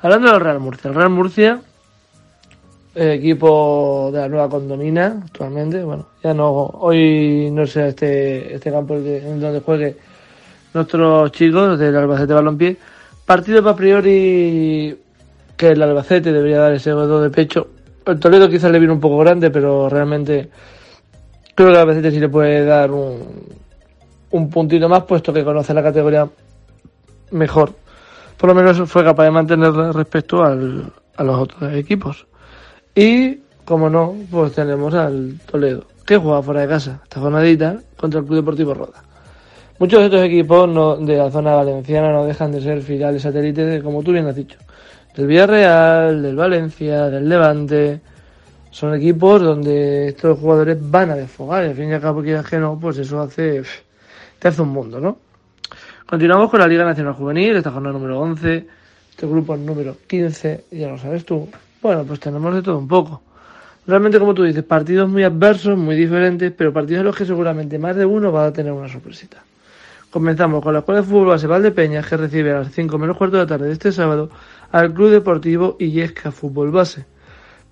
hablando 0.00 0.32
del 0.32 0.40
Real 0.40 0.60
Murcia. 0.60 0.88
El 0.88 0.94
Real 0.94 1.10
Murcia 1.10 1.60
equipo 2.94 4.10
de 4.12 4.20
la 4.20 4.28
nueva 4.28 4.48
condomina 4.48 5.22
actualmente. 5.24 5.82
Bueno, 5.82 6.06
ya 6.22 6.34
no, 6.34 6.50
hoy 6.50 7.50
no 7.52 7.66
sé 7.66 7.88
este, 7.88 8.54
este 8.54 8.70
campo 8.70 8.96
en 8.96 9.40
donde 9.40 9.60
juegue 9.60 9.96
nuestros 10.74 11.32
chicos 11.32 11.78
del 11.78 11.96
Albacete 11.96 12.32
Balompié. 12.32 12.76
Partido 13.24 13.62
para 13.62 13.76
priori 13.76 14.98
que 15.56 15.68
el 15.68 15.82
Albacete 15.82 16.32
debería 16.32 16.58
dar 16.58 16.72
ese 16.72 16.92
godo 16.92 17.22
de 17.22 17.30
pecho. 17.30 17.68
El 18.06 18.18
Toledo 18.18 18.48
quizás 18.48 18.70
le 18.70 18.78
viene 18.78 18.94
un 18.94 19.00
poco 19.00 19.18
grande, 19.18 19.50
pero 19.50 19.88
realmente 19.88 20.48
creo 21.54 21.68
que 21.68 21.74
el 21.74 21.80
Albacete 21.80 22.10
sí 22.10 22.18
le 22.18 22.28
puede 22.28 22.64
dar 22.64 22.90
un, 22.90 23.20
un 24.30 24.50
puntito 24.50 24.88
más, 24.88 25.04
puesto 25.04 25.32
que 25.32 25.44
conoce 25.44 25.74
la 25.74 25.82
categoría 25.82 26.28
mejor. 27.30 27.74
Por 28.40 28.48
lo 28.48 28.54
menos 28.54 28.88
fue 28.88 29.04
capaz 29.04 29.24
de 29.24 29.30
mantener 29.32 29.70
respecto 29.70 30.42
al, 30.42 30.90
a 31.14 31.22
los 31.22 31.38
otros 31.38 31.74
equipos. 31.74 32.26
Y, 32.94 33.40
como 33.66 33.90
no, 33.90 34.16
pues 34.30 34.54
tenemos 34.54 34.94
al 34.94 35.38
Toledo, 35.44 35.84
que 36.06 36.16
juega 36.16 36.42
fuera 36.42 36.62
de 36.62 36.68
casa 36.68 37.00
esta 37.02 37.20
jornadita 37.20 37.76
contra 37.98 38.20
el 38.20 38.24
Club 38.24 38.36
Deportivo 38.36 38.72
Roda. 38.72 39.04
Muchos 39.78 40.00
de 40.00 40.06
estos 40.06 40.22
equipos 40.22 40.66
no, 40.70 40.96
de 40.96 41.18
la 41.18 41.30
zona 41.30 41.54
valenciana 41.54 42.12
no 42.12 42.24
dejan 42.24 42.50
de 42.50 42.62
ser 42.62 42.80
filiales 42.80 43.20
satélites, 43.20 43.82
como 43.82 44.02
tú 44.02 44.12
bien 44.12 44.26
has 44.26 44.36
dicho, 44.36 44.58
del 45.14 45.26
Villarreal, 45.26 46.22
del 46.22 46.36
Valencia, 46.36 47.10
del 47.10 47.28
Levante. 47.28 48.00
Son 48.70 48.94
equipos 48.94 49.42
donde 49.42 50.08
estos 50.08 50.38
jugadores 50.38 50.78
van 50.80 51.10
a 51.10 51.14
desfogar 51.16 51.64
y 51.64 51.68
al 51.68 51.74
fin 51.74 51.90
y 51.90 51.92
al 51.92 52.00
cabo, 52.00 52.22
que 52.22 52.58
no, 52.58 52.78
pues 52.80 52.96
eso 52.96 53.20
hace, 53.20 53.62
te 54.38 54.48
hace 54.48 54.62
un 54.62 54.70
mundo, 54.70 54.98
¿no? 54.98 55.29
Continuamos 56.10 56.50
con 56.50 56.58
la 56.58 56.66
Liga 56.66 56.84
Nacional 56.84 57.12
Juvenil, 57.12 57.54
esta 57.54 57.70
jornada 57.70 57.92
número 57.92 58.18
11, 58.18 58.66
este 59.10 59.26
grupo 59.28 59.56
número 59.56 59.96
15, 60.08 60.64
ya 60.72 60.88
lo 60.88 60.98
sabes 60.98 61.24
tú, 61.24 61.48
bueno, 61.80 62.02
pues 62.02 62.18
tenemos 62.18 62.52
de 62.52 62.62
todo 62.62 62.78
un 62.78 62.88
poco. 62.88 63.22
Realmente, 63.86 64.18
como 64.18 64.34
tú 64.34 64.42
dices, 64.42 64.64
partidos 64.64 65.08
muy 65.08 65.22
adversos, 65.22 65.78
muy 65.78 65.94
diferentes, 65.94 66.50
pero 66.50 66.72
partidos 66.72 67.02
en 67.02 67.06
los 67.06 67.16
que 67.16 67.24
seguramente 67.24 67.78
más 67.78 67.94
de 67.94 68.04
uno 68.06 68.32
va 68.32 68.46
a 68.46 68.52
tener 68.52 68.72
una 68.72 68.88
sorpresita. 68.88 69.44
Comenzamos 70.10 70.64
con 70.64 70.72
la 70.72 70.80
Escuela 70.80 71.00
de 71.00 71.06
Fútbol 71.06 71.28
Base 71.28 71.46
Valdepeñas, 71.46 72.04
que 72.08 72.16
recibe 72.16 72.50
a 72.50 72.58
las 72.58 72.72
5 72.72 72.98
menos 72.98 73.16
cuarto 73.16 73.36
de 73.36 73.44
la 73.44 73.48
tarde 73.48 73.68
de 73.68 73.74
este 73.74 73.92
sábado 73.92 74.30
al 74.72 74.92
Club 74.92 75.10
Deportivo 75.10 75.76
Illesca 75.78 76.32
Fútbol 76.32 76.72
Base. 76.72 77.04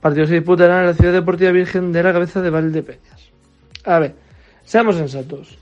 Partidos 0.00 0.28
se 0.28 0.36
disputarán 0.36 0.82
en 0.82 0.86
la 0.86 0.94
Ciudad 0.94 1.12
Deportiva 1.12 1.50
Virgen 1.50 1.90
de 1.90 2.04
la 2.04 2.12
Cabeza 2.12 2.40
de 2.40 2.50
Valdepeñas. 2.50 3.32
A 3.84 3.98
ver, 3.98 4.14
seamos 4.62 4.94
sensatos. 4.94 5.58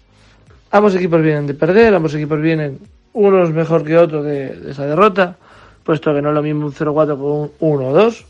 Ambos 0.77 0.94
equipos 0.94 1.23
vienen 1.23 1.47
de 1.47 1.55
perder, 1.55 1.94
ambos 1.94 2.15
equipos 2.15 2.40
vienen 2.40 2.78
unos 3.12 3.51
mejor 3.51 3.82
que 3.85 3.97
otros 3.97 4.24
de, 4.24 4.70
esa 4.70 4.86
derrota, 4.86 5.36
puesto 5.85 6.15
que 6.15 6.20
no 6.20 6.28
es 6.28 6.35
lo 6.35 6.43
mismo 6.43 6.66
un 6.66 6.73
0-4 6.73 7.16
con 7.19 7.51
un 7.61 7.81
1-2 7.81 8.24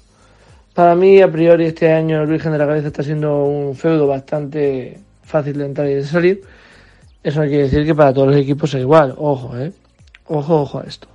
para 0.76 0.94
mí, 0.94 1.22
a 1.22 1.32
priori, 1.32 1.64
este 1.64 1.90
año 1.90 2.20
el 2.20 2.26
Virgen 2.26 2.52
de 2.52 2.58
la 2.58 2.66
Cabeza 2.66 2.88
está 2.88 3.02
siendo 3.02 3.44
un 3.44 3.74
feudo 3.74 4.06
bastante 4.06 5.00
fácil 5.22 5.56
de 5.56 5.64
entrar 5.64 5.88
y 5.88 5.94
de 5.94 6.04
salir. 6.04 6.42
Eso 7.22 7.40
no 7.40 7.46
quiere 7.46 7.62
decir 7.62 7.86
que 7.86 7.94
para 7.94 8.12
todos 8.12 8.28
los 8.28 8.36
equipos 8.36 8.72
sea 8.72 8.80
igual. 8.80 9.14
Ojo, 9.16 9.56
eh. 9.56 9.72
Ojo, 10.26 10.60
ojo 10.60 10.80
a 10.80 10.84
esto. 10.84 11.08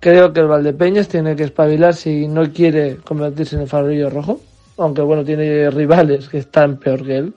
Creo 0.00 0.32
que 0.32 0.40
el 0.40 0.48
Valdepeñas 0.48 1.06
tiene 1.06 1.36
que 1.36 1.44
espabilar 1.44 1.94
si 1.94 2.26
no 2.26 2.52
quiere 2.52 2.96
convertirse 2.96 3.54
en 3.54 3.62
el 3.62 3.68
farolillo 3.68 4.10
rojo, 4.10 4.40
aunque 4.76 5.02
bueno, 5.02 5.24
tiene 5.24 5.70
rivales 5.70 6.28
que 6.28 6.38
están 6.38 6.78
peor 6.78 7.06
que 7.06 7.16
él. 7.16 7.34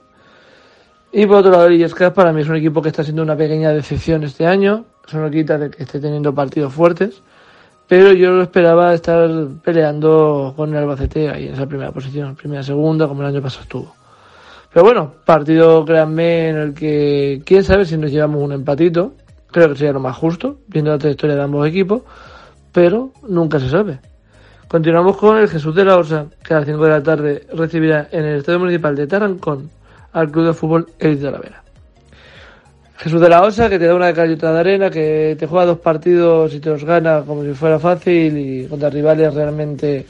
Y 1.16 1.26
por 1.26 1.36
otro 1.36 1.52
lado, 1.52 1.68
el 1.68 2.12
para 2.12 2.32
mí 2.32 2.40
es 2.40 2.48
un 2.48 2.56
equipo 2.56 2.82
que 2.82 2.88
está 2.88 3.04
siendo 3.04 3.22
una 3.22 3.36
pequeña 3.36 3.70
decepción 3.70 4.24
este 4.24 4.48
año. 4.48 4.84
Eso 5.06 5.20
no 5.20 5.30
quita 5.30 5.56
de 5.56 5.70
que 5.70 5.84
esté 5.84 6.00
teniendo 6.00 6.34
partidos 6.34 6.74
fuertes. 6.74 7.22
Pero 7.86 8.12
yo 8.14 8.32
lo 8.32 8.42
esperaba 8.42 8.92
estar 8.92 9.30
peleando 9.62 10.54
con 10.56 10.70
el 10.70 10.78
Albacete 10.78 11.28
ahí 11.28 11.46
en 11.46 11.54
esa 11.54 11.66
primera 11.66 11.92
posición, 11.92 12.34
primera, 12.34 12.64
segunda, 12.64 13.06
como 13.06 13.22
el 13.22 13.28
año 13.28 13.40
pasado 13.40 13.62
estuvo. 13.62 13.94
Pero 14.72 14.84
bueno, 14.84 15.12
partido, 15.24 15.84
créanme, 15.84 16.48
en 16.48 16.56
el 16.56 16.74
que 16.74 17.40
quién 17.46 17.62
sabe 17.62 17.84
si 17.84 17.96
nos 17.96 18.10
llevamos 18.10 18.42
un 18.42 18.50
empatito. 18.50 19.12
Creo 19.52 19.68
que 19.68 19.76
sería 19.76 19.92
lo 19.92 20.00
más 20.00 20.16
justo, 20.16 20.58
viendo 20.66 20.90
la 20.90 20.98
trayectoria 20.98 21.36
de 21.36 21.42
ambos 21.42 21.68
equipos, 21.68 22.02
pero 22.72 23.12
nunca 23.28 23.60
se 23.60 23.68
sabe. 23.68 24.00
Continuamos 24.66 25.16
con 25.16 25.38
el 25.38 25.48
Jesús 25.48 25.76
de 25.76 25.84
la 25.84 25.96
Osa, 25.96 26.26
que 26.42 26.54
a 26.54 26.56
las 26.56 26.66
5 26.66 26.82
de 26.82 26.90
la 26.90 27.02
tarde 27.04 27.46
recibirá 27.52 28.08
en 28.10 28.24
el 28.24 28.38
Estadio 28.38 28.58
Municipal 28.58 28.96
de 28.96 29.06
Tarancón 29.06 29.70
al 30.14 30.30
Club 30.30 30.46
de 30.46 30.54
Fútbol 30.54 30.86
Elite 30.98 31.24
de 31.24 31.30
la 31.30 31.38
Vera. 31.38 31.62
Jesús 32.96 33.20
de 33.20 33.28
la 33.28 33.42
Osa, 33.42 33.68
que 33.68 33.78
te 33.78 33.86
da 33.86 33.94
una 33.94 34.08
otra 34.08 34.24
de 34.24 34.58
arena, 34.58 34.88
que 34.88 35.36
te 35.38 35.46
juega 35.46 35.66
dos 35.66 35.78
partidos 35.78 36.54
y 36.54 36.60
te 36.60 36.70
los 36.70 36.84
gana 36.84 37.22
como 37.22 37.42
si 37.42 37.52
fuera 37.52 37.78
fácil 37.78 38.38
y 38.38 38.66
contra 38.66 38.88
rivales 38.88 39.34
realmente 39.34 40.06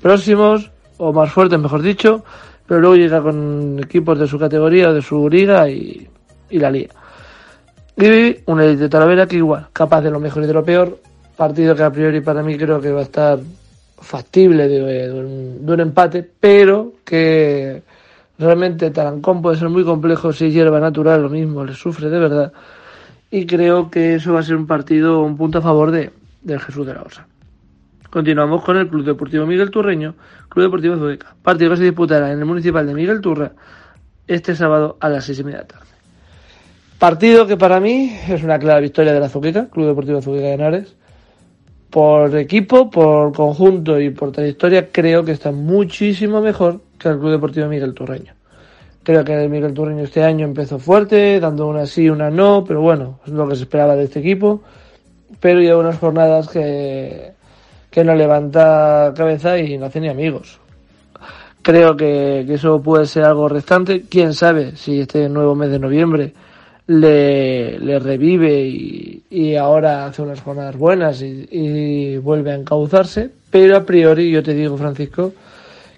próximos, 0.00 0.70
o 0.96 1.12
más 1.12 1.30
fuertes, 1.30 1.58
mejor 1.58 1.82
dicho, 1.82 2.24
pero 2.66 2.80
luego 2.80 2.96
llega 2.96 3.20
con 3.20 3.78
equipos 3.78 4.18
de 4.18 4.26
su 4.26 4.38
categoría 4.38 4.92
de 4.92 5.02
su 5.02 5.28
liga 5.28 5.68
y, 5.68 6.08
y 6.50 6.58
la 6.58 6.70
lía. 6.70 6.88
Y 7.96 8.38
un 8.46 8.60
Elite 8.60 8.84
de 8.84 8.88
Talavera 8.88 9.26
que 9.26 9.36
igual, 9.36 9.68
capaz 9.72 10.00
de 10.00 10.10
lo 10.10 10.18
mejor 10.18 10.42
y 10.42 10.46
de 10.46 10.54
lo 10.54 10.64
peor, 10.64 10.98
partido 11.36 11.76
que 11.76 11.82
a 11.82 11.90
priori 11.90 12.22
para 12.22 12.42
mí 12.42 12.56
creo 12.56 12.80
que 12.80 12.90
va 12.90 13.00
a 13.00 13.04
estar 13.04 13.38
factible 14.00 14.66
de 14.66 15.12
un 15.12 15.80
empate, 15.80 16.28
pero 16.40 16.94
que 17.04 17.82
realmente 18.38 18.90
Tarancón 18.90 19.42
puede 19.42 19.56
ser 19.56 19.68
muy 19.68 19.84
complejo 19.84 20.32
si 20.32 20.50
hierba 20.50 20.80
natural, 20.80 21.22
lo 21.22 21.28
mismo, 21.28 21.64
le 21.64 21.74
sufre 21.74 22.10
de 22.10 22.18
verdad. 22.18 22.52
Y 23.30 23.46
creo 23.46 23.90
que 23.90 24.16
eso 24.16 24.32
va 24.32 24.40
a 24.40 24.42
ser 24.42 24.56
un 24.56 24.66
partido, 24.66 25.22
un 25.22 25.36
punto 25.36 25.58
a 25.58 25.62
favor 25.62 25.90
de, 25.90 26.10
del 26.42 26.60
Jesús 26.60 26.86
de 26.86 26.94
la 26.94 27.02
Osa. 27.02 27.26
Continuamos 28.10 28.62
con 28.62 28.76
el 28.76 28.88
Club 28.88 29.04
Deportivo 29.04 29.46
Miguel 29.46 29.70
Turreño, 29.70 30.14
Club 30.50 30.66
Deportivo 30.66 30.96
Zueca. 30.96 31.34
Partido 31.42 31.70
que 31.70 31.78
se 31.78 31.84
disputará 31.84 32.30
en 32.30 32.38
el 32.38 32.44
municipal 32.44 32.86
de 32.86 32.92
Miguel 32.92 33.22
Turra 33.22 33.52
este 34.26 34.54
sábado 34.54 34.98
a 35.00 35.08
las 35.08 35.24
seis 35.24 35.38
y 35.38 35.44
media 35.44 35.60
de 35.60 35.62
la 35.62 35.68
tarde. 35.68 35.86
Partido 36.98 37.46
que 37.46 37.56
para 37.56 37.80
mí 37.80 38.14
es 38.28 38.42
una 38.42 38.58
clara 38.58 38.80
victoria 38.80 39.14
de 39.14 39.20
la 39.20 39.28
Zuqueca, 39.28 39.68
Club 39.70 39.86
Deportivo 39.86 40.20
Zuqueca 40.20 40.48
de 40.48 40.52
Henares. 40.52 40.96
Por 41.92 42.34
equipo, 42.38 42.88
por 42.88 43.34
conjunto 43.34 44.00
y 44.00 44.08
por 44.08 44.32
trayectoria, 44.32 44.88
creo 44.90 45.26
que 45.26 45.32
está 45.32 45.52
muchísimo 45.52 46.40
mejor 46.40 46.80
que 46.98 47.10
el 47.10 47.18
Club 47.18 47.32
Deportivo 47.32 47.68
Miguel 47.68 47.92
Turreño. 47.92 48.32
Creo 49.02 49.22
que 49.22 49.34
el 49.34 49.50
Miguel 49.50 49.74
Turreño 49.74 50.04
este 50.04 50.24
año 50.24 50.46
empezó 50.46 50.78
fuerte, 50.78 51.38
dando 51.38 51.66
una 51.66 51.84
sí, 51.84 52.08
una 52.08 52.30
no, 52.30 52.64
pero 52.66 52.80
bueno, 52.80 53.18
es 53.26 53.32
lo 53.34 53.46
que 53.46 53.56
se 53.56 53.64
esperaba 53.64 53.94
de 53.94 54.04
este 54.04 54.20
equipo. 54.20 54.62
Pero 55.38 55.60
lleva 55.60 55.80
unas 55.80 55.98
jornadas 55.98 56.48
que, 56.48 57.32
que 57.90 58.04
no 58.04 58.14
levanta 58.14 59.12
cabeza 59.14 59.58
y 59.58 59.76
no 59.76 59.84
hace 59.84 60.00
ni 60.00 60.08
amigos. 60.08 60.60
Creo 61.60 61.94
que, 61.94 62.44
que 62.46 62.54
eso 62.54 62.80
puede 62.80 63.04
ser 63.04 63.24
algo 63.24 63.50
restante. 63.50 64.04
Quién 64.08 64.32
sabe 64.32 64.76
si 64.78 65.00
este 65.00 65.28
nuevo 65.28 65.54
mes 65.54 65.70
de 65.70 65.78
noviembre 65.78 66.32
le, 67.00 67.78
le 67.78 67.98
revive 67.98 68.60
y, 68.60 69.24
y, 69.30 69.56
ahora 69.56 70.06
hace 70.06 70.22
unas 70.22 70.40
jornadas 70.40 70.76
buenas 70.76 71.22
y, 71.22 71.48
y, 71.50 72.16
vuelve 72.18 72.52
a 72.52 72.54
encauzarse. 72.54 73.30
Pero 73.50 73.76
a 73.76 73.84
priori, 73.84 74.30
yo 74.30 74.42
te 74.42 74.54
digo, 74.54 74.76
Francisco, 74.76 75.32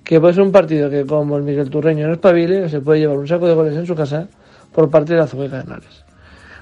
que 0.03 0.21
puede 0.21 0.35
ser 0.35 0.43
un 0.43 0.53
partido 0.53 0.91
que, 0.91 1.05
como 1.05 1.37
el 1.37 1.43
Miguel 1.43 1.71
Turreño 1.71 2.07
no 2.07 2.15
espabile, 2.15 2.69
se 2.69 2.81
puede 2.81 3.01
llevar 3.01 3.19
un 3.19 3.29
saco 3.29 3.47
de 3.47 3.55
goles 3.55 3.77
en 3.77 3.87
su 3.87 3.95
casa 3.95 4.29
por 4.73 4.91
parte 4.91 5.15
de 5.15 5.21
la 5.21 5.27
Zubeca 5.27 5.63
de. 5.63 5.75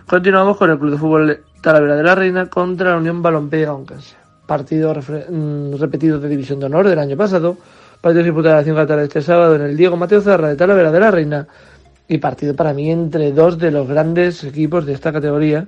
Continuamos 0.07 0.57
con 0.57 0.71
el 0.71 0.79
Club 0.79 0.93
de 0.93 0.99
Fútbol 0.99 1.41
Talavera 1.61 1.97
de 1.97 2.03
la 2.03 2.15
Reina 2.15 2.47
contra 2.47 2.91
la 2.91 2.97
Unión 2.97 3.23
Balompié 3.23 3.65
Gaunquense. 3.65 4.17
Partido 4.47 4.93
repetido 4.93 6.19
de 6.19 6.29
División 6.29 6.61
de 6.61 6.67
Honor 6.67 6.89
del 6.89 6.99
año 6.99 7.17
pasado. 7.17 7.57
Partido 8.01 8.25
disputado 8.25 8.55
a 8.55 8.57
las 8.59 8.65
5 8.65 8.77
de 8.77 8.83
la 8.83 8.87
tarde 8.87 9.05
este 9.05 9.23
sábado 9.23 9.55
en 9.55 9.63
el 9.63 9.77
Diego 9.77 9.97
Mateo 9.97 10.21
Zarra 10.21 10.49
de 10.49 10.57
Talavera 10.57 10.91
de 10.91 11.01
la 11.01 11.11
Reina 11.11 11.47
y 12.13 12.19
partido 12.19 12.55
para 12.55 12.75
mí 12.75 12.91
entre 12.91 13.33
dos 13.33 13.59
de 13.59 13.71
los 13.71 13.89
grandes 13.89 14.45
equipos 14.45 14.85
de 14.85 14.93
esta 14.93 15.13
categoría 15.13 15.67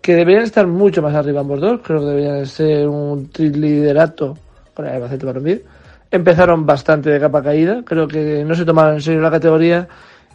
que 0.00 0.14
deberían 0.14 0.44
estar 0.44 0.66
mucho 0.66 1.02
más 1.02 1.14
arriba 1.14 1.40
ambos 1.40 1.60
dos, 1.60 1.80
creo 1.82 2.00
que 2.00 2.06
deberían 2.06 2.46
ser 2.46 2.88
un 2.88 3.30
liderato 3.36 4.36
con 4.74 4.86
el 4.86 4.94
Albacete 4.94 5.26
Balompié. 5.26 5.62
Empezaron 6.10 6.66
bastante 6.66 7.10
de 7.10 7.20
capa 7.20 7.42
caída, 7.42 7.82
creo 7.84 8.08
que 8.08 8.42
no 8.44 8.54
se 8.54 8.64
tomaron 8.64 8.94
en 8.94 9.02
serio 9.02 9.20
la 9.20 9.30
categoría 9.30 9.86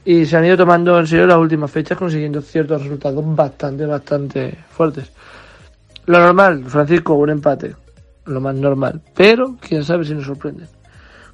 y 0.06 0.26
se 0.26 0.38
han 0.38 0.46
ido 0.46 0.58
tomando 0.58 0.98
en 1.00 1.08
serio 1.08 1.26
las 1.28 1.38
últimas 1.38 1.70
fechas 1.70 1.98
consiguiendo 1.98 2.42
ciertos 2.42 2.84
resultados 2.84 3.24
bastante, 3.36 3.86
bastante 3.86 4.58
fuertes. 4.70 5.12
Lo 6.06 6.20
normal, 6.20 6.64
Francisco, 6.66 7.16
un 7.16 7.32
empate, 7.32 7.76
lo 8.26 8.40
más 8.40 8.56
normal, 8.56 9.02
pero 9.16 9.58
quién 9.60 9.84
sabe 9.84 10.06
si 10.06 10.14
nos 10.14 10.26
sorprenden. 10.26 10.77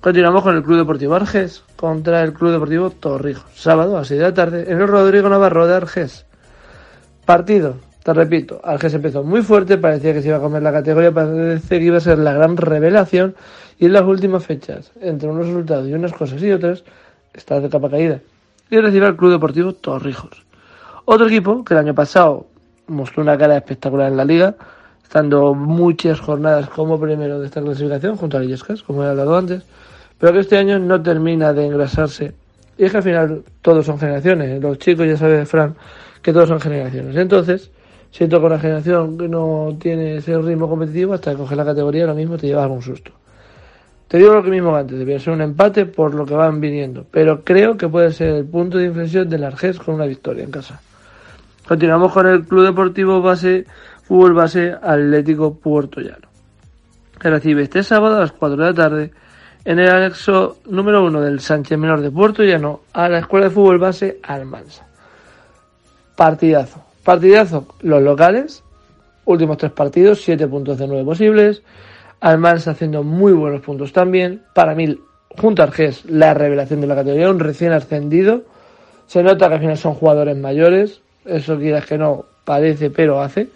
Continuamos 0.03 0.43
con 0.43 0.57
el 0.57 0.63
Club 0.63 0.79
Deportivo 0.79 1.15
Arges 1.15 1.63
contra 1.77 2.21
el 2.23 2.33
Club 2.33 2.51
Deportivo 2.51 2.89
Torrijos. 2.89 3.49
Sábado 3.55 3.95
a 3.95 3.99
las 3.99 4.07
6 4.09 4.19
de 4.19 4.25
la 4.25 4.33
tarde 4.33 4.69
en 4.69 4.81
el 4.81 4.87
Rodrigo 4.89 5.29
Navarro 5.29 5.65
de 5.65 5.75
Arges. 5.75 6.25
Partido, 7.23 7.77
te 8.03 8.13
repito, 8.13 8.59
Arges 8.65 8.93
empezó 8.95 9.23
muy 9.23 9.41
fuerte, 9.43 9.77
parecía 9.77 10.11
que 10.11 10.21
se 10.21 10.27
iba 10.27 10.35
a 10.35 10.41
comer 10.41 10.61
la 10.61 10.73
categoría, 10.73 11.13
parece 11.13 11.79
que 11.79 11.85
iba 11.85 11.95
a 11.95 12.01
ser 12.01 12.17
la 12.17 12.33
gran 12.33 12.57
revelación 12.57 13.33
y 13.79 13.85
en 13.85 13.93
las 13.93 14.01
últimas 14.01 14.45
fechas, 14.45 14.91
entre 14.99 15.29
unos 15.29 15.47
resultados 15.47 15.87
y 15.87 15.93
unas 15.93 16.11
cosas 16.11 16.43
y 16.43 16.51
otras, 16.51 16.83
está 17.33 17.61
de 17.61 17.69
capa 17.69 17.89
caída. 17.89 18.19
Y 18.69 18.81
recibe 18.81 19.05
al 19.05 19.15
Club 19.15 19.31
Deportivo 19.31 19.71
Torrijos. 19.71 20.43
Otro 21.05 21.27
equipo 21.27 21.63
que 21.63 21.75
el 21.75 21.79
año 21.79 21.95
pasado 21.95 22.47
mostró 22.87 23.23
una 23.23 23.37
cara 23.37 23.55
espectacular 23.55 24.11
en 24.11 24.17
la 24.17 24.25
liga, 24.25 24.55
estando 25.01 25.53
muchas 25.53 26.19
jornadas 26.19 26.67
como 26.67 26.99
primero 26.99 27.39
de 27.39 27.45
esta 27.45 27.61
clasificación 27.61 28.17
junto 28.17 28.37
a 28.37 28.43
Illescas, 28.43 28.83
como 28.83 29.05
he 29.05 29.07
hablado 29.07 29.37
antes, 29.37 29.63
pero 30.23 30.35
que 30.35 30.39
este 30.39 30.57
año 30.57 30.79
no 30.79 31.03
termina 31.03 31.51
de 31.51 31.65
engrasarse. 31.65 32.33
Y 32.77 32.85
es 32.85 32.91
que 32.91 32.97
al 32.97 33.03
final 33.03 33.43
todos 33.61 33.85
son 33.85 33.99
generaciones. 33.99 34.61
Los 34.61 34.77
chicos 34.79 35.05
ya 35.05 35.17
saben, 35.17 35.45
Fran, 35.45 35.75
que 36.21 36.31
todos 36.31 36.47
son 36.47 36.61
generaciones. 36.61 37.17
Entonces, 37.17 37.69
siento 38.09 38.39
con 38.39 38.53
una 38.53 38.61
generación 38.61 39.17
que 39.17 39.27
no 39.27 39.75
tiene 39.77 40.15
ese 40.15 40.37
ritmo 40.37 40.69
competitivo, 40.69 41.13
hasta 41.13 41.35
que 41.35 41.55
la 41.57 41.65
categoría, 41.65 42.05
lo 42.05 42.15
mismo 42.15 42.37
te 42.37 42.47
llevas 42.47 42.63
algún 42.63 42.81
susto. 42.81 43.11
Te 44.07 44.17
digo 44.17 44.33
lo 44.33 44.41
que 44.41 44.49
mismo 44.49 44.73
antes, 44.73 44.97
debería 44.97 45.19
ser 45.19 45.33
un 45.33 45.41
empate 45.41 45.87
por 45.87 46.13
lo 46.13 46.25
que 46.25 46.35
van 46.35 46.61
viniendo, 46.61 47.05
pero 47.11 47.43
creo 47.43 47.75
que 47.75 47.89
puede 47.89 48.13
ser 48.13 48.29
el 48.29 48.45
punto 48.45 48.77
de 48.77 48.85
inflexión 48.85 49.27
del 49.27 49.43
Arges 49.43 49.77
con 49.77 49.95
una 49.95 50.05
victoria 50.05 50.45
en 50.45 50.51
casa. 50.51 50.79
Continuamos 51.67 52.13
con 52.13 52.27
el 52.27 52.45
Club 52.45 52.63
Deportivo 52.63 53.21
Base, 53.21 53.65
Fútbol 54.03 54.31
Base 54.31 54.71
Atlético 54.71 55.53
Puerto 55.53 55.99
Llano, 55.99 56.29
que 57.19 57.29
recibe 57.29 57.63
este 57.63 57.83
sábado 57.83 58.15
a 58.15 58.21
las 58.21 58.31
4 58.31 58.55
de 58.55 58.63
la 58.63 58.73
tarde 58.73 59.11
en 59.65 59.79
el 59.79 59.89
anexo 59.89 60.57
número 60.65 61.05
1 61.05 61.21
del 61.21 61.39
Sánchez 61.39 61.77
Menor 61.77 62.01
de 62.01 62.11
Puerto 62.11 62.43
Llano 62.43 62.81
a 62.91 63.07
la 63.07 63.19
Escuela 63.19 63.47
de 63.47 63.51
Fútbol 63.51 63.77
Base 63.77 64.19
Almansa. 64.23 64.85
Partidazo. 66.15 66.83
Partidazo 67.03 67.67
los 67.81 68.01
locales, 68.01 68.63
últimos 69.25 69.57
tres 69.57 69.71
partidos, 69.71 70.21
7 70.21 70.47
puntos 70.47 70.77
de 70.77 70.87
9 70.87 71.05
posibles. 71.05 71.63
Almansa 72.19 72.71
haciendo 72.71 73.03
muy 73.03 73.33
buenos 73.33 73.61
puntos 73.61 73.93
también. 73.93 74.43
Para 74.53 74.75
mí, 74.75 74.97
junto 75.37 75.61
a 75.61 75.65
Arges, 75.65 76.05
la 76.05 76.33
revelación 76.33 76.81
de 76.81 76.87
la 76.87 76.95
categoría, 76.95 77.29
un 77.29 77.39
recién 77.39 77.71
ascendido. 77.71 78.43
Se 79.07 79.23
nota 79.23 79.47
que 79.47 79.55
al 79.55 79.59
final 79.59 79.77
son 79.77 79.95
jugadores 79.95 80.37
mayores, 80.37 81.01
eso 81.25 81.57
quieras 81.57 81.85
que 81.85 81.97
no, 81.97 82.25
parece, 82.45 82.89
pero 82.89 83.21
hace. 83.21 83.49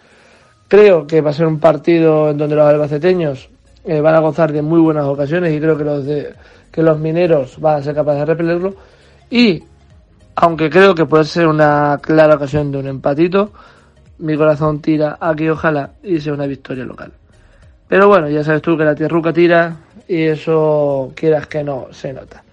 Creo 0.68 1.08
que 1.08 1.22
va 1.22 1.30
a 1.30 1.34
ser 1.34 1.48
un 1.48 1.60
partido 1.60 2.30
en 2.30 2.38
donde 2.38 2.58
los 2.58 2.66
albaceteños 2.66 3.50
eh, 3.88 4.02
van 4.02 4.16
a 4.16 4.20
gozar 4.20 4.52
de 4.52 4.62
muy 4.62 4.80
buenas 4.82 5.06
ocasiones 5.06 5.54
y 5.54 5.60
creo 5.60 5.78
que 5.78 5.84
los 5.84 6.06
de, 6.06 6.34
que 6.72 6.84
los 6.84 7.00
mineros 7.00 7.60
van 7.60 7.80
a 7.80 7.84
ser 7.84 7.96
capaces 7.96 8.20
de 8.20 8.26
repelerlo. 8.26 8.76
Y 9.30 9.64
aunque 10.36 10.70
creo 10.70 10.94
que 10.94 11.06
puede 11.06 11.24
ser 11.24 11.48
una 11.48 11.98
clara 12.02 12.36
ocasión 12.36 12.72
de 12.72 12.78
un 12.78 12.88
empatito, 12.88 13.52
mi 14.20 14.36
corazón 14.36 14.82
tira 14.82 15.18
a 15.20 15.34
que 15.34 15.50
ojalá 15.50 15.92
y 16.04 16.20
sea 16.20 16.34
una 16.34 16.46
victoria 16.46 16.84
local. 16.84 17.12
Pero 17.88 18.08
bueno, 18.08 18.30
ya 18.30 18.44
sabes 18.44 18.62
tú 18.62 18.78
que 18.78 18.84
la 18.84 18.94
tierruca 18.94 19.32
tira 19.32 19.78
y 20.08 20.24
eso 20.24 21.14
quieras 21.16 21.48
que 21.48 21.64
no 21.64 21.88
se 21.92 22.14
nota. 22.14 22.44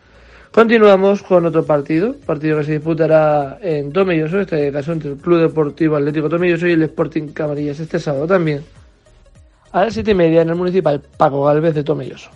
Continuamos 0.52 1.24
con 1.24 1.44
otro 1.46 1.64
partido, 1.64 2.14
partido 2.24 2.58
que 2.58 2.64
se 2.64 2.72
disputará 2.74 3.58
en 3.60 3.92
Tomelloso, 3.92 4.40
este 4.40 4.70
caso 4.70 4.92
entre 4.92 5.10
el 5.10 5.16
Club 5.16 5.40
Deportivo 5.40 5.96
Atlético 5.96 6.28
Tomelloso 6.28 6.68
y 6.68 6.72
el 6.72 6.82
Sporting 6.84 7.32
Camarillas 7.32 7.80
este 7.80 7.98
sábado 7.98 8.28
también. 8.28 8.62
A 9.74 9.86
las 9.86 9.94
siete 9.94 10.12
y 10.12 10.14
media 10.14 10.42
en 10.42 10.50
el 10.50 10.54
municipal 10.54 11.02
Paco 11.16 11.42
Galvez 11.42 11.74
de 11.74 11.82
Tomelloso. 11.82 12.30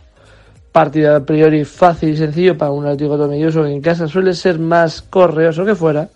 Partido 0.72 1.14
a 1.14 1.20
priori 1.20 1.64
fácil 1.64 2.08
y 2.08 2.16
sencillo 2.16 2.58
para 2.58 2.72
un 2.72 2.84
Atlético 2.84 3.16
Tomelloso 3.16 3.62
que 3.62 3.70
en 3.70 3.80
casa 3.80 4.08
suele 4.08 4.34
ser 4.34 4.58
más 4.58 5.02
correoso 5.02 5.64
que 5.64 5.76
fuera. 5.76 6.08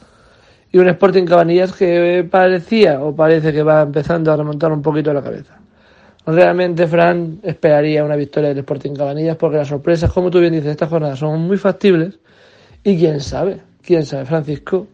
Y 0.73 0.79
un 0.79 0.89
Sporting 0.89 1.25
Cabanillas 1.25 1.75
que 1.75 2.27
parecía 2.29 3.01
o 3.01 3.15
parece 3.15 3.53
que 3.53 3.63
va 3.63 3.83
empezando 3.83 4.33
a 4.33 4.37
remontar 4.37 4.73
un 4.73 4.83
poquito 4.83 5.15
la 5.15 5.23
cabeza. 5.23 5.61
Realmente, 6.27 6.89
Fran, 6.89 7.39
esperaría 7.45 8.05
una 8.05 8.17
victoria 8.17 8.49
del 8.49 8.59
Sporting 8.59 8.95
Cabanillas 8.97 9.37
porque 9.37 9.59
las 9.59 9.69
sorpresas, 9.69 10.11
como 10.11 10.29
tú 10.29 10.41
bien 10.41 10.55
dices, 10.55 10.73
esta 10.73 10.89
jornada 10.89 11.15
son 11.15 11.43
muy 11.43 11.57
factibles 11.57 12.19
y 12.83 12.99
quién 12.99 13.21
sabe, 13.21 13.61
quién 13.81 14.05
sabe, 14.05 14.25
Francisco, 14.25 14.89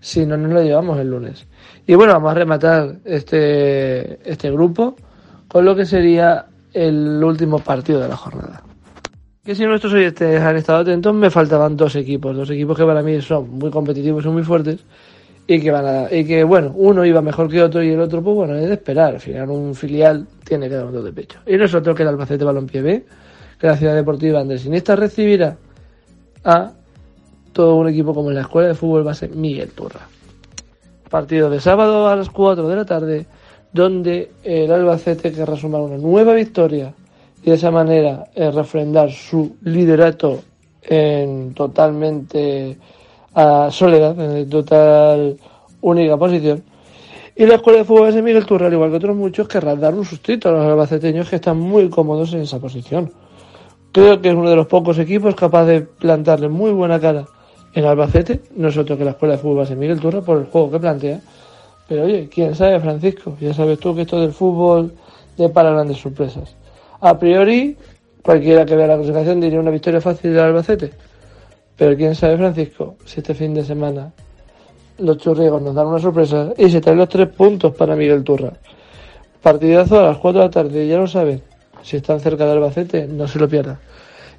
si 0.00 0.26
no 0.26 0.36
nos 0.36 0.50
lo 0.50 0.60
llevamos 0.60 0.98
el 0.98 1.08
lunes. 1.08 1.46
Y 1.86 1.94
bueno, 1.94 2.14
vamos 2.14 2.32
a 2.32 2.34
rematar 2.34 2.96
este, 3.04 4.28
este 4.28 4.50
grupo 4.50 4.96
con 5.48 5.64
lo 5.64 5.74
que 5.74 5.86
sería 5.86 6.46
el 6.72 7.22
último 7.24 7.58
partido 7.58 8.00
de 8.00 8.08
la 8.08 8.16
jornada. 8.16 8.62
Que 9.44 9.54
si 9.54 9.64
nuestros 9.64 9.94
oyentes 9.94 10.40
han 10.40 10.56
estado 10.56 10.80
atentos, 10.80 11.14
me 11.14 11.30
faltaban 11.30 11.76
dos 11.76 11.96
equipos, 11.96 12.36
dos 12.36 12.50
equipos 12.50 12.76
que 12.76 12.84
para 12.84 13.02
mí 13.02 13.20
son 13.22 13.48
muy 13.50 13.70
competitivos, 13.70 14.22
son 14.22 14.34
muy 14.34 14.42
fuertes 14.42 14.84
y 15.50 15.60
que 15.60 15.70
van 15.70 15.86
a, 15.86 16.14
y 16.14 16.26
que 16.26 16.44
bueno, 16.44 16.72
uno 16.76 17.06
iba 17.06 17.22
mejor 17.22 17.48
que 17.48 17.62
otro 17.62 17.82
y 17.82 17.88
el 17.88 18.00
otro, 18.00 18.22
pues 18.22 18.36
bueno, 18.36 18.54
es 18.54 18.68
de 18.68 18.74
esperar. 18.74 19.14
Al 19.14 19.20
final 19.20 19.48
un 19.48 19.74
filial 19.74 20.26
tiene 20.44 20.68
que 20.68 20.74
dar 20.74 20.84
un 20.84 20.92
dos 20.92 21.04
de 21.04 21.12
pecho. 21.12 21.38
Y 21.46 21.56
nosotros 21.56 21.96
que 21.96 22.02
el 22.02 22.10
Albacete 22.10 22.44
Balompié 22.44 22.82
B, 22.82 23.06
que 23.58 23.66
la 23.66 23.76
Ciudad 23.78 23.94
Deportiva 23.94 24.40
Andrés 24.40 24.66
Iniesta 24.66 24.94
recibirá 24.94 25.56
a 26.44 26.72
todo 27.54 27.76
un 27.76 27.88
equipo 27.88 28.12
como 28.12 28.28
en 28.28 28.34
la 28.34 28.42
Escuela 28.42 28.68
de 28.68 28.74
Fútbol 28.74 29.04
Base 29.04 29.28
Miguel 29.28 29.70
Turra. 29.70 30.00
Partido 31.08 31.48
de 31.48 31.60
sábado 31.60 32.08
a 32.08 32.14
las 32.14 32.28
4 32.28 32.68
de 32.68 32.76
la 32.76 32.84
tarde, 32.84 33.26
donde 33.72 34.30
el 34.44 34.70
Albacete 34.70 35.32
querrá 35.32 35.56
sumar 35.56 35.80
una 35.82 35.96
nueva 35.96 36.34
victoria 36.34 36.92
y 37.42 37.50
de 37.50 37.56
esa 37.56 37.70
manera 37.70 38.26
eh, 38.34 38.50
refrendar 38.50 39.10
su 39.10 39.56
liderato 39.62 40.40
en 40.82 41.54
totalmente 41.54 42.76
a 43.34 43.70
soledad, 43.70 44.18
en 44.18 44.48
total 44.48 45.36
única 45.82 46.16
posición. 46.16 46.62
Y 47.36 47.46
la 47.46 47.54
Escuela 47.54 47.78
de 47.78 47.84
Fútbol 47.84 48.12
de 48.12 48.20
Miguel 48.20 48.46
Turra, 48.46 48.66
al 48.66 48.72
igual 48.72 48.90
que 48.90 48.96
otros 48.96 49.16
muchos, 49.16 49.46
querrá 49.46 49.76
dar 49.76 49.94
un 49.94 50.04
sustito 50.04 50.48
a 50.48 50.52
los 50.52 50.66
albaceteños 50.66 51.28
que 51.28 51.36
están 51.36 51.56
muy 51.56 51.88
cómodos 51.88 52.32
en 52.32 52.40
esa 52.40 52.58
posición. 52.58 53.12
Creo 53.92 54.20
que 54.20 54.30
es 54.30 54.34
uno 54.34 54.50
de 54.50 54.56
los 54.56 54.66
pocos 54.66 54.98
equipos 54.98 55.36
capaz 55.36 55.66
de 55.66 55.82
plantarle 55.82 56.48
muy 56.48 56.72
buena 56.72 56.98
cara 56.98 57.26
en 57.74 57.84
Albacete, 57.84 58.40
nosotros 58.56 58.98
que 58.98 59.04
la 59.04 59.12
Escuela 59.12 59.36
de 59.36 59.40
Fútbol 59.40 59.58
base 59.58 59.76
Miguel 59.76 60.00
Turra, 60.00 60.20
por 60.20 60.38
el 60.38 60.46
juego 60.46 60.72
que 60.72 60.80
plantea. 60.80 61.20
Pero 61.88 62.04
oye, 62.04 62.28
quién 62.32 62.54
sabe, 62.54 62.78
Francisco, 62.80 63.36
ya 63.40 63.54
sabes 63.54 63.78
tú 63.78 63.94
que 63.94 64.02
esto 64.02 64.20
del 64.20 64.32
fútbol 64.32 64.92
para 65.52 65.70
grandes 65.70 65.98
sorpresas. 65.98 66.54
A 67.00 67.18
priori, 67.18 67.76
cualquiera 68.22 68.66
que 68.66 68.74
vea 68.74 68.88
la 68.88 68.96
clasificación 68.96 69.40
diría 69.40 69.60
una 69.60 69.70
victoria 69.70 70.00
fácil 70.00 70.32
del 70.32 70.40
Albacete. 70.40 70.90
Pero 71.76 71.96
quién 71.96 72.16
sabe, 72.16 72.36
Francisco, 72.36 72.96
si 73.04 73.20
este 73.20 73.34
fin 73.34 73.54
de 73.54 73.64
semana 73.64 74.12
los 74.98 75.18
churriegos 75.18 75.62
nos 75.62 75.76
dan 75.76 75.86
una 75.86 76.00
sorpresa 76.00 76.52
y 76.58 76.68
se 76.68 76.80
traen 76.80 76.98
los 76.98 77.08
tres 77.08 77.28
puntos 77.28 77.72
para 77.76 77.94
Miguel 77.94 78.24
Turra. 78.24 78.52
Partidazo 79.40 80.00
a 80.00 80.02
las 80.02 80.18
4 80.18 80.40
de 80.40 80.46
la 80.46 80.50
tarde, 80.50 80.88
ya 80.88 80.98
lo 80.98 81.06
saben. 81.06 81.40
Si 81.82 81.96
están 81.96 82.18
cerca 82.18 82.44
del 82.44 82.58
Albacete, 82.58 83.06
no 83.06 83.28
se 83.28 83.38
lo 83.38 83.48
pierdan. 83.48 83.78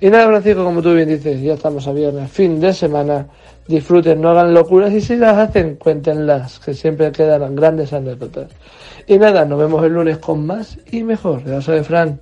Y 0.01 0.09
nada, 0.09 0.27
Francisco, 0.27 0.63
como 0.63 0.81
tú 0.81 0.93
bien 0.93 1.09
dices, 1.09 1.41
ya 1.41 1.53
estamos 1.53 1.85
a 1.87 1.91
viernes, 1.91 2.31
fin 2.31 2.59
de 2.59 2.73
semana. 2.73 3.27
Disfruten, 3.67 4.19
no 4.19 4.29
hagan 4.29 4.53
locuras 4.53 4.91
y 4.93 5.01
si 5.01 5.15
las 5.15 5.37
hacen, 5.37 5.75
cuéntenlas, 5.75 6.59
que 6.59 6.73
siempre 6.73 7.11
quedan 7.11 7.55
grandes 7.55 7.93
anécdotas. 7.93 8.49
Y 9.05 9.17
nada, 9.17 9.45
nos 9.45 9.59
vemos 9.59 9.83
el 9.83 9.93
lunes 9.93 10.17
con 10.17 10.45
más 10.45 10.77
y 10.91 11.03
mejor. 11.03 11.43
Ya 11.45 11.61
sabes, 11.61 11.85
Fran, 11.85 12.19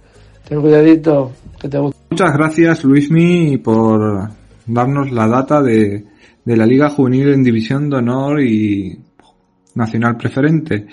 ten 0.48 0.60
cuidadito, 0.60 1.32
que 1.60 1.70
te 1.70 1.78
gusta. 1.78 1.98
Muchas 2.10 2.34
gracias, 2.34 2.84
Luismi, 2.84 3.58
por 3.58 4.30
darnos 4.66 5.12
la 5.12 5.28
data 5.28 5.62
de, 5.62 6.04
de 6.44 6.58
la 6.58 6.66
Liga 6.66 6.90
Juvenil 6.90 7.30
en 7.30 7.44
División 7.44 7.90
de 7.90 7.98
Honor 7.98 8.42
y 8.42 9.00
Nacional 9.76 10.18
Preferente. 10.18 10.88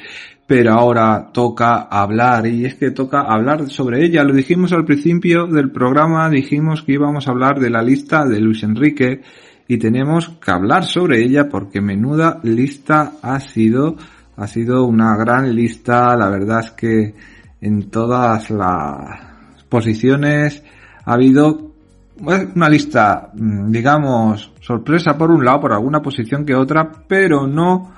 Pero 0.47 0.75
ahora 0.75 1.31
toca 1.33 1.89
hablar, 1.91 2.47
y 2.47 2.67
es 2.67 2.75
que 2.75 2.91
toca 2.91 3.23
hablar 3.23 3.71
sobre 3.71 4.05
ella. 4.05 4.25
Lo 4.25 4.35
dijimos 4.35 4.73
al 4.73 4.85
principio 4.85 5.47
del 5.47 5.71
programa, 5.71 6.29
dijimos 6.29 6.83
que 6.83 6.93
íbamos 6.93 7.27
a 7.27 7.31
hablar 7.31 7.59
de 7.59 7.71
la 7.71 7.83
lista 7.83 8.27
de 8.27 8.41
Luis 8.41 8.63
Enrique, 8.63 9.23
y 9.67 9.79
tenemos 9.79 10.29
que 10.29 10.51
hablar 10.51 10.85
sobre 10.85 11.23
ella 11.23 11.49
porque 11.49 11.81
menuda 11.81 12.41
lista 12.43 13.13
ha 13.23 13.41
sido, 13.41 13.97
ha 14.37 14.47
sido 14.47 14.85
una 14.85 15.17
gran 15.17 15.55
lista, 15.55 16.17
la 16.17 16.29
verdad 16.29 16.61
es 16.61 16.71
que 16.73 17.15
en 17.61 17.89
todas 17.91 18.51
las 18.51 19.65
posiciones 19.69 20.63
ha 21.05 21.15
habido 21.15 21.73
una 22.21 22.69
lista, 22.69 23.31
mm, 23.35 23.71
digamos, 23.71 24.53
sorpresa 24.61 25.17
por 25.17 25.31
un 25.31 25.45
lado, 25.45 25.63
por 25.63 25.73
alguna 25.73 26.01
posición 26.01 26.45
que 26.45 26.55
otra, 26.55 26.91
pero 27.09 27.47
no 27.47 27.93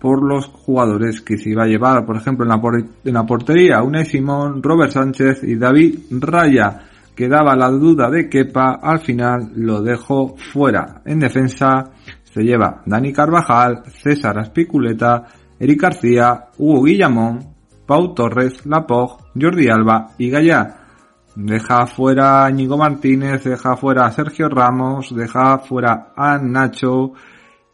por 0.00 0.26
los 0.26 0.46
jugadores 0.46 1.20
que 1.20 1.36
se 1.36 1.50
iba 1.50 1.64
a 1.64 1.68
llevar. 1.68 2.04
Por 2.06 2.16
ejemplo, 2.16 2.44
en 2.44 3.12
la, 3.14 3.26
portería, 3.26 3.82
Une 3.82 4.04
Simón, 4.04 4.62
Robert 4.62 4.92
Sánchez 4.92 5.44
y 5.44 5.56
David 5.56 5.98
Raya. 6.10 6.80
Quedaba 7.14 7.54
la 7.54 7.68
duda 7.68 8.08
de 8.08 8.28
Kepa, 8.28 8.78
al 8.82 9.00
final 9.00 9.52
lo 9.54 9.82
dejó 9.82 10.36
fuera. 10.36 11.02
En 11.04 11.18
defensa 11.20 11.90
se 12.22 12.42
lleva 12.42 12.82
Dani 12.86 13.12
Carvajal, 13.12 13.82
César 13.88 14.38
Aspiculeta, 14.38 15.26
Eric 15.58 15.82
García, 15.82 16.46
Hugo 16.56 16.84
Guillamón, 16.84 17.40
Pau 17.86 18.14
Torres, 18.14 18.64
Lapog, 18.64 19.18
Jordi 19.38 19.68
Alba 19.68 20.12
y 20.16 20.30
Gallá. 20.30 20.76
Deja 21.34 21.86
fuera 21.86 22.46
a 22.46 22.50
Martínez, 22.50 23.44
deja 23.44 23.76
fuera 23.76 24.06
a 24.06 24.12
Sergio 24.12 24.48
Ramos, 24.48 25.14
deja 25.14 25.58
fuera 25.58 26.12
a 26.16 26.38
Nacho 26.38 27.12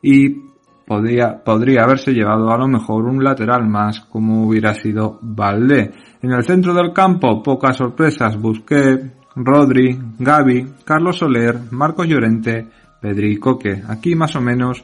y 0.02 0.55
podría, 0.86 1.42
podría 1.42 1.82
haberse 1.82 2.12
llevado 2.12 2.50
a 2.50 2.58
lo 2.58 2.68
mejor 2.68 3.04
un 3.04 3.22
lateral 3.22 3.66
más 3.68 4.00
como 4.00 4.46
hubiera 4.46 4.74
sido 4.74 5.18
Valdé. 5.20 5.92
En 6.22 6.32
el 6.32 6.44
centro 6.44 6.72
del 6.72 6.92
campo, 6.92 7.42
pocas 7.42 7.76
sorpresas, 7.76 8.36
Busqué, 8.36 9.12
Rodri, 9.34 9.98
Gaby, 10.18 10.66
Carlos 10.84 11.18
Soler, 11.18 11.58
Marcos 11.70 12.06
Llorente, 12.06 12.66
Pedri 13.00 13.32
y 13.32 13.36
Coque. 13.36 13.82
Aquí 13.86 14.14
más 14.14 14.34
o 14.36 14.40
menos 14.40 14.82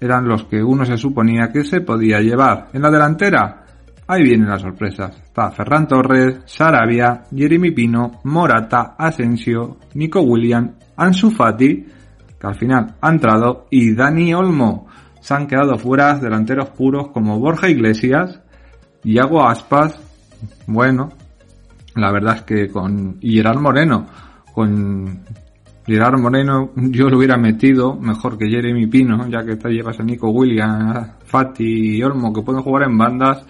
eran 0.00 0.28
los 0.28 0.44
que 0.44 0.62
uno 0.62 0.84
se 0.84 0.96
suponía 0.96 1.50
que 1.50 1.64
se 1.64 1.80
podía 1.80 2.20
llevar. 2.20 2.68
En 2.72 2.82
la 2.82 2.90
delantera, 2.90 3.64
ahí 4.06 4.22
vienen 4.22 4.48
las 4.48 4.62
sorpresas. 4.62 5.16
Está 5.24 5.50
Ferran 5.50 5.88
Torres, 5.88 6.40
Sarabia, 6.44 7.24
Jeremy 7.34 7.70
Pino, 7.70 8.20
Morata, 8.24 8.94
Asensio, 8.98 9.78
Nico 9.94 10.20
William, 10.20 10.74
Ansu 10.96 11.30
Fati, 11.30 11.86
que 12.38 12.46
al 12.46 12.54
final 12.54 12.96
ha 13.00 13.10
entrado, 13.10 13.66
y 13.70 13.94
Dani 13.94 14.34
Olmo. 14.34 14.86
Se 15.26 15.34
han 15.34 15.48
quedado 15.48 15.76
fuera 15.76 16.16
delanteros 16.20 16.70
puros 16.70 17.08
como 17.08 17.40
Borja 17.40 17.68
Iglesias, 17.68 18.40
Iago 19.02 19.44
Aspas, 19.44 20.00
bueno, 20.68 21.08
la 21.96 22.12
verdad 22.12 22.36
es 22.36 22.42
que 22.42 22.68
con 22.68 23.18
Gerard 23.20 23.58
Moreno, 23.58 24.06
con 24.54 25.24
Gerard 25.84 26.20
Moreno 26.20 26.70
yo 26.76 27.08
lo 27.08 27.18
hubiera 27.18 27.36
metido 27.36 27.96
mejor 27.96 28.38
que 28.38 28.48
Jeremy 28.48 28.86
Pino, 28.86 29.26
ya 29.28 29.42
que 29.42 29.54
está 29.54 29.68
llevas 29.68 29.98
a 29.98 30.04
Nico 30.04 30.30
Williams, 30.30 31.14
Fati 31.24 31.96
y 31.96 32.02
Olmo 32.04 32.32
que 32.32 32.42
pueden 32.42 32.62
jugar 32.62 32.88
en 32.88 32.96
bandas. 32.96 33.44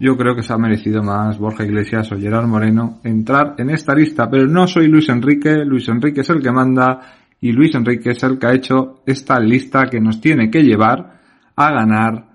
Yo 0.00 0.16
creo 0.16 0.34
que 0.34 0.42
se 0.42 0.54
ha 0.54 0.56
merecido 0.56 1.02
más 1.02 1.38
Borja 1.38 1.66
Iglesias 1.66 2.10
o 2.10 2.18
Gerard 2.18 2.46
Moreno 2.46 3.00
entrar 3.04 3.56
en 3.58 3.68
esta 3.68 3.94
lista, 3.94 4.30
pero 4.30 4.46
no 4.46 4.66
soy 4.66 4.88
Luis 4.88 5.10
Enrique, 5.10 5.62
Luis 5.66 5.86
Enrique 5.88 6.22
es 6.22 6.30
el 6.30 6.40
que 6.40 6.50
manda 6.50 7.21
y 7.42 7.50
Luis 7.50 7.74
Enrique 7.74 8.12
es 8.12 8.22
el 8.22 8.38
que 8.38 8.46
ha 8.46 8.54
hecho 8.54 9.02
esta 9.04 9.38
lista 9.40 9.86
que 9.90 10.00
nos 10.00 10.20
tiene 10.20 10.48
que 10.48 10.62
llevar 10.62 11.20
a 11.56 11.72
ganar 11.72 12.28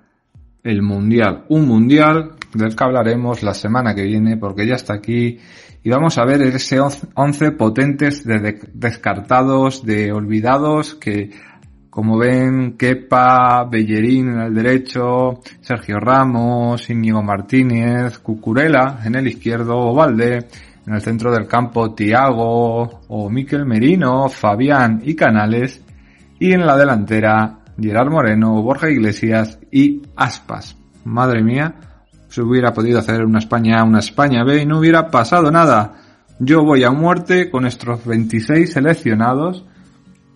el 0.63 0.81
Mundial. 0.81 1.45
Un 1.47 1.65
Mundial 1.65 2.33
del 2.53 2.75
que 2.75 2.83
hablaremos 2.83 3.41
la 3.41 3.53
semana 3.53 3.95
que 3.95 4.03
viene 4.03 4.35
porque 4.35 4.67
ya 4.67 4.75
está 4.75 4.95
aquí 4.95 5.39
y 5.81 5.89
vamos 5.89 6.17
a 6.17 6.25
ver 6.25 6.41
ese 6.41 6.81
11 6.81 7.51
potentes 7.51 8.25
de 8.25 8.59
descartados, 8.73 9.85
de 9.85 10.11
olvidados 10.11 10.95
que 10.95 11.31
como 11.89 12.17
ven 12.17 12.75
Kepa, 12.77 13.63
Bellerín 13.63 14.29
en 14.29 14.41
el 14.41 14.53
derecho, 14.53 15.39
Sergio 15.61 16.01
Ramos, 16.01 16.89
Íñigo 16.89 17.23
Martínez, 17.23 18.19
Cucurela 18.19 18.99
en 19.05 19.15
el 19.15 19.27
izquierdo, 19.27 19.77
Ovalde 19.77 20.47
en 20.87 20.93
el 20.93 21.01
centro 21.01 21.33
del 21.33 21.47
campo 21.47 21.93
Tiago 21.93 23.01
o 23.09 23.29
Miquel 23.29 23.65
Merino, 23.65 24.29
Fabián 24.29 25.01
y 25.03 25.15
Canales 25.15 25.83
y 26.39 26.53
en 26.53 26.65
la 26.65 26.77
delantera 26.77 27.59
Gerard 27.77 28.09
Moreno, 28.09 28.61
Borja 28.61 28.89
Iglesias 28.89 29.59
y 29.69 30.01
Aspas. 30.15 30.77
Madre 31.03 31.43
mía, 31.43 31.75
se 32.29 32.41
hubiera 32.41 32.71
podido 32.73 32.99
hacer 32.99 33.25
una 33.25 33.39
España 33.39 33.81
A, 33.81 33.83
una 33.83 33.99
España 33.99 34.45
B 34.45 34.61
y 34.61 34.65
no 34.65 34.79
hubiera 34.79 35.09
pasado 35.11 35.51
nada. 35.51 35.95
Yo 36.39 36.63
voy 36.63 36.85
a 36.85 36.91
muerte 36.91 37.49
con 37.49 37.65
estos 37.65 38.05
26 38.05 38.71
seleccionados. 38.71 39.65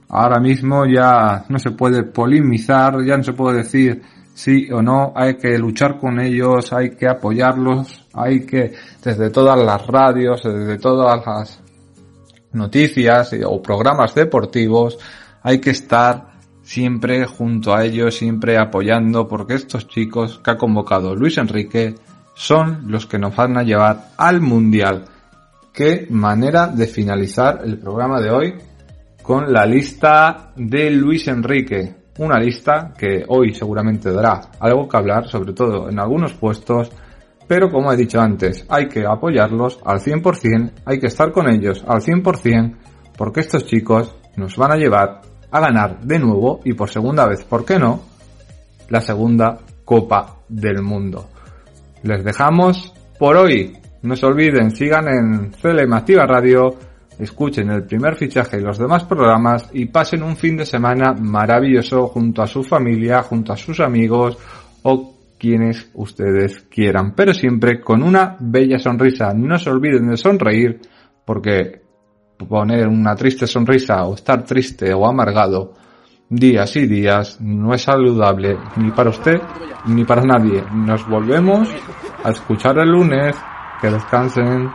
Ahora 0.10 0.42
mismo 0.42 0.86
ya 0.86 1.46
no 1.48 1.60
se 1.60 1.72
puede 1.72 2.04
polimizar, 2.04 3.02
ya 3.06 3.16
no 3.16 3.24
se 3.24 3.32
puede 3.32 3.60
decir 3.60 4.02
sí 4.42 4.72
o 4.72 4.82
no, 4.82 5.14
hay 5.16 5.36
que 5.36 5.56
luchar 5.60 6.00
con 6.00 6.20
ellos, 6.20 6.74
hay 6.74 6.96
que 6.96 7.08
apoyarlos, 7.08 8.08
hay 8.16 8.44
que, 8.44 8.74
desde 9.04 9.30
todas 9.30 9.60
las 9.64 9.86
radios, 9.86 10.42
desde 10.44 10.80
todas 10.80 11.24
las 11.24 11.60
noticias 12.54 13.36
o 13.46 13.62
programas 13.62 14.16
deportivos, 14.16 14.98
hay 15.44 15.62
que 15.62 15.70
estar 15.70 16.32
siempre 16.64 17.24
junto 17.28 17.76
a 17.76 17.86
ellos, 17.86 18.16
siempre 18.16 18.58
apoyando, 18.58 19.28
porque 19.28 19.54
estos 19.54 19.88
chicos 19.88 20.40
que 20.44 20.50
ha 20.50 20.58
convocado 20.58 21.16
Luis 21.16 21.38
Enrique 21.38 21.94
son 22.34 22.86
los 22.88 23.06
que 23.06 23.20
nos 23.20 23.36
van 23.36 23.60
a 23.60 23.64
llevar 23.64 24.08
al 24.18 24.42
Mundial. 24.42 25.06
Qué 25.72 26.08
manera 26.10 26.66
de 26.66 26.88
finalizar 26.88 27.62
el 27.64 27.78
programa 27.78 28.20
de 28.20 28.32
hoy 28.32 28.56
con 29.22 29.54
la 29.54 29.68
lista 29.68 30.52
de 30.56 30.90
Luis 30.90 31.28
Enrique. 31.28 32.01
Una 32.22 32.38
lista 32.38 32.94
que 32.96 33.26
hoy 33.30 33.52
seguramente 33.52 34.12
dará 34.12 34.42
algo 34.60 34.88
que 34.88 34.96
hablar, 34.96 35.28
sobre 35.28 35.54
todo 35.54 35.90
en 35.90 36.00
algunos 36.00 36.34
puestos, 36.34 36.92
pero 37.48 37.68
como 37.68 37.92
he 37.92 37.98
dicho 37.98 38.22
antes, 38.22 38.64
hay 38.70 38.88
que 38.88 39.08
apoyarlos 39.08 39.80
al 39.84 40.00
100%, 40.00 40.72
hay 40.86 41.00
que 41.00 41.08
estar 41.08 41.32
con 41.32 41.50
ellos 41.50 41.84
al 41.88 42.00
100%, 42.00 42.78
porque 43.18 43.40
estos 43.40 43.66
chicos 43.66 44.14
nos 44.36 44.56
van 44.56 44.72
a 44.72 44.76
llevar 44.76 45.22
a 45.50 45.60
ganar 45.60 46.00
de 46.02 46.20
nuevo 46.20 46.60
y 46.64 46.74
por 46.74 46.92
segunda 46.92 47.28
vez, 47.28 47.44
¿por 47.44 47.66
qué 47.66 47.80
no? 47.80 48.02
La 48.90 49.02
segunda 49.02 49.58
Copa 49.84 50.42
del 50.48 50.84
Mundo. 50.84 51.28
Les 52.04 52.24
dejamos 52.24 52.94
por 53.18 53.36
hoy. 53.36 53.76
No 54.04 54.16
se 54.16 54.28
olviden, 54.28 54.70
sigan 54.70 55.08
en 55.08 55.52
CLM 55.60 55.94
Activa 55.94 56.28
Radio, 56.28 56.70
escuchen 57.22 57.70
el 57.70 57.84
primer 57.84 58.16
fichaje 58.16 58.58
y 58.58 58.62
los 58.62 58.78
demás 58.78 59.04
programas 59.04 59.70
y 59.74 59.86
pasen 59.86 60.24
un 60.24 60.36
fin 60.36 60.58
de 60.58 60.66
semana 60.66 61.14
maravilloso 61.14 62.08
junto 62.08 62.42
a 62.42 62.48
su 62.48 62.64
familia, 62.64 63.22
junto 63.22 63.54
a 63.54 63.58
sus 63.58 63.80
amigos 63.80 64.38
o 64.84 65.16
quienes 65.38 65.90
ustedes 65.94 66.66
quieran, 66.70 67.14
pero 67.16 67.34
siempre 67.34 67.82
con 67.82 68.04
una 68.04 68.36
bella 68.40 68.80
sonrisa. 68.80 69.34
No 69.34 69.58
se 69.58 69.70
olviden 69.70 70.10
de 70.10 70.18
sonreír 70.18 70.82
porque 71.26 71.82
poner 72.38 72.88
una 72.88 73.16
triste 73.16 73.46
sonrisa 73.46 74.04
o 74.06 74.16
estar 74.16 74.44
triste 74.44 74.94
o 74.94 75.06
amargado 75.06 75.74
días 76.30 76.76
y 76.78 76.88
días 76.88 77.40
no 77.42 77.74
es 77.74 77.84
saludable 77.84 78.58
ni 78.78 78.90
para 78.92 79.10
usted 79.10 79.40
ni 79.86 80.06
para 80.06 80.22
nadie. 80.22 80.64
Nos 80.74 81.08
volvemos 81.08 81.70
a 82.24 82.30
escuchar 82.30 82.78
el 82.80 82.90
lunes. 82.90 83.36
Que 83.82 83.90
descansen. 83.90 84.72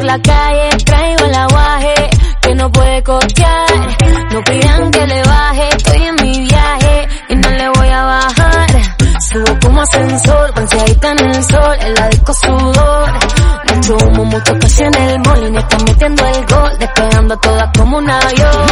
Por 0.00 0.06
la 0.06 0.18
calle, 0.18 0.68
traigo 0.84 1.24
el 1.26 1.34
aguaje 1.34 1.94
que 2.40 2.54
no 2.54 2.72
puede 2.72 3.02
costear. 3.02 3.66
No 4.32 4.42
pidan 4.44 4.90
que 4.90 5.06
le 5.06 5.22
baje, 5.22 5.68
estoy 5.76 6.02
en 6.02 6.14
mi 6.16 6.40
viaje 6.40 7.08
y 7.28 7.34
no 7.36 7.50
le 7.50 7.68
voy 7.68 7.88
a 7.88 8.02
bajar. 8.04 8.66
Subo 9.20 9.58
como 9.62 9.82
ascensor, 9.82 10.54
bronceadita 10.54 11.10
en 11.12 11.18
el 11.26 11.44
sol, 11.44 11.76
en 11.80 11.94
la 11.94 12.08
disco 12.08 12.32
sudor. 12.34 13.10
Mucho 13.74 13.96
humo, 13.96 14.24
mucho 14.24 14.58
casi 14.58 14.82
en 14.84 14.94
el 14.94 15.18
mall 15.20 15.52
y 15.52 15.56
están 15.56 15.84
metiendo 15.84 16.26
el 16.26 16.46
gol, 16.46 16.78
despegando 16.78 17.34
a 17.34 17.40
todas 17.40 17.70
como 17.76 17.98
un 17.98 18.10
avión. 18.10 18.70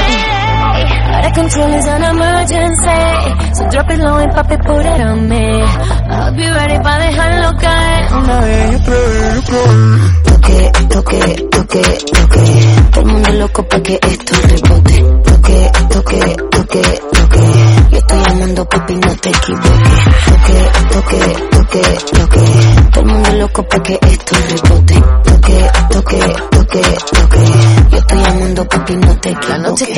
Out 1.18 1.34
control 1.34 1.74
is 1.74 1.86
an 1.88 2.04
emergency, 2.04 3.54
so 3.54 3.68
drop 3.70 3.90
it 3.90 3.98
low 3.98 4.18
and 4.18 4.32
pop 4.32 4.50
it, 4.50 4.60
put 4.60 4.86
it 4.86 5.00
on 5.00 5.28
me. 5.28 5.62
I'll 6.10 6.32
be 6.32 6.48
ready 6.48 6.78
pa' 6.78 6.98
dejarlo 6.98 7.56
caer 7.58 8.12
una 8.14 8.40
vez 8.40 8.80
otra 8.80 8.94
vez 8.94 9.38
otra 9.38 9.58
vez. 9.58 9.87
Toque, 11.08 11.48
toque, 11.50 11.82
toque. 12.12 12.42
Todo 12.92 13.00
el 13.00 13.06
mundo 13.06 13.32
loco 13.32 13.66
pa' 13.66 13.80
que 13.80 13.94
esto 13.94 14.34
rebote. 14.42 15.04
Toque, 15.24 15.72
toque, 15.88 16.36
toque, 16.50 16.82
toque. 17.12 17.40
Yo 17.90 17.98
estoy 17.98 18.18
llamando 18.24 18.68
papi, 18.68 18.94
no 18.94 19.16
te 19.16 19.28
equivoques. 19.30 20.04
Toque, 20.28 20.58
toque, 20.92 21.20
toque, 21.50 21.82
toque. 22.12 22.40
Todo 22.92 23.00
el 23.00 23.06
mundo 23.06 23.32
loco 23.38 23.62
pa' 23.68 23.82
que 23.82 23.98
esto 24.02 24.36
rebote. 24.50 25.02
Toque, 25.24 25.70
toque, 25.92 26.18
toque, 26.50 26.82
toque. 27.10 27.42
Yo 27.90 27.98
estoy 27.98 28.18
llamando 28.18 28.68
papi, 28.68 28.96
no 28.96 29.16
te 29.16 29.30
equivoques. 29.30 29.88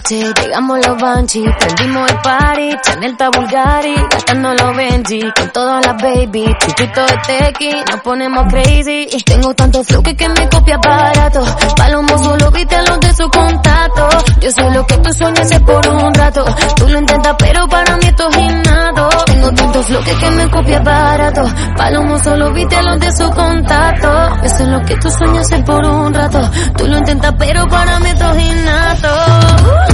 Noche 0.00 0.32
llegamos 0.40 0.86
los 0.86 0.98
Banshee, 0.98 1.44
prendimos 1.58 2.10
el 2.10 2.16
party, 2.20 2.70
Chanel 2.82 3.16
ta 3.18 3.28
Bulgari, 3.28 3.94
gastando 4.10 4.54
los 4.54 4.76
Benji, 4.76 5.20
con 5.36 5.50
todas 5.52 5.84
las 5.84 6.02
baby, 6.02 6.56
chupito 6.58 7.04
de 7.04 7.18
tequi, 7.26 7.70
nos 7.90 8.00
ponemos 8.00 8.46
crazy. 8.50 9.08
Tengo 9.26 9.54
tanto 9.54 9.84
flow 9.84 10.02
que, 10.02 10.16
que 10.16 10.26
me 10.26 10.48
copia 10.48 10.78
barato, 10.78 11.44
palomo 11.76 12.18
solo 12.18 12.50
viste 12.50 12.76
los 12.88 12.98
de 12.98 13.14
su 13.14 13.28
contacto. 13.28 14.08
Yo 14.40 14.50
sé 14.50 14.70
lo 14.70 14.86
que 14.86 14.96
tú 14.96 15.12
sueñas 15.12 15.50
es 15.50 15.60
por 15.60 15.86
un 15.86 16.14
rato, 16.14 16.44
tú 16.76 16.88
lo 16.88 16.98
intentas 16.98 17.36
pero 17.38 17.68
para 17.68 17.96
mí 17.98 18.06
esto 18.06 18.28
es 18.30 18.36
innato. 18.38 19.08
Tengo 19.26 19.52
tanto 19.52 19.82
flow 19.82 20.02
que, 20.02 20.14
que 20.14 20.30
me 20.30 20.50
copia 20.50 20.80
barato, 20.80 21.42
palomo 21.76 22.18
solo 22.20 22.52
viste 22.54 22.82
los 22.82 23.00
de 23.00 23.12
su 23.12 23.30
contacto. 23.32 24.08
Yo 24.42 24.48
sé 24.48 24.66
lo 24.66 24.80
que 24.80 24.96
tú 24.96 25.10
sueñas 25.10 25.52
es 25.52 25.62
por 25.62 25.84
un 25.84 26.14
rato, 26.14 26.50
tú 26.78 26.86
lo 26.86 26.96
intentas 26.96 27.34
pero 27.38 27.68
para 27.68 28.00
mí 28.00 28.08
esto 28.08 28.30
es 28.30 28.42
innato. 28.42 29.89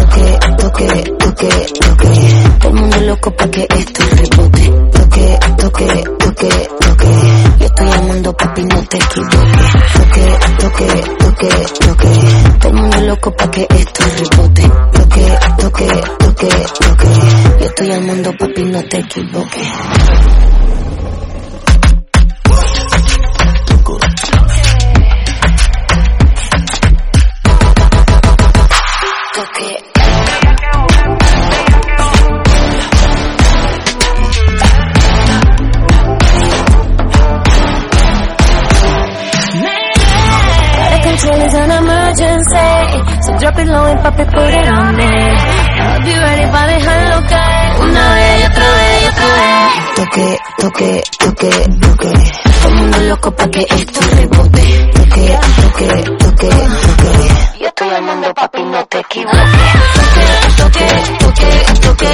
Toque, 0.77 1.03
toque, 1.19 1.49
toque. 1.81 2.09
Todo 2.61 2.69
el 2.69 2.75
mundo 2.75 3.01
loco 3.01 3.31
pa' 3.35 3.49
que 3.49 3.67
esto 3.67 4.03
rebote. 4.15 4.65
Toque, 4.93 5.39
toque, 5.57 6.05
toque, 6.19 6.49
toque. 6.81 7.09
Yo 7.59 7.65
estoy 7.65 7.87
llamando 7.87 8.37
papi, 8.37 8.63
no 8.65 8.83
te 8.83 8.97
equivoques. 8.99 9.73
Toque, 9.95 10.39
toque, 10.59 10.87
toque, 11.19 11.49
toque. 11.81 12.09
Todo 12.61 12.69
el 12.69 12.75
mundo 12.75 13.01
loco 13.07 13.35
pa' 13.35 13.51
que 13.51 13.67
esto 13.71 14.05
rebote. 14.19 14.71
Toque, 14.93 15.39
toque, 15.59 15.87
toque, 16.19 16.49
toque. 16.79 17.09
Yo 17.59 17.67
estoy 17.67 17.89
llamando 17.89 18.33
papi, 18.37 18.65
no 18.65 18.85
te 18.85 18.99
equivoques. 18.99 19.69
Pop 43.65 44.19
it, 44.21 44.29
put 44.29 44.53
it 44.53 44.69
on 44.69 44.97
me. 44.97 45.05
I'll 45.07 46.03
be 46.05 46.13
ready 46.13 46.47
pa' 46.53 46.67
dejarlo 46.67 47.27
caer. 47.27 47.81
Una 47.81 48.15
vez 48.15 48.41
y 48.41 48.45
otra 48.45 48.69
vez 48.77 49.03
y 49.03 49.07
otra 49.07 49.29
vez. 49.37 49.73
Toque, 49.97 50.39
toque, 50.59 51.03
toque, 51.19 51.51
toque. 51.81 52.13
Todo 52.61 52.69
el 52.69 52.75
mundo 52.75 52.99
loco 53.01 53.31
pa' 53.35 53.49
que 53.49 53.67
esto 53.69 54.01
rebote. 54.17 54.91
Toque, 54.95 55.39
toque, 55.63 55.89
toque, 56.19 56.49
toque. 56.49 57.13
Yo 57.61 57.67
estoy 57.67 57.91
llamando 57.91 58.35
papi, 58.35 58.63
no 58.65 58.85
te 58.87 58.99
equivoques. 58.99 59.43
Toque, 59.97 60.27
toque, 60.57 60.87
toque, 61.19 61.51
toque. 61.81 62.11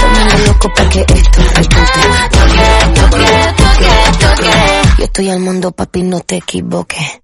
Todo 0.00 0.06
el 0.06 0.18
mundo 0.18 0.46
loco 0.46 0.72
pa' 0.74 0.88
que 0.88 1.00
esto 1.00 1.40
rebote. 1.42 1.74
Toque, 2.30 2.62
toque, 2.94 3.28
toque, 3.56 3.90
toque. 4.20 4.50
Yo 4.98 5.04
estoy 5.04 5.30
al 5.30 5.40
mundo, 5.40 5.72
papi, 5.72 6.02
no 6.02 6.20
te 6.20 6.36
equivoques. 6.36 7.23